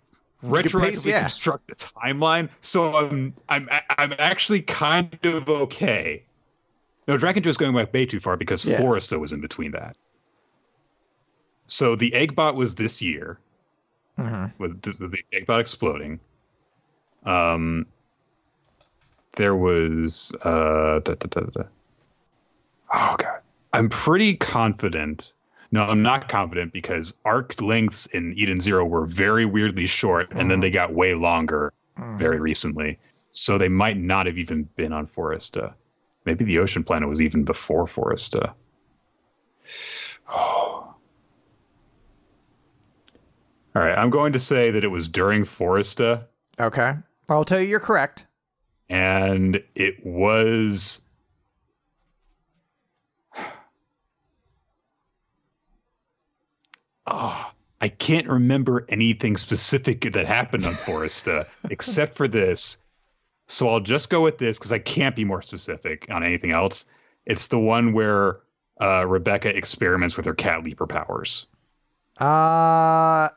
retroactively 0.44 0.90
pace, 0.90 1.06
yeah. 1.06 1.20
construct 1.22 1.68
the 1.68 1.74
timeline. 1.74 2.48
So 2.60 2.94
I'm, 2.94 3.34
I'm, 3.48 3.68
I'm 3.98 4.14
actually 4.18 4.62
kind 4.62 5.18
of 5.24 5.48
okay. 5.48 6.22
No, 7.08 7.16
Drakken 7.16 7.42
Joe's 7.42 7.56
going 7.56 7.74
back 7.74 7.92
way 7.92 8.06
too 8.06 8.20
far 8.20 8.36
because 8.36 8.64
Yeah. 8.64 8.78
Foresta 8.78 9.18
was 9.18 9.32
in 9.32 9.40
between 9.40 9.72
that. 9.72 9.96
So 11.66 11.96
the 11.96 12.12
Eggbot 12.12 12.54
was 12.54 12.76
this 12.76 13.02
year 13.02 13.38
Mhm. 14.18 14.52
with 14.58 14.82
the, 14.82 14.94
with 15.00 15.10
the 15.10 15.24
eggbot 15.32 15.58
exploding. 15.58 16.20
Um, 17.24 17.86
there 19.36 19.54
was 19.56 20.34
uh, 20.42 20.98
da, 21.00 21.14
da, 21.14 21.40
da, 21.40 21.62
oh 22.92 23.16
god, 23.18 23.40
I'm 23.72 23.88
pretty 23.88 24.34
confident. 24.34 25.32
No, 25.70 25.84
I'm 25.84 26.02
not 26.02 26.28
confident 26.28 26.72
because 26.72 27.14
arc 27.24 27.60
lengths 27.62 28.04
in 28.06 28.34
Eden 28.34 28.60
Zero 28.60 28.84
were 28.84 29.06
very 29.06 29.46
weirdly 29.46 29.86
short, 29.86 30.30
and 30.32 30.50
then 30.50 30.60
they 30.60 30.70
got 30.70 30.92
way 30.92 31.14
longer 31.14 31.72
Mhm. 31.98 32.18
very 32.18 32.40
recently. 32.40 32.98
So 33.30 33.56
they 33.56 33.68
might 33.68 33.96
not 33.96 34.26
have 34.26 34.36
even 34.36 34.64
been 34.76 34.92
on 34.92 35.06
Foresta. 35.06 35.72
Maybe 36.26 36.44
the 36.44 36.58
ocean 36.58 36.84
planet 36.84 37.08
was 37.08 37.20
even 37.20 37.44
before 37.44 37.86
Foresta. 37.86 38.52
All 40.28 40.94
right, 43.74 43.96
I'm 43.96 44.10
going 44.10 44.34
to 44.34 44.38
say 44.38 44.70
that 44.70 44.84
it 44.84 44.88
was 44.88 45.08
during 45.08 45.44
Foresta, 45.44 46.24
Okay. 46.60 46.92
I'll 47.28 47.44
tell 47.44 47.60
you 47.60 47.68
you're 47.68 47.80
correct. 47.80 48.26
and 48.88 49.62
it 49.74 50.04
was. 50.04 51.02
Oh, 57.06 57.50
I 57.80 57.88
can't 57.88 58.28
remember 58.28 58.84
anything 58.88 59.36
specific 59.36 60.12
that 60.12 60.26
happened 60.26 60.64
on 60.64 60.72
Foresta 60.74 61.46
except 61.70 62.14
for 62.14 62.28
this. 62.28 62.78
So 63.48 63.68
I'll 63.68 63.80
just 63.80 64.08
go 64.08 64.20
with 64.22 64.38
this 64.38 64.58
because 64.58 64.72
I 64.72 64.78
can't 64.78 65.16
be 65.16 65.24
more 65.24 65.42
specific 65.42 66.06
on 66.10 66.22
anything 66.22 66.52
else. 66.52 66.84
It's 67.26 67.48
the 67.48 67.58
one 67.58 67.92
where 67.92 68.40
uh, 68.80 69.04
Rebecca 69.06 69.54
experiments 69.54 70.16
with 70.16 70.26
her 70.26 70.34
cat 70.34 70.62
leaper 70.64 70.86
powers. 70.86 71.46
Uh 72.20 73.28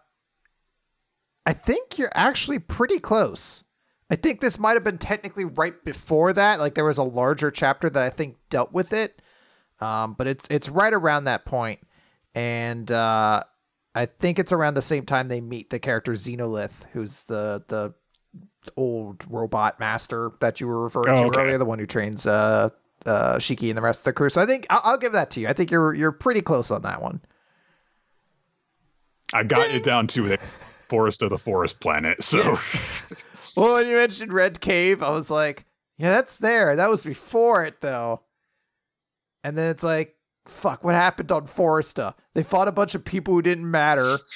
I 1.47 1.53
think 1.53 1.97
you're 1.97 2.11
actually 2.15 2.59
pretty 2.59 2.99
close. 2.99 3.63
I 4.09 4.15
think 4.15 4.39
this 4.39 4.59
might 4.59 4.73
have 4.73 4.83
been 4.83 4.97
technically 4.99 5.45
right 5.45 5.83
before 5.83 6.31
that. 6.33 6.59
Like 6.59 6.75
there 6.75 6.85
was 6.85 6.97
a 6.99 7.03
larger 7.03 7.49
chapter 7.49 7.89
that 7.89 8.03
I 8.03 8.09
think 8.09 8.37
dealt 8.49 8.71
with 8.71 8.93
it. 8.93 9.21
Um, 9.79 10.13
but 10.13 10.27
it's 10.27 10.45
it's 10.49 10.69
right 10.69 10.93
around 10.93 11.25
that. 11.25 11.43
And 12.35 12.91
uh 12.91 13.43
I 13.95 14.05
think 14.07 14.39
it's 14.39 14.51
around 14.51 14.73
the 14.73 14.81
same 14.81 15.05
time 15.05 15.27
they 15.29 15.41
meet 15.41 15.69
the 15.69 15.79
character 15.79 16.11
Xenolith, 16.13 16.73
who's 16.93 17.23
the 17.23 17.63
the 17.67 17.93
old 18.75 19.23
robot 19.29 19.79
master 19.79 20.31
that 20.39 20.59
you 20.59 20.67
were 20.67 20.83
referring 20.83 21.15
Oh, 21.15 21.21
to 21.23 21.27
okay. 21.27 21.41
earlier, 21.41 21.57
the 21.57 21.65
one 21.65 21.79
who 21.79 21.85
trains 21.87 22.27
uh 22.27 22.69
uh 23.05 23.35
Shiki 23.37 23.69
and 23.69 23.77
the 23.77 23.81
rest 23.81 24.01
of 24.01 24.03
the 24.05 24.13
crew. 24.13 24.29
So 24.29 24.41
I 24.41 24.45
think 24.45 24.67
I'll, 24.69 24.81
I'll 24.83 24.97
give 24.97 25.13
that 25.13 25.31
to 25.31 25.39
you. 25.39 25.47
I 25.47 25.53
think 25.53 25.71
you're 25.71 25.93
you're 25.93 26.11
pretty 26.11 26.41
close 26.41 26.71
on 26.71 26.81
that 26.83 27.01
one. 27.01 27.21
I 29.33 29.43
got 29.43 29.69
it 29.71 29.83
down 29.83 30.07
to 30.07 30.27
the 30.27 30.39
forest 30.87 31.21
of 31.21 31.29
the 31.29 31.37
forest 31.37 31.79
planet. 31.79 32.23
So 32.23 32.57
Well, 33.61 33.73
when 33.73 33.87
you 33.87 33.95
mentioned 33.95 34.33
Red 34.33 34.59
Cave, 34.61 35.01
I 35.03 35.09
was 35.09 35.29
like, 35.29 35.65
yeah, 35.97 36.11
that's 36.11 36.37
there. 36.37 36.75
That 36.75 36.89
was 36.89 37.03
before 37.03 37.63
it, 37.63 37.81
though. 37.81 38.21
And 39.43 39.57
then 39.57 39.69
it's 39.69 39.83
like, 39.83 40.15
fuck, 40.47 40.83
what 40.83 40.95
happened 40.95 41.31
on 41.31 41.47
Foresta? 41.47 42.13
They 42.33 42.43
fought 42.43 42.67
a 42.67 42.71
bunch 42.73 42.95
of 42.95 43.05
people 43.05 43.33
who 43.33 43.41
didn't 43.41 43.69
matter. 43.69 44.17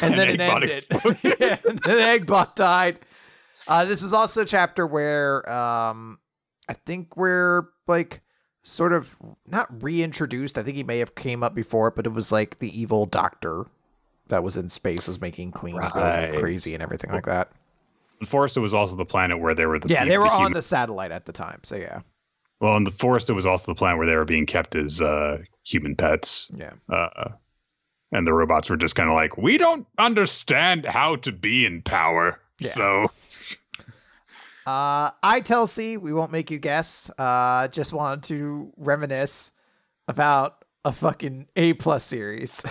And, 0.00 0.14
And 0.14 0.20
then 0.20 0.28
it 0.30 0.40
Eggbot 0.40 0.62
ended. 1.02 1.38
yeah, 1.40 1.56
and 1.68 1.80
then 1.80 2.20
Eggbot 2.20 2.54
died. 2.54 3.00
Uh, 3.66 3.84
this 3.84 4.00
is 4.00 4.12
also 4.12 4.42
a 4.42 4.46
chapter 4.46 4.86
where 4.86 5.50
um, 5.50 6.20
I 6.68 6.74
think 6.74 7.16
we're 7.16 7.64
like 7.88 8.20
sort 8.62 8.92
of 8.92 9.16
not 9.44 9.82
reintroduced. 9.82 10.56
I 10.56 10.62
think 10.62 10.76
he 10.76 10.84
may 10.84 11.00
have 11.00 11.16
came 11.16 11.42
up 11.42 11.52
before, 11.52 11.90
but 11.90 12.06
it 12.06 12.12
was 12.12 12.30
like 12.30 12.60
the 12.60 12.80
evil 12.80 13.06
doctor 13.06 13.64
that 14.28 14.44
was 14.44 14.56
in 14.56 14.70
space 14.70 15.08
was 15.08 15.20
making 15.20 15.50
Queen 15.50 15.74
Right. 15.74 16.38
crazy 16.38 16.74
and 16.74 16.82
everything 16.82 17.10
like 17.10 17.26
that. 17.26 17.50
And 18.20 18.28
Foresta 18.28 18.60
was 18.60 18.74
also 18.74 18.96
the 18.96 19.04
planet 19.06 19.38
where 19.40 19.54
they 19.54 19.66
were 19.66 19.78
the 19.78 19.88
Yeah, 19.88 20.04
the- 20.04 20.10
they 20.10 20.18
were 20.18 20.24
the 20.24 20.30
on 20.30 20.38
human- 20.40 20.52
the 20.54 20.62
satellite 20.62 21.10
at 21.12 21.24
the 21.26 21.32
time. 21.32 21.60
So 21.62 21.76
yeah, 21.76 22.00
well, 22.60 22.76
and 22.76 22.86
the 22.86 22.90
Foresta 22.90 23.34
was 23.34 23.46
also 23.46 23.70
the 23.72 23.76
planet 23.76 23.98
where 23.98 24.06
they 24.06 24.16
were 24.16 24.24
being 24.24 24.46
kept 24.46 24.74
as 24.76 25.00
uh, 25.00 25.38
human 25.64 25.94
pets. 25.94 26.50
yeah. 26.54 26.72
Uh, 26.92 27.30
and 28.10 28.26
the 28.26 28.32
robots 28.32 28.70
were 28.70 28.76
just 28.76 28.96
kind 28.96 29.08
of 29.10 29.14
like, 29.14 29.36
we 29.36 29.58
don't 29.58 29.86
understand 29.98 30.86
how 30.86 31.16
to 31.16 31.30
be 31.30 31.66
in 31.66 31.82
power. 31.82 32.40
Yeah. 32.58 32.70
So 32.70 33.06
Uh, 34.66 35.10
I 35.22 35.40
tell 35.40 35.66
C, 35.66 35.96
we 35.96 36.12
won't 36.12 36.30
make 36.30 36.50
you 36.50 36.58
guess. 36.58 37.10
Uh, 37.16 37.68
just 37.68 37.94
wanted 37.94 38.22
to 38.24 38.70
reminisce 38.76 39.50
about 40.08 40.62
a 40.84 40.92
fucking 40.92 41.48
A 41.56 41.72
plus 41.72 42.04
series. 42.04 42.62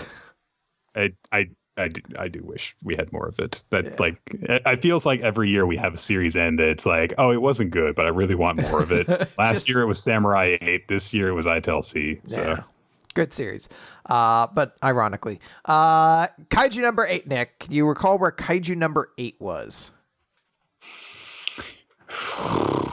I, 0.95 1.13
I, 1.31 1.45
I 1.77 1.87
do, 1.89 2.01
I 2.17 2.27
do 2.27 2.41
wish 2.43 2.75
we 2.83 2.95
had 2.95 3.11
more 3.13 3.27
of 3.27 3.37
it. 3.39 3.61
That 3.69 3.85
Yeah. 3.85 3.95
like, 3.99 4.19
it, 4.31 4.61
it 4.65 4.79
feels 4.81 5.05
like 5.05 5.19
every 5.21 5.49
year 5.49 5.65
we 5.65 5.77
have 5.77 5.93
a 5.93 5.97
series 5.97 6.35
end 6.35 6.59
that 6.59 6.69
it's 6.69 6.85
like, 6.85 7.13
oh, 7.17 7.31
it 7.31 7.41
wasn't 7.41 7.71
good, 7.71 7.95
but 7.95 8.05
I 8.05 8.09
really 8.09 8.35
want 8.35 8.61
more 8.61 8.81
of 8.81 8.91
it. 8.91 9.07
Last 9.37 9.53
Just- 9.53 9.69
year 9.69 9.81
it 9.81 9.85
was 9.85 10.01
Samurai 10.01 10.57
8. 10.61 10.87
This 10.87 11.13
year 11.13 11.27
it 11.29 11.33
was 11.33 11.45
I 11.47 11.59
Tell 11.59 11.83
C. 11.83 12.19
So 12.25 12.41
Yeah. 12.41 12.63
Good 13.13 13.33
series. 13.33 13.67
Uh, 14.05 14.45
but 14.53 14.75
ironically, 14.83 15.39
uh, 15.65 16.27
Kaiju 16.49 16.81
number 16.81 17.03
eight, 17.05 17.27
Nick, 17.27 17.57
can 17.59 17.73
you 17.73 17.87
recall 17.87 18.19
where 18.19 18.31
Kaiju 18.31 18.75
number 18.75 19.09
eight 19.17 19.35
was? 19.39 19.89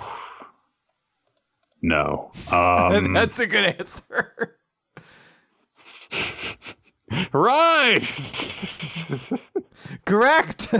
no. 1.82 2.32
Um, 2.52 3.12
That's 3.12 3.38
a 3.38 3.46
good 3.46 3.64
answer. 3.64 4.56
right. 7.32 8.00
Correct. 10.06 10.74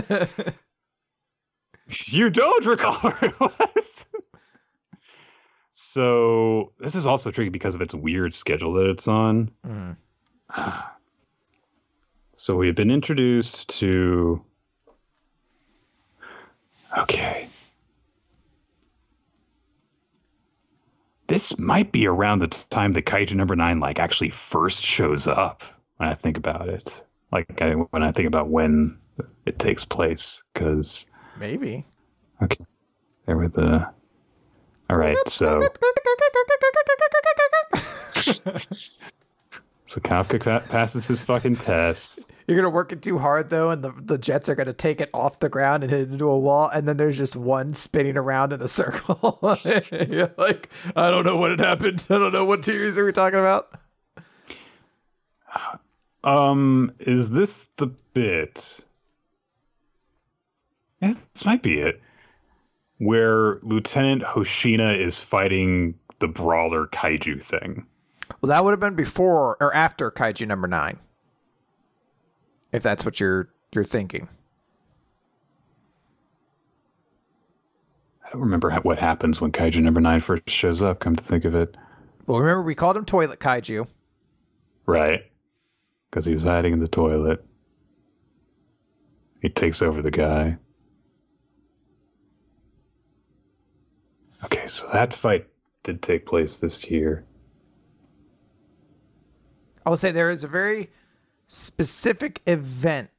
you 2.07 2.29
don't 2.29 2.65
recall 2.65 2.95
where 2.95 3.17
it 3.21 3.39
was. 3.39 4.05
So 5.71 6.71
this 6.79 6.95
is 6.95 7.05
also 7.05 7.31
tricky 7.31 7.49
because 7.49 7.75
of 7.75 7.81
its 7.81 7.93
weird 7.93 8.33
schedule 8.33 8.73
that 8.73 8.89
it's 8.89 9.07
on. 9.07 9.51
Mm. 9.65 9.97
So 12.37 12.57
we've 12.57 12.75
been 12.75 12.91
introduced 12.91 13.69
to. 13.79 14.43
Okay. 16.97 17.47
This 21.27 21.57
might 21.57 21.93
be 21.93 22.07
around 22.07 22.39
the 22.39 22.47
time 22.47 22.91
that 22.91 23.05
Kaiju 23.05 23.35
number 23.35 23.55
nine 23.55 23.79
like 23.79 23.99
actually 23.99 24.31
first 24.31 24.83
shows 24.83 25.27
up. 25.27 25.63
When 25.97 26.09
I 26.09 26.13
think 26.13 26.37
about 26.37 26.69
it, 26.69 27.03
like 27.31 27.61
I, 27.61 27.71
when 27.71 28.03
I 28.03 28.11
think 28.11 28.27
about 28.27 28.49
when 28.49 28.97
it 29.45 29.59
takes 29.59 29.85
place, 29.85 30.43
because 30.53 31.09
Maybe. 31.39 31.85
okay, 32.41 32.65
there 33.25 33.37
were 33.37 33.47
the. 33.47 33.87
All 34.89 34.97
right, 34.97 35.17
so 35.25 35.61
so 39.85 39.99
Kafka 39.99 40.43
pa- 40.43 40.59
passes 40.69 41.07
his 41.07 41.23
fucking 41.23 41.55
test. 41.55 42.31
You're 42.47 42.57
gonna 42.57 42.69
work 42.69 42.91
it 42.91 43.01
too 43.01 43.17
hard 43.17 43.49
though, 43.49 43.71
and 43.71 43.81
the, 43.81 43.91
the 43.99 44.19
jets 44.19 44.47
are 44.47 44.53
gonna 44.55 44.73
take 44.73 45.01
it 45.01 45.09
off 45.11 45.39
the 45.39 45.49
ground 45.49 45.81
and 45.83 45.91
hit 45.91 46.01
it 46.01 46.11
into 46.11 46.27
a 46.27 46.37
wall, 46.37 46.69
and 46.69 46.87
then 46.87 46.97
there's 46.97 47.17
just 47.17 47.35
one 47.35 47.73
spinning 47.73 48.15
around 48.15 48.53
in 48.53 48.61
a 48.61 48.67
circle. 48.67 49.39
You're 49.91 50.31
like, 50.37 50.69
I 50.95 51.09
don't 51.09 51.25
know 51.25 51.37
what 51.37 51.49
had 51.49 51.59
happened. 51.61 52.05
I 52.09 52.19
don't 52.19 52.33
know 52.33 52.45
what 52.45 52.63
series 52.63 52.97
are 52.97 53.05
we 53.05 53.11
talking 53.11 53.39
about. 53.39 53.73
Uh, 55.53 55.77
Um, 56.25 56.91
is 56.99 57.29
this 57.31 57.67
the 57.77 57.87
bit? 58.13 58.83
Yeah, 61.01 61.13
this 61.33 61.45
might 61.45 61.61
be 61.61 61.79
it. 61.79 62.01
Where 62.97 63.59
Lieutenant 63.61 64.23
Hoshina 64.23 64.97
is 64.97 65.21
fighting 65.21 65.93
the 66.19 66.27
brawler 66.27 66.87
kaiju 66.87 67.43
thing. 67.43 67.85
Well, 68.41 68.47
that 68.47 68.63
would 68.63 68.71
have 68.71 68.79
been 68.79 68.95
before 68.95 69.55
or 69.59 69.73
after 69.75 70.09
Kaiju 70.09 70.47
number 70.47 70.67
nine, 70.67 70.97
if 72.71 72.81
that's 72.81 73.05
what 73.05 73.19
you're 73.19 73.49
you're 73.71 73.83
thinking. 73.83 74.27
I 78.25 78.31
don't 78.31 78.41
remember 78.41 78.71
what 78.81 78.97
happens 78.97 79.39
when 79.39 79.51
kaiju 79.51 79.81
number 79.83 80.01
nine 80.01 80.21
first 80.21 80.49
shows 80.49 80.81
up. 80.81 80.99
Come 80.99 81.15
to 81.15 81.23
think 81.23 81.45
of 81.45 81.53
it, 81.53 81.75
Well, 82.25 82.39
remember 82.39 82.63
we 82.63 82.73
called 82.75 82.97
him 82.97 83.05
Toilet 83.05 83.39
Kaiju. 83.39 83.87
right? 84.87 85.23
Because 86.15 86.23
he 86.23 86.33
was 86.33 86.45
hiding 86.45 86.71
in 86.71 86.79
the 86.79 86.87
toilet. 86.87 87.43
He 89.41 89.49
takes 89.49 89.81
over 89.81 90.01
the 90.01 90.09
guy. 90.09 90.57
Okay, 94.45 94.65
so 94.65 94.87
that 94.93 95.13
fight 95.13 95.45
did 95.83 96.01
take 96.01 96.25
place 96.25 96.61
this 96.61 96.89
year. 96.89 97.25
I 99.85 99.89
will 99.89 99.97
say 99.97 100.13
there 100.13 100.29
is 100.29 100.45
a 100.45 100.47
very 100.47 100.89
specific 101.49 102.41
event 102.47 103.09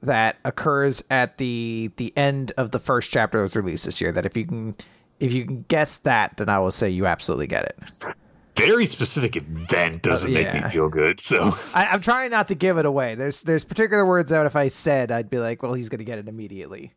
that 0.00 0.36
occurs 0.44 1.02
at 1.10 1.38
the 1.38 1.90
the 1.96 2.16
end 2.16 2.52
of 2.56 2.70
the 2.70 2.78
first 2.78 3.10
chapter 3.10 3.38
that 3.38 3.42
was 3.42 3.56
released 3.56 3.86
this 3.86 4.00
year. 4.00 4.12
That 4.12 4.24
if 4.24 4.36
you 4.36 4.46
can 4.46 4.76
if 5.18 5.32
you 5.32 5.44
can 5.44 5.64
guess 5.66 5.96
that, 5.96 6.36
then 6.36 6.48
I 6.48 6.60
will 6.60 6.70
say 6.70 6.88
you 6.88 7.06
absolutely 7.06 7.48
get 7.48 7.64
it. 7.64 8.14
Very 8.58 8.86
specific 8.86 9.36
event 9.36 9.94
oh, 9.94 10.10
doesn't 10.10 10.32
make 10.32 10.52
me 10.52 10.60
feel 10.62 10.88
good. 10.88 11.20
So 11.20 11.54
I, 11.74 11.86
I'm 11.86 12.00
trying 12.00 12.30
not 12.30 12.48
to 12.48 12.54
give 12.54 12.78
it 12.78 12.86
away. 12.86 13.14
There's 13.14 13.42
there's 13.42 13.64
particular 13.64 14.04
words 14.04 14.32
out. 14.32 14.46
if 14.46 14.56
I 14.56 14.68
said, 14.68 15.10
I'd 15.10 15.30
be 15.30 15.38
like, 15.38 15.62
well, 15.62 15.74
he's 15.74 15.88
gonna 15.88 16.04
get 16.04 16.18
it 16.18 16.28
immediately. 16.28 16.94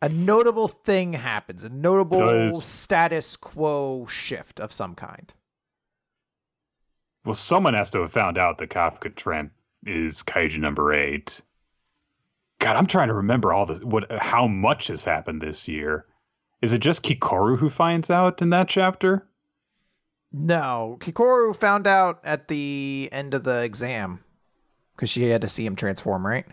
A 0.00 0.08
notable 0.08 0.66
thing 0.66 1.12
happens. 1.12 1.62
A 1.62 1.68
notable 1.68 2.18
Does- 2.18 2.64
status 2.64 3.36
quo 3.36 4.06
shift 4.06 4.58
of 4.58 4.72
some 4.72 4.94
kind. 4.94 5.32
well, 7.24 7.34
someone 7.34 7.74
has 7.74 7.90
to 7.92 8.00
have 8.00 8.12
found 8.12 8.36
out 8.36 8.58
that 8.58 8.70
Kafka 8.70 9.14
Trent 9.14 9.52
is 9.86 10.22
Kaiju 10.22 10.58
number 10.58 10.92
eight. 10.92 11.40
God, 12.58 12.76
I'm 12.76 12.86
trying 12.86 13.08
to 13.08 13.14
remember 13.14 13.52
all 13.52 13.66
this. 13.66 13.80
What? 13.80 14.10
How 14.10 14.46
much 14.46 14.88
has 14.88 15.04
happened 15.04 15.40
this 15.40 15.68
year? 15.68 16.06
Is 16.62 16.72
it 16.72 16.78
just 16.78 17.02
Kikoru 17.02 17.58
who 17.58 17.68
finds 17.68 18.08
out 18.08 18.40
in 18.40 18.50
that 18.50 18.68
chapter? 18.68 19.26
No, 20.32 20.96
Kikoru 21.00 21.54
found 21.54 21.86
out 21.86 22.20
at 22.24 22.48
the 22.48 23.08
end 23.12 23.34
of 23.34 23.44
the 23.44 23.62
exam 23.62 24.20
because 24.96 25.10
she 25.10 25.28
had 25.28 25.42
to 25.42 25.48
see 25.48 25.66
him 25.66 25.76
transform. 25.76 26.24
Right? 26.26 26.46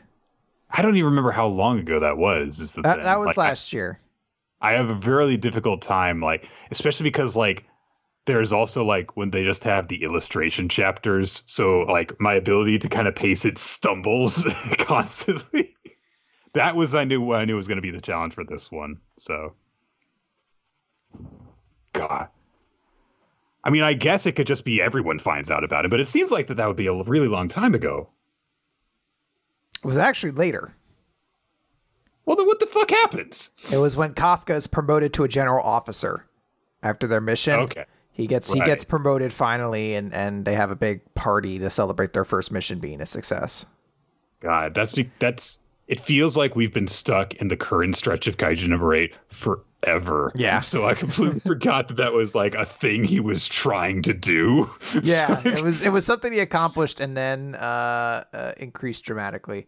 I 0.72 0.82
don't 0.82 0.95
even 0.95 1.12
remember 1.12 1.32
how 1.32 1.47
long 1.47 1.80
ago 1.80 1.99
that 1.99 2.18
was. 2.18 2.60
Is 2.60 2.74
the 2.74 2.82
That 2.82 3.03
that 3.03 3.20
was 3.20 3.28
Like, 3.28 3.38
I- 3.38 3.49
last 3.49 3.72
year. 3.72 3.99
I 4.62 4.74
have 4.74 4.89
a 4.89 4.93
very 4.95 5.38
difficult 5.38 5.82
time, 5.82 6.20
like, 6.22 6.49
especially 6.70 7.05
because, 7.05 7.38
like, 7.38 7.64
there's 8.26 8.51
also, 8.51 8.84
like, 8.84 9.16
when 9.16 9.32
they 9.32 9.45
just 9.45 9.64
have 9.64 9.88
the 9.88 10.03
illustration 10.03 10.68
chapters. 10.68 11.43
So, 11.45 11.84
like, 11.84 12.20
my 12.20 12.34
ability 12.34 12.78
to 12.79 12.89
kind 12.89 13.08
of 13.08 13.16
pace 13.16 13.46
it 13.46 13.58
stumbles 13.58 14.43
constantly. 14.79 15.78
That 16.54 16.75
was, 16.75 16.93
I 16.93 17.05
knew, 17.05 17.21
what 17.21 17.39
I 17.39 17.46
knew 17.46 17.55
was 17.55 17.70
going 17.70 17.78
to 17.78 17.82
be 17.82 17.89
the 17.89 18.01
challenge 18.01 18.34
for 18.34 18.43
this 18.43 18.70
one. 18.70 18.97
So, 19.17 19.54
God. 21.94 22.28
I 23.64 23.70
mean, 23.70 23.84
I 23.84 23.94
guess 23.94 24.26
it 24.26 24.34
could 24.34 24.48
just 24.48 24.66
be 24.66 24.82
everyone 24.82 25.20
finds 25.20 25.52
out 25.52 25.64
about 25.64 25.86
it, 25.86 25.92
but 25.92 26.00
it 26.00 26.08
seems 26.08 26.32
like 26.32 26.48
that 26.48 26.56
that 26.56 26.68
would 26.68 26.78
be 26.78 26.88
a 26.88 26.94
really 27.04 27.28
long 27.28 27.48
time 27.48 27.74
ago. 27.76 28.10
It 29.84 29.86
was 29.88 29.98
actually 29.98 30.32
later. 30.32 30.74
Well, 32.26 32.36
then 32.36 32.48
what 32.48 32.60
the 32.60 32.68
fuck 32.68 32.92
happens? 32.92 33.52
It 33.72 33.78
was 33.78 33.96
when 33.96 34.14
Kafka 34.14 34.56
is 34.56 34.68
promoted 34.68 35.14
to 35.14 35.24
a 35.24 35.28
general 35.28 35.66
officer 35.66 36.26
after 36.84 37.08
their 37.08 37.22
mission. 37.22 37.60
Okay. 37.62 37.86
He 38.12 38.28
gets 38.28 38.52
he 38.52 38.60
gets 38.60 38.84
promoted 38.84 39.32
finally, 39.32 39.96
and 39.96 40.14
and 40.14 40.44
they 40.44 40.54
have 40.54 40.72
a 40.72 40.76
big 40.76 41.02
party 41.16 41.58
to 41.60 41.70
celebrate 41.70 42.12
their 42.12 42.26
first 42.26 42.52
mission 42.52 42.80
being 42.80 43.00
a 43.00 43.06
success. 43.06 43.66
God, 44.42 44.74
that's 44.74 44.92
be- 44.92 45.10
that's. 45.20 45.60
It 45.89 45.99
feels 45.99 46.37
like 46.37 46.55
we've 46.55 46.71
been 46.71 46.87
stuck 46.87 47.33
in 47.36 47.47
the 47.47 47.57
current 47.57 47.95
stretch 47.95 48.28
of 48.28 48.37
Kaiju 48.37 48.67
number 48.67 48.93
eight 48.93 49.16
forever. 49.28 50.32
Yeah. 50.36 50.59
So 50.59 50.86
I 50.86 50.93
completely 50.93 51.39
forgot 51.45 51.87
that 51.87 51.97
that 51.97 52.13
was 52.13 52.36
like 52.36 52.53
a 52.53 52.63
thing 52.63 53.03
he 53.03 53.20
was 53.20 53.47
trying 53.47 54.03
to 54.03 54.13
do. 54.13 54.70
Yeah, 55.03 55.41
it 55.45 55.63
was 55.63 55.82
it 55.82 55.89
was 55.89 56.05
something 56.05 56.32
he 56.32 56.39
accomplished 56.39 56.99
and 56.99 57.17
then 57.17 57.55
uh, 57.55 58.24
uh 58.32 58.53
increased 58.57 59.03
dramatically. 59.03 59.67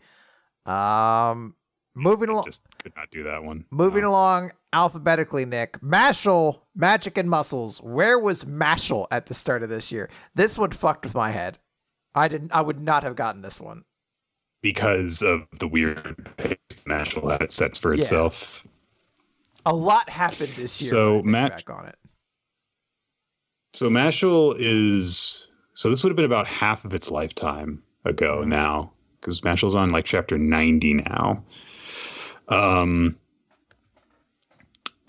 Um, 0.68 1.56
moving 1.96 2.30
along. 2.30 2.46
Just 2.46 2.68
could 2.84 2.96
not 2.96 3.10
do 3.10 3.24
that 3.24 3.44
one. 3.44 3.66
Moving 3.72 4.04
No. 4.04 4.12
along 4.12 4.52
alphabetically, 4.74 5.46
Nick. 5.46 5.82
Mashle, 5.82 6.60
Magic 6.76 7.18
and 7.18 7.30
Muscles. 7.30 7.82
Where 7.82 8.20
was 8.20 8.44
Mashle 8.44 9.08
at 9.10 9.26
the 9.26 9.34
start 9.34 9.64
of 9.64 9.70
this 9.70 9.92
year? 9.92 10.08
This 10.36 10.56
one 10.56 10.70
fucked 10.70 11.06
with 11.06 11.16
my 11.16 11.32
head. 11.32 11.58
I 12.14 12.28
didn't. 12.28 12.52
I 12.52 12.62
would 12.62 12.80
not 12.80 13.02
have 13.02 13.16
gotten 13.16 13.42
this 13.42 13.60
one. 13.60 13.86
Because 14.62 15.22
of 15.22 15.42
the 15.60 15.68
weird 15.68 16.30
pace 16.38 16.58
the 16.84 16.90
national 16.90 17.30
hat 17.30 17.52
sets 17.52 17.80
for 17.80 17.94
Yeah. 17.94 18.00
itself. 18.00 18.66
A 19.66 19.74
lot 19.76 20.10
happened 20.10 20.54
this 20.56 20.82
year. 20.82 20.90
So 20.92 21.22
Matt, 21.24 21.64
on 21.70 21.86
it. 21.88 21.96
So 23.74 23.90
Mashle 23.90 24.56
is 24.60 25.48
so 25.74 25.90
this 25.90 26.04
would 26.04 26.10
have 26.12 26.16
been 26.16 26.26
about 26.26 26.48
half 26.48 26.84
of 26.86 26.94
its 26.94 27.10
lifetime 27.12 27.82
ago 28.06 28.40
Mm-hmm. 28.42 28.50
now 28.50 28.92
because 29.20 29.42
Mashle's 29.42 29.76
on 29.76 29.92
like 29.92 30.06
chapter 30.06 30.38
90 30.38 30.96
now. 30.96 31.44
Um 32.48 33.18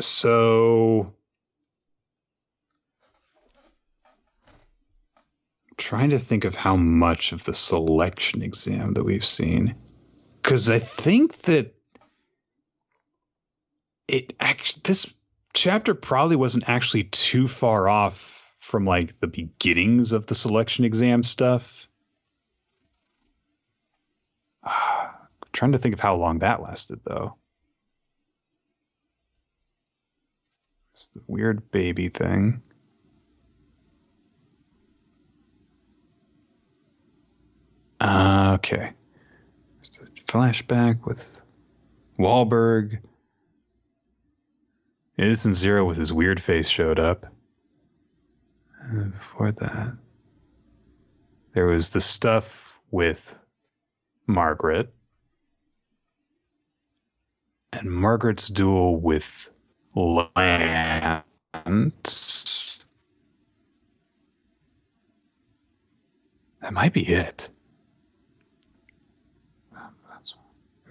so 0.00 1.12
trying 5.82 6.10
to 6.10 6.18
think 6.18 6.44
of 6.44 6.54
how 6.54 6.76
much 6.76 7.32
of 7.32 7.42
the 7.44 7.52
selection 7.52 8.40
exam 8.40 8.94
that 8.94 9.02
we've 9.02 9.24
seen 9.24 9.74
cuz 10.42 10.70
I 10.70 10.78
think 10.78 11.36
that 11.42 11.74
it 14.06 14.32
actually 14.38 14.82
this 14.84 15.12
chapter 15.54 15.94
probably 15.94 16.36
wasn't 16.36 16.68
actually 16.68 17.04
too 17.04 17.48
far 17.48 17.88
off 17.88 18.54
from 18.58 18.84
like 18.84 19.18
the 19.18 19.26
beginnings 19.26 20.12
of 20.12 20.26
the 20.26 20.36
selection 20.36 20.84
exam 20.84 21.24
stuff. 21.24 21.88
trying 25.52 25.72
to 25.72 25.78
think 25.78 25.94
of 25.94 26.00
how 26.00 26.14
long 26.14 26.38
that 26.38 26.62
lasted 26.62 27.00
though. 27.02 27.36
It's 30.94 31.08
the 31.08 31.22
weird 31.26 31.72
baby 31.72 32.08
thing. 32.08 32.62
Uh, 38.02 38.54
okay. 38.54 38.92
A 39.84 40.20
flashback 40.22 41.06
with 41.06 41.40
Wahlberg. 42.18 42.98
Innocent 45.16 45.54
Zero 45.54 45.84
with 45.84 45.98
his 45.98 46.12
weird 46.12 46.40
face 46.42 46.68
showed 46.68 46.98
up. 46.98 47.26
And 48.80 49.12
before 49.12 49.52
that, 49.52 49.96
there 51.54 51.66
was 51.66 51.92
the 51.92 52.00
stuff 52.00 52.80
with 52.90 53.38
Margaret. 54.26 54.92
And 57.72 57.88
Margaret's 57.88 58.48
duel 58.48 58.96
with 58.96 59.48
Lance. 59.94 61.22
That 66.62 66.72
might 66.72 66.92
be 66.92 67.02
it. 67.02 67.48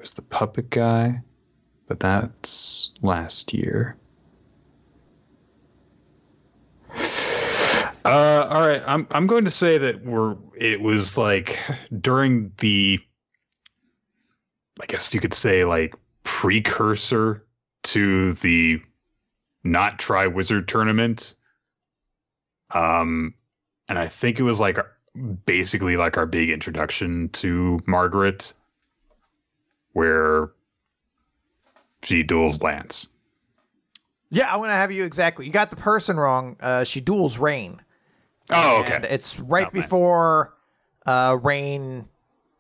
There's 0.02 0.16
the 0.16 0.24
puppet 0.24 0.72
guy, 0.72 1.22
but 1.88 2.00
that's 2.00 2.90
last 3.04 3.54
year. 3.54 3.98
Uh, 8.04 8.48
all 8.50 8.68
right, 8.68 8.82
I'm 8.88 9.06
I'm 9.12 9.28
going 9.28 9.46
to 9.46 9.52
say 9.52 9.78
that 9.78 10.04
we're 10.04 10.38
it 10.58 10.82
was 10.82 11.20
like 11.20 11.60
during 12.00 12.52
the 12.58 13.00
I 14.82 14.88
guess 14.88 15.14
you 15.14 15.20
could 15.20 15.36
say 15.36 15.66
like 15.66 15.94
precursor 16.24 17.46
to 17.84 18.34
the 18.34 18.82
not 19.64 20.00
Triwizard 20.00 20.66
tournament. 20.66 21.36
Um 22.74 23.36
and 23.88 24.00
I 24.00 24.08
think 24.08 24.40
it 24.40 24.44
was 24.44 24.60
like 24.60 24.80
basically 25.46 25.96
like 25.96 26.18
our 26.18 26.26
big 26.26 26.50
introduction 26.50 27.30
to 27.34 27.80
Margaret 27.86 28.52
where 29.94 30.52
she 32.04 32.24
duels 32.24 32.62
Lance. 32.62 33.08
Yeah, 34.30 34.52
I'm 34.52 34.60
gonna 34.60 34.74
have 34.74 34.92
you 34.92 35.04
exactly. 35.04 35.46
You 35.46 35.52
got 35.52 35.70
the 35.70 35.76
person 35.76 36.18
wrong. 36.18 36.56
Uh, 36.60 36.84
she 36.86 37.02
duels 37.02 37.38
Rain. 37.38 37.82
Oh, 38.50 38.82
okay. 38.82 38.96
And 38.96 39.06
it's 39.06 39.40
right 39.40 39.72
nice. 39.74 39.84
before 39.84 40.54
uh, 41.06 41.38
Rain, 41.42 42.08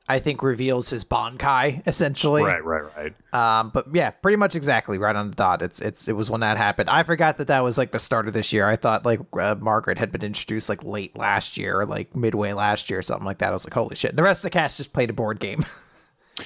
I 0.08 0.20
think, 0.20 0.44
reveals 0.44 0.90
his 0.90 1.06
Bankai 1.06 1.86
essentially. 1.88 2.44
Right, 2.44 2.64
right, 2.64 2.84
right. 2.96 3.60
Um, 3.60 3.72
but 3.74 3.88
yeah, 3.94 4.10
pretty 4.12 4.36
much 4.36 4.56
exactly 4.56 4.98
right 4.98 5.16
on 5.16 5.30
the 5.30 5.36
dot. 5.36 5.62
It's 5.62 5.80
it's 5.80 6.10
it 6.10 6.14
was 6.14 6.30
when 6.30 6.42
that 6.42 6.58
happened. 6.58 6.90
I 6.90 7.04
forgot 7.04 7.38
that 7.38 7.48
that 7.48 7.64
was 7.64 7.78
like 7.78 7.92
the 7.92 8.00
start 8.00 8.28
of 8.28 8.34
this 8.34 8.52
year. 8.52 8.68
I 8.68 8.76
thought 8.76 9.06
like 9.06 9.22
uh, 9.40 9.56
Margaret 9.60 9.98
had 9.98 10.12
been 10.12 10.24
introduced 10.24 10.68
like 10.68 10.84
late 10.84 11.16
last 11.16 11.56
year, 11.56 11.80
or 11.80 11.86
like 11.86 12.16
midway 12.16 12.52
last 12.52 12.90
year, 12.90 13.00
or 13.00 13.04
something 13.04 13.26
like 13.26 13.38
that. 13.38 13.50
I 13.50 13.54
was 13.54 13.64
like, 13.66 13.74
holy 13.74 13.96
shit! 13.96 14.12
And 14.12 14.18
the 14.18 14.24
rest 14.24 14.40
of 14.40 14.44
the 14.44 14.50
cast 14.50 14.78
just 14.78 14.92
played 14.92 15.10
a 15.10 15.14
board 15.14 15.40
game. 15.40 15.66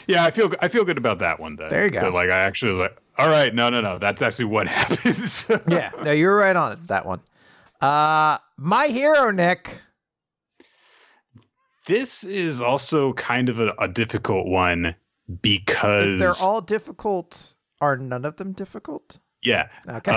Yeah, 0.08 0.26
I 0.26 0.32
feel 0.32 0.52
I 0.62 0.68
feel 0.68 0.86
good 0.86 0.98
about 0.98 1.20
that 1.20 1.40
one. 1.40 1.56
Then 1.56 1.70
There 1.70 1.86
you 1.86 1.92
go. 1.92 2.02
That, 2.02 2.14
like 2.14 2.30
I 2.30 2.40
actually 2.40 2.72
was 2.72 2.80
like, 2.80 2.98
all 3.18 3.30
right, 3.30 3.54
no, 3.54 3.70
no, 3.70 3.82
no, 3.82 3.98
that's 3.98 4.22
actually 4.22 4.46
what 4.46 4.68
happens. 4.70 5.50
yeah, 5.68 5.92
no, 6.04 6.12
you're 6.12 6.36
right 6.36 6.56
on 6.56 6.74
it. 6.74 6.88
That 6.88 7.06
one. 7.06 7.22
Uh, 7.82 8.38
my 8.58 8.88
hero, 8.88 9.32
Nick. 9.32 9.80
this 11.88 12.24
is 12.24 12.62
also 12.62 13.14
kind 13.14 13.50
of 13.50 13.60
a, 13.60 13.74
a 13.80 13.88
difficult 13.88 14.48
one 14.48 14.96
because 15.42 16.20
they're 16.20 16.48
all 16.48 16.62
difficult. 16.62 17.54
Are 17.82 17.98
none 17.98 18.26
of 18.26 18.38
them 18.38 18.54
difficult? 18.54 19.20
yeah. 19.46 19.68
Okay. 19.88 20.12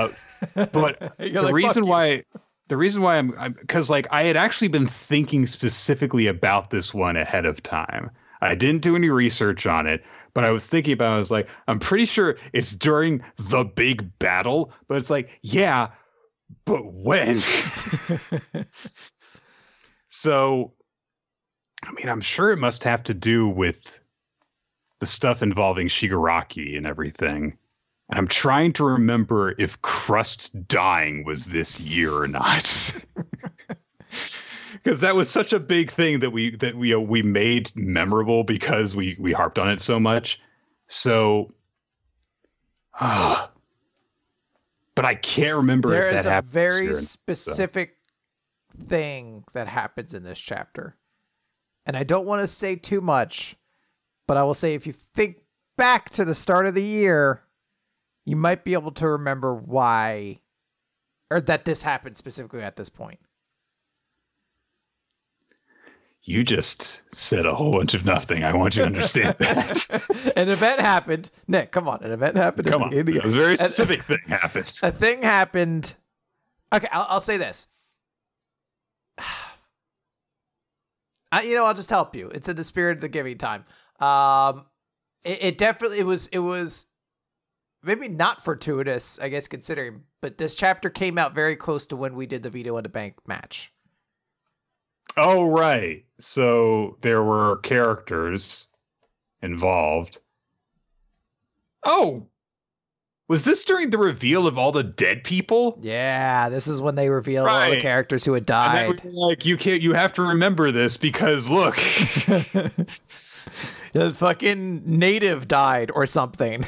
Uh, 0.57 0.67
but 0.67 0.99
the 1.19 1.43
like, 1.43 1.55
reason 1.55 1.87
why 1.87 2.23
the 2.69 2.77
reason 2.77 3.03
why 3.03 3.19
I'm 3.19 3.53
because 3.53 3.91
like 3.91 4.07
I 4.11 4.25
had 4.25 4.37
actually 4.37 4.69
been 4.69 4.87
thinking 4.87 5.47
specifically 5.47 6.27
about 6.27 6.71
this 6.71 6.93
one 6.93 7.17
ahead 7.17 7.45
of 7.45 7.63
time. 7.63 8.11
I 8.41 8.55
didn't 8.55 8.83
do 8.83 8.97
any 8.97 9.11
research 9.11 9.67
on 9.67 9.87
it, 9.87 10.05
but 10.35 10.45
I 10.45 10.51
was 10.51 10.69
thinking 10.69 10.93
about. 10.93 11.13
It, 11.13 11.17
I 11.17 11.19
was 11.19 11.31
like, 11.31 11.49
I'm 11.67 11.79
pretty 11.79 12.05
sure 12.05 12.37
it's 12.53 12.75
during 12.75 13.23
the 13.37 13.65
big 13.65 14.19
battle, 14.19 14.73
but 14.87 14.99
it's 14.99 15.11
like, 15.11 15.39
yeah, 15.43 15.89
but 16.65 16.93
when? 16.93 17.39
so, 20.07 20.73
I 21.83 21.93
mean, 21.93 22.09
I'm 22.09 22.21
sure 22.21 22.51
it 22.51 22.59
must 22.59 22.85
have 22.85 23.03
to 23.05 23.15
do 23.15 23.49
with 23.49 23.99
the 25.01 25.07
stuff 25.07 25.43
involving 25.43 25.89
Shigaraki 25.89 26.77
and 26.77 26.87
everything. 26.87 27.57
And 28.11 28.19
I'm 28.19 28.29
trying 28.29 28.73
to 28.75 28.85
remember 28.85 29.55
if 29.59 29.81
Crust 29.83 30.67
dying 30.67 31.25
was 31.25 31.47
this 31.47 31.79
year 31.79 32.15
or 32.15 32.29
not. 32.29 33.05
Because 34.89 35.01
that 35.01 35.17
was 35.17 35.29
such 35.29 35.53
a 35.53 35.61
big 35.61 35.91
thing 35.91 36.21
that 36.21 36.31
we 36.31 36.57
that 36.57 36.75
we 36.75 36.95
uh, 36.95 36.99
we 36.99 37.21
made 37.21 37.71
memorable 37.77 38.43
because 38.43 38.97
we 38.97 39.19
we 39.21 39.35
harped 39.35 39.59
on 39.59 39.69
it 39.69 39.83
so 39.83 40.01
much. 40.01 40.41
So, 40.87 41.53
ah, 42.99 43.51
but 44.95 45.05
I 45.05 45.15
can't 45.15 45.59
remember 45.59 45.91
There 45.91 46.09
if 46.09 46.21
is 46.21 46.25
a 46.25 46.43
very 46.43 46.95
specific 46.95 47.99
thing 48.87 49.45
that 49.53 49.69
happens 49.69 50.15
in 50.15 50.23
this 50.23 50.39
chapter. 50.39 50.97
And 51.85 51.95
I 51.95 52.03
don't 52.03 52.27
want 52.27 52.41
to 52.41 52.49
say 52.49 52.75
too 52.75 53.03
much, 53.03 53.57
but 54.27 54.39
I 54.39 54.43
will 54.43 54.55
say 54.55 54.73
if 54.73 54.87
you 54.87 54.95
think 55.15 55.37
back 55.77 56.09
to 56.13 56.25
the 56.25 56.35
start 56.35 56.65
of 56.65 56.75
the 56.75 56.83
year, 56.83 57.43
you 58.25 58.37
might 58.37 58.65
be 58.65 58.73
able 58.73 58.93
to 58.93 59.07
remember 59.07 59.55
why 59.55 60.41
or 61.31 61.43
that 61.43 61.67
this 61.67 61.83
happened 61.83 62.17
specifically 62.17 62.63
at 62.63 62.77
this 62.77 62.89
point. 62.89 63.19
You 66.23 66.45
just 66.45 67.03
said 67.15 67.47
a 67.47 67.55
whole 67.55 67.73
bunch 67.73 67.95
of 67.95 68.05
nothing. 68.05 68.45
I 68.45 68.53
want 68.55 68.77
you 68.77 68.83
to 68.83 68.87
understand 68.87 69.37
that. 69.39 70.33
an 70.37 70.49
event 70.49 70.81
happened. 70.81 71.31
Nick, 71.47 71.73
come 71.73 71.89
on. 71.89 72.03
An 72.03 72.13
event 72.13 72.37
happened. 72.37 72.67
Come 72.67 72.83
on, 72.83 72.93
a 72.93 72.99
of 72.99 73.07
the 73.07 73.13
year. 73.15 73.23
very 73.27 73.57
specific 73.57 74.03
thing 74.03 74.19
happened. 74.29 74.79
a 74.83 74.93
thing 74.93 75.23
happened. 75.23 75.95
Okay, 76.73 76.89
I'll, 76.93 77.07
I'll 77.09 77.21
say 77.21 77.37
this. 77.39 77.67
I, 81.33 81.43
you 81.43 81.55
know, 81.55 81.65
I'll 81.67 81.75
just 81.75 81.91
help 81.91 82.15
you. 82.15 82.29
It's 82.31 82.49
in 82.49 82.57
the 82.57 82.65
spirit 82.65 82.99
of 82.99 83.01
the 83.03 83.09
giving 83.09 83.39
time. 83.39 83.65
Um, 84.01 84.65
it, 85.25 85.43
it 85.43 85.59
definitely 85.59 85.99
it 85.99 86.07
was 86.07 86.27
it 86.29 86.39
was 86.39 86.87
maybe 87.83 88.09
not 88.09 88.43
fortuitous, 88.43 89.19
I 89.19 89.29
guess, 89.29 89.47
considering. 89.49 90.05
But 90.21 90.39
this 90.39 90.55
chapter 90.55 90.91
came 90.91 91.17
out 91.19 91.35
very 91.35 91.55
close 91.57 91.87
to 91.89 91.97
when 91.97 92.15
we 92.17 92.27
did 92.27 92.43
the 92.43 92.51
Vito 92.51 92.77
and 92.77 92.85
the 92.85 92.89
Bank 92.91 93.15
match. 93.27 93.73
Oh, 95.19 95.47
right. 95.47 96.05
So 96.21 96.97
there 97.01 97.23
were 97.23 97.57
characters 97.59 98.69
involved. 99.43 100.21
Oh, 101.85 102.27
was 103.29 103.45
this 103.45 103.63
during 103.65 103.91
the 103.91 103.99
reveal 103.99 104.47
of 104.47 104.57
all 104.57 104.73
the 104.73 104.83
dead 104.83 105.23
people? 105.23 105.79
Yeah, 105.83 106.49
this 106.49 106.67
is 106.67 106.81
when 106.81 106.95
they 106.95 107.11
revealed 107.11 107.47
all 107.47 107.71
the 107.71 107.81
characters 107.81 108.25
who 108.25 108.33
had 108.33 108.47
died. 108.47 108.89
we 108.89 108.97
were 109.05 109.29
like, 109.29 109.45
you 109.45 109.59
can't. 109.59 109.83
You 109.83 109.93
have 109.93 110.15
to 110.15 110.23
remember 110.23 110.71
this 110.71 110.97
because 110.97 111.49
look. 111.49 111.77
the 113.93 114.15
fucking 114.15 114.83
native 114.87 115.47
died 115.47 115.91
or 115.95 116.07
something. 116.07 116.65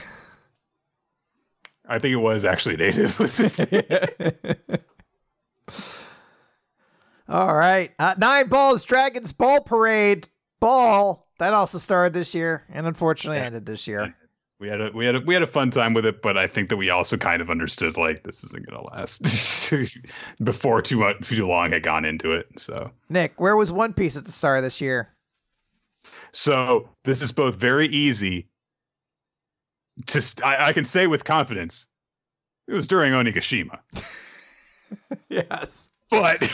I 1.89 1.99
think 1.99 2.13
it 2.13 2.17
was 2.17 2.45
actually 2.45 2.77
native. 2.77 3.17
All 7.31 7.55
right. 7.55 7.93
Uh, 7.98 8.15
Nine 8.19 8.48
Balls 8.48 8.85
Dragons 8.85 9.32
Ball 9.32 9.61
Parade 9.61 10.28
Ball. 10.61 11.27
That 11.39 11.55
also 11.55 11.78
started 11.78 12.12
this 12.12 12.35
year 12.35 12.65
and 12.70 12.86
unfortunately 12.86 13.39
Yeah. 13.39 13.44
ended 13.47 13.65
this 13.66 13.86
year. 13.86 14.15
we 14.59 14.69
had 14.69 14.81
a 14.82 14.90
we 14.93 15.07
had 15.07 15.15
a 15.15 15.20
we 15.20 15.32
had 15.32 15.43
a 15.43 15.47
fun 15.47 15.70
time 15.70 15.94
with 15.94 16.05
it, 16.05 16.20
but 16.20 16.36
I 16.36 16.47
think 16.47 16.69
that 16.69 16.77
we 16.77 16.90
also 16.90 17.16
kind 17.16 17.40
of 17.40 17.48
understood 17.48 17.97
like 17.97 18.24
this 18.24 18.44
isn't 18.44 18.66
gonna 18.69 18.82
last 18.82 19.23
before 20.44 20.82
too 20.82 20.98
much 20.98 21.27
too 21.27 21.47
long 21.47 21.70
had 21.73 21.82
gone 21.82 22.05
into 22.05 22.32
it. 22.32 22.47
So 22.59 22.90
Nick, 23.09 23.40
where 23.40 23.57
was 23.57 23.70
One 23.73 23.94
Piece 23.94 24.16
at 24.19 24.27
the 24.27 24.32
start 24.32 24.59
of 24.59 24.65
this 24.65 24.81
year? 24.82 25.09
So 26.32 26.89
this 27.05 27.23
is 27.23 27.32
both 27.32 27.55
very 27.55 27.86
easy. 27.89 28.48
To 30.09 30.43
I, 30.44 30.66
I 30.69 30.73
can 30.73 30.85
say 30.85 31.07
with 31.07 31.24
confidence, 31.24 31.86
it 32.69 32.73
was 32.74 32.86
during 32.86 33.12
Onigashima. 33.15 33.78
yes, 35.31 35.89
but 36.11 36.43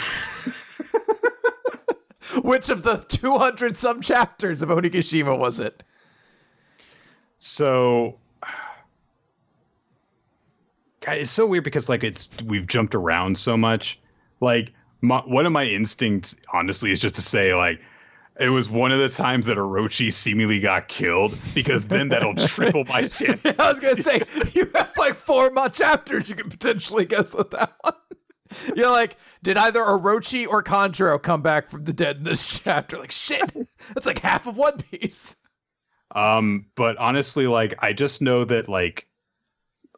which 2.43 2.69
of 2.69 2.83
the 2.83 2.99
two 3.09 3.39
hundred 3.39 3.77
some 3.77 4.01
chapters 4.01 4.63
of 4.63 4.69
Onigashima 4.69 5.39
was 5.39 5.61
it? 5.61 5.83
So 7.39 8.19
it's 11.09 11.31
so 11.31 11.47
weird 11.47 11.65
because 11.65 11.89
like 11.89 12.05
it's 12.05 12.29
we've 12.45 12.67
jumped 12.67 12.95
around 12.95 13.39
so 13.39 13.57
much. 13.57 13.99
Like 14.41 14.73
my, 15.01 15.21
one 15.21 15.47
of 15.47 15.53
my 15.53 15.65
instincts, 15.65 16.37
honestly, 16.53 16.91
is 16.91 17.01
just 17.01 17.15
to 17.15 17.23
say 17.23 17.55
like 17.55 17.81
it 18.39 18.51
was 18.51 18.69
one 18.69 18.93
of 18.93 18.99
the 18.99 19.09
times 19.09 19.47
that 19.47 19.57
Orochi 19.57 20.13
seemingly 20.13 20.61
got 20.61 20.89
killed 20.89 21.39
because 21.55 21.89
then 21.89 22.09
that'll 22.09 22.35
triple 22.47 22.85
my 22.85 23.03
chance. 23.07 23.45
I 23.47 23.73
was 23.73 23.81
gonna 23.81 24.03
say 24.03 24.21
you 24.53 24.71
have 24.75 24.93
like 24.97 25.17
four 25.17 25.51
more 25.51 25.69
chapters 25.69 26.29
you 26.29 26.35
can 26.35 26.51
potentially 26.51 27.07
guess 27.07 27.33
with 27.33 27.51
that 27.53 27.73
one. 27.81 27.95
You're 28.75 28.91
like, 28.91 29.17
did 29.43 29.57
either 29.57 29.81
Orochi 29.81 30.47
or 30.47 30.63
Kanjuro 30.63 31.23
come 31.23 31.43
back 31.43 31.71
from 31.71 31.85
the 31.85 31.93
dead 31.93 32.19
in 32.19 32.25
this 32.25 32.59
chapter? 32.65 32.99
Like 32.99 33.11
shit, 33.13 33.53
that's 33.95 34.07
like 34.07 34.19
half 34.19 34.47
of 34.47 34.57
One 34.57 34.79
Piece. 34.79 35.37
Um, 36.15 36.67
but 36.77 36.97
honestly, 36.97 37.47
like 37.47 37.75
I 37.81 37.93
just 37.93 38.23
know 38.23 38.45
that 38.45 38.69
like 38.69 39.07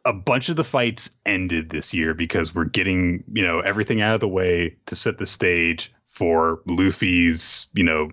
a 0.05 0.13
bunch 0.13 0.49
of 0.49 0.55
the 0.55 0.63
fights 0.63 1.11
ended 1.25 1.69
this 1.69 1.93
year 1.93 2.13
because 2.13 2.55
we're 2.55 2.65
getting, 2.65 3.23
you 3.33 3.43
know, 3.43 3.59
everything 3.59 4.01
out 4.01 4.13
of 4.13 4.19
the 4.19 4.27
way 4.27 4.75
to 4.87 4.95
set 4.95 5.17
the 5.17 5.25
stage 5.25 5.93
for 6.05 6.61
Luffy's, 6.65 7.67
you 7.73 7.83
know, 7.83 8.09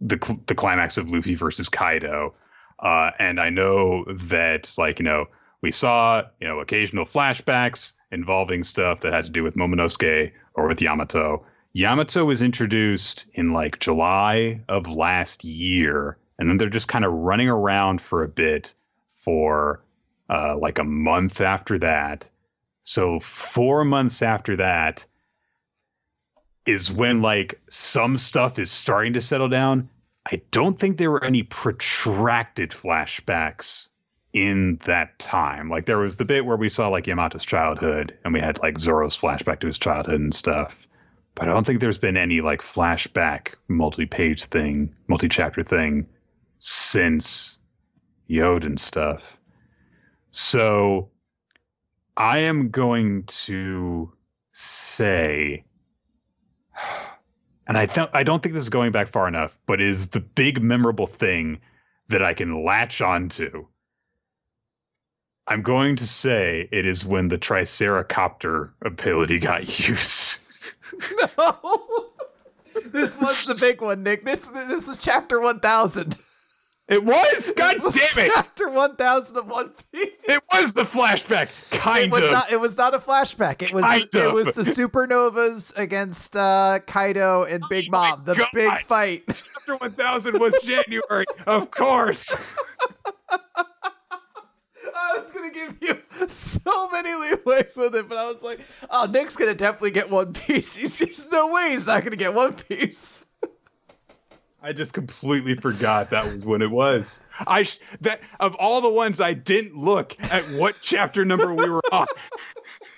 the 0.00 0.16
the 0.46 0.54
climax 0.54 0.98
of 0.98 1.10
Luffy 1.10 1.34
versus 1.34 1.68
Kaido. 1.68 2.34
Uh, 2.80 3.10
and 3.18 3.40
I 3.40 3.48
know 3.48 4.04
that 4.04 4.74
like, 4.76 4.98
you 4.98 5.04
know, 5.04 5.26
we 5.62 5.70
saw, 5.70 6.22
you 6.40 6.46
know, 6.46 6.60
occasional 6.60 7.04
flashbacks 7.04 7.94
involving 8.10 8.62
stuff 8.62 9.00
that 9.00 9.12
had 9.12 9.24
to 9.24 9.30
do 9.30 9.42
with 9.42 9.56
Momonosuke 9.56 10.32
or 10.54 10.68
with 10.68 10.80
Yamato. 10.80 11.44
Yamato 11.72 12.24
was 12.24 12.42
introduced 12.42 13.26
in 13.34 13.52
like 13.52 13.78
July 13.80 14.60
of 14.68 14.88
last 14.88 15.44
year 15.44 16.16
and 16.38 16.48
then 16.48 16.58
they're 16.58 16.68
just 16.68 16.88
kind 16.88 17.04
of 17.04 17.12
running 17.12 17.48
around 17.48 18.00
for 18.00 18.22
a 18.22 18.28
bit 18.28 18.74
for 19.08 19.82
uh, 20.28 20.56
like 20.58 20.78
a 20.78 20.84
month 20.84 21.40
after 21.40 21.78
that. 21.78 22.28
So 22.82 23.20
four 23.20 23.84
months 23.84 24.22
after 24.22 24.56
that 24.56 25.06
is 26.66 26.92
when 26.92 27.22
like 27.22 27.60
some 27.70 28.18
stuff 28.18 28.58
is 28.58 28.70
starting 28.70 29.12
to 29.14 29.20
settle 29.20 29.48
down. 29.48 29.88
I 30.30 30.42
don't 30.50 30.78
think 30.78 30.96
there 30.96 31.10
were 31.10 31.24
any 31.24 31.44
protracted 31.44 32.70
flashbacks 32.70 33.88
in 34.36 34.76
that 34.84 35.18
time. 35.18 35.70
Like 35.70 35.86
there 35.86 35.96
was 35.96 36.18
the 36.18 36.26
bit 36.26 36.44
where 36.44 36.58
we 36.58 36.68
saw 36.68 36.88
like 36.88 37.06
Yamato's 37.06 37.46
childhood 37.46 38.14
and 38.22 38.34
we 38.34 38.40
had 38.40 38.60
like 38.60 38.78
Zoro's 38.78 39.18
flashback 39.18 39.60
to 39.60 39.66
his 39.66 39.78
childhood 39.78 40.20
and 40.20 40.34
stuff. 40.34 40.86
But 41.34 41.48
I 41.48 41.52
don't 41.52 41.66
think 41.66 41.80
there's 41.80 41.96
been 41.96 42.18
any 42.18 42.42
like 42.42 42.60
flashback 42.60 43.54
multi-page 43.68 44.44
thing, 44.44 44.94
multi-chapter 45.08 45.62
thing 45.62 46.06
since 46.58 47.58
Oden 48.28 48.78
stuff. 48.78 49.38
So 50.28 51.08
I 52.14 52.40
am 52.40 52.68
going 52.68 53.22
to 53.24 54.12
say, 54.52 55.64
and 57.66 57.78
I 57.78 57.86
th- 57.86 58.10
I 58.12 58.22
don't 58.22 58.42
think 58.42 58.52
this 58.52 58.64
is 58.64 58.68
going 58.68 58.92
back 58.92 59.08
far 59.08 59.26
enough, 59.28 59.56
but 59.64 59.80
is 59.80 60.10
the 60.10 60.20
big 60.20 60.60
memorable 60.60 61.06
thing 61.06 61.60
that 62.08 62.22
I 62.22 62.34
can 62.34 62.66
latch 62.66 63.00
onto. 63.00 63.66
I'm 65.48 65.62
going 65.62 65.96
to 65.96 66.06
say 66.06 66.68
it 66.72 66.86
is 66.86 67.06
when 67.06 67.28
the 67.28 67.38
Triceracopter 67.38 68.70
ability 68.82 69.38
got 69.38 69.88
used. 69.88 70.38
no, 71.38 72.06
this 72.86 73.18
was 73.20 73.46
the 73.46 73.54
big 73.54 73.80
one, 73.80 74.02
Nick. 74.02 74.24
This 74.24 74.48
this 74.48 74.88
is 74.88 74.98
chapter 74.98 75.40
one 75.40 75.60
thousand. 75.60 76.18
It 76.88 77.04
was. 77.04 77.52
God 77.56 77.82
was 77.82 77.94
damn 77.94 78.26
it! 78.26 78.32
Chapter 78.34 78.70
one 78.70 78.94
thousand 78.96 79.36
of 79.36 79.46
One 79.48 79.70
Piece. 79.92 80.10
It 80.24 80.42
was 80.52 80.72
the 80.72 80.84
flashback. 80.84 81.48
Kind 81.70 82.04
it 82.04 82.10
was 82.12 82.24
of. 82.24 82.30
Not, 82.30 82.52
it 82.52 82.60
was 82.60 82.76
not 82.76 82.94
a 82.94 82.98
flashback. 83.00 83.60
It 83.62 83.72
was. 83.72 83.82
Kind 83.82 84.02
it 84.02 84.14
of. 84.14 84.32
was 84.32 84.52
the 84.52 84.62
supernovas 84.62 85.76
against 85.76 86.36
uh, 86.36 86.78
Kaido 86.86 87.42
and 87.44 87.64
Big 87.68 87.86
Oh 87.88 87.92
my 87.92 88.10
Mom. 88.10 88.24
The 88.24 88.36
God. 88.36 88.48
big 88.54 88.86
fight. 88.86 89.24
Chapter 89.26 89.76
1000 89.76 90.38
was 90.38 90.54
January, 90.62 91.24
of 91.46 91.70
course. 91.72 92.34
I 95.16 95.20
was 95.20 95.30
gonna 95.30 95.50
give 95.50 95.76
you 95.80 95.98
so 96.28 96.88
many 96.90 97.10
leeways 97.10 97.76
with 97.76 97.94
it, 97.94 98.08
but 98.08 98.18
I 98.18 98.26
was 98.26 98.42
like, 98.42 98.60
"Oh, 98.90 99.06
Nick's 99.06 99.36
gonna 99.36 99.54
definitely 99.54 99.92
get 99.92 100.10
One 100.10 100.32
Piece. 100.32 100.74
He's, 100.76 100.98
there's 100.98 101.30
no 101.30 101.48
way 101.52 101.70
he's 101.70 101.86
not 101.86 102.04
gonna 102.04 102.16
get 102.16 102.34
One 102.34 102.54
Piece." 102.54 103.24
I 104.62 104.72
just 104.72 104.94
completely 104.94 105.54
forgot 105.54 106.10
that 106.10 106.24
was 106.34 106.44
when 106.44 106.60
it 106.60 106.70
was. 106.70 107.22
I 107.46 107.62
sh- 107.62 107.78
that 108.00 108.20
of 108.40 108.56
all 108.56 108.80
the 108.80 108.90
ones 108.90 109.20
I 109.20 109.32
didn't 109.32 109.76
look 109.76 110.16
at 110.32 110.42
what 110.50 110.74
chapter 110.82 111.24
number 111.24 111.54
we 111.54 111.68
were 111.68 111.82
on. 111.92 112.06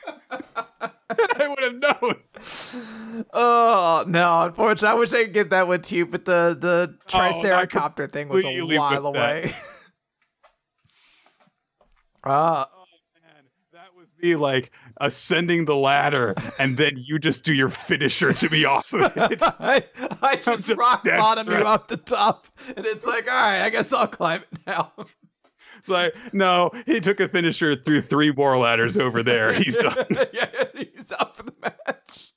I 1.11 1.49
would 1.49 1.59
have 1.59 1.75
known. 2.03 3.25
Oh 3.35 4.05
no! 4.07 4.43
Unfortunately, 4.45 4.89
I 4.89 4.95
wish 4.99 5.13
I 5.13 5.25
could 5.25 5.35
give 5.35 5.51
that 5.51 5.69
one 5.69 5.83
to 5.83 5.95
you, 5.95 6.07
but 6.07 6.25
the 6.25 6.57
the 6.59 6.95
Oh, 7.13 8.09
thing 8.13 8.29
was 8.31 8.45
a 8.45 8.49
while 8.79 8.91
missed 9.45 9.55
away. 12.25 12.35
Uh, 12.35 12.65
man, 13.23 13.45
that 13.73 13.95
was 13.97 14.07
me 14.23 14.37
like 14.37 14.71
ascending 15.01 15.65
the 15.65 15.77
ladder, 15.77 16.35
and 16.59 16.77
then 16.77 16.93
you 16.97 17.19
just 17.19 17.45
do 17.45 17.55
your 17.55 17.69
finisher 17.69 18.33
to 18.33 18.51
me 18.51 18.65
off 18.65 18.93
of 18.93 19.17
it. 19.17 19.41
I, 19.43 19.85
I 20.23 20.37
just 20.37 20.67
just 20.67 20.79
rock 20.79 21.05
bottom 21.05 21.49
you 21.49 21.65
off 21.65 21.89
the 21.89 21.97
top, 21.97 22.47
and 22.77 22.85
it's 22.87 23.07
like, 23.07 23.31
all 23.31 23.37
right, 23.37 23.63
I 23.63 23.71
guess 23.71 23.93
I'll 23.93 24.09
climb 24.09 24.43
it 24.51 24.59
now. 24.67 24.93
It's 25.79 25.89
like, 25.89 26.15
no, 26.33 26.71
he 26.87 27.01
took 27.01 27.21
a 27.21 27.29
finisher 27.29 27.75
through 27.75 28.03
three 28.03 28.33
more 28.33 28.57
ladders 28.59 28.99
over 28.99 29.23
there. 29.23 29.53
He's 29.53 29.77
done. 29.77 30.07
yeah, 30.33 30.65
he's 30.75 31.13
out 31.13 31.37
for 31.37 31.45
the 31.45 31.55
match. 31.63 32.33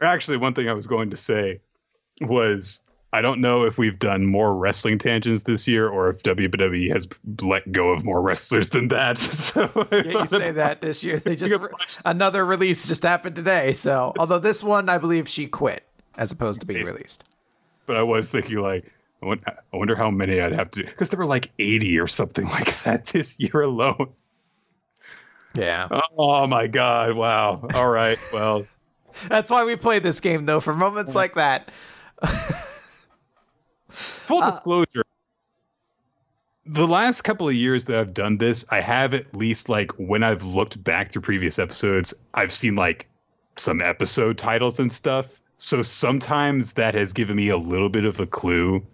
Actually, 0.00 0.36
one 0.38 0.54
thing 0.54 0.68
I 0.68 0.72
was 0.72 0.86
going 0.86 1.10
to 1.10 1.16
say 1.16 1.60
was 2.20 2.84
I 3.14 3.20
don't 3.20 3.40
know 3.42 3.64
if 3.66 3.76
we've 3.76 3.98
done 3.98 4.24
more 4.24 4.56
wrestling 4.56 4.96
tangents 4.96 5.42
this 5.42 5.68
year 5.68 5.86
or 5.88 6.08
if 6.08 6.22
WWE 6.22 6.90
has 6.92 7.06
let 7.42 7.70
go 7.70 7.90
of 7.90 8.04
more 8.04 8.22
wrestlers 8.22 8.70
than 8.70 8.88
that. 8.88 9.18
So 9.18 9.68
Yeah, 9.92 10.20
you 10.20 10.26
say 10.26 10.36
about- 10.48 10.54
that 10.54 10.80
this 10.80 11.04
year. 11.04 11.18
They 11.20 11.36
just 11.36 11.54
another 12.06 12.44
release 12.46 12.88
just 12.88 13.02
happened 13.02 13.36
today. 13.36 13.74
So, 13.74 14.14
although 14.18 14.38
this 14.38 14.62
one, 14.62 14.88
I 14.88 14.96
believe 14.98 15.28
she 15.28 15.46
quit 15.46 15.84
as 16.16 16.32
opposed 16.32 16.60
to 16.60 16.66
being 16.66 16.84
released. 16.84 17.24
But 17.86 17.96
I 17.96 18.02
was 18.02 18.30
thinking 18.30 18.58
like, 18.58 18.90
I 19.22 19.36
wonder 19.76 19.94
how 19.94 20.10
many 20.10 20.40
I'd 20.40 20.52
have 20.52 20.70
to 20.72 20.82
because 20.84 21.10
there 21.10 21.18
were 21.18 21.26
like 21.26 21.50
80 21.58 21.98
or 21.98 22.06
something 22.06 22.44
like 22.48 22.74
that 22.82 23.06
this 23.06 23.38
year 23.38 23.60
alone. 23.62 24.08
Yeah, 25.54 25.86
Oh 26.16 26.46
my 26.46 26.66
god! 26.66 27.14
Wow. 27.14 27.68
All 27.74 27.88
right. 27.90 28.18
Well, 28.32 28.64
that's 29.28 29.50
why 29.50 29.64
we 29.66 29.76
play 29.76 29.98
this 29.98 30.18
game, 30.20 30.46
though. 30.46 30.60
For 30.60 30.74
moments 30.74 31.14
like 31.14 31.34
that. 31.34 31.68
Full 33.92 34.42
uh, 34.42 34.50
disclosure. 34.50 35.04
The 36.64 36.86
last 36.86 37.22
couple 37.22 37.48
of 37.48 37.54
years 37.54 37.86
that 37.86 37.98
I've 37.98 38.14
done 38.14 38.38
this, 38.38 38.64
I 38.70 38.80
have 38.80 39.14
at 39.14 39.34
least 39.34 39.68
like 39.68 39.90
when 39.92 40.22
I've 40.22 40.44
looked 40.44 40.82
back 40.82 41.10
through 41.10 41.22
previous 41.22 41.58
episodes, 41.58 42.14
I've 42.34 42.52
seen 42.52 42.76
like 42.76 43.08
some 43.56 43.82
episode 43.82 44.38
titles 44.38 44.78
and 44.78 44.90
stuff. 44.90 45.40
So 45.56 45.82
sometimes 45.82 46.72
that 46.72 46.94
has 46.94 47.12
given 47.12 47.36
me 47.36 47.48
a 47.48 47.56
little 47.56 47.88
bit 47.88 48.04
of 48.04 48.18
a 48.20 48.26
clue. 48.26 48.84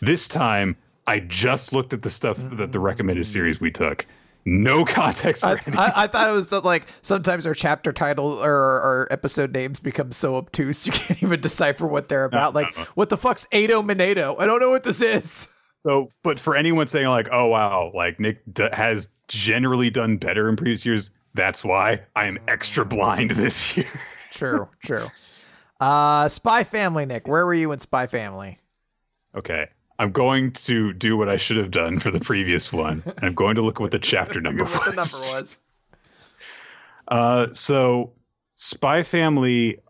This 0.00 0.28
time, 0.28 0.76
I 1.06 1.20
just 1.20 1.72
looked 1.72 1.92
at 1.92 2.02
the 2.02 2.10
stuff 2.10 2.36
that 2.38 2.72
the 2.72 2.80
recommended 2.80 3.24
mm. 3.24 3.28
series 3.28 3.60
we 3.60 3.70
took. 3.70 4.06
No 4.44 4.84
context 4.84 5.42
for 5.42 5.48
I, 5.48 5.52
anything. 5.52 5.76
I, 5.76 5.92
I 5.94 6.06
thought 6.06 6.28
it 6.28 6.32
was 6.32 6.48
that 6.48 6.64
like 6.64 6.86
sometimes 7.02 7.46
our 7.46 7.54
chapter 7.54 7.92
title 7.92 8.32
or, 8.42 8.52
or 8.52 9.08
episode 9.10 9.52
names 9.52 9.80
become 9.80 10.12
so 10.12 10.36
obtuse 10.36 10.86
you 10.86 10.92
can't 10.92 11.22
even 11.22 11.40
decipher 11.40 11.86
what 11.86 12.08
they're 12.08 12.24
about. 12.24 12.54
like, 12.54 12.76
no. 12.76 12.84
what 12.94 13.08
the 13.10 13.16
fuck's 13.18 13.46
Ado 13.52 13.82
Minedo? 13.82 14.40
I 14.40 14.46
don't 14.46 14.60
know 14.60 14.70
what 14.70 14.84
this 14.84 15.00
is. 15.00 15.48
So, 15.80 16.10
but 16.22 16.38
for 16.38 16.54
anyone 16.56 16.86
saying 16.86 17.08
like, 17.08 17.28
"Oh 17.32 17.46
wow," 17.46 17.90
like 17.94 18.20
Nick 18.20 18.42
d- 18.52 18.68
has 18.72 19.08
generally 19.28 19.88
done 19.88 20.18
better 20.18 20.48
in 20.48 20.56
previous 20.56 20.84
years, 20.84 21.10
that's 21.32 21.64
why 21.64 22.02
I 22.14 22.26
am 22.26 22.38
extra 22.48 22.84
blind 22.84 23.30
this 23.30 23.76
year. 23.78 23.86
True, 24.32 24.68
true. 24.84 25.06
Uh, 25.80 26.28
Spy 26.28 26.64
Family, 26.64 27.06
Nick. 27.06 27.26
Where 27.26 27.46
were 27.46 27.54
you 27.54 27.72
in 27.72 27.80
Spy 27.80 28.06
Family? 28.06 28.58
okay, 29.34 29.68
I'm 30.00 30.12
going 30.12 30.52
to 30.52 30.94
do 30.94 31.18
what 31.18 31.28
I 31.28 31.36
should 31.36 31.58
have 31.58 31.70
done 31.70 31.98
for 31.98 32.10
the 32.10 32.20
previous 32.20 32.72
one. 32.72 33.02
And 33.04 33.18
I'm 33.22 33.34
going 33.34 33.56
to 33.56 33.62
look 33.62 33.76
at 33.76 33.80
what 33.82 33.90
the 33.90 33.98
chapter 33.98 34.40
number 34.40 34.64
what 34.64 34.86
was. 34.86 34.94
the 34.94 35.00
number 35.36 35.42
was. 35.42 35.58
Uh, 37.08 37.52
so 37.54 38.12
Spy 38.54 39.02
Family. 39.02 39.80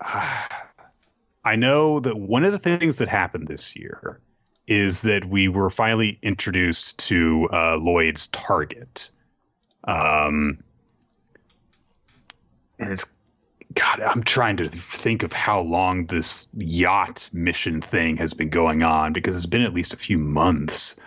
I 1.44 1.54
know 1.54 2.00
that 2.00 2.16
one 2.18 2.42
of 2.44 2.50
the 2.50 2.58
things 2.58 2.96
that 2.96 3.06
happened 3.06 3.46
this 3.46 3.76
year 3.76 4.18
is 4.66 5.02
that 5.02 5.26
we 5.26 5.46
were 5.46 5.70
finally 5.70 6.18
introduced 6.22 6.98
to 7.06 7.48
uh, 7.52 7.78
Lloyd's 7.80 8.26
target. 8.28 9.10
Um, 9.84 10.58
and 12.80 12.92
it's 12.92 13.12
God, 13.76 14.00
I'm 14.00 14.22
trying 14.22 14.56
to 14.56 14.68
think 14.68 15.22
of 15.22 15.32
how 15.32 15.60
long 15.60 16.06
this 16.06 16.48
yacht 16.54 17.28
mission 17.32 17.80
thing 17.80 18.16
has 18.16 18.34
been 18.34 18.48
going 18.48 18.82
on 18.82 19.12
because 19.12 19.36
it's 19.36 19.46
been 19.46 19.62
at 19.62 19.74
least 19.74 19.94
a 19.94 19.98
few 19.98 20.18
months. 20.18 20.98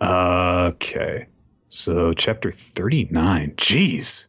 Okay. 0.00 1.26
So, 1.68 2.12
chapter 2.14 2.50
39. 2.50 3.54
Jeez. 3.56 4.26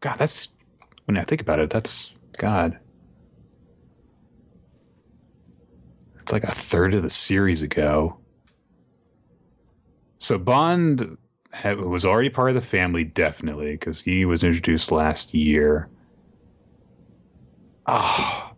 God, 0.00 0.18
that's 0.18 0.48
when 1.06 1.16
I 1.16 1.24
think 1.24 1.40
about 1.40 1.58
it, 1.58 1.70
that's 1.70 2.12
God. 2.38 2.78
It's 6.20 6.32
like 6.32 6.44
a 6.44 6.52
third 6.52 6.94
of 6.94 7.02
the 7.02 7.10
series 7.10 7.62
ago. 7.62 8.18
So 10.20 10.38
Bond 10.38 11.16
was 11.64 12.04
already 12.04 12.28
part 12.28 12.50
of 12.50 12.54
the 12.54 12.60
family, 12.60 13.04
definitely, 13.04 13.72
because 13.72 14.00
he 14.00 14.24
was 14.24 14.44
introduced 14.44 14.92
last 14.92 15.34
year. 15.34 15.88
Ah. 17.86 18.52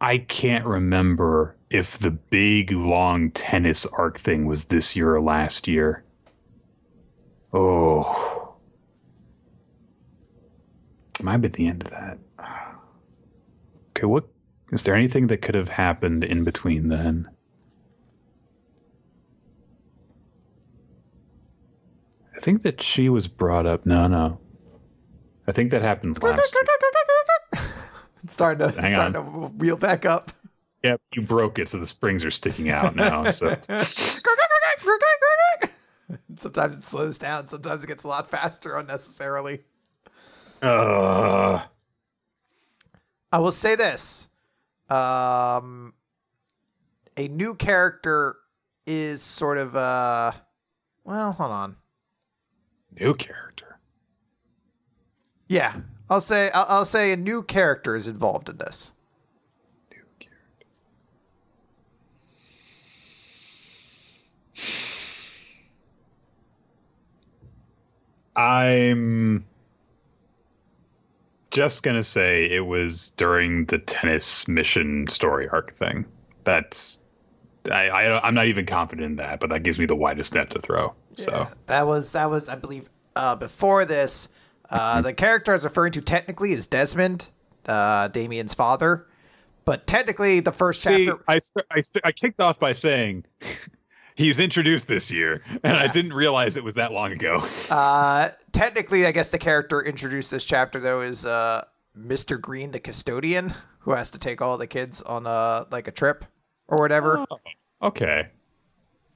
I 0.00 0.18
can't 0.18 0.64
remember 0.64 1.56
if 1.70 1.98
the 1.98 2.10
big 2.10 2.72
long 2.72 3.30
tennis 3.32 3.84
arc 3.86 4.18
thing 4.18 4.46
was 4.46 4.66
this 4.66 4.96
year 4.96 5.14
or 5.14 5.20
last 5.20 5.68
year. 5.68 6.04
Oh. 7.52 8.56
Might 11.22 11.38
be 11.38 11.48
the 11.48 11.68
end 11.68 11.84
of 11.84 11.90
that. 11.90 12.18
Okay, 13.90 14.06
what 14.06 14.26
is 14.72 14.84
there 14.84 14.94
anything 14.94 15.26
that 15.26 15.42
could 15.42 15.54
have 15.54 15.68
happened 15.68 16.24
in 16.24 16.44
between 16.44 16.88
then? 16.88 17.28
I 22.40 22.42
think 22.42 22.62
that 22.62 22.80
she 22.80 23.10
was 23.10 23.28
brought 23.28 23.66
up. 23.66 23.84
No, 23.84 24.06
no. 24.06 24.40
I 25.46 25.52
think 25.52 25.72
that 25.72 25.82
happened 25.82 26.22
last 26.22 26.56
it's 28.24 28.32
starting 28.32 28.66
to, 28.66 28.80
Hang 28.80 28.94
starting 28.94 29.12
to 29.12 29.20
wheel 29.58 29.76
back 29.76 30.06
up. 30.06 30.32
Yep, 30.82 31.02
you 31.16 31.20
broke 31.20 31.58
it, 31.58 31.68
so 31.68 31.76
the 31.76 31.84
springs 31.84 32.24
are 32.24 32.30
sticking 32.30 32.70
out 32.70 32.96
now. 32.96 33.28
So 33.28 33.54
sometimes 36.38 36.78
it 36.78 36.84
slows 36.84 37.18
down. 37.18 37.46
Sometimes 37.46 37.84
it 37.84 37.88
gets 37.88 38.04
a 38.04 38.08
lot 38.08 38.30
faster 38.30 38.74
unnecessarily. 38.74 39.60
uh, 40.62 41.62
I 43.30 43.38
will 43.38 43.52
say 43.52 43.74
this. 43.74 44.28
Um, 44.88 45.92
a 47.18 47.28
new 47.28 47.54
character 47.54 48.36
is 48.86 49.20
sort 49.20 49.58
of 49.58 49.76
uh 49.76 50.32
well, 51.04 51.32
hold 51.32 51.50
on. 51.50 51.76
New 52.98 53.14
character. 53.14 53.78
Yeah, 55.48 55.74
I'll 56.08 56.20
say 56.20 56.50
I'll, 56.50 56.66
I'll 56.68 56.84
say 56.84 57.12
a 57.12 57.16
new 57.16 57.42
character 57.42 57.96
is 57.96 58.08
involved 58.08 58.48
in 58.48 58.56
this. 58.56 58.92
New 59.90 60.02
character. 60.18 60.66
I'm 68.36 69.44
just 71.50 71.82
gonna 71.82 72.02
say 72.02 72.44
it 72.48 72.66
was 72.66 73.10
during 73.10 73.64
the 73.66 73.78
tennis 73.78 74.46
mission 74.46 75.08
story 75.08 75.48
arc 75.48 75.72
thing. 75.72 76.06
That's 76.44 77.00
I, 77.70 77.88
I 77.88 78.26
I'm 78.26 78.34
not 78.34 78.46
even 78.46 78.66
confident 78.66 79.04
in 79.06 79.16
that, 79.16 79.40
but 79.40 79.50
that 79.50 79.62
gives 79.62 79.78
me 79.78 79.86
the 79.86 79.96
widest 79.96 80.34
net 80.34 80.50
to 80.50 80.60
throw. 80.60 80.94
So 81.20 81.30
Yeah, 81.32 81.54
that 81.66 81.86
was 81.86 82.12
that 82.12 82.30
was 82.30 82.48
I 82.48 82.56
believe 82.56 82.88
uh, 83.16 83.36
before 83.36 83.84
this. 83.84 84.28
Uh, 84.68 85.00
the 85.00 85.12
character 85.12 85.52
I 85.52 85.54
was 85.56 85.64
referring 85.64 85.92
to 85.92 86.00
technically 86.00 86.52
is 86.52 86.66
Desmond, 86.66 87.26
uh, 87.66 88.06
Damian's 88.08 88.54
father, 88.54 89.06
but 89.64 89.86
technically 89.86 90.40
the 90.40 90.52
first 90.52 90.80
see, 90.80 91.06
chapter. 91.06 91.24
I 91.26 91.38
st- 91.40 91.66
I, 91.70 91.80
st- 91.80 92.04
I 92.04 92.12
kicked 92.12 92.40
off 92.40 92.60
by 92.60 92.72
saying 92.72 93.24
he's 94.14 94.38
introduced 94.38 94.86
this 94.86 95.10
year, 95.10 95.42
and 95.64 95.76
I 95.76 95.88
didn't 95.88 96.12
realize 96.12 96.56
it 96.56 96.64
was 96.64 96.76
that 96.76 96.92
long 96.92 97.12
ago. 97.12 97.42
Uh, 97.68 98.30
technically, 98.52 99.06
I 99.06 99.12
guess 99.12 99.30
the 99.30 99.38
character 99.38 99.82
introduced 99.82 100.30
this 100.30 100.44
chapter 100.44 100.78
though 100.78 101.00
is 101.00 101.26
uh, 101.26 101.64
Mr. 101.98 102.40
Green, 102.40 102.70
the 102.70 102.80
custodian, 102.80 103.54
who 103.80 103.92
has 103.92 104.10
to 104.12 104.18
take 104.18 104.40
all 104.40 104.56
the 104.56 104.68
kids 104.68 105.02
on 105.02 105.26
a 105.26 105.66
like 105.70 105.88
a 105.88 105.92
trip 105.92 106.24
or 106.68 106.78
whatever. 106.78 107.26
Oh, 107.28 107.38
okay. 107.88 108.28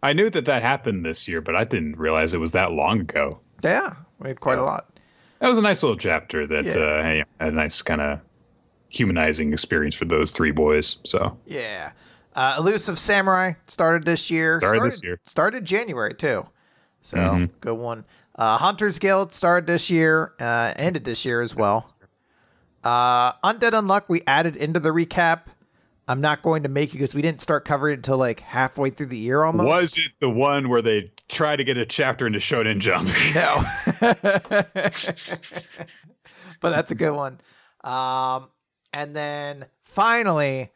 I 0.05 0.13
knew 0.13 0.29
that 0.31 0.45
that 0.45 0.63
happened 0.63 1.05
this 1.05 1.27
year, 1.27 1.41
but 1.41 1.57
I 1.57 1.65
didn't 1.65 1.97
realize 1.99 2.35
it 2.35 2.39
was 2.39 2.53
that 2.53 2.73
long 2.73 3.01
ago. 3.01 3.41
Yeah, 3.63 3.95
we 4.19 4.29
had 4.29 4.39
quite 4.39 4.59
a 4.59 4.63
lot. 4.63 4.91
That 5.39 5.49
was 5.49 5.57
a 5.57 5.63
nice 5.63 5.83
little 5.83 5.97
chapter 5.97 6.47
that 6.47 6.67
Yeah. 6.67 7.25
uh, 7.41 7.47
a 7.47 7.51
nice 7.51 7.81
kind 7.81 8.03
of 8.03 8.21
humanizing 8.91 9.53
experience 9.55 9.95
for 9.95 10.05
those 10.05 10.31
three 10.31 10.51
boys. 10.51 10.99
So 11.05 11.37
Yeah. 11.47 11.93
Uh, 12.37 12.57
Elusive 12.59 12.99
Samurai 12.99 13.53
started 13.67 14.05
this 14.05 14.31
year. 14.31 14.59
Started 14.59 14.83
this 14.85 15.03
year. 15.03 15.21
Started 15.27 15.65
January 15.65 16.13
too. 16.15 16.47
So 17.01 17.17
Mhm. 17.17 17.51
good 17.63 17.79
one. 17.79 18.05
Uh, 18.37 18.59
Hunters 18.59 18.99
Guild 18.99 19.33
started 19.33 19.67
this 19.67 19.89
year. 19.89 20.33
Uh, 20.39 20.75
ended 20.77 21.05
this 21.05 21.25
year 21.25 21.41
as 21.41 21.55
well. 21.55 21.95
Uh, 22.83 23.33
Undead 23.45 23.73
Unluck 23.73 24.03
we 24.09 24.23
added 24.27 24.57
into 24.57 24.79
the 24.81 24.91
recap. 24.91 25.41
I'm 26.07 26.21
not 26.21 26.43
going 26.43 26.65
to 26.65 26.69
make 26.69 26.93
you 26.93 26.99
because 26.99 27.15
we 27.15 27.23
didn't 27.23 27.41
start 27.41 27.65
covering 27.65 27.95
it 27.95 27.97
until 27.97 28.19
like 28.19 28.41
halfway 28.41 28.91
through 28.91 29.07
the 29.07 29.17
year 29.17 29.43
almost. 29.43 29.67
was 29.67 29.99
it 29.99 30.13
the 30.21 30.29
one 30.29 30.69
where 30.69 30.83
they 30.83 31.11
try 31.29 31.57
to 31.57 31.65
get 31.65 31.79
a 31.79 31.87
chapter 31.87 32.27
into 32.27 32.39
Shonen 32.39 32.79
Jump? 32.79 33.09
No. 33.35 33.65
but 36.61 36.71
that's 36.71 36.93
a 36.93 36.95
good 36.95 37.15
one. 37.15 37.41
Um, 37.83 38.51
and 38.93 39.17
then 39.17 39.67
finally, 39.85 40.71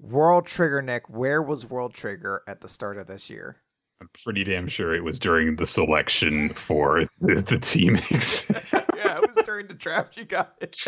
World 0.00 0.46
Trigger 0.46 0.82
Nick. 0.82 1.08
Where 1.08 1.42
was 1.42 1.64
World 1.64 1.94
Trigger 1.94 2.42
at 2.46 2.60
the 2.60 2.68
start 2.68 2.98
of 2.98 3.06
this 3.06 3.30
year? 3.30 3.56
I'm 4.00 4.08
pretty 4.22 4.44
damn 4.44 4.68
sure 4.68 4.94
it 4.94 5.04
was 5.04 5.18
during 5.18 5.56
the 5.56 5.66
selection 5.66 6.50
for 6.50 7.04
the, 7.20 7.34
the 7.36 7.58
teammates. 7.58 8.72
yeah, 8.96 9.14
it 9.14 9.34
was 9.34 9.44
during 9.44 9.66
the 9.66 9.74
draft. 9.74 10.16
You 10.16 10.24
got 10.24 10.54
it. 10.60 10.84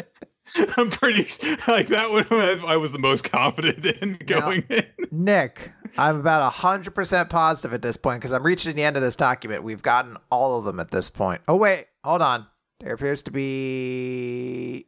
I'm 0.76 0.90
pretty 0.90 1.28
like 1.66 1.88
that 1.88 2.10
one. 2.10 2.26
I 2.30 2.74
I 2.74 2.76
was 2.76 2.92
the 2.92 2.98
most 2.98 3.30
confident 3.30 3.84
in 3.86 4.18
going 4.26 4.64
in. 4.68 4.84
Nick, 5.10 5.72
I'm 5.96 6.20
about 6.20 6.52
hundred 6.52 6.94
percent 6.94 7.30
positive 7.30 7.72
at 7.72 7.82
this 7.82 7.96
point 7.96 8.20
because 8.20 8.32
I'm 8.32 8.44
reaching 8.44 8.76
the 8.76 8.82
end 8.82 8.96
of 8.96 9.02
this 9.02 9.16
document. 9.16 9.62
We've 9.62 9.82
gotten 9.82 10.16
all 10.30 10.58
of 10.58 10.64
them 10.64 10.78
at 10.78 10.90
this 10.90 11.08
point. 11.10 11.42
Oh 11.48 11.56
wait, 11.56 11.86
hold 12.04 12.22
on. 12.22 12.46
There 12.80 12.92
appears 12.92 13.22
to 13.22 13.30
be 13.30 14.86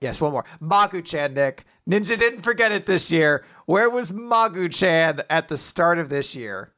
yes, 0.00 0.20
one 0.20 0.32
more. 0.32 0.44
Magu-chan, 0.60 1.34
Nick. 1.34 1.64
Ninja 1.88 2.18
didn't 2.18 2.42
forget 2.42 2.72
it 2.72 2.86
this 2.86 3.10
year. 3.10 3.44
Where 3.66 3.90
was 3.90 4.12
Magu-chan 4.12 5.22
at 5.28 5.48
the 5.48 5.58
start 5.58 5.98
of 5.98 6.08
this 6.08 6.34
year? 6.34 6.72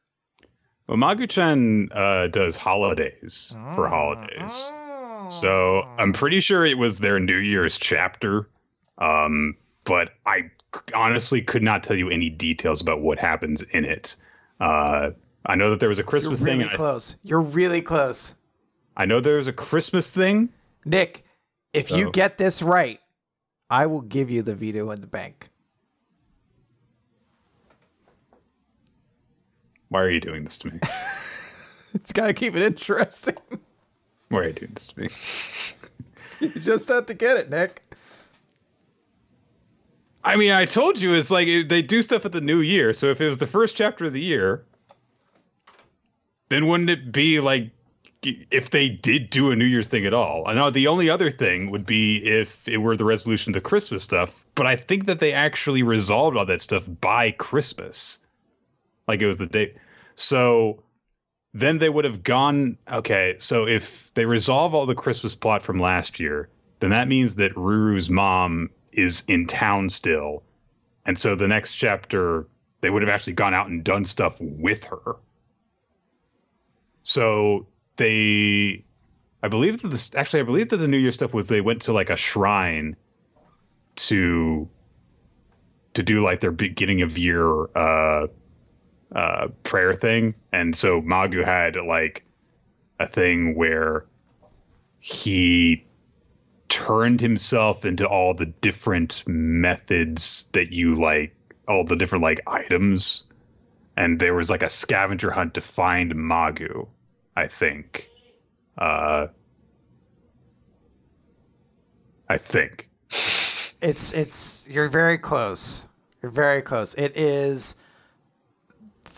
Well, 0.89 0.97
Magu-chan 0.97 1.89
uh, 1.91 2.29
does 2.29 2.55
holidays 2.55 3.55
for 3.75 3.87
holidays. 3.87 4.73
So 5.29 5.83
I'm 5.99 6.13
pretty 6.13 6.39
sure 6.39 6.65
it 6.65 6.79
was 6.79 6.97
their 6.97 7.19
New 7.19 7.37
Year's 7.37 7.77
chapter. 7.77 8.49
Um, 8.97 9.55
but 9.83 10.13
I 10.25 10.49
honestly 10.95 11.43
could 11.43 11.61
not 11.61 11.83
tell 11.83 11.95
you 11.95 12.09
any 12.09 12.31
details 12.31 12.81
about 12.81 13.01
what 13.01 13.19
happens 13.19 13.61
in 13.61 13.85
it. 13.85 14.15
Uh, 14.59 15.11
I 15.45 15.53
know 15.53 15.69
that 15.69 15.79
there 15.79 15.89
was 15.89 15.99
a 15.99 16.03
Christmas 16.03 16.41
You're 16.41 16.53
really 16.53 16.63
thing. 16.63 16.73
I, 16.73 16.75
close. 16.75 17.15
You're 17.21 17.41
really 17.41 17.83
close. 17.83 18.33
I 18.97 19.05
know 19.05 19.19
there 19.19 19.37
was 19.37 19.45
a 19.45 19.53
Christmas 19.53 20.11
thing. 20.11 20.49
Nick, 20.85 21.23
if 21.71 21.91
you 21.91 22.09
get 22.09 22.39
this 22.39 22.63
right, 22.63 22.99
I 23.69 23.85
will 23.85 24.01
give 24.01 24.31
you 24.31 24.41
the 24.41 24.55
veto 24.55 24.89
in 24.89 25.01
the 25.01 25.07
bank. 25.07 25.49
Why 29.89 30.01
are 30.01 30.09
you 30.09 30.19
doing 30.19 30.43
this 30.43 30.57
to 30.59 30.71
me? 30.71 30.79
It's 31.95 32.11
got 32.11 32.27
to 32.27 32.33
keep 32.33 32.55
it 32.55 32.61
interesting. 32.61 33.35
Why 34.29 34.39
are 34.39 34.47
you 34.47 34.53
doing 34.53 34.71
this 34.73 34.87
to 34.89 34.99
me? 34.99 35.09
you 36.53 36.61
just 36.61 36.87
have 36.87 37.07
to 37.07 37.15
get 37.15 37.37
it, 37.37 37.49
Nick. 37.49 37.81
I 40.23 40.35
mean, 40.35 40.51
I 40.51 40.65
told 40.65 40.99
you 40.99 41.15
it's 41.15 41.31
like 41.31 41.47
they 41.47 41.81
do 41.81 42.03
stuff 42.03 42.25
at 42.25 42.31
the 42.31 42.41
new 42.41 42.59
year. 42.59 42.93
So 42.93 43.07
if 43.07 43.21
it 43.21 43.27
was 43.27 43.39
the 43.39 43.47
first 43.47 43.75
chapter 43.75 44.05
of 44.05 44.13
the 44.13 44.21
year, 44.21 44.63
then 46.49 46.67
wouldn't 46.67 46.89
it 46.89 47.11
be 47.11 47.39
like 47.39 47.71
if 48.23 48.69
they 48.71 48.89
did 48.89 49.29
do 49.29 49.49
a 49.49 49.55
New 49.55 49.65
Year's 49.65 49.87
thing 49.87 50.05
at 50.05 50.13
all. 50.13 50.43
I 50.45 50.53
know 50.53 50.69
the 50.69 50.87
only 50.87 51.09
other 51.09 51.31
thing 51.31 51.71
would 51.71 51.85
be 51.85 52.17
if 52.17 52.67
it 52.67 52.77
were 52.77 52.97
the 52.97 53.05
resolution 53.05 53.51
of 53.51 53.53
the 53.53 53.61
Christmas 53.61 54.03
stuff, 54.03 54.45
but 54.55 54.65
I 54.65 54.75
think 54.75 55.05
that 55.05 55.21
they 55.21 55.31
actually 55.31 55.83
resolved 55.83 56.35
all 56.35 56.45
that 56.45 56.61
stuff 56.61 56.83
by 56.99 57.31
Christmas. 57.31 58.19
Like 59.09 59.21
it 59.21 59.25
was 59.25 59.39
the 59.39 59.47
day. 59.47 59.73
So 60.13 60.83
then 61.55 61.79
they 61.79 61.89
would 61.89 62.05
have 62.05 62.21
gone 62.21 62.77
okay, 62.91 63.37
so 63.39 63.67
if 63.67 64.13
they 64.13 64.25
resolve 64.25 64.75
all 64.75 64.85
the 64.85 64.93
Christmas 64.93 65.33
plot 65.33 65.63
from 65.63 65.79
last 65.79 66.19
year, 66.19 66.47
then 66.79 66.91
that 66.91 67.07
means 67.07 67.35
that 67.37 67.55
Ruru's 67.55 68.07
mom 68.07 68.69
is 68.91 69.23
in 69.27 69.47
town 69.47 69.89
still. 69.89 70.43
And 71.07 71.17
so 71.17 71.33
the 71.33 71.47
next 71.47 71.73
chapter 71.73 72.45
they 72.81 72.91
would 72.91 73.01
have 73.01 73.09
actually 73.09 73.33
gone 73.33 73.55
out 73.55 73.67
and 73.67 73.83
done 73.83 74.05
stuff 74.05 74.37
with 74.39 74.83
her. 74.83 75.15
So 77.01 77.65
they 77.95 78.85
I 79.41 79.47
believe 79.47 79.81
that 79.81 79.87
this 79.87 80.13
actually 80.13 80.41
I 80.41 80.43
believe 80.43 80.69
that 80.69 80.77
the 80.77 80.87
New 80.87 80.97
Year 80.97 81.11
stuff 81.11 81.33
was 81.33 81.47
they 81.47 81.61
went 81.61 81.81
to 81.83 81.93
like 81.93 82.11
a 82.11 82.15
shrine 82.15 82.95
to 83.95 84.69
to 85.95 86.03
do 86.03 86.21
like 86.21 86.41
their 86.41 86.51
beginning 86.51 87.01
of 87.01 87.17
year 87.17 87.75
uh 87.75 88.27
uh 89.15 89.47
prayer 89.63 89.93
thing. 89.93 90.35
And 90.51 90.75
so 90.75 91.01
Magu 91.01 91.43
had 91.43 91.75
like 91.75 92.23
a 92.99 93.07
thing 93.07 93.55
where 93.55 94.05
he 94.99 95.85
turned 96.67 97.19
himself 97.19 97.85
into 97.85 98.07
all 98.07 98.33
the 98.33 98.45
different 98.45 99.23
methods 99.27 100.49
that 100.53 100.71
you 100.71 100.93
like 100.93 101.35
all 101.67 101.83
the 101.83 101.95
different 101.95 102.23
like 102.23 102.41
items 102.47 103.23
and 103.97 104.19
there 104.19 104.35
was 104.35 104.49
like 104.49 104.61
a 104.61 104.69
scavenger 104.69 105.31
hunt 105.31 105.53
to 105.53 105.61
find 105.61 106.13
Magu 106.13 106.87
I 107.39 107.47
think. 107.47 108.09
Uh, 108.77 109.27
I 112.27 112.37
think. 112.37 112.89
It's 113.81 114.13
it's 114.13 114.67
you're 114.69 114.89
very 114.89 115.17
close. 115.17 115.85
You're 116.21 116.31
very 116.31 116.61
close. 116.61 116.93
It 116.95 117.15
is 117.15 117.75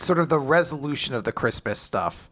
sort 0.02 0.20
of 0.20 0.30
the 0.30 0.40
resolution 0.40 1.16
of 1.16 1.24
the 1.24 1.32
Christmas 1.32 1.80
stuff, 1.80 2.30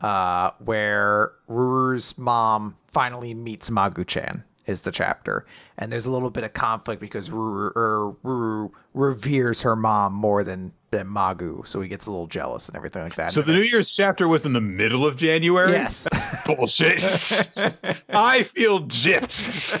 uh, 0.00 0.50
where 0.64 1.32
Ruru's 1.48 2.16
mom 2.16 2.76
finally 2.86 3.34
meets 3.34 3.70
Magu-chan 3.70 4.44
is 4.66 4.82
the 4.82 4.92
chapter, 4.92 5.46
and 5.78 5.90
there's 5.90 6.06
a 6.06 6.12
little 6.12 6.30
bit 6.30 6.44
of 6.44 6.52
conflict 6.52 7.00
because 7.00 7.30
Ruru, 7.30 7.72
er, 7.74 8.12
Ruru 8.22 8.70
reveres 8.94 9.62
her 9.62 9.74
mom 9.74 10.12
more 10.12 10.44
than 10.44 10.72
than 10.90 11.06
Magu, 11.06 11.66
so 11.66 11.80
he 11.80 11.88
gets 11.88 12.06
a 12.06 12.10
little 12.10 12.26
jealous 12.26 12.68
and 12.68 12.76
everything 12.76 13.02
like 13.02 13.14
that. 13.16 13.32
So 13.32 13.42
the 13.42 13.52
New 13.52 13.60
Year's 13.60 13.90
chapter 13.90 14.26
was 14.26 14.46
in 14.46 14.52
the 14.54 14.60
middle 14.60 15.06
of 15.06 15.16
January. 15.16 15.72
Yes. 15.72 16.08
Bullshit. 16.46 17.02
I 18.08 18.42
feel 18.44 18.80
gypped. 18.84 19.78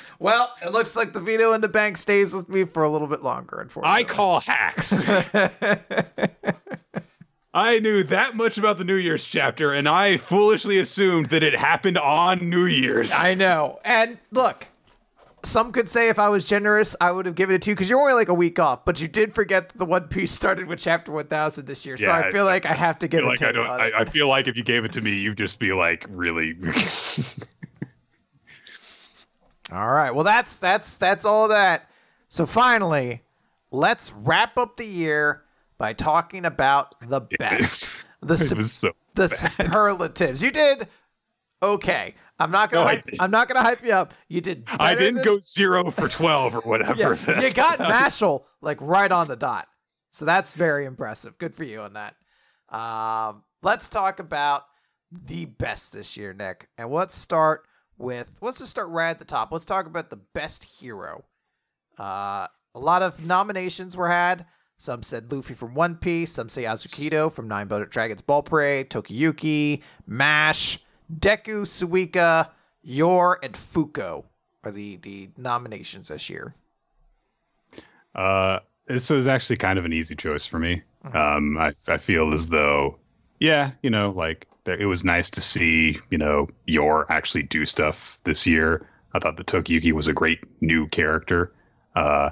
well, 0.18 0.54
it 0.62 0.72
looks 0.72 0.96
like 0.96 1.12
the 1.12 1.20
veto 1.20 1.52
in 1.52 1.60
the 1.60 1.68
bank 1.68 1.96
stays 1.96 2.34
with 2.34 2.48
me 2.48 2.64
for 2.64 2.82
a 2.82 2.88
little 2.88 3.08
bit 3.08 3.22
longer. 3.22 3.60
Unfortunately, 3.60 4.00
I 4.00 4.04
call 4.04 4.40
hacks. 4.40 4.92
I 7.54 7.78
knew 7.78 8.02
that 8.04 8.36
much 8.36 8.58
about 8.58 8.76
the 8.76 8.84
New 8.84 8.96
Year's 8.96 9.24
chapter, 9.24 9.72
and 9.72 9.88
I 9.88 10.18
foolishly 10.18 10.78
assumed 10.78 11.30
that 11.30 11.42
it 11.42 11.54
happened 11.54 11.96
on 11.96 12.50
New 12.50 12.66
Year's. 12.66 13.12
I 13.14 13.32
know. 13.32 13.78
And 13.82 14.18
look, 14.30 14.66
some 15.42 15.72
could 15.72 15.88
say 15.88 16.08
if 16.08 16.18
I 16.18 16.28
was 16.28 16.44
generous, 16.44 16.96
I 17.00 17.10
would 17.10 17.24
have 17.24 17.34
given 17.34 17.56
it 17.56 17.62
to 17.62 17.70
you 17.70 17.76
because 17.76 17.88
you're 17.88 18.00
only 18.00 18.12
like 18.12 18.28
a 18.28 18.34
week 18.34 18.58
off. 18.58 18.84
But 18.84 19.00
you 19.00 19.08
did 19.08 19.34
forget 19.34 19.70
that 19.70 19.78
the 19.78 19.86
One 19.86 20.08
Piece 20.08 20.32
started 20.32 20.66
with 20.66 20.80
Chapter 20.80 21.12
1000 21.12 21.66
this 21.66 21.86
year, 21.86 21.96
so 21.96 22.10
I 22.10 22.30
feel 22.30 22.44
like 22.44 22.66
I 22.66 22.74
have 22.74 22.98
to 22.98 23.08
give 23.08 23.20
it. 23.20 23.26
Like 23.26 23.42
I 23.42 23.52
don't. 23.52 23.66
I, 23.66 23.90
I, 24.00 24.04
feel 24.04 24.28
like 24.28 24.48
if 24.48 24.56
you 24.56 24.64
gave 24.64 24.84
it 24.84 24.92
to 24.92 25.00
me, 25.00 25.14
you'd 25.14 25.38
just 25.38 25.58
be 25.58 25.72
like 25.72 26.04
really. 26.10 26.56
all 29.72 29.90
right. 29.90 30.14
Well, 30.14 30.24
that's 30.24 30.58
that's 30.58 30.96
that's 30.96 31.24
all 31.24 31.48
that. 31.48 31.88
So 32.28 32.46
finally, 32.46 33.22
let's 33.70 34.12
wrap 34.12 34.56
up 34.56 34.76
the 34.76 34.86
year 34.86 35.42
by 35.78 35.92
talking 35.92 36.44
about 36.44 36.94
the 37.00 37.20
best. 37.38 37.88
The, 38.22 38.38
su- 38.38 38.62
so 38.62 38.92
the 39.14 39.28
superlatives. 39.28 40.42
You 40.42 40.50
did 40.50 40.88
okay. 41.62 42.14
I'm 42.38 42.50
not 42.50 42.70
gonna. 42.70 42.84
No, 42.84 42.88
hype, 42.88 43.04
I'm 43.20 43.30
not 43.30 43.48
gonna 43.48 43.62
hype 43.62 43.82
you 43.82 43.92
up. 43.92 44.14
You 44.28 44.40
did. 44.40 44.64
I 44.68 44.94
didn't 44.94 45.16
than... 45.16 45.24
go 45.24 45.38
zero 45.38 45.90
for 45.90 46.08
twelve 46.08 46.54
or 46.54 46.60
whatever. 46.60 47.14
yeah, 47.14 47.40
you 47.40 47.52
got 47.52 47.78
Mashle 47.78 48.44
like 48.60 48.78
right 48.80 49.10
on 49.10 49.28
the 49.28 49.36
dot. 49.36 49.68
So 50.12 50.24
that's 50.24 50.54
very 50.54 50.86
impressive. 50.86 51.38
Good 51.38 51.54
for 51.54 51.64
you 51.64 51.80
on 51.80 51.94
that. 51.94 52.16
Um, 52.74 53.42
let's 53.62 53.88
talk 53.88 54.18
about 54.18 54.64
the 55.12 55.44
best 55.44 55.92
this 55.92 56.16
year, 56.16 56.32
Nick. 56.32 56.68
And 56.78 56.90
let's 56.90 57.16
start 57.16 57.66
with. 57.98 58.30
Let's 58.40 58.58
just 58.58 58.70
start 58.70 58.88
right 58.88 59.10
at 59.10 59.18
the 59.18 59.24
top. 59.24 59.52
Let's 59.52 59.64
talk 59.64 59.86
about 59.86 60.10
the 60.10 60.16
best 60.16 60.64
hero. 60.64 61.24
Uh, 61.98 62.46
a 62.74 62.78
lot 62.78 63.02
of 63.02 63.24
nominations 63.24 63.96
were 63.96 64.10
had. 64.10 64.46
Some 64.78 65.02
said 65.02 65.32
Luffy 65.32 65.54
from 65.54 65.74
One 65.74 65.96
Piece. 65.96 66.32
Some 66.32 66.48
say 66.48 66.64
Azukido 66.64 67.32
from 67.32 67.48
Nine 67.48 67.66
Dragons 67.66 68.20
Ball 68.20 68.42
Parade, 68.42 68.90
Tokiyuki, 68.90 69.80
MASH, 70.06 70.78
Deku, 71.12 71.62
Suika, 71.62 72.50
Yor, 72.82 73.38
and 73.42 73.54
Fuko 73.54 74.24
are 74.64 74.72
the 74.72 74.96
the 74.96 75.30
nominations 75.38 76.08
this 76.08 76.28
year. 76.28 76.54
Uh, 78.14 78.58
this 78.86 79.08
was 79.08 79.26
actually 79.26 79.56
kind 79.56 79.78
of 79.78 79.84
an 79.84 79.92
easy 79.92 80.14
choice 80.14 80.44
for 80.44 80.58
me. 80.58 80.82
Mm-hmm. 81.04 81.16
Um, 81.16 81.58
I 81.58 81.72
I 81.88 81.96
feel 81.96 82.34
as 82.34 82.48
though, 82.48 82.98
yeah, 83.40 83.70
you 83.82 83.90
know, 83.90 84.10
like 84.10 84.46
it 84.66 84.86
was 84.86 85.04
nice 85.04 85.30
to 85.30 85.40
see 85.40 85.98
you 86.10 86.18
know 86.18 86.48
Yor 86.66 87.06
actually 87.10 87.42
do 87.44 87.66
stuff 87.66 88.18
this 88.24 88.46
year. 88.46 88.88
I 89.14 89.18
thought 89.18 89.36
the 89.36 89.44
Tokiyuki 89.44 89.92
was 89.92 90.08
a 90.08 90.12
great 90.12 90.40
new 90.60 90.88
character. 90.88 91.52
Uh, 91.94 92.30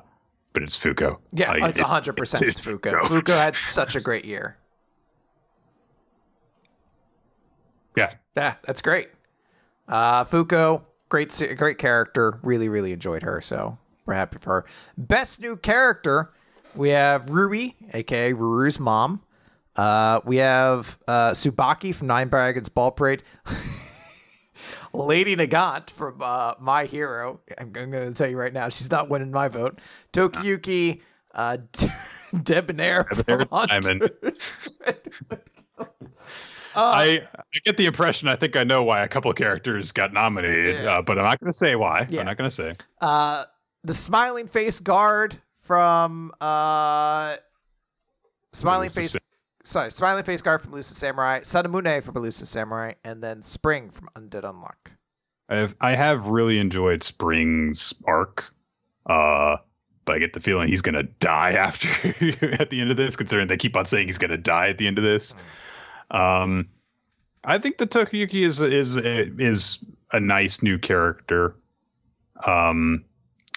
but 0.54 0.62
it's 0.62 0.78
Fuko. 0.78 1.18
Yeah, 1.32 1.50
like, 1.52 1.70
it's 1.70 1.80
hundred 1.80 2.16
percent 2.16 2.44
it's 2.44 2.60
Fuko. 2.60 3.00
Fuko 3.02 3.36
had 3.36 3.56
such 3.56 3.96
a 3.96 4.00
great 4.00 4.24
year. 4.24 4.56
Yeah, 7.96 8.14
yeah, 8.36 8.54
that's 8.64 8.80
great. 8.80 9.10
Uh, 9.88 10.24
Fuko, 10.24 10.84
great, 11.08 11.56
great 11.56 11.78
character. 11.78 12.38
Really, 12.42 12.68
really 12.68 12.92
enjoyed 12.92 13.22
her. 13.22 13.40
So 13.40 13.76
we're 14.06 14.14
happy 14.14 14.38
for 14.40 14.62
her. 14.62 14.66
Best 14.96 15.40
new 15.40 15.56
character, 15.56 16.32
we 16.74 16.90
have 16.90 17.28
Ruby, 17.30 17.76
aka 17.92 18.32
Ruru's 18.32 18.80
mom. 18.80 19.20
Uh, 19.76 20.20
we 20.24 20.36
have 20.36 20.98
uh, 21.08 21.30
Tsubaki 21.32 21.94
from 21.94 22.06
Nine 22.06 22.28
Dragons 22.28 22.68
Ball 22.68 22.90
Parade. 22.90 23.22
Lady 24.92 25.34
Nagant 25.34 25.90
from 25.90 26.22
uh, 26.22 26.54
My 26.60 26.84
Hero. 26.84 27.40
I'm, 27.58 27.72
going 27.72 27.90
to 27.90 28.12
tell 28.14 28.30
you 28.30 28.38
right 28.38 28.52
now, 28.52 28.68
she's 28.68 28.90
not 28.90 29.08
winning 29.08 29.32
my 29.32 29.48
vote. 29.48 29.80
Tokiyuki, 30.12 31.00
uh, 31.34 31.58
Debonair 32.42 33.04
from 33.04 33.48
Diamond. 33.68 34.10
Uh, 36.76 36.80
I, 36.80 37.28
I 37.36 37.58
get 37.64 37.76
the 37.76 37.86
impression 37.86 38.26
I 38.26 38.34
think 38.34 38.56
I 38.56 38.64
know 38.64 38.82
why 38.82 39.04
a 39.04 39.08
couple 39.08 39.30
of 39.30 39.36
characters 39.36 39.92
got 39.92 40.12
nominated, 40.12 40.82
yeah. 40.82 40.98
uh, 40.98 41.02
but 41.02 41.18
I'm 41.20 41.24
not 41.24 41.38
going 41.38 41.52
to 41.52 41.56
say 41.56 41.76
why. 41.76 42.04
Yeah. 42.10 42.18
I'm 42.18 42.26
not 42.26 42.36
going 42.36 42.50
to 42.50 42.54
say. 42.56 42.72
Uh, 43.00 43.44
the 43.84 43.94
smiling 43.94 44.48
face 44.48 44.80
guard 44.80 45.40
from 45.60 46.32
uh, 46.40 47.36
smiling 48.52 48.88
face 48.88 49.16
sorry, 49.64 49.90
Smiling 49.90 50.24
Face 50.24 50.42
Guard 50.42 50.62
from 50.62 50.72
Elusive 50.72 50.96
Samurai, 50.96 51.40
Sadamune 51.40 52.02
from 52.02 52.16
Elusive 52.16 52.48
Samurai, 52.48 52.92
and 53.02 53.22
then 53.22 53.42
Spring 53.42 53.90
from 53.90 54.08
Undead 54.16 54.42
Unluck. 54.42 54.92
I 55.48 55.56
have 55.56 55.74
I 55.80 55.92
have 55.92 56.26
really 56.26 56.58
enjoyed 56.58 57.02
Spring's 57.02 57.92
arc. 58.06 58.52
Uh 59.06 59.56
but 60.06 60.16
I 60.16 60.18
get 60.18 60.34
the 60.34 60.40
feeling 60.40 60.68
he's 60.68 60.82
gonna 60.82 61.02
die 61.02 61.52
after 61.58 61.88
at 62.60 62.70
the 62.70 62.80
end 62.80 62.90
of 62.90 62.96
this, 62.96 63.16
considering 63.16 63.48
they 63.48 63.56
keep 63.56 63.76
on 63.76 63.86
saying 63.86 64.06
he's 64.06 64.18
gonna 64.18 64.38
die 64.38 64.68
at 64.68 64.78
the 64.78 64.86
end 64.86 64.98
of 64.98 65.04
this. 65.04 65.34
Mm. 66.12 66.18
Um 66.18 66.68
I 67.44 67.58
think 67.58 67.78
the 67.78 67.86
Tokiyuki 67.86 68.44
is 68.44 68.60
is 68.60 68.96
is 68.96 69.78
a 70.12 70.20
nice 70.20 70.62
new 70.62 70.78
character. 70.78 71.56
Um 72.46 73.04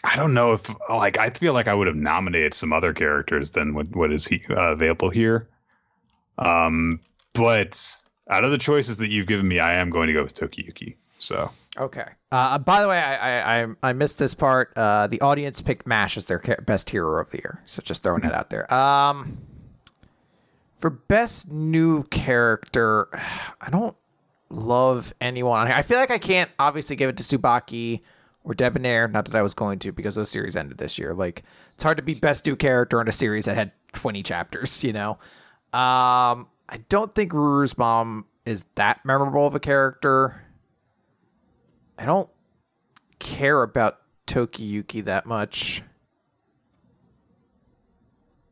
I 0.03 0.15
don't 0.15 0.33
know 0.33 0.53
if 0.53 0.69
like 0.89 1.17
I 1.17 1.29
feel 1.29 1.53
like 1.53 1.67
I 1.67 1.73
would 1.73 1.87
have 1.87 1.95
nominated 1.95 2.53
some 2.53 2.73
other 2.73 2.93
characters 2.93 3.51
than 3.51 3.73
what 3.73 3.95
what 3.95 4.11
is 4.11 4.27
he 4.27 4.41
uh, 4.49 4.71
available 4.71 5.09
here. 5.09 5.47
Um, 6.37 6.99
but 7.33 8.03
out 8.29 8.43
of 8.43 8.51
the 8.51 8.57
choices 8.57 8.97
that 8.97 9.09
you've 9.09 9.27
given 9.27 9.47
me, 9.47 9.59
I 9.59 9.75
am 9.75 9.89
going 9.89 10.07
to 10.07 10.13
go 10.13 10.23
with 10.23 10.33
Tokiyuki. 10.33 10.95
So 11.19 11.51
okay. 11.77 12.05
Uh, 12.31 12.57
by 12.57 12.81
the 12.81 12.87
way, 12.87 12.99
I, 12.99 13.63
I 13.63 13.67
I 13.83 13.93
missed 13.93 14.19
this 14.19 14.33
part. 14.33 14.73
Uh, 14.75 15.07
the 15.07 15.21
audience 15.21 15.61
picked 15.61 15.87
Mash 15.87 16.17
as 16.17 16.25
their 16.25 16.39
best 16.65 16.89
hero 16.89 17.19
of 17.21 17.29
the 17.31 17.37
year. 17.37 17.61
So 17.65 17.81
just 17.81 18.03
throwing 18.03 18.23
it 18.23 18.33
out 18.33 18.49
there. 18.49 18.71
Um, 18.73 19.37
for 20.79 20.89
best 20.89 21.51
new 21.51 22.03
character, 22.03 23.09
I 23.61 23.69
don't 23.69 23.95
love 24.49 25.13
anyone. 25.19 25.67
Here. 25.67 25.75
I 25.75 25.81
feel 25.81 25.97
like 25.97 26.11
I 26.11 26.19
can't 26.19 26.51
obviously 26.59 26.95
give 26.95 27.09
it 27.09 27.17
to 27.17 27.23
Tsubaki 27.23 28.01
or 28.43 28.53
Debonair. 28.53 29.07
Not 29.07 29.25
that 29.25 29.35
I 29.35 29.41
was 29.41 29.53
going 29.53 29.79
to 29.79 29.91
because 29.91 30.15
those 30.15 30.29
series 30.29 30.55
ended 30.55 30.77
this 30.77 30.97
year. 30.97 31.13
Like 31.13 31.43
it's 31.73 31.83
hard 31.83 31.97
to 31.97 32.03
be 32.03 32.13
best 32.13 32.45
new 32.45 32.55
character 32.55 33.01
in 33.01 33.07
a 33.07 33.13
series 33.13 33.45
that 33.45 33.55
had 33.55 33.71
20 33.93 34.23
chapters. 34.23 34.83
You 34.83 34.93
know. 34.93 35.17
Um, 35.73 36.47
I 36.69 36.79
don't 36.89 37.13
think 37.13 37.33
Ruru's 37.33 37.77
mom 37.77 38.25
is 38.45 38.65
that 38.75 39.03
memorable 39.05 39.45
of 39.45 39.55
a 39.55 39.59
character. 39.59 40.41
I 41.97 42.05
don't 42.05 42.29
care 43.19 43.63
about 43.63 43.99
Tokiyuki 44.27 45.03
that 45.05 45.25
much. 45.25 45.83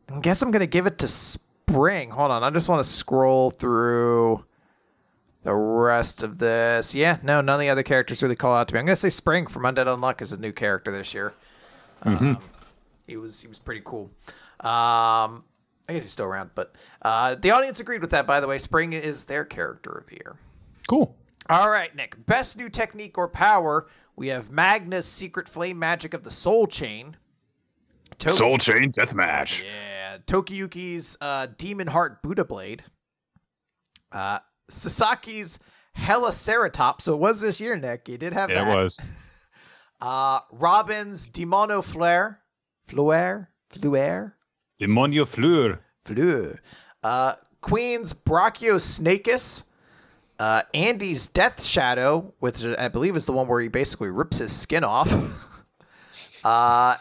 I 0.10 0.20
guess 0.20 0.42
I'm 0.42 0.52
gonna 0.52 0.68
give 0.68 0.88
it 0.88 0.98
to 1.00 1.08
Spring. 1.08 2.12
Hold 2.12 2.32
on, 2.32 2.44
I 2.44 2.50
just 2.50 2.68
want 2.68 2.84
to 2.84 2.90
scroll 2.90 3.52
through 3.52 4.44
the 5.44 5.54
rest 5.54 6.24
of 6.24 6.38
this. 6.38 6.94
Yeah, 6.94 7.18
no, 7.24 7.42
none 7.42 7.56
of 7.56 7.60
the 7.60 7.70
other 7.70 7.84
characters 7.84 8.22
really 8.22 8.36
call 8.36 8.54
out 8.54 8.68
to 8.68 8.74
me. 8.74 8.80
I'm 8.80 8.86
gonna 8.86 8.96
say 8.96 9.10
Spring 9.10 9.48
from 9.48 9.64
Undead 9.64 9.86
Unluck 9.86 10.22
is 10.22 10.32
a 10.32 10.40
new 10.40 10.52
character 10.52 10.92
this 10.92 11.14
year. 11.14 11.34
Mm-hmm. 12.04 12.26
Um, 12.26 12.38
he 13.08 13.18
was 13.18 13.42
he 13.42 13.48
was 13.48 13.60
pretty 13.60 13.82
cool. 13.84 14.10
Um, 14.60 15.44
I 15.88 15.94
guess 15.94 16.03
he's 16.03 16.12
still 16.12 16.26
around, 16.26 16.52
but 16.56 16.76
uh, 17.03 17.36
the 17.36 17.52
audience 17.52 17.80
agreed 17.80 18.02
with 18.02 18.10
that. 18.12 18.26
By 18.26 18.40
the 18.40 18.48
way, 18.48 18.57
Spring 18.57 18.94
is 18.94 19.26
their 19.26 19.45
character 19.45 19.91
of 19.91 20.07
the 20.07 20.16
year. 20.16 20.36
Cool. 20.88 21.16
All 21.49 21.70
right, 21.70 21.95
Nick. 21.95 22.26
Best 22.26 22.57
new 22.57 22.70
technique 22.70 23.18
or 23.18 23.28
power. 23.28 23.88
We 24.16 24.30
have 24.30 24.52
Magna's 24.52 25.06
secret 25.06 25.48
flame 25.48 25.78
magic 25.78 26.14
of 26.14 26.24
the 26.24 26.32
Soul 26.32 26.66
Chain. 26.66 27.18
To- 28.20 28.32
Soul 28.32 28.57
Chain 28.57 28.91
Deathmatch. 28.91 29.64
Yeah. 29.64 30.18
Tokiyuki's 30.26 31.18
uh, 31.22 31.48
Demon 31.57 31.88
Heart 31.88 32.24
Buddha 32.24 32.45
Blade. 32.45 32.84
Uh, 34.12 34.40
Sasaki's 34.72 35.60
Helicoceratops. 35.98 37.02
So 37.02 37.14
it 37.14 37.20
was 37.20 37.41
this 37.41 37.60
year, 37.60 37.76
Nick. 37.76 38.07
You 38.07 38.18
did 38.18 38.34
have 38.34 38.49
yeah, 38.49 38.64
that. 38.64 38.72
it 38.72 38.84
was. 38.84 38.98
Uh, 40.02 40.41
Robin's 40.52 41.26
Demonio 41.26 41.82
Flare. 41.82 42.41
Fleur? 42.86 43.49
Fleur? 43.70 44.36
Demonio 44.80 45.27
Fleur. 45.27 45.80
Fleur. 46.03 46.60
Uh, 47.03 47.34
Queen's 47.61 48.14
Brachiosnakis. 48.14 49.64
Uh, 50.38 50.64
Andy's 50.73 51.27
Death 51.27 51.64
Shadow, 51.64 52.34
which 52.39 52.64
I 52.64 52.89
believe 52.89 53.15
is 53.15 53.26
the 53.26 53.31
one 53.31 53.47
where 53.47 53.61
he 53.61 53.69
basically 53.69 54.10
rips 54.10 54.39
his 54.39 54.52
skin 54.52 54.84
off. 54.84 55.10
uh, 56.43 56.97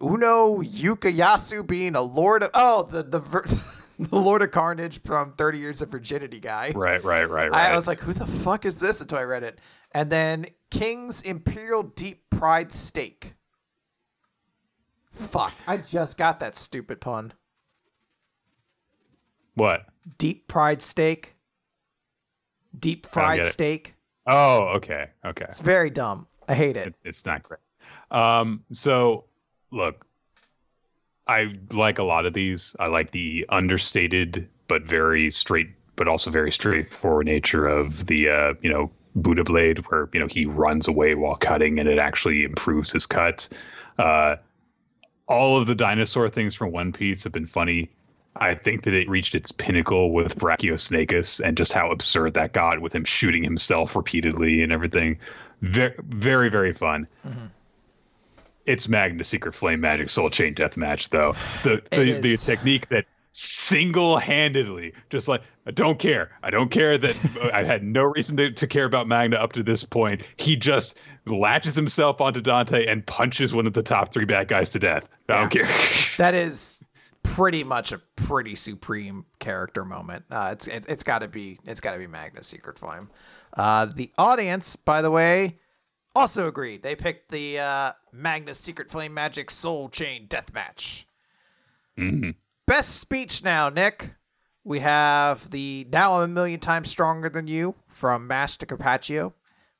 Uno 0.00 0.62
Yukayasu 0.62 1.66
being 1.66 1.94
a 1.94 2.00
Lord 2.00 2.42
of 2.42 2.50
oh 2.54 2.84
the 2.84 3.02
the 3.02 3.20
the 3.98 4.16
Lord 4.16 4.42
of 4.42 4.50
Carnage 4.50 5.02
from 5.02 5.32
Thirty 5.32 5.58
Years 5.58 5.82
of 5.82 5.90
Virginity 5.90 6.40
guy. 6.40 6.72
Right, 6.74 7.02
right, 7.04 7.28
right, 7.28 7.50
right. 7.50 7.70
I 7.70 7.76
was 7.76 7.86
like, 7.86 8.00
who 8.00 8.14
the 8.14 8.26
fuck 8.26 8.64
is 8.64 8.80
this? 8.80 9.00
Until 9.00 9.18
I 9.18 9.24
read 9.24 9.42
it, 9.42 9.60
and 9.92 10.10
then 10.10 10.46
King's 10.70 11.20
Imperial 11.20 11.82
Deep 11.82 12.30
Pride 12.30 12.72
Steak. 12.72 13.34
Fuck! 15.18 15.52
I 15.66 15.76
just 15.78 16.16
got 16.16 16.40
that 16.40 16.56
stupid 16.56 17.00
pun. 17.00 17.32
What? 19.54 19.86
Deep 20.18 20.50
fried 20.50 20.82
steak. 20.82 21.34
Deep 22.78 23.06
fried 23.06 23.46
steak. 23.46 23.94
Oh, 24.26 24.68
okay, 24.76 25.08
okay. 25.24 25.46
It's 25.48 25.60
very 25.60 25.90
dumb. 25.90 26.26
I 26.48 26.54
hate 26.54 26.76
it. 26.76 26.88
it 26.88 26.94
it's 27.04 27.26
not 27.26 27.42
great. 27.42 27.60
Um, 28.10 28.64
so 28.72 29.24
look, 29.70 30.06
I 31.26 31.54
like 31.72 31.98
a 31.98 32.04
lot 32.04 32.24
of 32.24 32.34
these. 32.34 32.76
I 32.78 32.86
like 32.86 33.10
the 33.10 33.44
understated 33.48 34.48
but 34.68 34.82
very 34.82 35.30
straight, 35.30 35.70
but 35.96 36.08
also 36.08 36.30
very 36.30 36.52
straightforward 36.52 37.26
nature 37.26 37.66
of 37.66 38.06
the 38.06 38.28
uh, 38.28 38.54
you 38.62 38.70
know 38.70 38.90
Buddha 39.16 39.44
blade, 39.44 39.78
where 39.88 40.08
you 40.12 40.20
know 40.20 40.28
he 40.30 40.46
runs 40.46 40.86
away 40.86 41.14
while 41.14 41.36
cutting, 41.36 41.78
and 41.78 41.88
it 41.88 41.98
actually 41.98 42.44
improves 42.44 42.92
his 42.92 43.06
cut. 43.06 43.48
Uh, 43.98 44.36
all 45.28 45.58
of 45.58 45.66
the 45.66 45.74
dinosaur 45.74 46.28
things 46.28 46.54
from 46.54 46.72
One 46.72 46.92
Piece 46.92 47.24
have 47.24 47.32
been 47.32 47.46
funny. 47.46 47.90
I 48.36 48.54
think 48.54 48.82
that 48.84 48.94
it 48.94 49.08
reached 49.08 49.34
its 49.34 49.52
pinnacle 49.52 50.12
with 50.12 50.38
Brachiosnakis 50.38 51.40
and 51.40 51.56
just 51.56 51.72
how 51.72 51.90
absurd 51.90 52.34
that 52.34 52.52
got 52.52 52.80
with 52.80 52.94
him 52.94 53.04
shooting 53.04 53.42
himself 53.42 53.94
repeatedly 53.96 54.62
and 54.62 54.72
everything. 54.72 55.18
Very, 55.60 55.94
very, 56.04 56.48
very 56.48 56.72
fun. 56.72 57.08
Mm-hmm. 57.26 57.46
It's 58.64 58.88
Magna 58.88 59.24
Secret 59.24 59.54
Flame 59.54 59.80
Magic 59.80 60.10
Soul 60.10 60.30
Chain 60.30 60.54
Death 60.54 60.76
Match, 60.76 61.08
though. 61.10 61.34
The 61.64 61.82
the, 61.90 62.20
the 62.20 62.36
technique 62.36 62.88
that 62.90 63.06
single-handedly 63.38 64.92
just 65.10 65.28
like 65.28 65.42
i 65.66 65.70
don't 65.70 65.98
care. 65.98 66.30
I 66.42 66.50
don't 66.50 66.70
care 66.70 66.98
that 66.98 67.16
i 67.52 67.62
had 67.62 67.84
no 67.84 68.02
reason 68.02 68.36
to, 68.38 68.50
to 68.50 68.66
care 68.66 68.84
about 68.84 69.06
magna 69.06 69.36
up 69.36 69.52
to 69.52 69.62
this 69.62 69.84
point. 69.84 70.22
He 70.36 70.56
just 70.56 70.96
latches 71.26 71.76
himself 71.76 72.20
onto 72.20 72.40
dante 72.40 72.86
and 72.86 73.06
punches 73.06 73.54
one 73.54 73.66
of 73.66 73.74
the 73.74 73.82
top 73.82 74.12
three 74.12 74.24
bad 74.24 74.48
guys 74.48 74.70
to 74.70 74.78
death. 74.78 75.08
I 75.28 75.34
yeah. 75.34 75.40
don't 75.40 75.50
care. 75.50 75.68
That 76.18 76.34
is 76.34 76.80
pretty 77.22 77.62
much 77.62 77.92
a 77.92 77.98
pretty 78.16 78.56
supreme 78.56 79.24
character 79.38 79.84
moment. 79.84 80.24
Uh, 80.30 80.50
it's 80.52 80.66
it, 80.66 80.88
has 80.88 81.04
got 81.04 81.20
to 81.20 81.28
be 81.28 81.60
it's 81.64 81.80
got 81.80 81.92
to 81.92 81.98
be 81.98 82.08
magna's 82.08 82.46
secret 82.46 82.76
flame. 82.76 83.08
Uh, 83.56 83.86
the 83.86 84.10
audience 84.18 84.74
by 84.74 85.00
the 85.00 85.12
way 85.12 85.58
also 86.16 86.48
agreed. 86.48 86.82
They 86.82 86.96
picked 86.96 87.30
the 87.30 87.60
uh, 87.60 87.92
magna's 88.12 88.58
secret 88.58 88.90
flame 88.90 89.14
magic 89.14 89.50
soul 89.50 89.88
chain 89.88 90.26
death 90.28 90.52
match 90.52 91.06
mm-hmm. 91.96 92.30
Best 92.68 92.96
speech 92.96 93.42
now, 93.42 93.70
Nick. 93.70 94.10
We 94.62 94.80
have 94.80 95.50
the 95.50 95.86
now 95.90 96.16
I'm 96.16 96.24
a 96.24 96.28
million 96.28 96.60
times 96.60 96.90
stronger 96.90 97.30
than 97.30 97.46
you 97.46 97.74
from 97.88 98.26
Master 98.26 98.66
Carpaccio. 98.66 99.32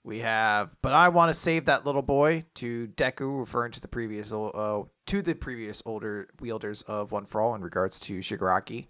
We 0.02 0.20
have, 0.20 0.70
but 0.80 0.94
I 0.94 1.10
want 1.10 1.28
to 1.28 1.38
save 1.38 1.66
that 1.66 1.84
little 1.84 2.00
boy 2.00 2.46
to 2.54 2.88
Deku, 2.96 3.40
referring 3.40 3.72
to 3.72 3.82
the 3.82 3.88
previous 3.88 4.32
uh, 4.32 4.84
to 5.04 5.20
the 5.20 5.34
previous 5.34 5.82
older 5.84 6.28
wielders 6.40 6.80
of 6.80 7.12
One 7.12 7.26
for 7.26 7.42
All 7.42 7.54
in 7.54 7.60
regards 7.60 8.00
to 8.00 8.20
Shigaraki. 8.20 8.86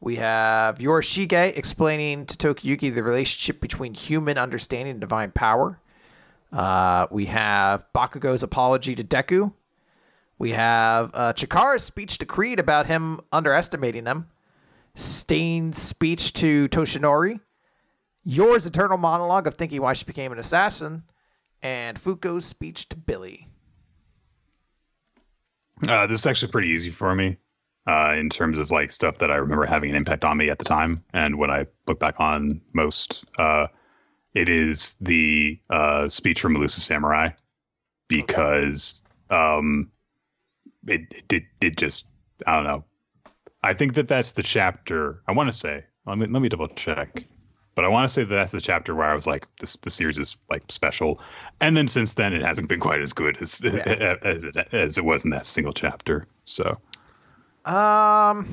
We 0.00 0.16
have 0.16 0.76
Yorishige 0.76 1.56
explaining 1.56 2.26
to 2.26 2.36
Tokiyuki 2.36 2.94
the 2.94 3.02
relationship 3.02 3.62
between 3.62 3.94
human 3.94 4.36
understanding 4.36 4.90
and 4.90 5.00
divine 5.00 5.30
power. 5.30 5.80
Uh, 6.52 7.06
we 7.10 7.24
have 7.24 7.86
Bakugo's 7.94 8.42
apology 8.42 8.94
to 8.94 9.02
Deku. 9.02 9.54
We 10.40 10.52
have 10.52 11.10
uh, 11.12 11.34
Chikara's 11.34 11.84
speech 11.84 12.16
to 12.16 12.24
Creed 12.24 12.58
about 12.58 12.86
him 12.86 13.20
underestimating 13.30 14.04
them. 14.04 14.30
Stain's 14.94 15.76
speech 15.76 16.32
to 16.32 16.66
Toshinori. 16.70 17.40
Yor's 18.24 18.64
eternal 18.64 18.96
monologue 18.96 19.46
of 19.46 19.56
thinking 19.56 19.82
why 19.82 19.92
she 19.92 20.06
became 20.06 20.32
an 20.32 20.38
assassin. 20.38 21.02
And 21.62 21.98
Fuko's 21.98 22.46
speech 22.46 22.88
to 22.88 22.96
Billy. 22.96 23.48
Uh, 25.86 26.06
this 26.06 26.20
is 26.20 26.26
actually 26.26 26.50
pretty 26.50 26.68
easy 26.68 26.90
for 26.90 27.14
me 27.14 27.36
uh, 27.86 28.14
in 28.18 28.30
terms 28.30 28.58
of 28.58 28.70
like 28.70 28.90
stuff 28.90 29.18
that 29.18 29.30
I 29.30 29.36
remember 29.36 29.66
having 29.66 29.90
an 29.90 29.96
impact 29.96 30.24
on 30.24 30.38
me 30.38 30.48
at 30.48 30.58
the 30.58 30.64
time. 30.64 31.04
And 31.12 31.36
when 31.36 31.50
I 31.50 31.66
look 31.86 32.00
back 32.00 32.14
on 32.18 32.62
most, 32.72 33.26
uh, 33.38 33.66
it 34.32 34.48
is 34.48 34.96
the 35.02 35.60
uh, 35.68 36.08
speech 36.08 36.40
from 36.40 36.56
Elusive 36.56 36.82
Samurai 36.82 37.28
because 38.08 39.02
um, 39.28 39.90
it, 40.86 41.02
it 41.12 41.28
did 41.28 41.44
it 41.60 41.76
just 41.76 42.06
I 42.46 42.56
don't 42.56 42.64
know. 42.64 42.84
I 43.62 43.74
think 43.74 43.94
that 43.94 44.08
that's 44.08 44.32
the 44.32 44.42
chapter. 44.42 45.22
I 45.28 45.32
want 45.32 45.48
to 45.48 45.52
say. 45.52 45.84
Let 46.06 46.18
me 46.18 46.26
let 46.26 46.42
me 46.42 46.48
double 46.48 46.68
check. 46.68 47.24
But 47.74 47.84
I 47.84 47.88
want 47.88 48.08
to 48.08 48.12
say 48.12 48.24
that 48.24 48.34
that's 48.34 48.52
the 48.52 48.60
chapter 48.60 48.94
where 48.94 49.06
I 49.06 49.14
was 49.14 49.26
like, 49.26 49.46
this 49.60 49.76
the 49.76 49.90
series 49.90 50.18
is 50.18 50.36
like 50.50 50.64
special, 50.68 51.20
and 51.60 51.76
then 51.76 51.88
since 51.88 52.14
then 52.14 52.34
it 52.34 52.42
hasn't 52.42 52.68
been 52.68 52.80
quite 52.80 53.00
as 53.00 53.12
good 53.12 53.38
as 53.40 53.60
yeah. 53.64 54.16
as, 54.22 54.44
it, 54.44 54.56
as 54.72 54.98
it 54.98 55.04
was 55.04 55.24
in 55.24 55.30
that 55.30 55.46
single 55.46 55.72
chapter. 55.72 56.26
So, 56.44 56.78
um, 57.64 58.48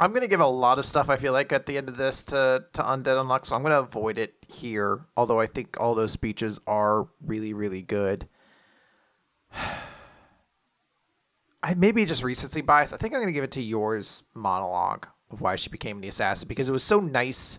I'm 0.00 0.12
gonna 0.12 0.26
give 0.26 0.40
a 0.40 0.46
lot 0.46 0.78
of 0.78 0.86
stuff. 0.86 1.08
I 1.08 1.16
feel 1.16 1.32
like 1.32 1.52
at 1.52 1.66
the 1.66 1.78
end 1.78 1.88
of 1.88 1.96
this 1.96 2.24
to 2.24 2.64
to 2.72 2.82
Undead 2.82 3.22
Unluck, 3.22 3.46
so 3.46 3.54
I'm 3.54 3.62
gonna 3.62 3.80
avoid 3.80 4.18
it 4.18 4.34
here. 4.48 5.06
Although 5.16 5.40
I 5.40 5.46
think 5.46 5.78
all 5.78 5.94
those 5.94 6.12
speeches 6.12 6.58
are 6.66 7.06
really 7.24 7.52
really 7.52 7.82
good. 7.82 8.28
I 11.62 11.74
maybe 11.74 12.04
just 12.04 12.22
recency 12.22 12.60
bias. 12.62 12.92
I 12.92 12.96
think 12.96 13.14
I'm 13.14 13.20
gonna 13.20 13.32
give 13.32 13.44
it 13.44 13.50
to 13.52 13.62
Yor's 13.62 14.22
monologue 14.34 15.06
of 15.30 15.40
why 15.40 15.56
she 15.56 15.68
became 15.70 16.00
the 16.00 16.08
assassin 16.08 16.48
because 16.48 16.68
it 16.68 16.72
was 16.72 16.82
so 16.82 17.00
nice 17.00 17.58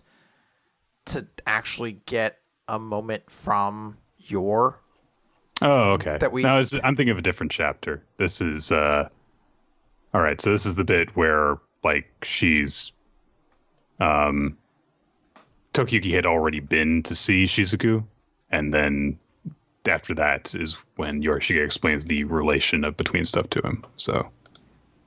to 1.06 1.26
actually 1.46 2.00
get 2.06 2.38
a 2.68 2.78
moment 2.78 3.30
from 3.30 3.98
Yor. 4.18 4.78
Oh, 5.60 5.92
okay. 5.92 6.18
That 6.18 6.32
we. 6.32 6.42
No, 6.42 6.64
I'm 6.82 6.96
thinking 6.96 7.10
of 7.10 7.18
a 7.18 7.22
different 7.22 7.52
chapter. 7.52 8.02
This 8.16 8.40
is 8.40 8.72
uh. 8.72 9.08
All 10.14 10.20
right, 10.20 10.38
so 10.40 10.50
this 10.50 10.66
is 10.66 10.76
the 10.76 10.84
bit 10.84 11.16
where 11.16 11.58
like 11.84 12.10
she's, 12.22 12.92
um, 13.98 14.58
Tokiyuki 15.72 16.12
had 16.12 16.26
already 16.26 16.60
been 16.60 17.02
to 17.04 17.14
see 17.14 17.44
Shizuku, 17.44 18.04
and 18.50 18.74
then 18.74 19.18
after 19.86 20.14
that 20.14 20.54
is 20.54 20.76
when 20.96 21.22
Yorishige 21.22 21.64
explains 21.64 22.04
the 22.04 22.24
relation 22.24 22.84
of 22.84 22.96
between 22.96 23.24
stuff 23.24 23.50
to 23.50 23.60
him. 23.60 23.84
So, 23.96 24.28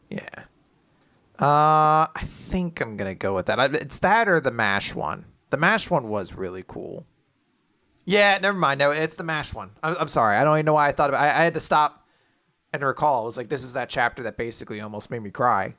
yeah. 0.10 0.44
Uh, 1.40 2.08
I 2.16 2.22
think 2.24 2.80
I'm 2.80 2.96
gonna 2.96 3.16
go 3.16 3.36
with 3.36 3.48
that. 3.48 3.76
It's 3.76 4.00
that 4.00 4.28
or 4.28 4.40
the 4.40 4.52
Mash 4.52 4.96
one. 4.96 5.26
The 5.50 5.58
Mash 5.58 5.90
one 5.90 6.10
was 6.10 6.34
really 6.34 6.64
cool. 6.66 7.06
Yeah, 8.06 8.38
never 8.38 8.58
mind. 8.58 8.80
No, 8.80 8.92
it's 8.92 9.16
the 9.16 9.24
Mash 9.24 9.54
one. 9.54 9.72
I'm, 9.84 9.96
I'm 10.00 10.08
sorry. 10.08 10.38
I 10.38 10.44
don't 10.44 10.56
even 10.58 10.66
know 10.66 10.76
why 10.76 10.88
I 10.88 10.92
thought 10.92 11.10
about. 11.10 11.22
I, 11.22 11.28
I 11.28 11.44
had 11.44 11.56
to 11.56 11.60
stop 11.60 12.06
and 12.72 12.84
recall. 12.84 13.24
It 13.24 13.26
was 13.26 13.38
like 13.38 13.50
this 13.50 13.64
is 13.64 13.74
that 13.74 13.90
chapter 13.90 14.24
that 14.24 14.38
basically 14.38 14.80
almost 14.80 15.10
made 15.10 15.24
me 15.24 15.32
cry, 15.32 15.76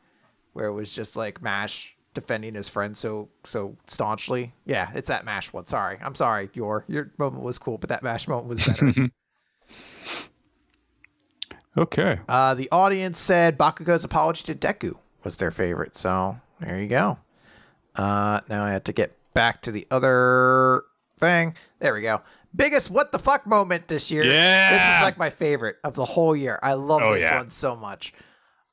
where 0.53 0.67
it 0.67 0.73
was 0.73 0.93
just 0.93 1.17
like 1.17 1.41
Mash 1.41 1.96
defending 2.17 2.55
his 2.55 2.69
friend 2.69 2.97
so 2.97 3.29
so 3.45 3.77
staunchly. 3.87 4.53
Yeah, 4.65 4.91
it's 4.95 5.07
that 5.09 5.25
Mash 5.25 5.53
one. 5.53 5.67
Sorry, 5.67 5.99
I'm 6.03 6.17
sorry. 6.17 6.51
Your 6.55 6.85
your 6.89 7.13
moment 7.19 7.45
was 7.45 7.59
cool, 7.59 7.79
but 7.79 7.91
that 7.91 8.03
Mash 8.03 8.27
moment 8.27 8.49
was 8.49 8.67
better. 8.67 9.09
okay. 11.79 12.21
Uh, 12.29 12.55
the 12.55 12.69
audience 12.73 13.19
said 13.21 13.57
Bakugo's 13.59 14.05
apology 14.05 14.43
to 14.45 14.55
Deku 14.55 14.97
was 15.25 15.37
their 15.37 15.51
favorite. 15.51 15.97
So 15.97 16.39
there 16.61 16.81
you 16.81 16.89
go. 16.89 17.19
Uh, 17.95 18.41
now 18.49 18.65
I 18.65 18.73
have 18.73 18.85
to 18.85 18.93
get 18.93 19.17
back 19.35 19.63
to 19.63 19.71
the 19.71 19.87
other 19.91 20.83
thing. 21.19 21.55
There 21.79 21.95
we 21.95 22.03
go. 22.03 22.23
Biggest 22.55 22.91
what 22.91 23.13
the 23.13 23.19
fuck 23.19 23.47
moment 23.47 23.89
this 23.89 24.11
year. 24.11 24.25
Yeah. 24.25 24.71
This 24.73 24.97
is 24.97 25.03
like 25.03 25.19
my 25.19 25.29
favorite 25.31 25.77
of 25.85 25.95
the 25.95 26.05
whole 26.07 26.35
year. 26.35 26.59
I 26.63 26.73
love 26.75 27.03
Oh, 27.03 27.15
this 27.15 27.23
yeah. 27.23 27.37
one 27.37 27.51
so 27.51 27.77
much. 27.77 28.15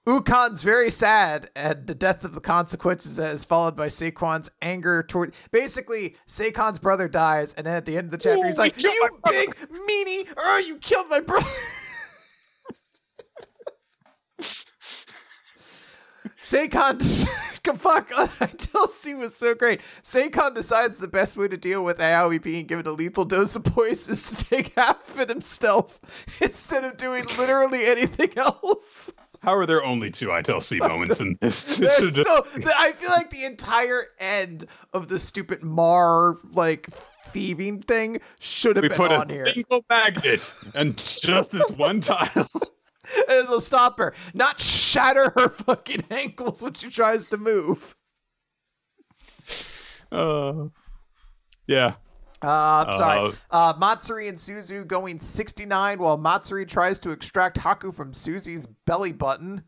Ukon's 0.06 0.62
very 0.62 0.92
sad 0.92 1.50
at 1.56 1.88
the 1.88 1.96
death 1.96 2.26
of 2.26 2.34
the 2.34 2.42
consequences 2.42 3.16
that 3.16 3.34
is 3.34 3.46
followed 3.46 3.76
by 3.76 3.88
Saquon's 3.88 4.50
anger 4.62 5.02
toward 5.04 5.34
basically 5.52 6.18
Saquon's 6.28 6.80
brother 6.80 7.08
dies 7.08 7.54
and 7.54 7.66
then 7.66 7.76
at 7.76 7.86
the 7.86 7.98
end 7.98 8.08
of 8.08 8.12
the 8.12 8.18
chapter 8.18 8.46
he's 8.46 8.58
like, 8.58 8.82
You 8.82 9.10
big 9.30 9.56
meanie, 9.90 10.28
oh 10.38 10.58
you 10.58 10.78
killed 10.78 11.10
my 11.10 11.22
brother. 11.22 11.48
Saquon, 16.42 17.02
fuck, 17.78 18.10
TLC 18.10 19.18
was 19.18 19.34
so 19.34 19.56
great. 19.56 19.80
Saquon 20.04 20.54
decides 20.54 20.98
the 20.98 21.08
best 21.08 21.38
way 21.38 21.48
to 21.48 21.56
deal 21.56 21.86
with 21.86 22.02
Aoi 22.02 22.40
being 22.40 22.66
given 22.66 22.86
a 22.86 22.92
lethal 22.92 23.24
dose 23.24 23.56
of 23.56 23.64
poison 23.64 24.12
is 24.12 24.24
to 24.24 24.44
take 24.44 24.74
half 24.76 25.10
of 25.12 25.22
it 25.22 25.30
himself 25.30 26.02
instead 26.42 26.84
of 26.84 26.98
doing 26.98 27.24
literally 27.38 27.86
anything 27.86 28.38
else. 28.38 29.14
How 29.44 29.54
are 29.56 29.66
there 29.66 29.84
only 29.84 30.10
two 30.10 30.28
ITLC 30.30 30.80
moments 30.88 31.20
in 31.20 31.36
this? 31.42 31.78
It 31.80 31.82
There's 32.00 32.14
should've- 32.16 32.24
so 32.26 32.46
I 32.78 32.94
feel 32.94 33.10
like 33.12 33.30
the 33.30 33.44
entire 33.44 34.06
end 34.20 34.66
of 34.94 35.10
the 35.10 35.20
stupid 35.20 35.64
Mar 35.64 36.38
like 36.52 36.88
thieving 37.34 37.82
thing 37.82 38.22
should 38.40 38.78
have 38.78 38.84
been 38.84 38.94
on 38.94 39.00
here. 39.00 39.10
we 39.10 39.18
been 39.18 39.26
put 39.26 39.30
a 39.30 39.34
here. 39.34 39.48
single 39.48 39.86
magnet 39.90 40.54
and 40.76 40.98
just 40.98 41.52
this 41.52 41.70
one 41.72 42.00
tile. 42.02 42.48
And 43.28 43.40
it'll 43.46 43.60
stop 43.60 43.98
her, 43.98 44.14
not 44.34 44.62
shatter 44.62 45.34
her 45.36 45.50
fucking 45.50 46.06
ankles 46.10 46.62
when 46.64 46.74
she 46.74 46.90
tries 46.90 47.28
to 47.28 47.38
move. 47.38 47.96
Uh, 50.12 50.68
yeah. 51.68 51.96
Uh, 52.44 52.86
I'm 52.88 52.94
sorry. 52.98 53.34
Uh, 53.50 53.74
Matsuri 53.78 54.28
and 54.28 54.38
Suzu 54.38 54.86
going 54.86 55.20
69 55.20 56.00
while 56.00 56.18
Matsuri 56.18 56.66
tries 56.66 57.00
to 57.02 57.12
extract 57.12 57.58
Haku 57.60 57.94
from 57.94 58.12
Suzu's 58.14 58.68
belly 58.86 59.12
button. 59.14 59.64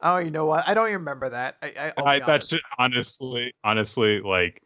Oh, 0.00 0.18
you 0.18 0.30
know 0.30 0.44
what? 0.46 0.68
I 0.68 0.74
don't 0.74 0.88
even 0.88 0.98
remember 1.00 1.28
that. 1.30 1.56
I, 1.62 1.92
I, 1.96 2.02
I, 2.04 2.18
that's 2.20 2.50
ju- 2.50 2.58
honestly, 2.78 3.54
honestly, 3.64 4.20
like 4.20 4.62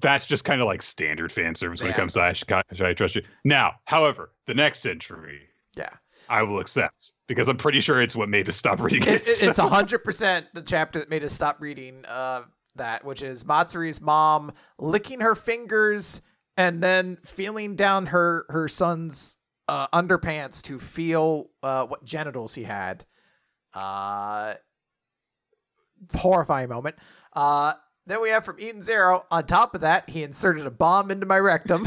that's 0.00 0.26
just 0.26 0.44
kind 0.44 0.60
of 0.60 0.66
like 0.66 0.82
standard 0.82 1.32
fan 1.32 1.54
service 1.54 1.80
when 1.80 1.88
Yeah. 1.90 1.94
it 1.94 1.96
comes 1.96 2.14
to 2.14 2.20
I 2.20 2.32
should, 2.34 2.48
should 2.72 2.86
I 2.86 2.92
trust 2.92 3.16
you. 3.16 3.22
Now, 3.44 3.76
however, 3.86 4.32
the 4.46 4.54
next 4.54 4.86
entry 4.86 5.40
yeah. 5.76 5.88
I 6.28 6.42
will 6.42 6.58
accept 6.58 7.12
because 7.28 7.48
I'm 7.48 7.56
pretty 7.56 7.80
sure 7.80 8.02
it's 8.02 8.16
what 8.16 8.28
made 8.28 8.48
us 8.48 8.56
stop 8.56 8.80
reading 8.80 9.02
it. 9.04 9.08
It, 9.08 9.28
it- 9.28 9.42
it's 9.42 9.58
hundred 9.60 10.00
percent 10.00 10.46
the 10.52 10.62
chapter 10.62 10.98
that 10.98 11.08
made 11.08 11.24
us 11.24 11.32
stop 11.32 11.60
reading 11.60 12.04
uh, 12.06 12.42
that, 12.74 13.04
which 13.04 13.22
is 13.22 13.46
Matsuri's 13.46 14.00
mom 14.02 14.52
licking 14.78 15.20
her 15.20 15.34
fingers 15.34 16.20
and 16.56 16.82
then 16.82 17.18
feeling 17.24 17.76
down 17.76 18.06
her 18.06 18.46
her 18.48 18.68
son's 18.68 19.36
uh, 19.68 19.88
underpants 19.88 20.62
to 20.62 20.78
feel 20.78 21.50
uh, 21.62 21.84
what 21.86 22.04
genitals 22.04 22.54
he 22.54 22.64
had. 22.64 23.04
Uh, 23.74 24.54
horrifying 26.14 26.68
moment. 26.68 26.96
Uh, 27.32 27.74
then 28.06 28.22
we 28.22 28.28
have 28.30 28.44
from 28.44 28.60
Eden 28.60 28.82
Zero. 28.82 29.26
On 29.30 29.44
top 29.44 29.74
of 29.74 29.80
that, 29.80 30.08
he 30.08 30.22
inserted 30.22 30.66
a 30.66 30.70
bomb 30.70 31.10
into 31.10 31.26
my 31.26 31.38
rectum. 31.38 31.82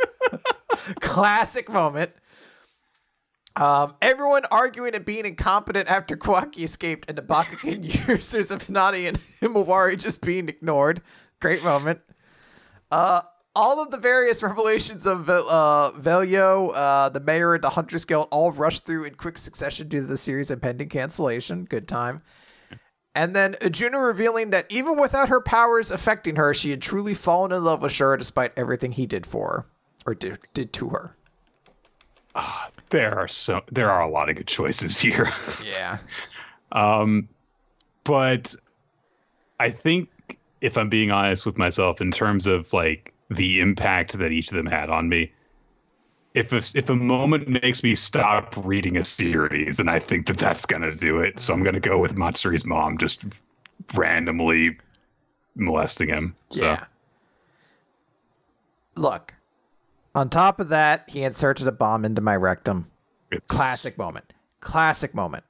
Classic 1.00 1.68
moment. 1.68 2.10
Um, 3.54 3.94
everyone 4.00 4.44
arguing 4.50 4.94
and 4.94 5.04
being 5.04 5.26
incompetent 5.26 5.88
after 5.88 6.16
Kawaki 6.16 6.64
escaped, 6.64 7.08
and 7.08 7.18
the 7.18 7.22
Byakugan 7.22 8.08
users 8.08 8.50
of 8.50 8.66
Hinata 8.66 9.06
and 9.08 9.18
Himawari 9.40 9.98
just 9.98 10.22
being 10.22 10.48
ignored. 10.48 11.02
Great 11.40 11.62
moment. 11.62 12.00
Uh, 12.90 13.22
all 13.54 13.82
of 13.82 13.90
the 13.90 13.98
various 13.98 14.42
revelations 14.42 15.06
of 15.06 15.28
uh, 15.28 15.92
Velio, 15.96 16.72
uh, 16.74 17.08
the 17.08 17.20
mayor, 17.20 17.54
and 17.54 17.64
the 17.64 17.70
Hunters 17.70 18.04
Guild 18.04 18.28
all 18.30 18.52
rushed 18.52 18.84
through 18.84 19.04
in 19.04 19.14
quick 19.14 19.38
succession 19.38 19.88
due 19.88 20.00
to 20.00 20.06
the 20.06 20.16
series' 20.16 20.50
impending 20.50 20.88
cancellation. 20.88 21.64
Good 21.64 21.88
time. 21.88 22.22
And 23.14 23.36
then 23.36 23.54
Ajuna 23.60 24.04
revealing 24.04 24.50
that 24.50 24.66
even 24.70 24.98
without 24.98 25.28
her 25.28 25.40
powers 25.40 25.90
affecting 25.90 26.36
her, 26.36 26.54
she 26.54 26.70
had 26.70 26.80
truly 26.80 27.12
fallen 27.12 27.52
in 27.52 27.62
love 27.62 27.82
with 27.82 27.92
Shura 27.92 28.16
despite 28.16 28.52
everything 28.56 28.92
he 28.92 29.04
did 29.04 29.26
for 29.26 29.48
her, 29.48 29.66
or 30.06 30.14
did, 30.14 30.38
did 30.54 30.72
to 30.74 30.88
her. 30.88 31.14
there 32.88 33.18
are 33.18 33.28
so 33.28 33.60
there 33.70 33.90
are 33.90 34.00
a 34.00 34.08
lot 34.08 34.30
of 34.30 34.36
good 34.36 34.46
choices 34.46 34.98
here. 34.98 35.30
Yeah. 35.64 35.98
Um, 36.72 37.28
but 38.04 38.54
I 39.60 39.68
think 39.68 40.08
if 40.62 40.78
I'm 40.78 40.88
being 40.88 41.10
honest 41.10 41.44
with 41.44 41.58
myself 41.58 42.00
in 42.00 42.10
terms 42.10 42.46
of 42.46 42.72
like 42.72 43.11
the 43.36 43.60
impact 43.60 44.18
that 44.18 44.32
each 44.32 44.50
of 44.50 44.56
them 44.56 44.66
had 44.66 44.90
on 44.90 45.08
me, 45.08 45.32
if 46.34 46.52
a, 46.52 46.78
if 46.78 46.88
a 46.88 46.96
moment 46.96 47.48
makes 47.48 47.82
me 47.82 47.94
stop 47.94 48.54
reading 48.64 48.96
a 48.96 49.04
series, 49.04 49.76
then 49.76 49.88
I 49.88 49.98
think 49.98 50.26
that 50.26 50.38
that's 50.38 50.64
gonna 50.64 50.94
do 50.94 51.18
it. 51.18 51.40
So 51.40 51.52
I'm 51.52 51.62
gonna 51.62 51.80
go 51.80 51.98
with 51.98 52.14
Matsuri's 52.14 52.64
mom 52.64 52.98
just 52.98 53.24
randomly 53.94 54.78
molesting 55.54 56.08
him. 56.08 56.34
So 56.52 56.64
Yeah. 56.64 56.84
Look, 58.94 59.34
on 60.14 60.28
top 60.28 60.60
of 60.60 60.68
that, 60.68 61.04
he 61.08 61.22
inserted 61.22 61.66
a 61.66 61.72
bomb 61.72 62.04
into 62.04 62.20
my 62.20 62.36
rectum. 62.36 62.90
it's 63.30 63.56
Classic 63.56 63.96
moment. 63.96 64.32
Classic 64.60 65.14
moment. 65.14 65.44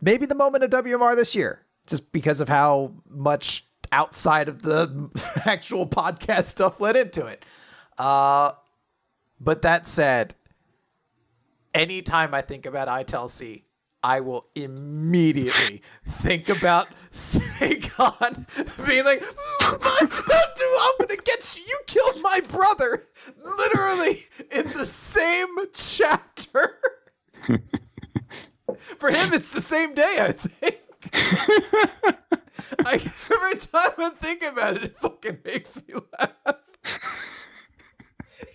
Maybe 0.00 0.26
the 0.26 0.34
moment 0.34 0.64
of 0.64 0.70
WMR 0.70 1.14
this 1.14 1.34
year, 1.34 1.60
just 1.86 2.10
because 2.12 2.40
of 2.40 2.48
how 2.48 2.92
much 3.10 3.66
outside 3.92 4.48
of 4.48 4.62
the 4.62 5.10
actual 5.46 5.86
podcast 5.86 6.44
stuff 6.44 6.80
led 6.80 6.96
into 6.96 7.26
it. 7.26 7.44
Uh, 7.96 8.52
but 9.40 9.62
that 9.62 9.88
said, 9.88 10.34
anytime 11.74 12.34
I 12.34 12.42
think 12.42 12.66
about 12.66 12.88
ITLC, 12.88 13.62
I 14.02 14.20
will 14.20 14.46
immediately 14.54 15.82
think 16.22 16.48
about 16.48 16.88
Sagan 17.10 18.46
being 18.86 19.04
like, 19.04 19.22
"Mm, 19.22 19.80
my, 19.80 19.98
I'm 20.00 20.92
gonna 21.00 21.20
get 21.22 21.56
you. 21.58 21.64
You 21.66 21.80
killed 21.86 22.20
my 22.22 22.40
brother, 22.40 23.06
literally 23.42 24.24
in 24.52 24.72
the 24.72 24.86
same 24.86 25.48
chapter. 25.72 26.78
For 28.98 29.10
him, 29.10 29.32
it's 29.32 29.50
the 29.50 29.60
same 29.60 29.94
day, 29.94 30.18
I 30.20 30.32
think. 30.32 30.78
I, 32.84 32.94
every 33.32 33.56
time 33.58 33.92
I 33.98 34.10
think 34.20 34.42
about 34.42 34.76
it, 34.76 34.84
it 34.84 34.98
fucking 35.00 35.38
makes 35.44 35.76
me 35.76 35.94
laugh. 35.94 36.56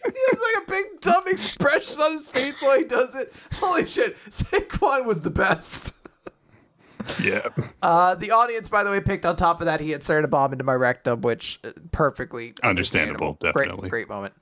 He 0.06 0.20
has 0.32 0.40
like 0.40 0.68
a 0.68 0.72
big 0.72 1.02
dumb 1.02 1.28
expression 1.28 2.02
on 2.02 2.12
his 2.14 2.30
face 2.30 2.62
while 2.62 2.78
he 2.78 2.84
does 2.84 3.16
it. 3.16 3.34
Holy 3.54 3.88
shit, 3.88 4.18
Saquon 4.30 5.06
was 5.06 5.22
the 5.22 5.30
best. 5.30 5.94
yeah. 7.22 7.48
Uh, 7.82 8.16
the 8.16 8.32
audience, 8.32 8.68
by 8.70 8.84
the 8.84 8.90
way, 8.92 9.00
picked 9.00 9.26
on 9.26 9.36
top 9.36 9.62
of 9.62 9.66
that. 9.66 9.80
He 9.80 9.94
inserted 9.94 10.26
a 10.26 10.28
bomb 10.28 10.52
into 10.52 10.64
my 10.64 10.74
rectum, 10.74 11.22
which 11.22 11.60
uh, 11.64 11.72
perfectly 11.92 12.54
Understandable, 12.64 13.38
definitely. 13.40 13.90
Great, 13.90 14.08
great 14.08 14.10
moment. 14.10 14.34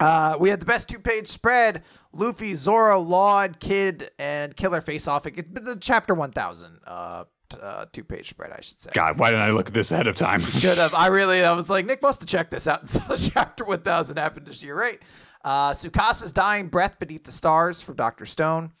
Uh, 0.00 0.36
we 0.40 0.48
had 0.50 0.60
the 0.60 0.66
best 0.66 0.88
two-page 0.88 1.28
spread: 1.28 1.82
Luffy, 2.12 2.54
Zoro, 2.54 2.98
Law, 3.00 3.46
Kid, 3.48 4.10
and 4.18 4.56
Killer 4.56 4.80
face 4.80 5.06
off. 5.06 5.26
It, 5.26 5.54
the 5.54 5.76
chapter 5.80 6.14
one 6.14 6.32
thousand, 6.32 6.80
uh, 7.54 7.64
uh, 7.64 7.86
two-page 7.92 8.28
spread, 8.30 8.52
I 8.52 8.60
should 8.60 8.80
say. 8.80 8.90
God, 8.94 9.18
why 9.18 9.30
didn't 9.30 9.42
I 9.46 9.50
look 9.50 9.68
at 9.68 9.74
this 9.74 9.90
ahead 9.92 10.06
of 10.06 10.16
time? 10.16 10.40
Should 10.40 10.78
have. 10.78 10.94
I 10.94 11.06
really. 11.08 11.42
I 11.44 11.52
was 11.52 11.68
like, 11.70 11.86
Nick 11.86 12.02
must 12.02 12.20
have 12.20 12.28
checked 12.28 12.50
this 12.50 12.66
out. 12.66 12.88
So 12.88 12.98
the 13.08 13.16
chapter 13.16 13.64
one 13.64 13.80
thousand 13.80 14.16
happened 14.18 14.46
this 14.46 14.62
year, 14.62 14.74
right? 14.78 15.00
Uh, 15.44 15.72
Tsukasa's 15.72 16.32
dying 16.32 16.68
breath 16.68 16.98
beneath 16.98 17.24
the 17.24 17.32
stars 17.32 17.80
from 17.80 17.96
Doctor 17.96 18.26
Stone. 18.26 18.72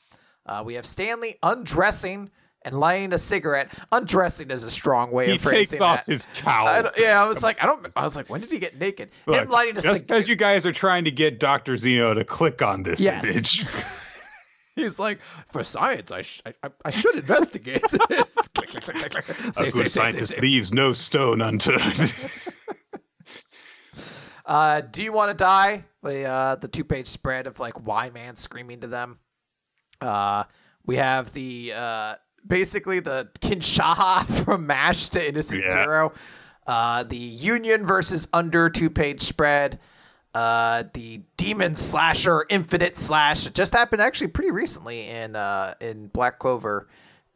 Uh, 0.46 0.62
we 0.64 0.74
have 0.74 0.86
Stanley 0.86 1.36
undressing 1.42 2.30
and 2.64 2.78
lighting 2.78 3.12
a 3.12 3.18
cigarette. 3.18 3.72
Undressing 3.90 4.50
is 4.50 4.62
a 4.62 4.70
strong 4.70 5.10
way 5.10 5.26
he 5.26 5.32
of 5.36 5.40
phrasing 5.42 5.66
takes 5.78 5.80
off 5.80 6.06
that. 6.06 6.12
his 6.12 6.28
cowl. 6.34 6.66
I 6.68 6.88
yeah, 6.96 7.20
I 7.22 7.26
was 7.26 7.42
like, 7.42 7.60
I 7.62 7.66
don't. 7.66 7.86
I 7.96 8.04
was 8.04 8.14
like, 8.16 8.30
when 8.30 8.40
did 8.40 8.50
he 8.50 8.58
get 8.60 8.78
naked? 8.78 9.10
Him 9.26 9.48
lighting 9.48 9.76
a 9.76 9.80
just 9.80 9.86
cigarette. 10.00 10.06
because 10.08 10.28
you 10.28 10.36
guys 10.36 10.64
are 10.66 10.72
trying 10.72 11.04
to 11.04 11.10
get 11.10 11.40
Dr. 11.40 11.76
Zeno 11.76 12.14
to 12.14 12.24
click 12.24 12.62
on 12.62 12.82
this 12.84 13.00
Yes. 13.00 13.24
image. 13.24 13.66
He's 14.74 14.98
like, 14.98 15.20
for 15.48 15.62
science, 15.64 16.10
I, 16.10 16.22
sh- 16.22 16.40
I, 16.46 16.70
I 16.84 16.90
should 16.90 17.14
investigate 17.16 17.82
this. 18.08 18.48
click, 18.54 18.70
click, 18.70 18.84
click, 18.84 18.96
click, 18.96 19.12
click. 19.12 19.28
A 19.28 19.52
Save, 19.52 19.72
good 19.72 19.72
save, 19.72 19.90
scientist 19.90 20.32
save, 20.34 20.42
leaves 20.42 20.72
no 20.72 20.92
stone 20.92 21.40
unturned. 21.42 22.14
Uh, 24.44 24.80
do 24.80 25.02
you 25.04 25.12
want 25.12 25.30
to 25.30 25.34
die? 25.34 25.84
The 26.02 26.24
uh, 26.24 26.56
the 26.56 26.66
two 26.66 26.82
page 26.84 27.06
spread 27.06 27.46
of 27.46 27.60
like 27.60 27.86
Y 27.86 28.10
Man 28.10 28.36
screaming 28.36 28.80
to 28.80 28.88
them. 28.88 29.18
Uh, 30.00 30.44
we 30.84 30.96
have 30.96 31.32
the 31.32 31.72
uh, 31.74 32.14
basically 32.44 32.98
the 32.98 33.28
Kinshasa 33.40 34.44
from 34.44 34.66
MASH 34.66 35.10
to 35.10 35.26
Innocent 35.26 35.62
Yeah. 35.64 35.84
Zero. 35.84 36.12
Uh, 36.66 37.04
the 37.04 37.16
Union 37.16 37.86
versus 37.86 38.26
Under 38.32 38.68
two 38.68 38.90
page 38.90 39.22
spread. 39.22 39.78
Uh, 40.34 40.84
the 40.94 41.20
Demon 41.36 41.76
Slasher 41.76 42.46
Infinite 42.48 42.96
Slash. 42.96 43.46
It 43.46 43.54
just 43.54 43.74
happened 43.74 44.00
actually 44.00 44.28
pretty 44.28 44.50
recently 44.50 45.06
in 45.08 45.36
uh, 45.36 45.74
in 45.80 46.08
Black 46.08 46.38
Clover. 46.38 46.88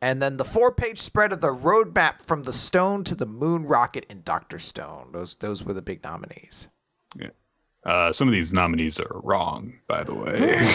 And 0.02 0.20
then 0.20 0.36
the 0.36 0.44
four 0.44 0.72
page 0.72 1.00
spread 1.00 1.32
of 1.32 1.40
the 1.40 1.52
roadmap 1.52 2.26
from 2.26 2.42
the 2.42 2.52
Stone 2.52 3.04
to 3.04 3.14
the 3.14 3.26
Moon 3.26 3.64
Rocket 3.64 4.06
in 4.08 4.22
Doctor 4.22 4.58
Stone. 4.58 5.10
Those 5.12 5.34
those 5.36 5.62
were 5.62 5.74
the 5.74 5.82
big 5.82 6.02
nominees. 6.02 6.68
yeah. 7.16 7.30
Uh, 7.84 8.12
some 8.12 8.26
of 8.26 8.32
these 8.32 8.52
nominees 8.52 8.98
are 8.98 9.20
wrong, 9.22 9.74
by 9.86 10.02
the 10.02 10.14
way. 10.14 10.66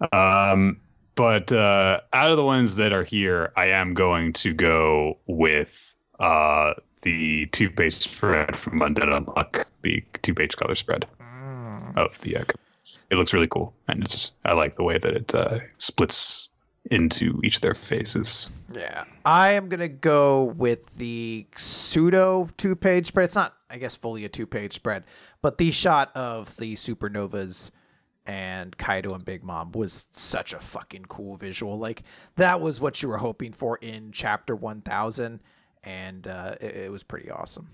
um, 0.12 0.80
but 1.14 1.50
uh, 1.50 2.00
out 2.12 2.30
of 2.30 2.36
the 2.36 2.44
ones 2.44 2.76
that 2.76 2.92
are 2.92 3.04
here, 3.04 3.52
I 3.56 3.66
am 3.66 3.94
going 3.94 4.32
to 4.34 4.52
go 4.52 5.18
with 5.26 5.94
uh, 6.18 6.74
the 7.02 7.46
two 7.46 7.70
page 7.70 7.94
spread 7.94 8.56
from 8.56 8.80
Undead 8.80 9.10
Unluck, 9.12 9.64
the 9.82 10.02
two 10.22 10.34
page 10.34 10.56
color 10.56 10.74
spread 10.74 11.06
of 11.96 12.20
the. 12.20 12.38
Uh, 12.38 12.44
it 13.10 13.16
looks 13.16 13.32
really 13.32 13.48
cool, 13.48 13.74
and 13.88 14.02
it's 14.02 14.12
just, 14.12 14.34
I 14.44 14.54
like 14.54 14.76
the 14.76 14.84
way 14.84 14.98
that 14.98 15.14
it 15.14 15.34
uh, 15.34 15.58
splits 15.78 16.50
into 16.90 17.40
each 17.44 17.56
of 17.56 17.62
their 17.62 17.74
faces. 17.74 18.50
Yeah. 18.72 19.04
I 19.24 19.52
am 19.52 19.68
going 19.68 19.80
to 19.80 19.88
go 19.88 20.44
with 20.44 20.80
the 20.96 21.46
pseudo 21.56 22.48
two 22.56 22.76
page 22.76 23.08
spread. 23.08 23.24
It's 23.24 23.34
not, 23.34 23.54
I 23.68 23.78
guess, 23.78 23.94
fully 23.96 24.24
a 24.24 24.28
two 24.28 24.46
page 24.46 24.74
spread, 24.74 25.04
but 25.42 25.58
the 25.58 25.70
shot 25.70 26.14
of 26.16 26.56
the 26.56 26.74
supernovas 26.74 27.70
and 28.26 28.76
Kaido 28.78 29.12
and 29.12 29.24
Big 29.24 29.42
Mom 29.42 29.72
was 29.72 30.06
such 30.12 30.52
a 30.52 30.60
fucking 30.60 31.06
cool 31.06 31.36
visual. 31.36 31.78
Like, 31.78 32.02
that 32.36 32.60
was 32.60 32.80
what 32.80 33.02
you 33.02 33.08
were 33.08 33.18
hoping 33.18 33.52
for 33.52 33.76
in 33.78 34.12
chapter 34.12 34.54
1000, 34.54 35.40
and 35.84 36.26
uh, 36.26 36.54
it, 36.60 36.76
it 36.76 36.92
was 36.92 37.02
pretty 37.02 37.30
awesome. 37.30 37.68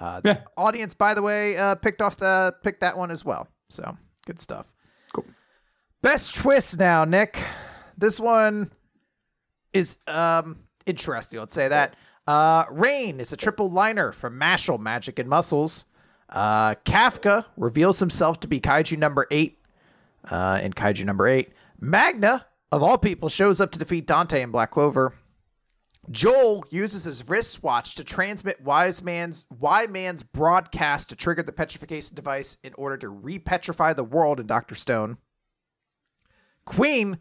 Uh, 0.00 0.20
the 0.20 0.28
Yeah. 0.30 0.40
audience, 0.56 0.94
by 0.94 1.14
the 1.14 1.22
way, 1.22 1.56
uh, 1.56 1.74
picked 1.74 2.00
off 2.02 2.16
the 2.16 2.54
picked 2.62 2.80
that 2.80 2.96
one 2.96 3.10
as 3.10 3.24
well. 3.24 3.48
So 3.68 3.96
good 4.26 4.40
stuff. 4.40 4.66
Cool. 5.12 5.24
Best 6.02 6.34
twist 6.36 6.78
now, 6.78 7.04
Nick. 7.04 7.38
This 7.96 8.20
one 8.20 8.70
is 9.72 9.98
um 10.06 10.60
interesting. 10.86 11.38
Let's 11.40 11.54
say 11.54 11.68
that. 11.68 11.94
Uh, 12.26 12.64
Rain 12.70 13.20
is 13.20 13.32
a 13.32 13.36
triple 13.36 13.70
liner 13.70 14.12
from 14.12 14.38
Mashle 14.38 14.78
Magic 14.78 15.18
and 15.18 15.28
Muscles. 15.28 15.86
Uh, 16.28 16.74
Kafka 16.84 17.46
reveals 17.56 17.98
himself 18.00 18.38
to 18.40 18.48
be 18.48 18.60
Kaiju 18.60 18.98
number 18.98 19.26
eight. 19.30 19.58
Uh, 20.30 20.60
in 20.62 20.74
Kaiju 20.74 21.04
number 21.06 21.26
eight, 21.26 21.52
Magna 21.80 22.44
of 22.70 22.82
all 22.82 22.98
people 22.98 23.28
shows 23.30 23.60
up 23.62 23.70
to 23.72 23.78
defeat 23.78 24.06
Dante 24.06 24.42
in 24.42 24.50
Black 24.50 24.70
Clover. 24.72 25.14
Joel 26.10 26.64
uses 26.70 27.04
his 27.04 27.28
wristwatch 27.28 27.94
to 27.96 28.04
transmit 28.04 28.60
Wise 28.62 29.02
Man's 29.02 29.46
Y 29.50 29.86
Man's 29.86 30.22
broadcast 30.22 31.10
to 31.10 31.16
trigger 31.16 31.42
the 31.42 31.52
petrification 31.52 32.14
device 32.16 32.56
in 32.62 32.72
order 32.74 32.96
to 32.98 33.06
repetrify 33.12 33.94
the 33.94 34.04
world 34.04 34.40
in 34.40 34.46
Doctor 34.46 34.74
Stone. 34.74 35.18
Queen 36.64 37.18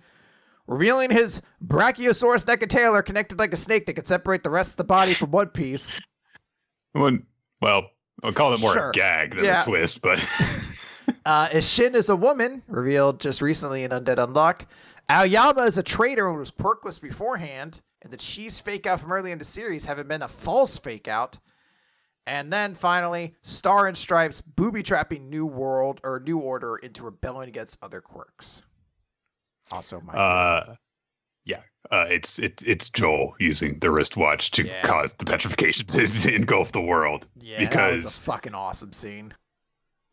revealing 0.68 1.10
his 1.12 1.42
Brachiosaurus 1.66 2.46
Necatailor 2.46 3.04
connected 3.06 3.40
like 3.40 3.54
a 3.54 3.58
snake 3.58 3.86
that 3.86 3.94
could 3.94 4.08
separate 4.08 4.44
the 4.44 4.50
rest 4.50 4.72
of 4.72 4.78
the 4.78 4.84
body 4.84 5.14
from 5.14 5.32
one 5.32 5.50
piece. 5.50 6.00
One, 6.94 7.28
well, 7.62 7.92
I'll 8.24 8.34
call 8.34 8.54
it 8.56 8.60
more 8.60 8.74
Sure. 8.74 8.90
a 8.90 8.92
gag 8.92 9.36
than 9.36 9.46
Yeah. 9.46 9.62
a 9.62 9.66
twist, 9.66 10.02
but 10.02 10.18
Uh, 11.26 11.48
Ishin 11.50 11.94
is 11.94 12.10
a 12.10 12.16
woman, 12.16 12.64
revealed 12.68 13.20
just 13.20 13.42
recently 13.42 13.84
in 13.84 13.92
Undead 13.92 14.18
Unluck. 14.18 14.66
Aoyama 15.10 15.62
is 15.64 15.78
a 15.78 15.84
traitor 15.84 16.28
and 16.28 16.40
was 16.40 16.50
quirkless 16.52 17.00
beforehand, 17.00 17.82
and 18.08 18.14
the 18.14 18.18
cheese 18.18 18.62
fake 18.62 18.86
out 18.86 19.02
from 19.02 19.12
early 19.12 19.32
in 19.34 19.38
the 19.38 19.44
series 19.44 19.84
having 19.84 20.08
been 20.08 20.22
a 20.22 20.30
false 20.30 20.78
fake 20.78 21.10
out. 21.10 21.40
And 22.26 22.52
then 22.54 22.74
finally, 22.74 23.36
Star 23.42 23.86
and 23.86 23.98
Stripes 23.98 24.40
booby 24.40 24.82
trapping 24.82 25.30
New 25.30 25.46
World 25.46 26.00
or 26.06 26.22
New 26.22 26.40
Order 26.40 26.78
into 26.78 27.04
rebelling 27.04 27.50
against 27.50 27.78
other 27.82 28.00
quirks. 28.00 28.62
Also, 29.72 30.00
my 30.00 30.14
uh, 30.14 30.76
yeah, 31.44 31.62
uh, 31.92 32.06
it's 32.10 32.40
it's 32.40 32.64
it's 32.64 32.88
Joel 32.90 33.34
using 33.40 33.80
the 33.80 33.92
wristwatch 33.92 34.52
to 34.52 34.66
Yeah. 34.66 34.82
cause 34.84 35.14
the 35.14 35.26
petrification 35.26 35.86
to, 35.88 36.08
to 36.08 36.36
engulf 36.36 36.72
the 36.72 36.82
world. 36.82 37.28
yeah, 37.42 37.58
that 37.70 37.92
was 37.92 38.02
because 38.04 38.20
a 38.20 38.24
fucking 38.24 38.54
awesome 38.56 38.94
scene. 38.94 39.34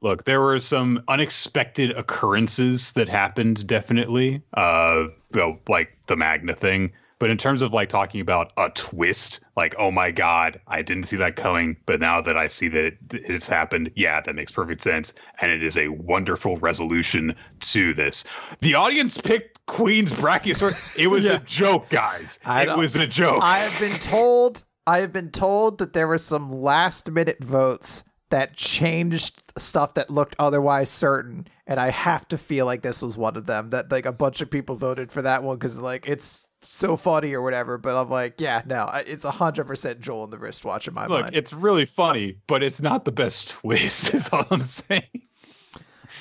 look, 0.00 0.24
there 0.24 0.40
were 0.40 0.58
some 0.58 1.02
unexpected 1.06 1.92
occurrences 1.96 2.92
that 2.94 3.08
happened. 3.08 3.64
Definitely, 3.68 4.42
uh, 4.54 5.04
well, 5.32 5.58
like 5.68 5.96
the 6.08 6.16
Magna 6.16 6.54
thing. 6.54 6.92
But 7.18 7.30
in 7.30 7.38
terms 7.38 7.62
of 7.62 7.72
like 7.72 7.88
talking 7.88 8.20
about 8.20 8.52
a 8.56 8.70
twist, 8.70 9.40
like 9.56 9.74
oh 9.78 9.90
my 9.90 10.10
god, 10.10 10.60
I 10.68 10.82
didn't 10.82 11.04
see 11.04 11.16
that 11.16 11.36
coming, 11.36 11.76
but 11.86 12.00
now 12.00 12.20
that 12.20 12.36
I 12.36 12.46
see 12.48 12.68
that 12.68 12.84
it, 12.84 12.98
it's 13.12 13.48
happened, 13.48 13.90
yeah, 13.94 14.20
that 14.20 14.34
makes 14.34 14.52
perfect 14.52 14.82
sense, 14.82 15.12
and 15.40 15.50
it 15.50 15.62
is 15.62 15.76
a 15.76 15.88
wonderful 15.88 16.56
resolution 16.58 17.34
to 17.60 17.94
this. 17.94 18.24
The 18.60 18.74
audience 18.74 19.18
picked 19.18 19.64
Queen's 19.66 20.12
Brachiosaurus. 20.12 20.98
It 20.98 21.06
was 21.06 21.24
Yeah. 21.26 21.34
a 21.34 21.38
joke, 21.40 21.88
guys. 21.88 22.38
I 22.44 22.64
it 22.64 22.76
was 22.76 22.96
a 22.96 23.06
joke. 23.06 23.42
I 23.42 23.58
have 23.58 23.78
been 23.80 23.98
told 24.00 24.64
I 24.86 24.98
have 25.00 25.12
been 25.12 25.30
told 25.30 25.78
that 25.78 25.94
there 25.94 26.06
were 26.08 26.18
some 26.18 26.50
last 26.52 27.10
minute 27.10 27.42
votes 27.42 28.04
that 28.30 28.56
changed 28.56 29.40
stuff 29.56 29.94
that 29.94 30.10
looked 30.10 30.34
otherwise 30.38 30.90
certain 30.90 31.46
and 31.66 31.78
I 31.78 31.90
have 31.90 32.26
to 32.28 32.36
feel 32.38 32.66
like 32.66 32.82
this 32.82 33.00
was 33.00 33.16
one 33.16 33.36
of 33.36 33.46
them 33.46 33.70
that 33.70 33.90
like 33.92 34.04
a 34.06 34.12
bunch 34.12 34.40
of 34.40 34.50
people 34.50 34.74
voted 34.76 35.12
for 35.12 35.22
that 35.22 35.42
one 35.44 35.58
cuz 35.58 35.76
like 35.76 36.08
it's 36.08 36.48
so 36.66 36.96
funny 36.96 37.32
or 37.32 37.42
whatever 37.42 37.78
but 37.78 37.96
I'm 37.96 38.08
like 38.10 38.34
yeah 38.38 38.62
no 38.66 38.90
it's 39.06 39.24
100% 39.24 40.00
Joel 40.00 40.24
in 40.24 40.30
the 40.30 40.38
wristwatch 40.38 40.88
in 40.88 40.94
my 40.94 41.02
mind, 41.02 41.10
Look, 41.10 41.22
mind. 41.22 41.34
it's 41.36 41.52
really 41.52 41.86
funny, 41.86 42.38
but 42.46 42.62
it's 42.62 42.82
not 42.82 43.04
the 43.04 43.12
best 43.12 43.50
twist. 43.50 44.14
Is 44.14 44.28
all 44.30 44.46
I'm 44.50 44.62
saying. 44.62 45.02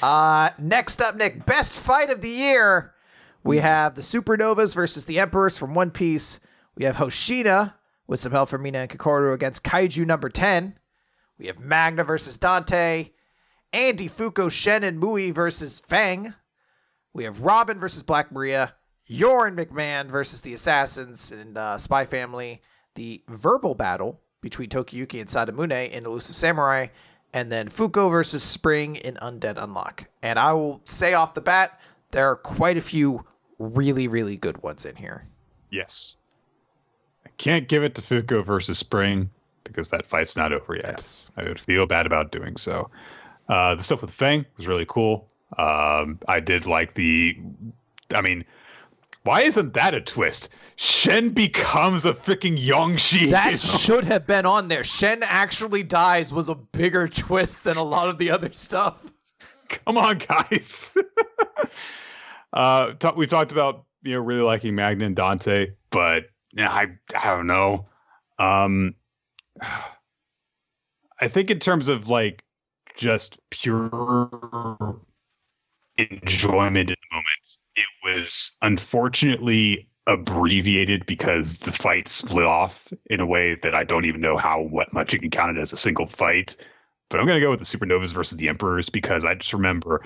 Uh, 0.02 0.50
next 0.58 1.02
up, 1.02 1.16
Nick, 1.16 1.46
best 1.46 1.74
fight 1.74 2.10
of 2.10 2.22
the 2.22 2.30
year. 2.30 2.94
We 3.44 3.58
have 3.58 3.96
the 3.96 4.02
Supernovas 4.02 4.74
versus 4.74 5.06
the 5.06 5.20
Emperors 5.20 5.58
from 5.58 5.74
One 5.76 5.92
Piece. 5.92 6.40
We 6.76 6.86
have 6.86 6.96
Hoshina 6.98 7.74
with 8.08 8.20
some 8.20 8.32
help 8.32 8.50
from 8.50 8.64
Mina 8.64 8.80
and 8.80 8.90
Kokoro 8.90 9.34
against 9.34 9.64
Kaiju 9.64 10.06
number 10.06 10.30
10. 10.30 10.78
We 11.38 11.48
have 11.48 11.60
Magna 11.60 12.04
versus 12.04 12.38
Dante. 12.38 13.10
Andy 13.72 14.08
Fuko, 14.08 14.50
Shen, 14.52 14.84
and 14.84 15.02
Mui 15.02 15.34
versus 15.34 15.80
Fang. 15.80 16.34
We 17.14 17.24
have 17.26 17.42
Robin 17.42 17.80
versus 17.80 18.04
Black 18.04 18.32
Maria. 18.32 18.76
Yorin 19.10 19.56
McMahon 19.56 20.10
versus 20.10 20.42
the 20.42 20.54
Assassins 20.54 21.32
and 21.32 21.58
uh, 21.58 21.78
Spy 21.78 22.06
Family. 22.06 22.62
The 22.96 23.22
verbal 23.28 23.76
battle 23.76 24.20
between 24.42 24.70
Tokiyuki 24.70 25.20
and 25.20 25.30
Sadamune 25.30 25.92
in 25.92 26.06
Elusive 26.06 26.36
Samurai. 26.36 26.88
And 27.34 27.52
then 27.52 27.68
Fuko 27.68 28.12
versus 28.12 28.44
Spring 28.44 28.96
in 28.98 29.16
Undead 29.16 29.56
Unluck. 29.56 30.06
And 30.22 30.38
I 30.38 30.54
will 30.54 30.82
say 30.86 31.14
off 31.14 31.34
the 31.34 31.42
bat, 31.42 31.80
there 32.12 32.30
are 32.30 32.36
quite 32.36 32.78
a 32.78 32.82
few 32.82 33.26
really, 33.58 34.08
really 34.08 34.38
good 34.38 34.62
ones 34.62 34.86
in 34.86 34.96
here. 34.96 35.28
Yes. 35.72 36.18
I 37.26 37.30
can't 37.38 37.68
give 37.68 37.84
it 37.84 37.96
to 37.96 38.02
Fuko 38.02 38.46
versus 38.46 38.78
Spring 38.78 39.30
because 39.64 39.90
that 39.90 40.06
fight's 40.06 40.36
not 40.36 40.54
over 40.54 40.76
yet. 40.76 40.96
Yes. 40.98 41.32
I 41.38 41.44
would 41.44 41.60
feel 41.60 41.88
bad 41.88 42.06
about 42.06 42.32
doing 42.32 42.56
so. 42.58 42.92
Uh, 43.50 43.76
the 43.76 43.84
stuff 43.84 44.02
with 44.02 44.12
Fang 44.12 44.46
was 44.58 44.68
really 44.68 44.86
cool. 44.88 45.28
Um, 45.58 46.20
I 46.28 46.40
did 46.40 46.66
like 46.66 46.94
the. 46.94 47.38
I 48.14 48.22
mean, 48.22 48.46
why 49.24 49.42
isn't 49.42 49.74
that 49.74 49.94
a 49.94 50.02
twist? 50.02 50.50
Shen 50.76 51.30
becomes 51.30 52.06
a 52.06 52.14
freaking 52.14 52.58
Yongshi. 52.58 53.32
That 53.32 53.46
you 53.52 53.52
know? 53.72 53.78
should 53.78 54.04
have 54.04 54.28
been 54.28 54.46
on 54.46 54.68
there. 54.68 54.84
Shen 54.84 55.24
actually 55.24 55.84
dies 55.84 56.32
was 56.32 56.50
a 56.50 56.56
bigger 56.56 57.08
twist 57.08 57.64
than 57.64 57.78
a 57.78 57.84
lot 57.84 58.10
of 58.10 58.18
the 58.18 58.32
other 58.32 58.52
stuff. 58.54 59.02
Come 59.70 59.98
on, 59.98 60.18
guys. 60.18 60.94
uh, 62.54 62.94
ta- 62.94 63.14
we've 63.16 63.30
talked 63.30 63.52
about 63.52 63.86
you 64.04 64.14
know 64.14 64.20
really 64.20 64.42
liking 64.42 64.76
Magna 64.76 65.06
and 65.06 65.16
Dante, 65.16 65.72
but 65.90 66.26
I 66.58 66.88
I 67.16 67.36
don't 67.36 67.48
know. 67.48 67.88
Um, 68.40 68.96
I 71.20 71.28
think 71.30 71.50
in 71.50 71.60
terms 71.60 71.88
of 71.88 72.10
like 72.10 72.44
just 72.98 73.40
pure 73.50 75.00
enjoyment 75.98 76.90
in 76.90 76.96
the 77.10 77.16
moment, 77.16 77.58
it 77.76 77.88
was 78.04 78.52
unfortunately 78.62 79.88
abbreviated 80.08 81.06
because 81.06 81.60
the 81.60 81.72
fight 81.72 82.08
split 82.08 82.46
off 82.46 82.92
in 83.08 83.20
a 83.20 83.26
way 83.26 83.56
that 83.56 83.74
I 83.74 83.84
don't 83.84 84.06
even 84.06 84.22
know 84.22 84.38
how 84.38 84.62
what 84.62 84.92
much 84.94 85.14
you 85.14 85.20
can 85.20 85.30
count 85.30 85.58
it 85.58 85.62
as 85.62 85.72
a 85.74 85.78
single 85.78 86.06
fight. 86.08 86.56
But 87.10 87.20
I'm 87.20 87.28
gonna 87.28 87.40
go 87.40 87.52
with 87.52 87.60
the 87.60 87.66
Supernovas 87.66 88.14
versus 88.14 88.38
the 88.38 88.50
Emperors 88.50 88.90
because 88.90 89.24
I 89.24 89.36
just 89.36 89.54
remember 89.54 90.06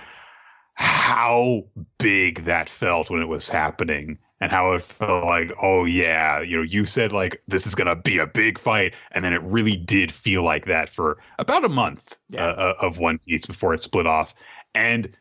how 0.76 1.66
big 1.98 2.44
that 2.44 2.70
felt 2.70 3.10
when 3.10 3.22
it 3.22 3.28
was 3.28 3.50
happening 3.50 4.20
and 4.40 4.52
how 4.52 4.74
it 4.74 4.84
felt 4.84 5.26
like, 5.26 5.52
oh 5.62 5.86
yeah, 5.86 6.40
you 6.42 6.58
know, 6.58 6.62
you 6.64 6.86
said 6.86 7.12
like 7.12 7.42
this 7.48 7.66
is 7.66 7.74
gonna 7.74 7.96
be 7.96 8.20
a 8.20 8.28
big 8.28 8.60
fight, 8.60 8.94
and 9.12 9.26
then 9.26 9.34
it 9.34 9.42
really 9.42 9.76
did 9.78 10.12
feel 10.12 10.44
like 10.44 10.66
that 10.66 10.90
for 10.90 11.18
about 11.40 11.66
a 11.66 11.70
month 11.70 12.18
Yeah. 12.30 12.48
uh, 12.48 12.74
of 12.80 13.00
One 13.00 13.18
Piece 13.20 13.46
before 13.46 13.74
it 13.74 13.82
split 13.82 14.06
off. 14.06 14.36
And 14.76 15.16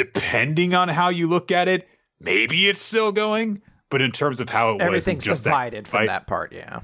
depending 0.00 0.74
on 0.74 0.88
how 0.88 1.10
you 1.10 1.26
look 1.26 1.52
at 1.52 1.68
it, 1.68 1.86
maybe 2.20 2.68
it's 2.68 2.80
still 2.80 3.12
going, 3.12 3.60
but 3.90 4.00
in 4.00 4.12
terms 4.12 4.40
of 4.40 4.48
how 4.48 4.76
it 4.76 4.80
Everything's 4.80 5.26
was 5.26 5.40
just 5.40 5.44
divided 5.44 5.84
that 5.84 5.90
from 5.90 5.98
fight, 5.98 6.06
that 6.06 6.26
part. 6.26 6.52
Yeah. 6.54 6.80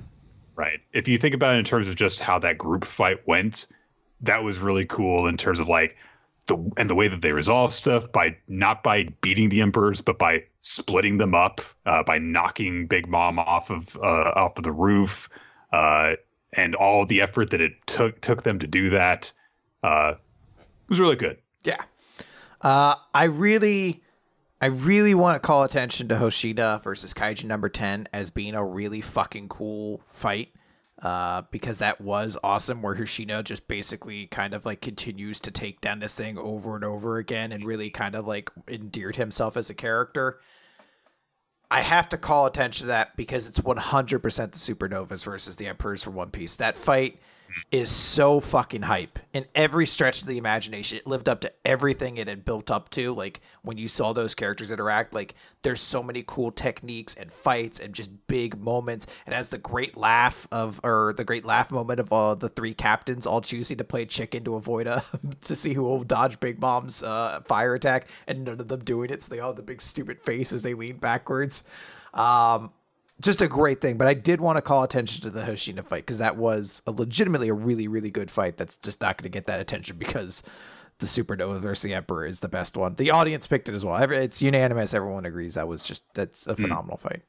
right? 0.55 0.81
If 0.93 1.09
you 1.09 1.17
think 1.17 1.35
about 1.35 1.55
it 1.55 1.61
in 1.61 1.65
terms 1.65 1.89
of 1.89 1.97
just 1.97 2.21
how 2.21 2.39
that 2.41 2.59
group 2.59 2.85
fight 2.85 3.27
went, 3.27 3.69
that 4.21 4.45
was 4.45 4.59
really 4.59 4.85
cool 4.85 5.27
in 5.27 5.39
terms 5.39 5.61
of 5.61 5.69
like 5.69 5.97
the 6.47 6.57
and 6.77 6.91
the 6.91 6.95
way 6.95 7.09
that 7.09 7.23
they 7.23 7.33
resolve 7.33 7.73
stuff 7.73 8.13
by 8.13 8.37
not 8.49 8.83
by 8.83 9.05
beating 9.23 9.49
the 9.49 9.63
emperors, 9.63 10.03
but 10.03 10.19
by 10.19 10.45
splitting 10.61 11.17
them 11.17 11.35
up, 11.35 11.63
uh, 11.87 12.03
by 12.03 12.19
knocking 12.19 12.87
Big 12.87 13.09
Mom 13.09 13.39
off 13.39 13.71
of 13.71 13.97
uh, 13.97 14.33
off 14.37 14.59
of 14.59 14.65
the 14.65 14.73
roof, 14.73 15.31
uh, 15.73 16.17
and 16.53 16.75
all 16.75 17.07
the 17.07 17.23
effort 17.23 17.49
that 17.49 17.63
it 17.63 17.73
took 17.87 18.21
took 18.21 18.43
them 18.43 18.59
to 18.59 18.67
do 18.67 18.91
that 18.91 19.33
uh, 19.83 20.15
was 20.91 21.01
really 21.01 21.17
good. 21.17 21.39
Yeah. 21.65 21.83
Uh, 22.61 22.95
I 23.15 23.25
really, 23.25 24.03
I 24.61 24.67
really 24.67 25.15
want 25.15 25.41
to 25.41 25.47
call 25.47 25.63
attention 25.63 26.09
to 26.09 26.17
Hoshina 26.17 26.83
versus 26.83 27.15
Kaiju 27.15 27.45
number 27.45 27.69
10 27.69 28.09
as 28.13 28.31
being 28.31 28.55
a 28.55 28.65
really 28.65 29.01
fucking 29.01 29.49
cool 29.49 30.01
fight. 30.13 30.49
Uh, 31.03 31.43
because 31.51 31.77
that 31.77 32.01
was 32.01 32.39
awesome 32.43 32.81
where 32.81 32.95
Hoshina 32.95 33.45
just 33.45 33.69
basically 33.69 34.27
kind 34.29 34.55
of 34.55 34.65
like 34.65 34.81
continues 34.81 35.41
to 35.41 35.51
take 35.51 35.83
down 35.83 36.01
this 36.01 36.15
thing 36.15 36.39
over 36.39 36.75
and 36.75 36.85
over 36.85 37.19
again 37.19 37.53
and 37.53 37.67
really 37.67 37.91
kind 37.91 38.15
of 38.15 38.27
like 38.27 38.51
endeared 38.67 39.17
himself 39.17 39.59
as 39.59 39.69
a 39.69 39.75
character. 39.75 40.41
I 41.71 41.83
have 41.83 42.09
to 42.11 42.17
call 42.17 42.47
attention 42.47 42.85
to 42.85 42.89
that 42.89 43.15
because 43.15 43.47
it's 43.47 43.61
100% 43.61 44.21
the 44.21 44.75
Supernovas 44.75 45.23
versus 45.23 45.57
the 45.57 45.67
Emperors 45.67 46.03
from 46.03 46.15
One 46.15 46.31
Piece. 46.31 46.57
That 46.57 46.79
fight 46.79 47.19
is 47.71 47.91
so 47.91 48.41
fucking 48.41 48.83
hype 48.83 49.19
in 49.33 49.45
every 49.55 49.87
stretch 49.87 50.21
of 50.21 50.29
the 50.29 50.39
imagination. 50.39 50.99
It 50.99 51.07
lived 51.07 51.29
up 51.29 51.41
to 51.41 51.53
everything 51.65 52.17
it 52.17 52.29
had 52.29 52.45
built 52.45 52.71
up 52.71 52.91
to. 52.91 53.13
Like 53.13 53.41
when 53.63 53.77
you 53.77 53.89
saw 53.89 54.13
those 54.13 54.35
characters 54.35 54.71
interact, 54.71 55.13
like 55.13 55.35
there's 55.63 55.81
so 55.81 56.03
many 56.03 56.23
cool 56.27 56.53
techniques 56.53 57.15
and 57.15 57.33
fights 57.33 57.81
and 57.81 57.95
just 57.95 58.11
big 58.29 58.59
moments. 58.63 59.07
It 59.27 59.33
has 59.33 59.49
the 59.49 59.59
great 59.59 59.97
laugh 59.97 60.47
of, 60.53 60.81
or 60.85 61.15
the 61.17 61.25
great 61.25 61.45
laugh 61.45 61.71
moment 61.71 62.01
of 62.01 62.13
uh, 62.13 62.35
the 62.35 62.49
three 62.49 62.75
captains 62.75 63.27
all 63.27 63.41
choosing 63.41 63.79
to 63.79 63.85
play 63.85 64.07
chicken 64.07 64.45
to 64.45 64.55
avoid 64.55 64.87
a 64.87 65.05
to 65.43 65.57
see 65.57 65.73
who 65.73 65.83
will 65.83 66.05
dodge 66.05 66.39
Big 66.41 66.61
Bomb's 66.61 67.03
uh, 67.03 67.41
fire 67.47 67.75
attack, 67.75 68.09
and 68.27 68.45
none 68.45 68.61
of 68.61 68.69
them 68.69 68.85
doing 68.85 69.11
it. 69.11 69.23
So 69.23 69.35
they 69.35 69.41
all 69.41 69.51
have 69.51 69.57
the 69.57 69.63
big 69.63 69.83
stupid 69.83 70.21
face 70.21 70.53
as 70.53 70.63
they 70.63 70.75
lean 70.75 70.99
backwards. 70.99 71.65
Um, 72.15 72.73
just 73.21 73.41
a 73.41 73.49
great 73.49 73.81
thing. 73.81 73.97
But 73.97 74.09
I 74.09 74.15
did 74.15 74.41
want 74.41 74.57
to 74.57 74.63
call 74.63 74.83
attention 74.83 75.23
to 75.23 75.31
the 75.31 75.43
Hoshina 75.43 75.85
fight 75.85 76.05
because 76.05 76.19
that 76.19 76.37
was 76.37 76.83
a 76.87 76.91
legitimately 76.91 77.49
a 77.49 77.55
really, 77.55 77.89
really 77.89 78.11
good 78.11 78.31
fight. 78.31 78.57
That's 78.57 78.77
just 78.77 79.01
not 79.01 79.17
going 79.17 79.25
to 79.25 79.29
get 79.29 79.47
that 79.47 79.61
attention 79.61 79.97
because 79.97 80.43
the 80.99 81.07
Supernova 81.07 81.61
versus 81.61 81.83
the 81.83 81.95
Emperor 81.95 82.27
is 82.27 82.41
the 82.41 82.49
best 82.49 82.77
one. 82.77 82.95
The 82.95 83.11
audience 83.11 83.47
picked 83.47 83.69
it 83.69 83.75
as 83.75 83.85
well. 83.85 83.97
It's 84.11 84.41
unanimous. 84.41 84.95
Everyone 84.95 85.27
agrees 85.27 85.55
that 85.55 85.69
was 85.69 85.85
just 85.85 86.03
that's 86.15 86.47
a 86.47 86.57
phenomenal 86.57 86.97
fight. 86.97 87.23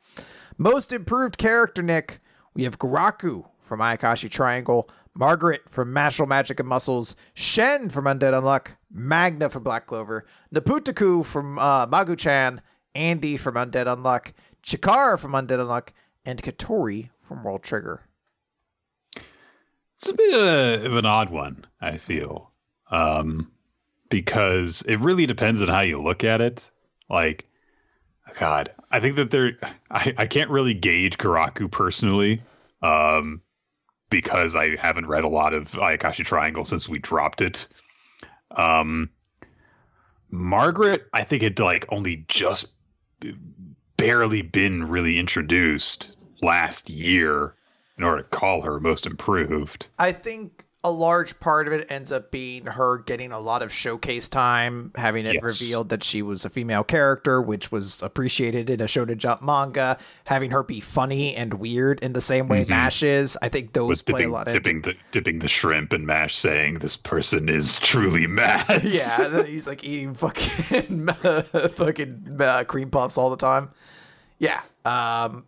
Most 0.58 0.92
improved 0.94 1.38
character, 1.38 1.82
Nick. 1.82 2.20
We 2.54 2.64
have 2.64 2.80
Garaku 2.80 3.46
from 3.60 3.82
Ayakashi 3.82 4.32
Triangle, 4.32 4.90
Margaret 5.14 5.62
from 5.70 5.94
Mashle 5.94 6.28
Magic 6.28 6.60
and 6.60 6.70
Muscles, 6.70 7.16
Shen 7.34 7.90
from 7.90 8.06
Undead 8.06 8.34
Unluck, 8.34 8.70
Magna 8.92 9.50
from 9.50 9.64
Black 9.64 9.86
Clover, 9.86 10.26
Naputaku 10.54 11.24
from 11.24 11.60
uh, 11.60 11.86
Magu-chan, 11.86 12.62
Andy 12.96 13.38
from 13.38 13.56
Undead 13.56 13.86
Unluck, 13.86 14.34
Chikara 14.68 15.18
from 15.18 15.32
Undead 15.32 15.60
Unluck, 15.60 15.90
and 16.26 16.44
Katori 16.44 17.10
from 17.24 17.42
World 17.42 17.64
Trigger. 17.64 18.02
It's 19.96 20.10
a 20.10 20.14
bit 20.14 20.86
of 20.86 20.94
an 20.94 21.06
odd 21.06 21.30
one, 21.30 21.66
I 21.80 21.98
feel, 21.98 22.52
um, 22.92 23.50
because 24.10 24.82
it 24.82 24.98
really 24.98 25.26
depends 25.26 25.62
on 25.62 25.70
how 25.70 25.80
you 25.80 26.02
look 26.02 26.26
at 26.26 26.42
it. 26.42 26.70
Like, 27.10 27.48
God, 28.38 28.74
I 28.92 29.00
think 29.00 29.16
that 29.16 29.32
there, 29.32 29.54
I, 29.90 30.14
I 30.18 30.28
can't 30.28 30.50
really 30.50 30.74
gauge 30.74 31.18
Karaku 31.18 31.72
personally, 31.72 32.42
um, 32.82 33.42
because 34.10 34.54
I 34.54 34.76
haven't 34.76 35.08
read 35.08 35.24
a 35.24 35.30
lot 35.30 35.54
of 35.54 35.72
Ayakashi 35.72 36.26
Triangle 36.26 36.66
since 36.66 36.90
we 36.90 37.00
dropped 37.00 37.42
it. 37.42 37.68
Um, 38.52 39.10
Margaret, 40.30 41.08
I 41.14 41.24
think 41.24 41.42
had 41.42 41.58
like 41.58 41.86
only 41.90 42.26
just 42.28 42.74
barely 43.98 44.42
been 44.42 44.88
really 44.88 45.18
introduced 45.18 46.26
last 46.42 46.90
year 46.90 47.54
in 47.98 48.04
order 48.04 48.22
to 48.22 48.30
call 48.30 48.62
her 48.62 48.80
most 48.80 49.06
improved. 49.06 49.88
I 49.98 50.12
think 50.12 50.67
a 50.88 50.92
large 50.92 51.40
part 51.40 51.68
of 51.68 51.74
it 51.74 51.92
ends 51.92 52.12
up 52.12 52.32
being 52.32 52.66
her 52.66 53.00
getting 53.00 53.32
a 53.32 53.40
lot 53.40 53.62
of 53.62 53.74
showcase 53.74 54.30
time, 54.30 54.92
having 54.96 55.26
it 55.26 55.34
Yes. 55.36 55.44
revealed 55.44 55.90
that 55.90 56.04
she 56.04 56.22
was 56.22 56.46
a 56.46 56.50
female 56.50 56.84
character, 56.84 57.42
which 57.42 57.72
was 57.72 58.02
appreciated 58.02 58.70
in 58.70 58.80
a 58.80 58.86
Shonen 58.86 59.18
Jump 59.18 59.42
manga. 59.42 59.98
Having 60.26 60.52
her 60.52 60.64
be 60.64 60.80
funny 60.80 61.36
and 61.36 61.56
weird 61.56 62.00
in 62.00 62.14
the 62.14 62.22
same 62.22 62.48
way 62.48 62.64
Mhm. 62.64 62.70
Mash 62.70 63.04
is, 63.04 63.38
I 63.42 63.50
think 63.50 63.74
those 63.74 63.90
Was 63.90 64.02
play 64.02 64.20
dipping, 64.22 64.30
a 64.30 64.34
lot. 64.34 64.48
dipping 64.48 64.82
the 64.82 64.96
dipping 65.12 65.40
the 65.40 65.48
shrimp 65.48 65.92
and 65.94 66.06
mash, 66.06 66.36
saying 66.36 66.76
this 66.76 66.96
person 66.96 67.50
is 67.50 67.80
truly 67.80 68.28
mad. 68.28 68.66
yeah, 68.84 69.44
he's 69.44 69.68
like 69.68 69.84
eating 69.84 70.14
fucking 70.14 71.08
fucking 71.72 72.38
uh, 72.40 72.64
cream 72.64 72.90
puffs 72.90 73.18
all 73.18 73.30
the 73.30 73.38
time. 73.38 73.70
Yeah, 74.40 74.62
um, 74.86 75.46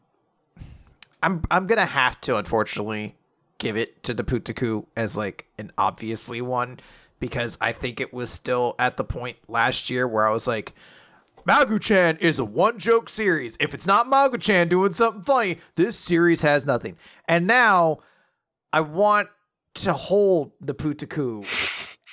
I'm 1.22 1.44
I'm 1.52 1.68
gonna 1.68 1.86
have 1.86 2.20
to 2.22 2.38
unfortunately 2.38 3.16
give 3.60 3.78
it 3.78 4.04
to 4.04 4.14
the 4.14 4.24
Putaku 4.24 4.86
as 4.98 5.16
like 5.16 5.46
an 5.58 5.72
obviously 5.78 6.42
one 6.42 6.80
because 7.20 7.58
I 7.62 7.72
think 7.72 8.00
it 8.00 8.14
was 8.14 8.30
still 8.30 8.76
at 8.80 8.98
the 8.98 9.04
point 9.04 9.38
last 9.48 9.90
year 9.90 10.08
where 10.08 10.28
I 10.28 10.32
was 10.32 10.48
like. 10.48 10.74
Magu-chan 11.48 12.18
is 12.18 12.38
a 12.38 12.46
one-joke 12.46 13.10
series. 13.10 13.58
If 13.60 13.74
it's 13.74 13.88
not 13.88 14.08
Magu-chan 14.08 14.68
doing 14.68 14.94
something 14.94 15.24
funny, 15.24 15.58
this 15.78 15.98
series 15.98 16.42
has 16.42 16.66
nothing. 16.66 16.98
And 17.28 17.48
now, 17.48 18.00
I 18.72 18.82
want 18.82 19.30
to 19.76 19.94
hold 19.94 20.52
the 20.62 20.76
Putaku 20.76 21.46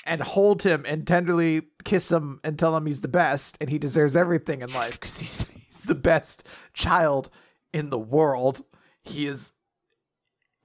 and 0.06 0.20
hold 0.20 0.62
him 0.62 0.84
and 0.86 1.06
tenderly 1.06 1.62
kiss 1.84 2.10
him 2.10 2.40
and 2.44 2.58
tell 2.58 2.76
him 2.76 2.86
he's 2.86 3.00
the 3.00 3.08
best 3.08 3.56
and 3.60 3.68
he 3.68 3.78
deserves 3.78 4.16
everything 4.16 4.62
in 4.62 4.72
life 4.72 4.92
because 4.92 5.18
he's, 5.18 5.48
he's 5.66 5.80
the 5.80 5.94
best 5.94 6.46
child 6.72 7.28
in 7.72 7.90
the 7.90 7.98
world. 7.98 8.62
He 9.04 9.26
is 9.26 9.52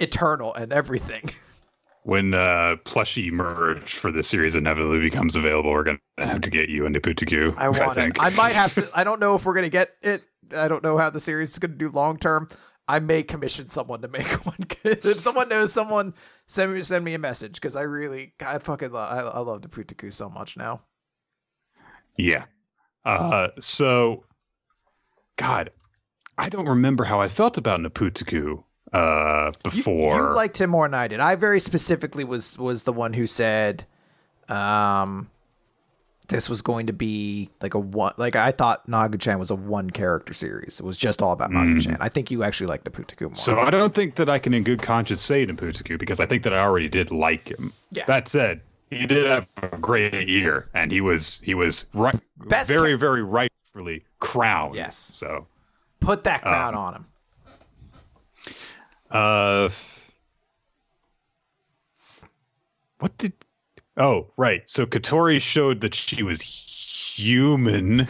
eternal 0.01 0.53
and 0.53 0.71
everything. 0.71 1.31
When 2.03 2.33
uh, 2.33 2.77
plushie 2.83 3.31
merge 3.31 3.93
for 3.93 4.11
the 4.11 4.23
series 4.23 4.55
inevitably 4.55 5.01
becomes 5.01 5.35
available, 5.35 5.69
we're 5.69 5.83
gonna 5.83 5.99
have 6.17 6.41
to 6.41 6.49
get 6.49 6.67
you 6.67 6.87
into 6.87 6.99
Putaku. 6.99 7.55
I 7.57 7.69
want 7.69 7.93
think. 7.93 8.15
it. 8.15 8.23
I 8.23 8.31
might 8.31 8.55
have 8.55 8.73
to. 8.73 8.89
I 8.95 9.03
don't 9.03 9.19
know 9.19 9.35
if 9.35 9.45
we're 9.45 9.53
gonna 9.53 9.69
get 9.69 9.89
it. 10.01 10.23
I 10.57 10.67
don't 10.67 10.83
know 10.83 10.97
how 10.97 11.11
the 11.11 11.19
series 11.19 11.51
is 11.51 11.59
gonna 11.59 11.75
do 11.75 11.89
long 11.89 12.17
term. 12.17 12.49
I 12.87 12.97
may 12.99 13.21
commission 13.21 13.69
someone 13.69 14.01
to 14.01 14.07
make 14.07 14.27
one. 14.47 14.65
if 14.83 15.19
someone 15.19 15.47
knows 15.47 15.71
someone, 15.71 16.15
send 16.47 16.73
me 16.73 16.81
send 16.81 17.05
me 17.05 17.13
a 17.13 17.19
message 17.19 17.53
because 17.53 17.75
I 17.75 17.83
really, 17.83 18.33
I 18.43 18.57
fucking, 18.57 18.91
love, 18.91 19.13
I, 19.13 19.37
I 19.37 19.39
love 19.41 19.61
the 19.61 19.69
Putaku 19.69 20.11
so 20.11 20.27
much 20.27 20.57
now. 20.57 20.81
Yeah. 22.17 22.45
Uh, 23.05 23.49
so, 23.59 24.25
God, 25.37 25.71
I 26.37 26.49
don't 26.49 26.67
remember 26.67 27.03
how 27.03 27.21
I 27.21 27.27
felt 27.27 27.57
about 27.57 27.79
Naputaku 27.79 28.63
uh, 28.93 29.51
before. 29.63 30.15
You, 30.15 30.33
liked 30.33 30.59
him 30.59 30.69
more 30.71 30.87
than 30.87 30.93
I 30.93 31.07
did. 31.07 31.19
I 31.19 31.35
very 31.35 31.59
specifically 31.59 32.23
was 32.23 32.57
was 32.57 32.83
the 32.83 32.93
one 32.93 33.13
who 33.13 33.27
said, 33.27 33.85
um, 34.49 35.29
this 36.27 36.49
was 36.49 36.61
going 36.61 36.87
to 36.87 36.93
be 36.93 37.49
like 37.61 37.73
a 37.73 37.79
one. 37.79 38.13
Like 38.17 38.35
I 38.35 38.51
thought 38.51 38.87
Naga-chan 38.87 39.37
was 39.39 39.51
a 39.51 39.55
one 39.55 39.89
character 39.89 40.33
series. 40.33 40.79
It 40.79 40.85
was 40.85 40.97
just 40.97 41.21
all 41.21 41.31
about 41.31 41.51
Naga-chan. 41.51 41.97
I 41.99 42.09
think 42.09 42.31
you 42.31 42.43
actually 42.43 42.67
liked 42.67 42.85
the 42.85 42.89
Putaku 42.91 43.21
more. 43.23 43.35
So 43.35 43.59
I 43.59 43.69
don't 43.69 43.93
think 43.93 44.15
that 44.15 44.29
I 44.29 44.39
can, 44.39 44.53
in 44.53 44.63
good 44.63 44.81
conscience, 44.81 45.21
say 45.21 45.45
Naputaku 45.45 45.99
because 45.99 46.19
I 46.19 46.25
think 46.25 46.43
that 46.43 46.53
I 46.53 46.59
already 46.59 46.87
did 46.89 47.11
like 47.11 47.49
him. 47.49 47.73
Yeah. 47.91 48.05
That 48.05 48.27
said, 48.27 48.61
he 48.89 49.05
did 49.05 49.25
have 49.29 49.47
a 49.61 49.77
great 49.77 50.27
year, 50.27 50.69
and 50.73 50.91
he 50.91 50.99
was 51.01 51.39
he 51.43 51.53
was 51.53 51.85
right, 51.93 52.19
Best 52.47 52.69
very 52.69 52.95
very 52.97 53.23
rightfully 53.23 54.03
crowned. 54.19 54.75
Yes. 54.75 54.97
So, 54.97 55.47
Put 56.01 56.23
that 56.25 56.41
crown 56.41 56.73
Um, 56.75 56.79
on 56.81 56.95
him. 56.95 57.05
Uh, 59.11 59.69
what 62.99 63.17
did? 63.17 63.33
Oh, 63.97 64.27
right. 64.37 64.67
So 64.69 64.85
Katori 64.85 65.41
showed 65.41 65.81
that 65.81 65.93
she 65.93 66.23
was 66.23 66.41
human 66.41 68.07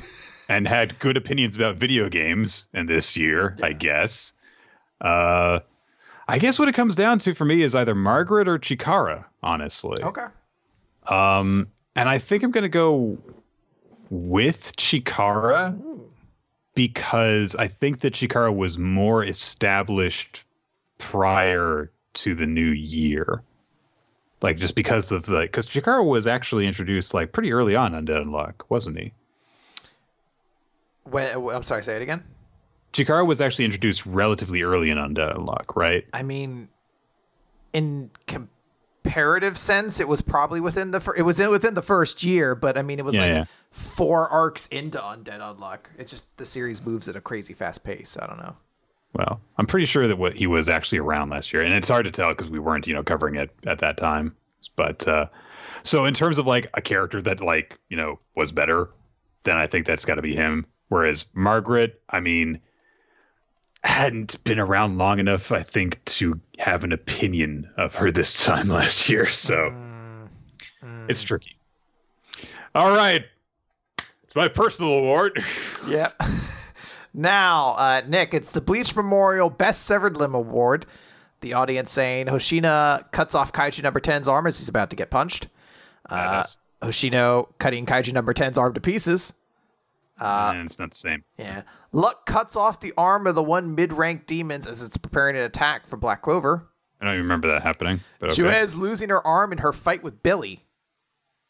and 0.47 0.67
had 0.67 0.99
good 0.99 1.17
opinions 1.17 1.55
about 1.55 1.77
video 1.77 2.09
games 2.09 2.67
And 2.73 2.87
this 2.87 3.17
year, 3.17 3.57
I 3.63 3.73
guess. 3.73 4.33
Uh, 4.99 5.59
I 6.27 6.39
guess 6.39 6.59
what 6.59 6.67
it 6.67 6.75
comes 6.75 6.95
down 6.95 7.19
to 7.19 7.33
for 7.33 7.45
me 7.45 7.61
is 7.61 7.73
either 7.73 7.95
Margaret 7.95 8.47
or 8.47 8.59
Chikara, 8.59 9.25
honestly. 9.41 10.01
Okay. 10.03 10.25
Um, 11.07 11.67
and 11.95 12.07
I 12.07 12.19
think 12.19 12.43
I'm 12.43 12.51
going 12.51 12.63
to 12.63 12.69
go 12.69 13.17
with 14.09 14.75
Chikara 14.77 15.77
because 16.75 17.55
I 17.55 17.67
think 17.67 18.01
that 18.01 18.13
Chikara 18.13 18.55
was 18.55 18.77
more 18.77 19.23
established 19.23 20.43
prior 21.01 21.91
to 22.13 22.35
the 22.35 22.45
new 22.45 22.69
year. 22.69 23.41
Like 24.41 24.57
just 24.57 24.75
because 24.75 25.11
of 25.11 25.25
the 25.25 25.41
because 25.41 25.67
Chikara 25.67 26.05
was 26.05 26.25
actually 26.27 26.65
introduced 26.67 27.13
like 27.13 27.31
pretty 27.31 27.51
early 27.51 27.75
on 27.75 27.93
on 27.93 28.05
Dead 28.05 28.21
Unluck, 28.21 28.63
wasn't 28.69 28.97
he? 28.99 29.13
When, 31.03 31.35
I'm 31.49 31.63
sorry. 31.63 31.83
Say 31.83 31.95
it 31.95 32.01
again. 32.01 32.23
Chikara 32.93 33.25
was 33.25 33.41
actually 33.41 33.65
introduced 33.65 34.05
relatively 34.05 34.63
early 34.63 34.89
in 34.89 34.97
Undead 34.97 35.37
Unluck, 35.37 35.75
right? 35.75 36.05
I 36.13 36.23
mean, 36.23 36.67
in 37.71 38.11
comparative 38.27 39.57
sense, 39.57 39.99
it 39.99 40.07
was 40.07 40.21
probably 40.21 40.59
within 40.59 40.91
the 40.91 40.99
fir- 40.99 41.15
it 41.15 41.21
was 41.21 41.39
in, 41.39 41.49
within 41.49 41.73
the 41.73 41.81
first 41.81 42.21
year, 42.21 42.53
but 42.53 42.77
I 42.77 42.81
mean, 42.81 42.99
it 42.99 43.05
was 43.05 43.15
Yeah, 43.15 43.21
like 43.21 43.33
yeah. 43.33 43.45
four 43.71 44.27
arcs 44.27 44.67
into 44.67 44.97
Undead 44.97 45.39
Unluck. 45.39 45.79
It's 45.97 46.11
just 46.11 46.25
the 46.37 46.45
series 46.45 46.81
moves 46.81 47.07
at 47.07 47.15
a 47.15 47.21
crazy 47.21 47.53
fast 47.53 47.83
pace. 47.83 48.17
I 48.21 48.27
don't 48.27 48.39
know. 48.39 48.55
Well, 49.13 49.41
I'm 49.57 49.67
pretty 49.67 49.85
sure 49.85 50.07
that 50.07 50.17
what 50.17 50.33
he 50.33 50.47
was 50.47 50.69
actually 50.69 50.99
around 50.99 51.29
last 51.29 51.51
year, 51.51 51.61
and 51.61 51.73
it's 51.73 51.89
hard 51.89 52.05
to 52.05 52.11
tell 52.11 52.29
because 52.29 52.49
we 52.49 52.59
weren't, 52.59 52.87
you 52.87 52.93
know, 52.93 53.03
covering 53.03 53.35
it 53.35 53.49
at 53.65 53.79
that 53.79 53.97
time. 53.97 54.35
But 54.75 55.07
uh, 55.07 55.25
so 55.83 56.05
in 56.05 56.13
terms 56.13 56.37
of 56.37 56.47
like 56.47 56.69
a 56.73 56.81
character 56.81 57.21
that 57.21 57.41
like 57.41 57.77
you 57.89 57.97
know 57.97 58.19
was 58.35 58.51
better, 58.51 58.89
then 59.43 59.57
I 59.57 59.67
think 59.67 59.85
that's 59.85 60.05
got 60.05 60.15
to 60.15 60.21
be 60.21 60.35
him. 60.35 60.65
Whereas 60.87 61.25
Margaret, 61.33 62.01
I 62.09 62.19
mean, 62.19 62.59
hadn't 63.83 64.41
been 64.43 64.59
around 64.59 64.97
long 64.97 65.19
enough, 65.19 65.51
I 65.51 65.63
think, 65.63 66.03
to 66.05 66.39
have 66.59 66.83
an 66.83 66.91
opinion 66.91 67.69
of 67.77 67.95
her 67.95 68.11
this 68.11 68.43
time 68.43 68.67
last 68.69 69.09
year. 69.09 69.27
So 69.27 69.73
it's 71.09 71.23
tricky. 71.23 71.57
All 72.73 72.91
right, 72.91 73.25
it's 74.23 74.35
my 74.35 74.47
personal 74.47 74.93
award. 74.93 75.43
Yep. 75.87 76.15
now, 77.13 77.71
uh, 77.71 78.01
Nick, 78.07 78.33
it's 78.33 78.51
the 78.51 78.61
Bleach 78.61 78.95
Memorial 78.95 79.49
Best 79.49 79.83
Severed 79.83 80.17
Limb 80.17 80.33
Award. 80.35 80.85
The 81.41 81.53
audience 81.53 81.91
saying 81.91 82.27
Hoshina 82.27 83.11
cuts 83.11 83.33
off 83.33 83.51
Kaiju 83.51 83.81
number 83.83 83.99
10's 83.99 84.27
arm 84.27 84.45
as 84.47 84.59
he's 84.59 84.69
about 84.69 84.89
to 84.91 84.95
get 84.95 85.09
punched. 85.09 85.47
Uh, 86.09 86.43
Hoshina 86.81 87.47
cutting 87.57 87.85
Kaiju 87.85 88.13
number 88.13 88.33
10's 88.33 88.57
arm 88.57 88.73
to 88.73 88.81
pieces. 88.81 89.33
and 90.19 90.65
it's 90.65 90.77
not 90.77 90.91
the 90.91 90.97
same. 90.97 91.23
Yeah. 91.37 91.63
Luck 91.91 92.25
cuts 92.25 92.55
off 92.55 92.79
the 92.79 92.93
arm 92.97 93.25
of 93.27 93.35
the 93.35 93.43
one 93.43 93.75
mid 93.75 93.91
ranked 93.91 94.27
demons 94.27 94.67
as 94.67 94.81
it's 94.81 94.97
preparing 94.97 95.35
an 95.35 95.41
attack 95.41 95.87
from 95.87 95.99
Black 95.99 96.21
Clover. 96.21 96.67
I 97.01 97.05
don't 97.05 97.13
even 97.15 97.23
remember 97.23 97.47
that 97.51 97.63
happening. 97.63 98.01
But 98.19 98.31
okay. 98.31 98.43
Juiz 98.43 98.75
losing 98.75 99.09
her 99.09 99.25
arm 99.25 99.51
in 99.51 99.57
her 99.57 99.73
fight 99.73 100.03
with 100.03 100.21
Billy. 100.21 100.63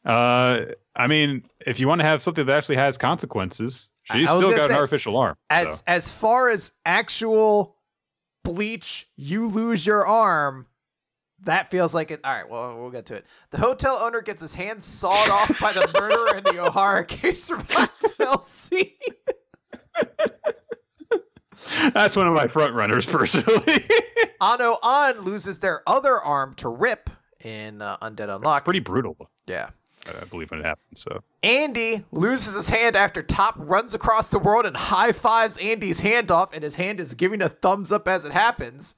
Uh, 0.06 0.62
I 0.96 1.08
mean, 1.08 1.44
if 1.60 1.80
you 1.80 1.88
want 1.88 2.00
to 2.00 2.06
have 2.06 2.22
something 2.22 2.46
that 2.46 2.56
actually 2.56 2.78
has 2.78 2.98
consequences, 2.98 3.91
she's 4.14 4.30
I 4.30 4.38
still 4.38 4.52
got 4.52 4.60
say, 4.60 4.66
an 4.66 4.72
artificial 4.74 5.18
arm. 5.18 5.36
As 5.50 5.78
so. 5.78 5.84
as 5.88 6.10
far 6.10 6.50
as 6.50 6.72
actual 6.86 7.76
bleach, 8.44 9.08
you 9.16 9.48
lose 9.48 9.86
your 9.86 10.06
arm. 10.06 10.68
That 11.44 11.72
feels 11.72 11.94
like 11.96 12.12
it. 12.12 12.22
All 12.24 12.34
right, 12.34 12.48
well, 12.50 12.80
we'll 12.80 12.92
get 12.92 13.08
to 13.08 13.16
it. 13.16 13.26
The 13.50 13.58
hotel 13.58 13.98
owner 13.98 14.22
gets 14.22 14.42
his 14.42 14.54
hand 14.54 14.84
sawed 14.84 15.30
off 15.30 15.60
by 15.60 15.72
the 15.72 15.90
murderer 16.00 16.38
in 16.38 16.44
the 16.44 16.64
O'Hara 16.64 17.04
case 17.06 17.50
from 17.50 17.62
LC. 17.62 18.94
That's 21.94 22.16
one 22.16 22.28
of 22.28 22.34
my 22.34 22.48
front 22.48 22.74
runners, 22.74 23.06
personally. 23.06 23.74
Ano 24.42 24.80
An 24.82 25.20
loses 25.22 25.60
their 25.60 25.84
other 25.86 26.18
arm 26.18 26.56
to 26.56 26.68
Rip 26.68 27.12
in 27.44 27.80
uh, 27.80 27.98
Undead 27.98 28.42
Unluck. 28.42 28.64
Pretty 28.64 28.80
brutal, 28.80 29.16
yeah. 29.46 29.70
I 30.20 30.26
believe, 30.26 30.52
when 30.52 30.60
it 30.62 30.66
happened. 30.66 30.98
So 30.98 31.22
Andy 31.44 32.04
loses 32.12 32.56
his 32.56 32.70
hand 32.70 32.96
after 32.96 33.22
Top 33.22 33.56
runs 33.58 33.94
across 33.94 34.28
the 34.28 34.40
world 34.40 34.66
and 34.66 34.76
high 34.76 35.12
fives 35.12 35.58
Andy's 35.58 36.00
hand 36.02 36.32
off, 36.32 36.54
and 36.54 36.64
his 36.64 36.76
hand 36.76 37.00
is 37.00 37.14
giving 37.14 37.42
a 37.42 37.50
thumbs 37.50 37.92
up 37.92 38.08
as 38.08 38.26
it 38.26 38.32
happens. 38.32 38.96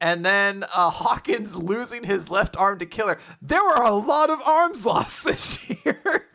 And 0.00 0.24
then 0.24 0.64
uh, 0.74 0.90
Hawkins 0.90 1.54
losing 1.56 2.04
his 2.04 2.28
left 2.28 2.56
arm 2.56 2.78
to 2.80 2.86
Killer. 2.86 3.18
There 3.40 3.62
were 3.62 3.82
a 3.82 3.94
lot 3.94 4.28
of 4.28 4.42
arms 4.42 4.84
lost 4.86 5.24
this 5.24 5.68
year. 5.84 6.26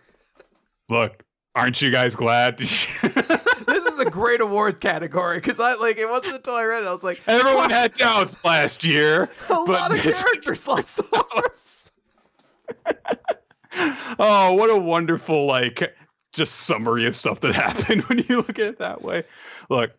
look, 0.90 1.24
aren't 1.56 1.82
you 1.82 1.91
guys 1.91 2.16
glad? 2.16 2.58
this 2.58 3.04
is 3.04 4.00
a 4.00 4.10
great 4.10 4.41
award 4.41 4.80
category 4.82 5.38
because 5.38 5.60
I 5.60 5.76
like 5.76 5.98
it 5.98 6.10
wasn't 6.10 6.36
until 6.36 6.56
I 6.56 6.64
read 6.64 6.84
it 6.84 6.88
I 6.88 6.94
was 6.94 7.04
like, 7.04 7.22
Everyone 7.28 7.70
had 7.70 7.94
doubts 7.94 8.44
last 8.44 8.84
year, 8.84 9.24
a 9.46 9.48
but 9.50 9.68
lot 9.68 9.91
of 9.94 10.02
characters 10.02 10.68
lost 10.68 11.02
arms. 11.14 11.91
Oh, 14.20 14.54
what 14.54 14.70
a 14.70 14.78
wonderful 14.78 15.46
like 15.46 15.96
just 16.34 16.56
summary 16.62 17.06
of 17.06 17.16
stuff 17.16 17.41
that 17.41 17.56
happened 17.56 18.04
when 18.04 18.20
you 18.28 18.38
look 18.38 18.60
at 18.60 18.68
it 18.68 18.80
that 18.80 19.02
way. 19.02 19.24
Look, 19.70 19.91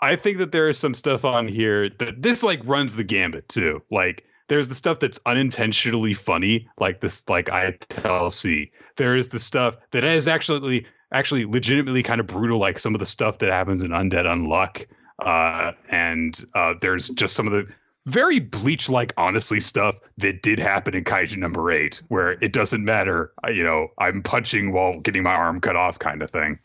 I 0.00 0.16
think 0.16 0.38
that 0.38 0.52
there 0.52 0.68
is 0.68 0.78
some 0.78 0.94
stuff 0.94 1.24
on 1.24 1.48
here 1.48 1.88
that 1.98 2.22
this 2.22 2.42
like 2.42 2.60
runs 2.64 2.96
the 2.96 3.04
gambit 3.04 3.48
too. 3.48 3.82
Like 3.90 4.24
there's 4.48 4.68
the 4.68 4.74
stuff 4.74 5.00
that's 5.00 5.20
unintentionally 5.26 6.14
funny, 6.14 6.68
like 6.78 7.00
this 7.00 7.28
like 7.28 7.46
ITLC. 7.46 8.70
There 8.96 9.16
is 9.16 9.30
the 9.30 9.38
stuff 9.38 9.76
that 9.92 10.04
is 10.04 10.28
actually 10.28 10.86
actually 11.12 11.44
legitimately 11.44 12.02
kind 12.02 12.20
of 12.20 12.26
brutal, 12.26 12.58
like 12.58 12.78
some 12.78 12.94
of 12.94 13.00
the 13.00 13.06
stuff 13.06 13.38
that 13.38 13.50
happens 13.50 13.82
in 13.82 13.90
Undead 13.90 14.26
Unluck. 14.26 14.86
Uh, 15.24 15.72
and 15.90 16.44
uh, 16.54 16.74
there's 16.80 17.08
just 17.10 17.34
some 17.34 17.46
of 17.46 17.52
the 17.52 17.72
very 18.06 18.38
bleach 18.38 18.88
like 18.90 19.12
honestly 19.16 19.60
stuff 19.60 19.94
that 20.18 20.42
did 20.42 20.58
happen 20.58 20.94
in 20.94 21.04
kaiju 21.04 21.36
number 21.36 21.70
eight 21.72 22.02
where 22.08 22.32
it 22.42 22.52
doesn't 22.52 22.84
matter 22.84 23.32
uh, 23.46 23.50
you 23.50 23.64
know 23.64 23.88
i'm 23.98 24.22
punching 24.22 24.72
while 24.72 25.00
getting 25.00 25.22
my 25.22 25.32
arm 25.34 25.60
cut 25.60 25.76
off 25.76 25.98
kind 25.98 26.22
of 26.22 26.30
thing. 26.30 26.58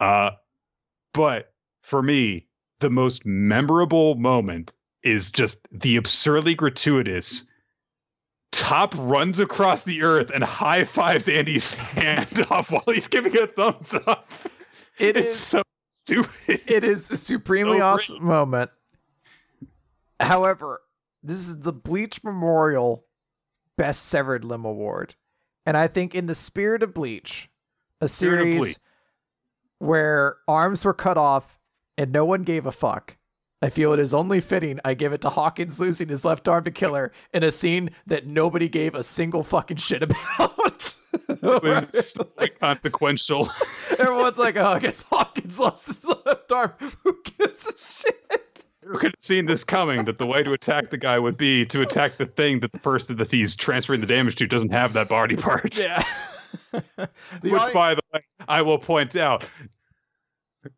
Uh 0.00 0.30
but 1.14 1.52
for 1.82 2.02
me 2.02 2.46
the 2.80 2.90
most 2.90 3.24
memorable 3.24 4.16
moment 4.16 4.74
is 5.02 5.30
just 5.30 5.66
the 5.70 5.96
absurdly 5.96 6.54
gratuitous 6.54 7.48
top 8.52 8.94
runs 8.96 9.38
across 9.38 9.84
the 9.84 10.02
earth 10.02 10.30
and 10.34 10.42
high 10.42 10.84
fives 10.84 11.28
andy's 11.28 11.74
hand 11.74 12.44
off 12.50 12.70
while 12.70 12.82
he's 12.86 13.08
giving 13.08 13.36
a 13.38 13.46
thumbs 13.46 13.94
up. 14.06 14.28
It 14.98 15.16
it's 15.16 15.34
is 15.34 15.40
so 15.40 15.62
stupid. 15.80 16.60
it 16.66 16.84
is 16.84 17.10
a 17.10 17.16
supremely 17.16 17.78
So 17.78 17.84
awesome 17.84 18.24
moment. 18.24 18.70
However, 20.20 20.80
this 21.22 21.38
is 21.38 21.60
the 21.60 21.72
Bleach 21.72 22.22
Memorial 22.24 23.04
Best 23.76 24.06
Severed 24.06 24.44
Limb 24.44 24.64
Award. 24.64 25.14
And 25.66 25.76
I 25.76 25.88
think 25.88 26.14
in 26.14 26.26
the 26.26 26.34
spirit 26.34 26.82
of 26.82 26.94
Bleach, 26.94 27.50
a 28.00 28.08
series 28.08 28.58
Bleach. 28.58 28.76
where 29.78 30.36
arms 30.46 30.84
were 30.84 30.94
cut 30.94 31.18
off 31.18 31.58
and 31.98 32.12
no 32.12 32.24
one 32.24 32.42
gave 32.42 32.66
a 32.66 32.72
fuck. 32.72 33.16
I 33.62 33.70
feel 33.70 33.92
it 33.92 33.98
is 34.00 34.14
only 34.14 34.40
fitting 34.40 34.78
I 34.84 34.94
give 34.94 35.12
it 35.12 35.22
to 35.22 35.30
Hawkins 35.30 35.80
losing 35.80 36.08
his 36.08 36.24
left 36.24 36.46
arm 36.46 36.64
to 36.64 36.70
Killer 36.70 37.10
in 37.32 37.42
a 37.42 37.50
scene 37.50 37.90
that 38.06 38.26
nobody 38.26 38.68
gave 38.68 38.94
a 38.94 39.02
single 39.02 39.42
fucking 39.42 39.78
shit 39.78 40.02
about. 40.02 40.94
it's 41.28 42.18
like 42.38 42.60
consequential 42.60 43.48
Everyone's 43.98 44.38
like, 44.38 44.56
oh, 44.56 44.66
I 44.66 44.78
guess 44.78 45.02
Hawkins 45.02 45.58
lost 45.58 45.86
his 45.86 46.04
left 46.04 46.52
arm. 46.52 46.72
Who 47.02 47.18
gives 47.38 47.66
a 47.66 47.76
shit? 47.76 48.45
Who 48.86 48.98
could 48.98 49.12
have 49.16 49.22
seen 49.22 49.46
this 49.46 49.64
coming? 49.64 50.04
That 50.04 50.18
the 50.18 50.26
way 50.26 50.42
to 50.42 50.52
attack 50.52 50.90
the 50.90 50.98
guy 50.98 51.18
would 51.18 51.36
be 51.36 51.66
to 51.66 51.82
attack 51.82 52.16
the 52.16 52.26
thing 52.26 52.60
that 52.60 52.72
the 52.72 52.78
person 52.78 53.16
that 53.16 53.30
he's 53.30 53.56
transferring 53.56 54.00
the 54.00 54.06
damage 54.06 54.36
to 54.36 54.46
doesn't 54.46 54.72
have 54.72 54.92
that 54.92 55.08
body 55.08 55.36
part. 55.36 55.78
Yeah. 55.78 56.02
Which, 57.40 57.52
audi- 57.52 57.72
by 57.74 57.94
the 57.94 58.02
way, 58.14 58.20
I 58.48 58.62
will 58.62 58.78
point 58.78 59.16
out, 59.16 59.44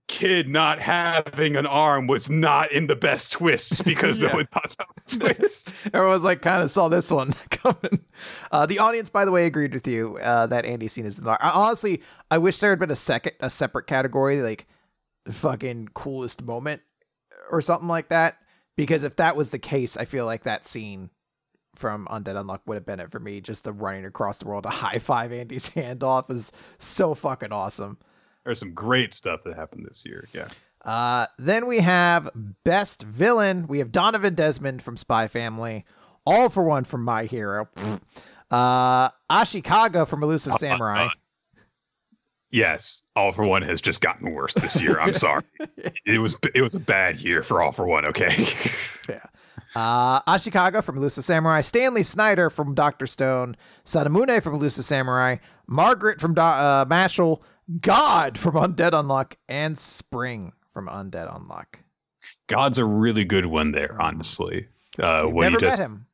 kid 0.06 0.48
not 0.48 0.78
having 0.78 1.56
an 1.56 1.66
arm 1.66 2.06
was 2.06 2.28
not 2.28 2.70
in 2.72 2.86
the 2.88 2.96
best 2.96 3.30
twists 3.32 3.80
because 3.82 4.18
Yeah. 4.20 4.28
no 4.28 4.34
one 4.36 4.46
thought 4.46 4.74
that 4.78 4.86
was 5.04 5.16
twist. 5.36 5.74
everyone's 5.94 6.24
like, 6.24 6.42
kind 6.42 6.62
of 6.62 6.70
saw 6.70 6.88
this 6.88 7.10
one 7.10 7.32
coming. 7.50 8.04
Uh, 8.50 8.66
the 8.66 8.78
audience, 8.78 9.08
by 9.10 9.24
the 9.24 9.30
way, 9.32 9.46
agreed 9.46 9.72
with 9.74 9.86
you 9.86 10.18
uh, 10.22 10.46
that 10.46 10.64
Andy 10.66 10.88
scene 10.88 11.06
is 11.06 11.16
the 11.16 11.22
nar- 11.22 11.38
honestly. 11.42 12.02
I 12.30 12.38
wish 12.38 12.58
there 12.58 12.70
had 12.70 12.78
been 12.78 12.90
a 12.90 12.96
second, 12.96 13.32
a 13.40 13.50
separate 13.50 13.86
category 13.86 14.42
like 14.42 14.66
fucking 15.30 15.88
coolest 15.94 16.42
moment 16.42 16.80
or 17.50 17.60
something 17.60 17.88
like 17.88 18.08
that. 18.08 18.36
Because 18.76 19.04
if 19.04 19.16
that 19.16 19.36
was 19.36 19.50
the 19.50 19.58
case, 19.58 19.96
I 19.96 20.04
feel 20.04 20.24
like 20.24 20.44
that 20.44 20.64
scene 20.64 21.10
from 21.74 22.06
Undead 22.06 22.36
Unluck 22.42 22.60
would 22.66 22.74
have 22.76 22.86
been 22.86 23.00
it 23.00 23.10
for 23.10 23.18
me. 23.18 23.40
Just 23.40 23.64
the 23.64 23.72
running 23.72 24.04
across 24.04 24.38
the 24.38 24.46
world 24.46 24.64
to 24.64 24.68
high 24.70 24.98
five 24.98 25.32
Andy's 25.32 25.68
handoff 25.70 26.30
is 26.30 26.52
so 26.78 27.14
fucking 27.14 27.52
awesome. 27.52 27.98
There's 28.44 28.60
some 28.60 28.74
great 28.74 29.14
stuff 29.14 29.40
that 29.44 29.56
happened 29.56 29.86
this 29.86 30.04
year. 30.06 30.28
Yeah. 30.32 30.48
Uh, 30.84 31.26
then 31.38 31.66
we 31.66 31.80
have 31.80 32.30
Best 32.64 33.02
Villain. 33.02 33.66
We 33.66 33.80
have 33.80 33.92
Donovan 33.92 34.34
Desmond 34.34 34.80
from 34.80 34.96
Spy 34.96 35.28
Family. 35.28 35.84
All 36.24 36.48
for 36.48 36.62
One 36.62 36.84
from 36.84 37.04
My 37.04 37.24
Hero. 37.24 37.68
Uh, 38.50 39.10
Ashikaga 39.30 40.08
from 40.08 40.22
Elusive 40.22 40.54
Samurai. 40.54 41.08
Yes, 42.50 43.02
All 43.14 43.32
for 43.32 43.44
One 43.46 43.62
has 43.62 43.80
just 43.80 44.00
gotten 44.00 44.32
worse 44.32 44.54
this 44.54 44.80
year. 44.80 44.98
I'm 45.00 45.12
sorry. 45.14 45.42
It 46.06 46.18
was 46.18 46.36
it 46.54 46.62
was 46.62 46.74
a 46.74 46.80
bad 46.80 47.16
year 47.20 47.42
for 47.42 47.60
All 47.62 47.72
for 47.72 47.86
One. 47.86 48.04
Okay. 48.06 48.46
Yeah. 49.08 49.24
Uh, 49.74 50.20
Ashikaga 50.22 50.84
from 50.84 50.98
Elusive 50.98 51.24
Samurai. 51.24 51.62
Stanley 51.62 52.02
Snyder 52.02 52.50
from 52.50 52.74
Doctor 52.74 53.06
Stone. 53.06 53.56
Sadamune 53.86 54.42
from 54.42 54.54
Elusive 54.54 54.84
Samurai. 54.84 55.36
Margaret 55.66 56.20
from 56.20 56.34
Do- 56.34 56.42
uh, 56.42 56.84
Mashle. 56.84 57.40
God 57.80 58.38
from 58.38 58.54
Undead 58.54 58.92
Unluck. 58.92 59.34
And 59.48 59.78
Spring 59.78 60.52
from 60.74 60.88
Undead 60.88 61.34
Unluck. 61.34 61.80
God's 62.48 62.76
a 62.78 62.84
really 62.84 63.24
good 63.24 63.46
one 63.46 63.72
there, 63.72 63.96
honestly. 64.00 64.66
Uh, 64.98 65.22
We've 65.24 65.34
when 65.34 65.52
never 65.52 65.64
you 65.64 65.70
just 65.70 65.80
met 65.80 65.86
him. 65.90 66.06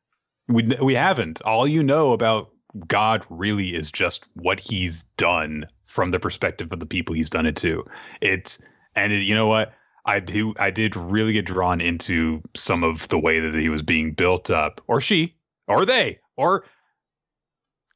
we 0.47 0.63
we 0.81 0.93
haven't. 0.95 1.41
All 1.43 1.67
you 1.67 1.83
know 1.83 2.13
about 2.13 2.51
God 2.87 3.25
really 3.29 3.75
is 3.75 3.91
just 3.91 4.25
what 4.35 4.59
He's 4.61 5.03
done 5.17 5.65
from 5.85 6.09
the 6.09 6.19
perspective 6.19 6.71
of 6.71 6.79
the 6.79 6.85
people 6.85 7.15
He's 7.15 7.29
done 7.29 7.45
it 7.45 7.55
to. 7.57 7.85
It's 8.21 8.59
and 8.95 9.13
it, 9.13 9.21
you 9.23 9.35
know 9.35 9.47
what 9.47 9.73
I 10.05 10.19
do 10.19 10.53
I 10.59 10.71
did 10.71 10.95
really 10.95 11.33
get 11.33 11.45
drawn 11.45 11.81
into 11.81 12.41
some 12.55 12.83
of 12.83 13.07
the 13.07 13.19
way 13.19 13.39
that 13.39 13.55
he 13.55 13.69
was 13.69 13.81
being 13.81 14.13
built 14.13 14.49
up, 14.49 14.81
or 14.87 15.01
she, 15.01 15.35
or 15.67 15.85
they, 15.85 16.19
or 16.35 16.65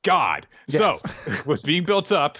God. 0.03 0.47
Yes. 0.67 1.01
So 1.01 1.35
was 1.45 1.61
being 1.61 1.85
built 1.85 2.11
up 2.11 2.37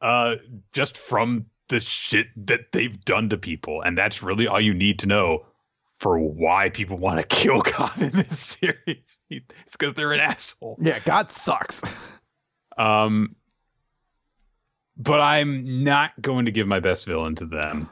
uh 0.00 0.36
just 0.72 0.96
from 0.96 1.46
the 1.68 1.80
shit 1.80 2.26
that 2.46 2.72
they've 2.72 3.02
done 3.04 3.30
to 3.30 3.36
people. 3.36 3.80
And 3.82 3.96
that's 3.96 4.22
really 4.22 4.46
all 4.46 4.60
you 4.60 4.74
need 4.74 4.98
to 5.00 5.06
know 5.06 5.46
for 5.92 6.18
why 6.18 6.68
people 6.68 6.98
want 6.98 7.20
to 7.20 7.26
kill 7.36 7.60
God 7.60 8.00
in 8.00 8.10
this 8.10 8.38
series. 8.60 9.18
It's 9.30 9.76
because 9.76 9.94
they're 9.94 10.12
an 10.12 10.20
asshole. 10.20 10.78
Yeah, 10.80 10.98
God 10.98 11.30
sucks. 11.30 11.82
Um 12.76 13.36
but 15.02 15.20
I'm 15.20 15.82
not 15.82 16.10
going 16.20 16.44
to 16.44 16.52
give 16.52 16.68
my 16.68 16.80
best 16.80 17.06
villain 17.06 17.34
to 17.36 17.46
them 17.46 17.88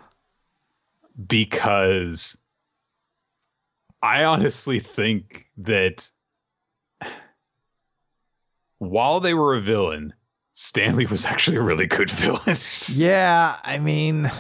because 1.27 2.39
I 4.03 4.25
honestly 4.25 4.79
think 4.79 5.47
that 5.59 6.09
while 8.79 9.21
they 9.21 9.35
were 9.35 9.57
a 9.57 9.61
villain, 9.61 10.15
Stanley 10.53 11.07
was 11.07 11.27
actually 11.27 11.57
a 11.57 11.63
really 11.63 11.87
good 11.87 12.11
villain. 12.11 12.57
Yeah, 12.93 13.57
I 13.63 13.79
mean, 13.79 14.31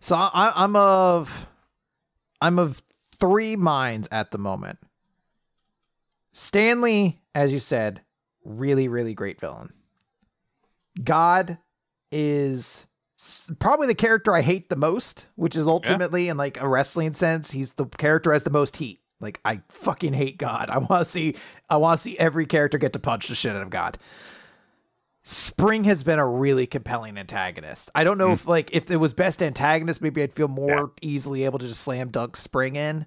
so 0.00 0.16
I, 0.16 0.52
I'm 0.54 0.76
of, 0.76 1.46
I'm 2.40 2.58
of 2.58 2.82
three 3.18 3.56
minds 3.56 4.08
at 4.12 4.30
the 4.30 4.38
moment. 4.38 4.78
Stanley, 6.32 7.20
as 7.34 7.52
you 7.52 7.58
said, 7.58 8.00
really, 8.44 8.88
really 8.88 9.14
great 9.14 9.40
villain. 9.40 9.72
God 11.02 11.58
is 12.10 12.86
probably 13.58 13.86
the 13.86 13.94
character 13.94 14.34
I 14.34 14.42
hate 14.42 14.68
the 14.68 14.76
most, 14.76 15.26
which 15.36 15.56
is 15.56 15.66
ultimately 15.66 16.28
in 16.28 16.36
like 16.36 16.60
a 16.60 16.68
wrestling 16.68 17.14
sense, 17.14 17.50
he's 17.50 17.72
the 17.74 17.86
character 17.86 18.32
has 18.32 18.42
the 18.42 18.50
most 18.50 18.76
heat. 18.76 19.00
Like 19.20 19.40
I 19.44 19.62
fucking 19.68 20.12
hate 20.12 20.38
God. 20.38 20.68
I 20.68 20.78
want 20.78 21.04
to 21.04 21.04
see 21.04 21.36
I 21.70 21.76
want 21.76 21.98
to 21.98 22.02
see 22.02 22.18
every 22.18 22.46
character 22.46 22.78
get 22.78 22.92
to 22.94 22.98
punch 22.98 23.28
the 23.28 23.34
shit 23.34 23.54
out 23.54 23.62
of 23.62 23.70
God. 23.70 23.96
Spring 25.24 25.84
has 25.84 26.02
been 26.02 26.18
a 26.18 26.26
really 26.26 26.66
compelling 26.66 27.16
antagonist. 27.16 27.90
I 27.94 28.02
don't 28.02 28.18
know 28.18 28.28
hmm. 28.28 28.34
if 28.34 28.46
like 28.46 28.70
if 28.72 28.90
it 28.90 28.96
was 28.96 29.14
best 29.14 29.42
antagonist, 29.42 30.02
maybe 30.02 30.22
I'd 30.22 30.32
feel 30.32 30.48
more 30.48 30.92
easily 31.00 31.44
able 31.44 31.60
to 31.60 31.66
just 31.68 31.80
slam 31.80 32.08
dunk 32.08 32.36
Spring 32.36 32.76
in. 32.76 33.06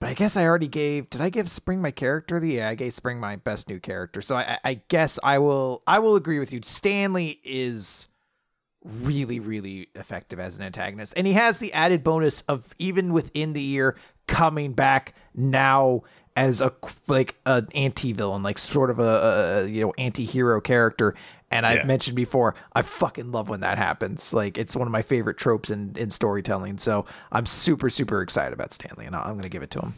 But 0.00 0.10
I 0.10 0.14
guess 0.14 0.36
I 0.36 0.44
already 0.44 0.68
gave. 0.68 1.08
Did 1.10 1.20
I 1.20 1.30
give 1.30 1.48
Spring 1.48 1.80
my 1.80 1.90
character? 1.90 2.38
The 2.40 2.54
yeah, 2.54 2.68
I 2.68 2.74
gave 2.74 2.92
Spring 2.92 3.18
my 3.20 3.36
best 3.36 3.68
new 3.68 3.80
character. 3.80 4.20
So 4.20 4.36
I, 4.36 4.58
I- 4.64 4.80
guess 4.88 5.18
I 5.22 5.38
will. 5.38 5.82
I 5.86 5.98
will 5.98 6.16
agree 6.16 6.38
with 6.38 6.52
you. 6.52 6.60
Stanley 6.62 7.40
is 7.44 8.08
really, 8.84 9.40
really 9.40 9.88
effective 9.94 10.38
as 10.38 10.56
an 10.58 10.62
antagonist, 10.62 11.14
and 11.16 11.26
he 11.26 11.32
has 11.32 11.58
the 11.58 11.72
added 11.72 12.04
bonus 12.04 12.42
of 12.42 12.74
even 12.78 13.12
within 13.12 13.54
the 13.54 13.62
year 13.62 13.96
coming 14.26 14.72
back 14.72 15.14
now 15.34 16.02
as 16.36 16.60
a 16.60 16.72
like 17.06 17.36
an 17.46 17.68
anti 17.74 18.12
villain, 18.12 18.42
like 18.42 18.58
sort 18.58 18.90
of 18.90 18.98
a, 18.98 19.62
a 19.62 19.66
you 19.66 19.80
know 19.82 19.94
anti 19.96 20.24
hero 20.26 20.60
character. 20.60 21.14
And 21.50 21.64
I've 21.66 21.78
Yeah. 21.78 21.86
mentioned 21.86 22.16
before, 22.16 22.54
I 22.72 22.82
fucking 22.82 23.30
love 23.30 23.48
when 23.48 23.60
that 23.60 23.78
happens. 23.78 24.32
Like 24.32 24.58
it's 24.58 24.74
one 24.74 24.88
of 24.88 24.92
my 24.92 25.02
favorite 25.02 25.38
tropes 25.38 25.70
in 25.70 25.94
in 25.96 26.10
storytelling. 26.10 26.78
So 26.78 27.04
I'm 27.32 27.46
super 27.46 27.90
super 27.90 28.22
excited 28.22 28.52
about 28.52 28.72
Stanley, 28.72 29.06
and 29.06 29.14
I'm 29.14 29.34
gonna 29.36 29.48
give 29.48 29.62
it 29.62 29.70
to 29.72 29.80
him. 29.80 29.94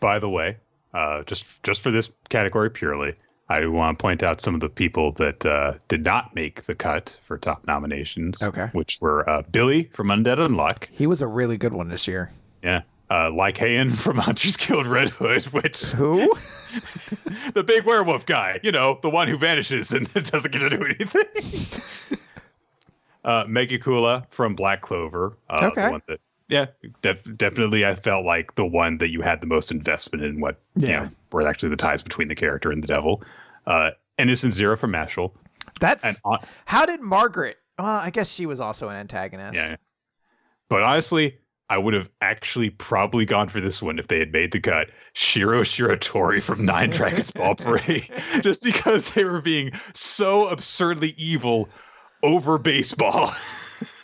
By 0.00 0.18
the 0.18 0.28
way, 0.28 0.58
uh, 0.94 1.22
just 1.24 1.62
just 1.62 1.80
for 1.80 1.90
this 1.90 2.10
category 2.28 2.70
purely, 2.70 3.14
I 3.48 3.66
want 3.66 3.98
to 3.98 4.02
point 4.02 4.22
out 4.22 4.40
some 4.40 4.54
of 4.54 4.60
the 4.60 4.68
people 4.68 5.12
that 5.12 5.44
uh, 5.44 5.74
did 5.88 6.04
not 6.04 6.34
make 6.34 6.62
the 6.64 6.74
cut 6.74 7.16
for 7.22 7.38
top 7.38 7.66
nominations. 7.66 8.42
Okay. 8.42 8.66
which 8.72 8.98
were 9.00 9.28
uh, 9.28 9.42
Billy 9.50 9.84
from 9.92 10.08
Undead 10.08 10.38
Unluck, 10.38 10.88
He 10.92 11.06
was 11.06 11.20
a 11.22 11.26
really 11.26 11.56
good 11.56 11.72
one 11.72 11.88
this 11.88 12.06
year. 12.06 12.30
yeah, 12.62 12.82
uh, 13.12 13.30
Lycaon 13.30 13.90
from 13.96 14.16
Hunters 14.16 14.56
Guild 14.56 14.86
Red 14.86 15.08
Hood, 15.10 15.44
which 15.44 15.82
Who? 15.84 16.34
the 17.54 17.62
big 17.66 17.84
werewolf 17.84 18.24
guy, 18.24 18.58
you 18.62 18.72
know, 18.72 18.98
the 19.02 19.10
one 19.10 19.28
who 19.28 19.36
vanishes 19.36 19.92
and 19.92 20.10
doesn't 20.14 20.50
get 20.50 20.60
to 20.60 20.70
do 20.70 20.82
anything. 20.82 21.26
uh, 23.24 23.44
Megicula 23.44 24.26
from 24.30 24.54
Black 24.54 24.80
Clover. 24.80 25.36
Uh, 25.50 25.70
Okay. 25.72 25.84
The 25.86 25.90
one 25.90 26.02
that, 26.08 26.20
yeah, 26.48 26.66
def- 27.02 27.36
definitely. 27.36 27.84
I 27.86 27.94
felt 27.94 28.24
like 28.24 28.54
the 28.54 28.66
one 28.66 28.98
that 28.98 29.10
you 29.10 29.22
had 29.22 29.40
the 29.40 29.46
most 29.46 29.70
investment 29.70 30.24
in. 30.24 30.40
What, 30.40 30.60
you 30.76 30.88
Yeah. 30.88 31.02
know, 31.04 31.10
were 31.30 31.46
actually 31.46 31.70
the 31.70 31.76
ties 31.76 32.02
between 32.02 32.28
the 32.28 32.34
character 32.34 32.70
and 32.70 32.82
the 32.82 32.88
devil. 32.88 33.22
Uh, 33.66 33.90
Innocent 34.18 34.52
Zero 34.52 34.76
from 34.76 34.92
Mashle. 34.92 35.32
That's 35.80 36.04
And 36.04 36.16
on, 36.24 36.38
how 36.66 36.84
did 36.86 37.00
Margaret? 37.00 37.58
Well, 37.78 37.86
I 37.88 38.10
guess 38.10 38.30
she 38.30 38.44
was 38.46 38.60
also 38.60 38.88
an 38.88 38.96
antagonist. 38.96 39.56
yeah, 39.58 39.76
but 40.68 40.82
honestly. 40.82 41.38
I 41.72 41.78
would 41.78 41.94
have 41.94 42.10
actually 42.20 42.68
probably 42.68 43.24
gone 43.24 43.48
for 43.48 43.58
this 43.58 43.80
one 43.80 43.98
if 43.98 44.06
they 44.06 44.18
had 44.18 44.30
made 44.30 44.52
the 44.52 44.60
cut. 44.60 44.90
Shiro 45.14 45.62
Shiratori 45.62 46.42
from 46.42 46.66
Nine 46.66 46.90
Dragons 46.98 47.30
Ball 47.30 47.54
Parade, 47.54 48.04
just 48.42 48.62
because 48.62 49.12
they 49.12 49.24
were 49.24 49.40
being 49.40 49.72
so 49.94 50.48
absurdly 50.48 51.14
evil 51.16 51.70
over 52.22 52.58
baseball. 52.58 53.32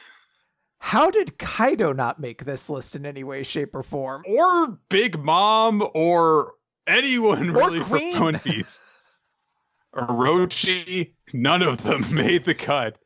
How 0.78 1.11
did 1.11 1.36
Kaido 1.36 1.93
not 1.93 2.19
make 2.19 2.47
this 2.47 2.70
list 2.70 2.97
in 2.97 3.05
any 3.05 3.23
way, 3.23 3.43
shape, 3.43 3.74
or 3.74 3.82
form? 3.82 4.23
or 4.27 4.78
Big 4.89 5.19
Mom 5.23 5.86
or 5.93 6.55
anyone 6.86 7.51
Or 7.51 7.53
really 7.69 7.81
Queen. 7.81 8.16
for 8.16 8.23
One 8.23 8.39
Piece. 8.39 8.86
Orochi, 9.95 11.12
none 11.35 11.61
of 11.61 11.82
them 11.82 12.15
made 12.15 12.47
the 12.47 12.55
cut. 12.55 12.97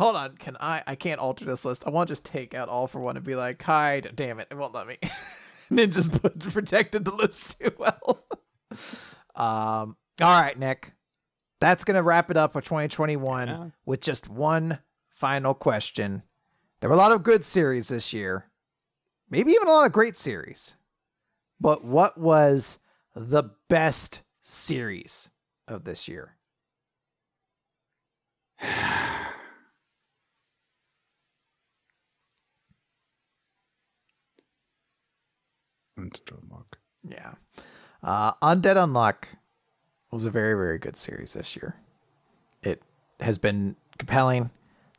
Hold 0.00 0.16
on, 0.16 0.36
can 0.38 0.56
I? 0.58 0.82
I 0.86 0.94
can't 0.94 1.20
alter 1.20 1.44
this 1.44 1.66
list. 1.66 1.86
I 1.86 1.90
want 1.90 2.08
to 2.08 2.12
just 2.12 2.24
take 2.24 2.54
out 2.54 2.70
all 2.70 2.86
for 2.86 3.00
one 3.00 3.18
and 3.18 3.26
be 3.26 3.34
like, 3.34 3.58
Kaido. 3.58 4.10
Damn 4.14 4.40
it, 4.40 4.48
it 4.50 4.56
won't 4.56 4.72
let 4.72 4.86
me. 4.86 4.96
Ninja's 5.70 6.08
protected 6.54 7.04
the 7.04 7.10
list 7.14 7.60
too 7.60 7.70
well. 7.76 8.24
um. 9.36 9.98
All 10.22 10.40
right, 10.40 10.58
Nick. 10.58 10.94
That's 11.60 11.84
gonna 11.84 12.02
wrap 12.02 12.30
it 12.30 12.38
up 12.38 12.54
for 12.54 12.62
2021 12.62 13.48
Yeah. 13.48 13.66
with 13.84 14.00
just 14.00 14.26
one 14.30 14.78
final 15.10 15.52
question. 15.52 16.22
There 16.80 16.88
were 16.88 16.96
a 16.96 16.98
lot 16.98 17.12
of 17.12 17.22
good 17.22 17.44
series 17.44 17.88
this 17.88 18.14
year, 18.14 18.46
maybe 19.28 19.52
even 19.52 19.68
a 19.68 19.70
lot 19.70 19.84
of 19.84 19.92
great 19.92 20.16
series. 20.16 20.76
But 21.60 21.84
what 21.84 22.16
was 22.16 22.78
the 23.14 23.50
best 23.68 24.22
series 24.40 25.28
of 25.68 25.84
this 25.84 26.08
year? 26.08 26.36
Yeah. 37.08 37.32
Uh, 38.02 38.32
Undead 38.42 38.76
Unluck 38.76 39.26
was 40.10 40.24
a 40.24 40.30
very, 40.30 40.54
very 40.54 40.78
good 40.78 40.96
series 40.96 41.34
this 41.34 41.54
year. 41.56 41.76
It 42.62 42.82
has 43.20 43.38
been 43.38 43.76
compelling. 43.98 44.50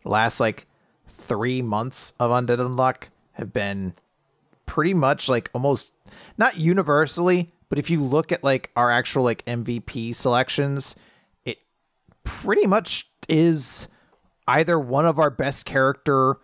The 0.03 0.09
last 0.09 0.39
like 0.39 0.67
three 1.07 1.61
months 1.61 2.13
of 2.19 2.31
Undead 2.31 2.59
Unluck 2.59 3.09
have 3.33 3.53
been 3.53 3.93
pretty 4.65 4.93
much 4.93 5.27
like 5.27 5.49
almost 5.53 5.91
not 6.37 6.57
universally, 6.57 7.51
but 7.69 7.79
if 7.79 7.89
you 7.89 8.03
look 8.03 8.31
at 8.31 8.43
like 8.43 8.71
our 8.75 8.91
actual 8.91 9.23
like 9.23 9.45
MVP 9.45 10.13
selections, 10.15 10.95
it 11.45 11.57
pretty 12.23 12.67
much 12.67 13.09
is 13.27 13.87
either 14.47 14.79
one 14.79 15.05
of 15.05 15.19
our 15.19 15.29
best 15.29 15.65
character 15.65 16.37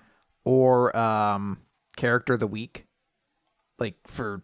or 0.44 0.96
um 0.96 1.60
character 1.96 2.34
of 2.34 2.40
the 2.40 2.48
week 2.48 2.87
like 3.80 3.96
for 4.06 4.42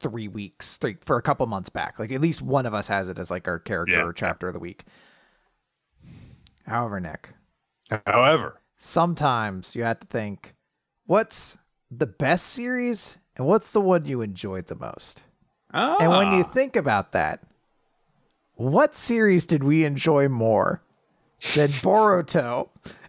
three 0.00 0.28
weeks, 0.28 0.76
three, 0.78 0.96
for 1.04 1.16
a 1.16 1.22
couple 1.22 1.46
months 1.46 1.70
back. 1.70 1.98
Like 1.98 2.12
at 2.12 2.20
least 2.20 2.42
one 2.42 2.66
of 2.66 2.74
us 2.74 2.88
has 2.88 3.08
it 3.08 3.18
as 3.18 3.30
like 3.30 3.46
our 3.48 3.58
character 3.58 3.94
Yeah. 3.94 4.04
or 4.04 4.12
chapter 4.12 4.48
of 4.48 4.54
the 4.54 4.58
week. 4.58 4.84
However, 6.66 7.00
Nick, 7.00 7.30
However, 8.06 8.60
sometimes 8.78 9.74
you 9.74 9.84
have 9.84 10.00
to 10.00 10.06
think, 10.06 10.54
what's 11.06 11.56
the 11.90 12.06
best 12.06 12.46
series 12.48 13.16
and 13.36 13.46
what's 13.46 13.72
the 13.72 13.80
one 13.80 14.04
you 14.04 14.22
enjoyed 14.22 14.66
the 14.66 14.74
most? 14.76 15.22
And 15.72 16.10
when 16.10 16.32
you 16.32 16.44
ah, 16.44 16.50
think 16.52 16.76
about 16.76 17.12
that, 17.12 17.42
what 18.54 18.94
series 18.94 19.44
did 19.44 19.64
we 19.64 19.84
enjoy 19.84 20.28
more 20.28 20.82
than 21.54 21.68
Boruto 21.82 22.68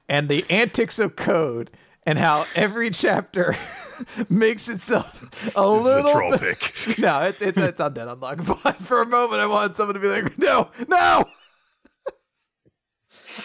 and 0.10 0.30
the 0.30 0.45
antics 0.49 0.98
of 0.99 1.15
code 1.15 1.72
and 2.06 2.18
how 2.18 2.45
every 2.56 2.90
chapter 2.90 3.56
makes 4.30 4.70
itself 4.70 5.24
a 5.24 5.28
this 5.28 5.54
is 5.54 5.56
a 5.56 5.62
little 5.62 6.12
troll 6.12 6.32
bit- 6.38 6.60
pick. 6.60 6.98
no, 7.00 7.22
it's 7.24 7.42
it's 7.42 7.58
it's 7.58 7.82
undead 7.82 8.18
unluck. 8.18 8.60
But 8.64 8.78
for 8.78 9.02
a 9.02 9.06
moment, 9.06 9.42
I 9.42 9.46
wanted 9.48 9.76
someone 9.76 9.96
to 9.96 10.00
be 10.00 10.08
like, 10.08 10.38
no, 10.38 10.70
no. 10.88 11.26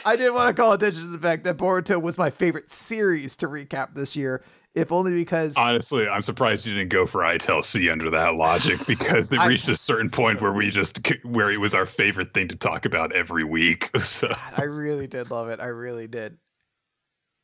I 0.05 0.17
didn't 0.17 0.35
want 0.35 0.55
to 0.55 0.61
call 0.63 0.73
attention 0.73 1.03
to 1.03 1.09
the 1.09 1.19
fact 1.19 1.45
that 1.45 1.57
Boruto 1.57 2.01
was 2.01 2.19
my 2.19 2.29
favorite 2.29 2.71
series 2.71 3.37
to 3.37 3.49
recap 3.49 3.95
this 3.95 4.15
year, 4.15 4.45
if 4.75 4.93
only 4.93 5.15
because 5.15 5.57
Honestly, 5.57 6.07
I'm 6.07 6.21
surprised 6.21 6.67
you 6.67 6.75
didn't 6.75 6.91
go 6.91 7.07
for 7.07 7.23
ITLC 7.23 7.91
under 7.91 8.11
that 8.11 8.35
logic 8.35 8.85
because 8.87 9.31
they 9.31 9.39
reached 9.47 9.69
a 9.69 9.75
certain 9.75 10.11
point 10.11 10.39
so- 10.39 10.43
where 10.43 10.53
we 10.53 10.71
just 10.71 11.01
where 11.25 11.51
it 11.51 11.59
was 11.59 11.75
our 11.75 11.87
favorite 11.87 12.35
thing 12.35 12.49
to 12.49 12.57
talk 12.57 12.85
about 12.85 13.15
every 13.15 13.45
week. 13.45 13.91
So 13.99 14.35
I 14.57 14.65
really 14.65 15.07
did 15.07 15.31
love 15.31 15.49
it. 15.49 15.61
I 15.61 15.67
really 15.67 16.07
did. 16.07 16.37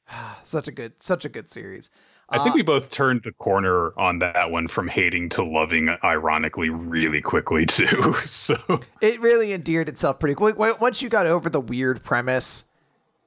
such 0.45 0.69
a 0.69 0.73
good, 0.73 1.03
such 1.03 1.25
a 1.25 1.29
good 1.29 1.51
series. 1.51 1.91
I 2.31 2.39
think 2.39 2.51
uh, 2.51 2.57
we 2.57 2.63
both 2.63 2.91
turned 2.91 3.23
the 3.23 3.33
corner 3.33 3.93
on 3.99 4.19
that 4.21 4.51
one 4.51 4.69
from 4.69 4.89
hating 4.89 5.29
to 5.31 5.45
loving, 5.45 5.91
ironically, 6.03 6.71
really 6.71 7.21
quickly 7.21 7.67
too. 7.67 8.15
so 8.25 8.57
it 9.01 9.21
really 9.21 9.53
endeared 9.53 9.89
itself 9.89 10.19
pretty 10.19 10.35
quick. 10.35 10.59
Once 10.59 11.03
you 11.03 11.09
got 11.09 11.27
over 11.27 11.51
the 11.51 11.61
weird 11.61 12.03
premise, 12.03 12.65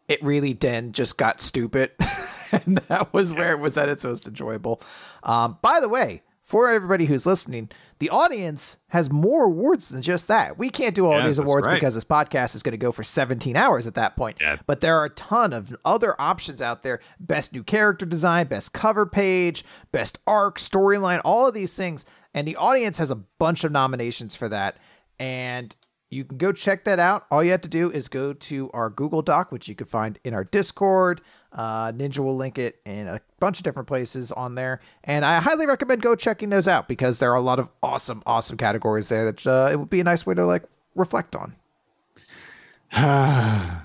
it 0.07 0.23
really 0.23 0.53
then 0.53 0.93
just 0.93 1.17
got 1.17 1.41
stupid, 1.41 1.91
and 2.51 2.77
that 2.89 3.13
was 3.13 3.33
where 3.33 3.51
it 3.51 3.59
was 3.59 3.77
at 3.77 3.89
its 3.89 4.03
most 4.03 4.27
enjoyable. 4.27 4.81
Um, 5.23 5.57
by 5.61 5.79
the 5.79 5.89
way, 5.89 6.23
for 6.47 6.71
everybody 6.71 7.05
who's 7.05 7.25
listening, 7.25 7.69
the 7.99 8.09
audience 8.09 8.77
has 8.87 9.11
more 9.11 9.45
awards 9.45 9.89
than 9.89 10.01
just 10.01 10.29
that. 10.29 10.57
We 10.57 10.69
can't 10.69 10.95
do 10.95 11.05
all 11.05 11.19
yeah, 11.19 11.27
these 11.27 11.39
awards 11.39 11.67
right. 11.67 11.73
because 11.73 11.93
this 11.93 12.05
podcast 12.05 12.55
is 12.55 12.63
going 12.63 12.71
to 12.71 12.77
go 12.77 12.93
for 12.93 13.03
17 13.03 13.57
hours 13.57 13.85
at 13.85 13.95
that 13.95 14.15
point. 14.15 14.37
Yeah. 14.39 14.57
But 14.65 14.79
there 14.79 14.97
are 14.97 15.05
a 15.05 15.09
ton 15.09 15.51
of 15.51 15.75
other 15.83 16.19
options 16.19 16.61
out 16.61 16.83
there 16.83 17.01
best 17.19 17.51
new 17.51 17.63
character 17.63 18.05
design, 18.05 18.47
best 18.47 18.71
cover 18.71 19.05
page, 19.05 19.65
best 19.91 20.19
arc, 20.25 20.57
storyline, 20.57 21.21
all 21.25 21.47
of 21.47 21.53
these 21.53 21.75
things. 21.75 22.05
And 22.33 22.47
the 22.47 22.55
audience 22.55 22.97
has 22.97 23.11
a 23.11 23.15
bunch 23.15 23.65
of 23.65 23.73
nominations 23.73 24.35
for 24.35 24.47
that. 24.47 24.77
And 25.19 25.75
you 26.09 26.23
can 26.23 26.37
go 26.37 26.53
check 26.53 26.85
that 26.85 26.99
out. 26.99 27.25
All 27.29 27.43
you 27.43 27.51
have 27.51 27.61
to 27.61 27.67
do 27.67 27.91
is 27.91 28.07
go 28.07 28.31
to 28.31 28.71
our 28.73 28.89
Google 28.89 29.21
Doc, 29.21 29.51
which 29.51 29.67
you 29.67 29.75
can 29.75 29.87
find 29.87 30.17
in 30.23 30.33
our 30.33 30.45
Discord. 30.45 31.19
Uh, 31.53 31.91
Ninja 31.91 32.19
will 32.19 32.35
link 32.35 32.57
it 32.57 32.79
in 32.85 33.07
a 33.07 33.21
bunch 33.39 33.59
of 33.59 33.63
different 33.63 33.87
places 33.87 34.31
on 34.31 34.55
there. 34.55 34.81
And 35.03 35.23
I 35.25 35.39
highly 35.39 35.65
recommend 35.65 36.01
go 36.01 36.15
checking 36.15 36.49
those 36.49 36.67
out 36.67 36.87
because 36.87 37.19
there 37.19 37.31
are 37.31 37.37
a 37.37 37.41
lot 37.41 37.59
of 37.59 37.69
awesome, 37.81 38.21
awesome 38.25 38.57
categories 38.57 39.09
there 39.09 39.25
that 39.25 39.47
uh, 39.47 39.69
it 39.71 39.77
would 39.77 39.89
be 39.89 39.99
a 39.99 40.03
nice 40.03 40.25
way 40.25 40.35
to 40.35 40.45
like 40.45 40.63
reflect 40.95 41.35
on. 41.35 41.55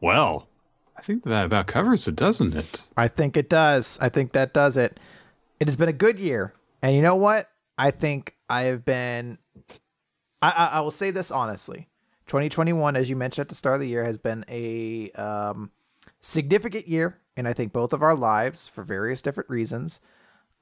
well, 0.00 0.48
I 0.96 1.02
think 1.02 1.24
that 1.24 1.46
about 1.46 1.66
covers 1.66 2.08
it, 2.08 2.16
doesn't 2.16 2.54
it? 2.54 2.82
I 2.96 3.08
think 3.08 3.36
it 3.36 3.48
does. 3.48 3.98
I 4.00 4.08
think 4.08 4.32
that 4.32 4.54
does 4.54 4.76
it. 4.76 4.98
It 5.60 5.68
has 5.68 5.76
been 5.76 5.88
a 5.88 5.94
good 5.94 6.18
year. 6.18 6.54
And 6.82 6.96
you 6.96 7.02
know 7.02 7.16
what? 7.16 7.50
I 7.78 7.90
think 7.90 8.34
I 8.48 8.62
have 8.62 8.84
been 8.84 9.38
I, 10.42 10.50
I, 10.50 10.66
I 10.66 10.80
will 10.80 10.90
say 10.90 11.10
this 11.10 11.30
honestly. 11.30 11.88
2021, 12.26 12.96
as 12.96 13.08
you 13.08 13.16
mentioned 13.16 13.44
at 13.44 13.48
the 13.48 13.54
start 13.54 13.76
of 13.76 13.80
the 13.80 13.88
year, 13.88 14.04
has 14.04 14.18
been 14.18 14.44
a 14.48 15.10
um, 15.12 15.70
significant 16.26 16.88
year, 16.88 17.18
and 17.36 17.46
I 17.46 17.52
think 17.52 17.72
both 17.72 17.92
of 17.92 18.02
our 18.02 18.16
lives 18.16 18.66
for 18.66 18.82
various 18.82 19.22
different 19.22 19.48
reasons. 19.48 20.00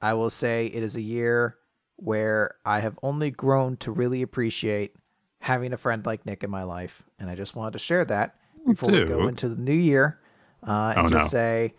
I 0.01 0.13
will 0.13 0.29
say 0.29 0.67
it 0.67 0.83
is 0.83 0.95
a 0.95 1.01
year 1.01 1.57
where 1.95 2.55
I 2.65 2.81
have 2.81 2.99
only 3.01 3.31
grown 3.31 3.77
to 3.77 3.91
really 3.91 4.21
appreciate 4.21 4.95
having 5.39 5.73
a 5.73 5.77
friend 5.77 6.05
like 6.05 6.25
Nick 6.25 6.43
in 6.43 6.49
my 6.49 6.63
life, 6.63 7.01
and 7.19 7.29
I 7.29 7.35
just 7.35 7.55
wanted 7.55 7.73
to 7.73 7.79
share 7.79 8.05
that 8.05 8.35
before 8.65 8.91
Dude. 8.91 9.09
we 9.09 9.15
go 9.15 9.27
into 9.27 9.49
the 9.49 9.61
new 9.61 9.73
year, 9.73 10.19
uh, 10.63 10.93
and 10.97 11.07
oh, 11.07 11.09
just 11.09 11.25
no. 11.25 11.39
say 11.39 11.73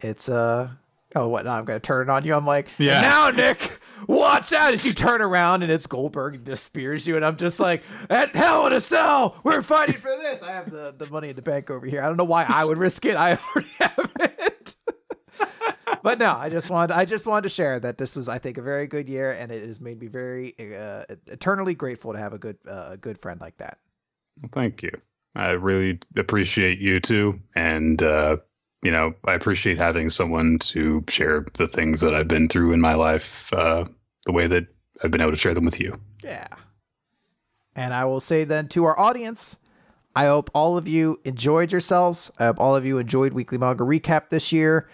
it's 0.00 0.28
a 0.28 0.34
uh, 0.34 0.68
oh 1.16 1.28
what 1.28 1.44
now 1.44 1.54
i'm 1.54 1.64
gonna 1.64 1.80
turn 1.80 2.08
it 2.08 2.10
on 2.10 2.24
you 2.24 2.34
i'm 2.34 2.46
like 2.46 2.68
yeah 2.78 3.00
now 3.00 3.30
nick 3.30 3.79
watch 4.06 4.52
out 4.52 4.74
if 4.74 4.84
you 4.84 4.92
turn 4.92 5.20
around 5.20 5.62
and 5.62 5.70
it's 5.70 5.86
goldberg 5.86 6.34
and 6.34 6.46
just 6.46 6.64
spears 6.64 7.06
you 7.06 7.16
and 7.16 7.24
i'm 7.24 7.36
just 7.36 7.60
like 7.60 7.82
at 8.08 8.34
hell 8.34 8.66
in 8.66 8.72
a 8.72 8.80
cell 8.80 9.36
we're 9.44 9.62
fighting 9.62 9.94
for 9.94 10.10
this. 10.20 10.42
I 10.42 10.52
have 10.52 10.70
the, 10.70 10.94
the 10.96 11.06
money 11.10 11.30
in 11.30 11.36
the 11.36 11.42
bank 11.42 11.70
over 11.70 11.86
here. 11.86 12.02
I 12.02 12.06
don't 12.06 12.16
know 12.16 12.24
why 12.24 12.44
i 12.44 12.64
would 12.64 12.78
risk 12.78 13.04
it. 13.04 13.16
I 13.16 13.38
already 13.54 13.68
have 13.78 14.10
it. 14.20 14.74
But 16.02 16.18
no 16.18 16.34
i 16.34 16.48
just 16.48 16.70
wanted 16.70 16.94
i 16.94 17.04
just 17.04 17.26
wanted 17.26 17.42
to 17.42 17.48
share 17.50 17.78
that 17.80 17.98
this 17.98 18.16
was 18.16 18.28
i 18.28 18.38
think 18.38 18.56
a 18.58 18.62
very 18.62 18.86
good 18.86 19.08
year 19.08 19.32
and 19.32 19.52
it 19.52 19.66
has 19.66 19.80
made 19.80 20.00
me 20.00 20.06
very 20.06 20.54
uh, 20.58 21.04
eternally 21.26 21.74
grateful 21.74 22.12
to 22.12 22.18
have 22.18 22.32
a 22.32 22.38
good 22.38 22.56
uh, 22.68 22.96
good 22.96 23.20
friend 23.20 23.40
like 23.40 23.56
that. 23.58 23.78
Well, 24.40 24.50
thank 24.52 24.82
you. 24.82 24.92
I 25.34 25.50
really 25.50 25.98
appreciate 26.16 26.78
you 26.78 27.00
too 27.00 27.40
and 27.54 28.02
uh 28.02 28.38
you 28.82 28.90
know, 28.90 29.14
I 29.26 29.34
appreciate 29.34 29.78
having 29.78 30.10
someone 30.10 30.58
to 30.60 31.04
share 31.08 31.46
the 31.54 31.66
things 31.66 32.00
that 32.00 32.14
I've 32.14 32.28
been 32.28 32.48
through 32.48 32.72
in 32.72 32.80
my 32.80 32.94
life 32.94 33.52
uh, 33.52 33.84
the 34.26 34.32
way 34.32 34.46
that 34.46 34.66
I've 35.02 35.10
been 35.10 35.20
able 35.20 35.32
to 35.32 35.36
share 35.36 35.54
them 35.54 35.64
with 35.64 35.80
you. 35.80 35.98
Yeah. 36.22 36.48
And 37.74 37.94
I 37.94 38.04
will 38.04 38.20
say 38.20 38.44
then 38.44 38.68
to 38.68 38.84
our 38.84 38.98
audience, 38.98 39.56
I 40.16 40.26
hope 40.26 40.50
all 40.54 40.76
of 40.76 40.88
you 40.88 41.20
enjoyed 41.24 41.72
yourselves. 41.72 42.30
I 42.38 42.46
hope 42.46 42.58
all 42.58 42.74
of 42.74 42.84
you 42.84 42.98
enjoyed 42.98 43.32
Weekly 43.32 43.58
Manga 43.58 43.84
Recap 43.84 44.30
this 44.30 44.52
year. 44.52 44.88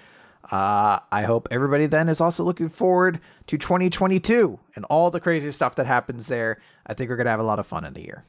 Uh, 0.51 1.01
I 1.11 1.23
hope 1.23 1.49
everybody 1.51 1.87
then 1.87 2.09
is 2.09 2.21
also 2.21 2.45
looking 2.45 2.69
forward 2.69 3.21
to 3.49 3.59
2022 3.59 4.59
and 4.77 4.85
all 4.85 5.11
the 5.11 5.21
crazy 5.21 5.51
stuff 5.51 5.75
that 5.77 5.87
happens 5.87 6.27
there. 6.27 6.61
I 6.87 6.95
think 6.95 7.11
we're 7.11 7.17
going 7.17 7.25
to 7.25 7.31
have 7.31 7.41
a 7.41 7.45
lot 7.45 7.59
of 7.59 7.67
fun 7.67 7.85
in 7.85 7.95
the 7.95 8.03
year. 8.03 8.25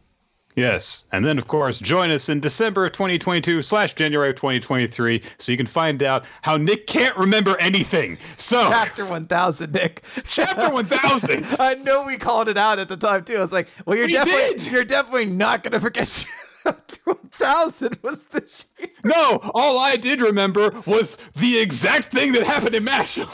Yes. 0.57 1.05
And 1.11 1.23
then, 1.23 1.37
of 1.37 1.47
course, 1.47 1.77
join 1.77 2.09
us 2.09 2.29
in 2.29 2.39
December 2.39 2.87
of 2.87 2.91
2022 2.93 3.61
slash 3.61 3.93
January 3.93 4.31
of 4.31 4.35
2023 4.37 5.21
so 5.37 5.51
you 5.51 5.57
can 5.57 5.67
find 5.67 6.01
out 6.01 6.25
how 6.41 6.57
Nick 6.57 6.87
can't 6.87 7.15
remember 7.15 7.55
anything. 7.59 8.17
So, 8.37 8.67
Chapter 8.67 9.05
1000, 9.05 9.71
Nick. 9.71 10.03
Chapter 10.25 10.73
1000. 10.73 11.45
I 11.59 11.75
know 11.75 12.07
we 12.07 12.17
called 12.17 12.49
it 12.49 12.57
out 12.57 12.79
at 12.79 12.89
the 12.89 12.97
time, 12.97 13.23
too. 13.23 13.37
I 13.37 13.41
was 13.41 13.53
like, 13.53 13.67
well, 13.85 13.95
you're, 13.95 14.07
we 14.07 14.13
definitely, 14.13 14.57
did. 14.57 14.71
you're 14.71 14.83
definitely 14.83 15.27
not 15.27 15.61
going 15.61 15.73
to 15.73 15.79
forget. 15.79 16.25
1000 17.03 17.99
was 18.01 18.25
the 18.25 18.65
year. 18.79 18.89
No, 19.03 19.39
all 19.53 19.77
I 19.77 19.95
did 19.95 20.21
remember 20.21 20.71
was 20.87 21.17
the 21.35 21.59
exact 21.59 22.05
thing 22.05 22.31
that 22.31 22.43
happened 22.43 22.73
in 22.73 22.83
Mashle. 22.83 23.31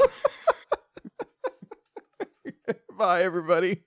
Bye, 2.97 3.23
everybody. 3.23 3.81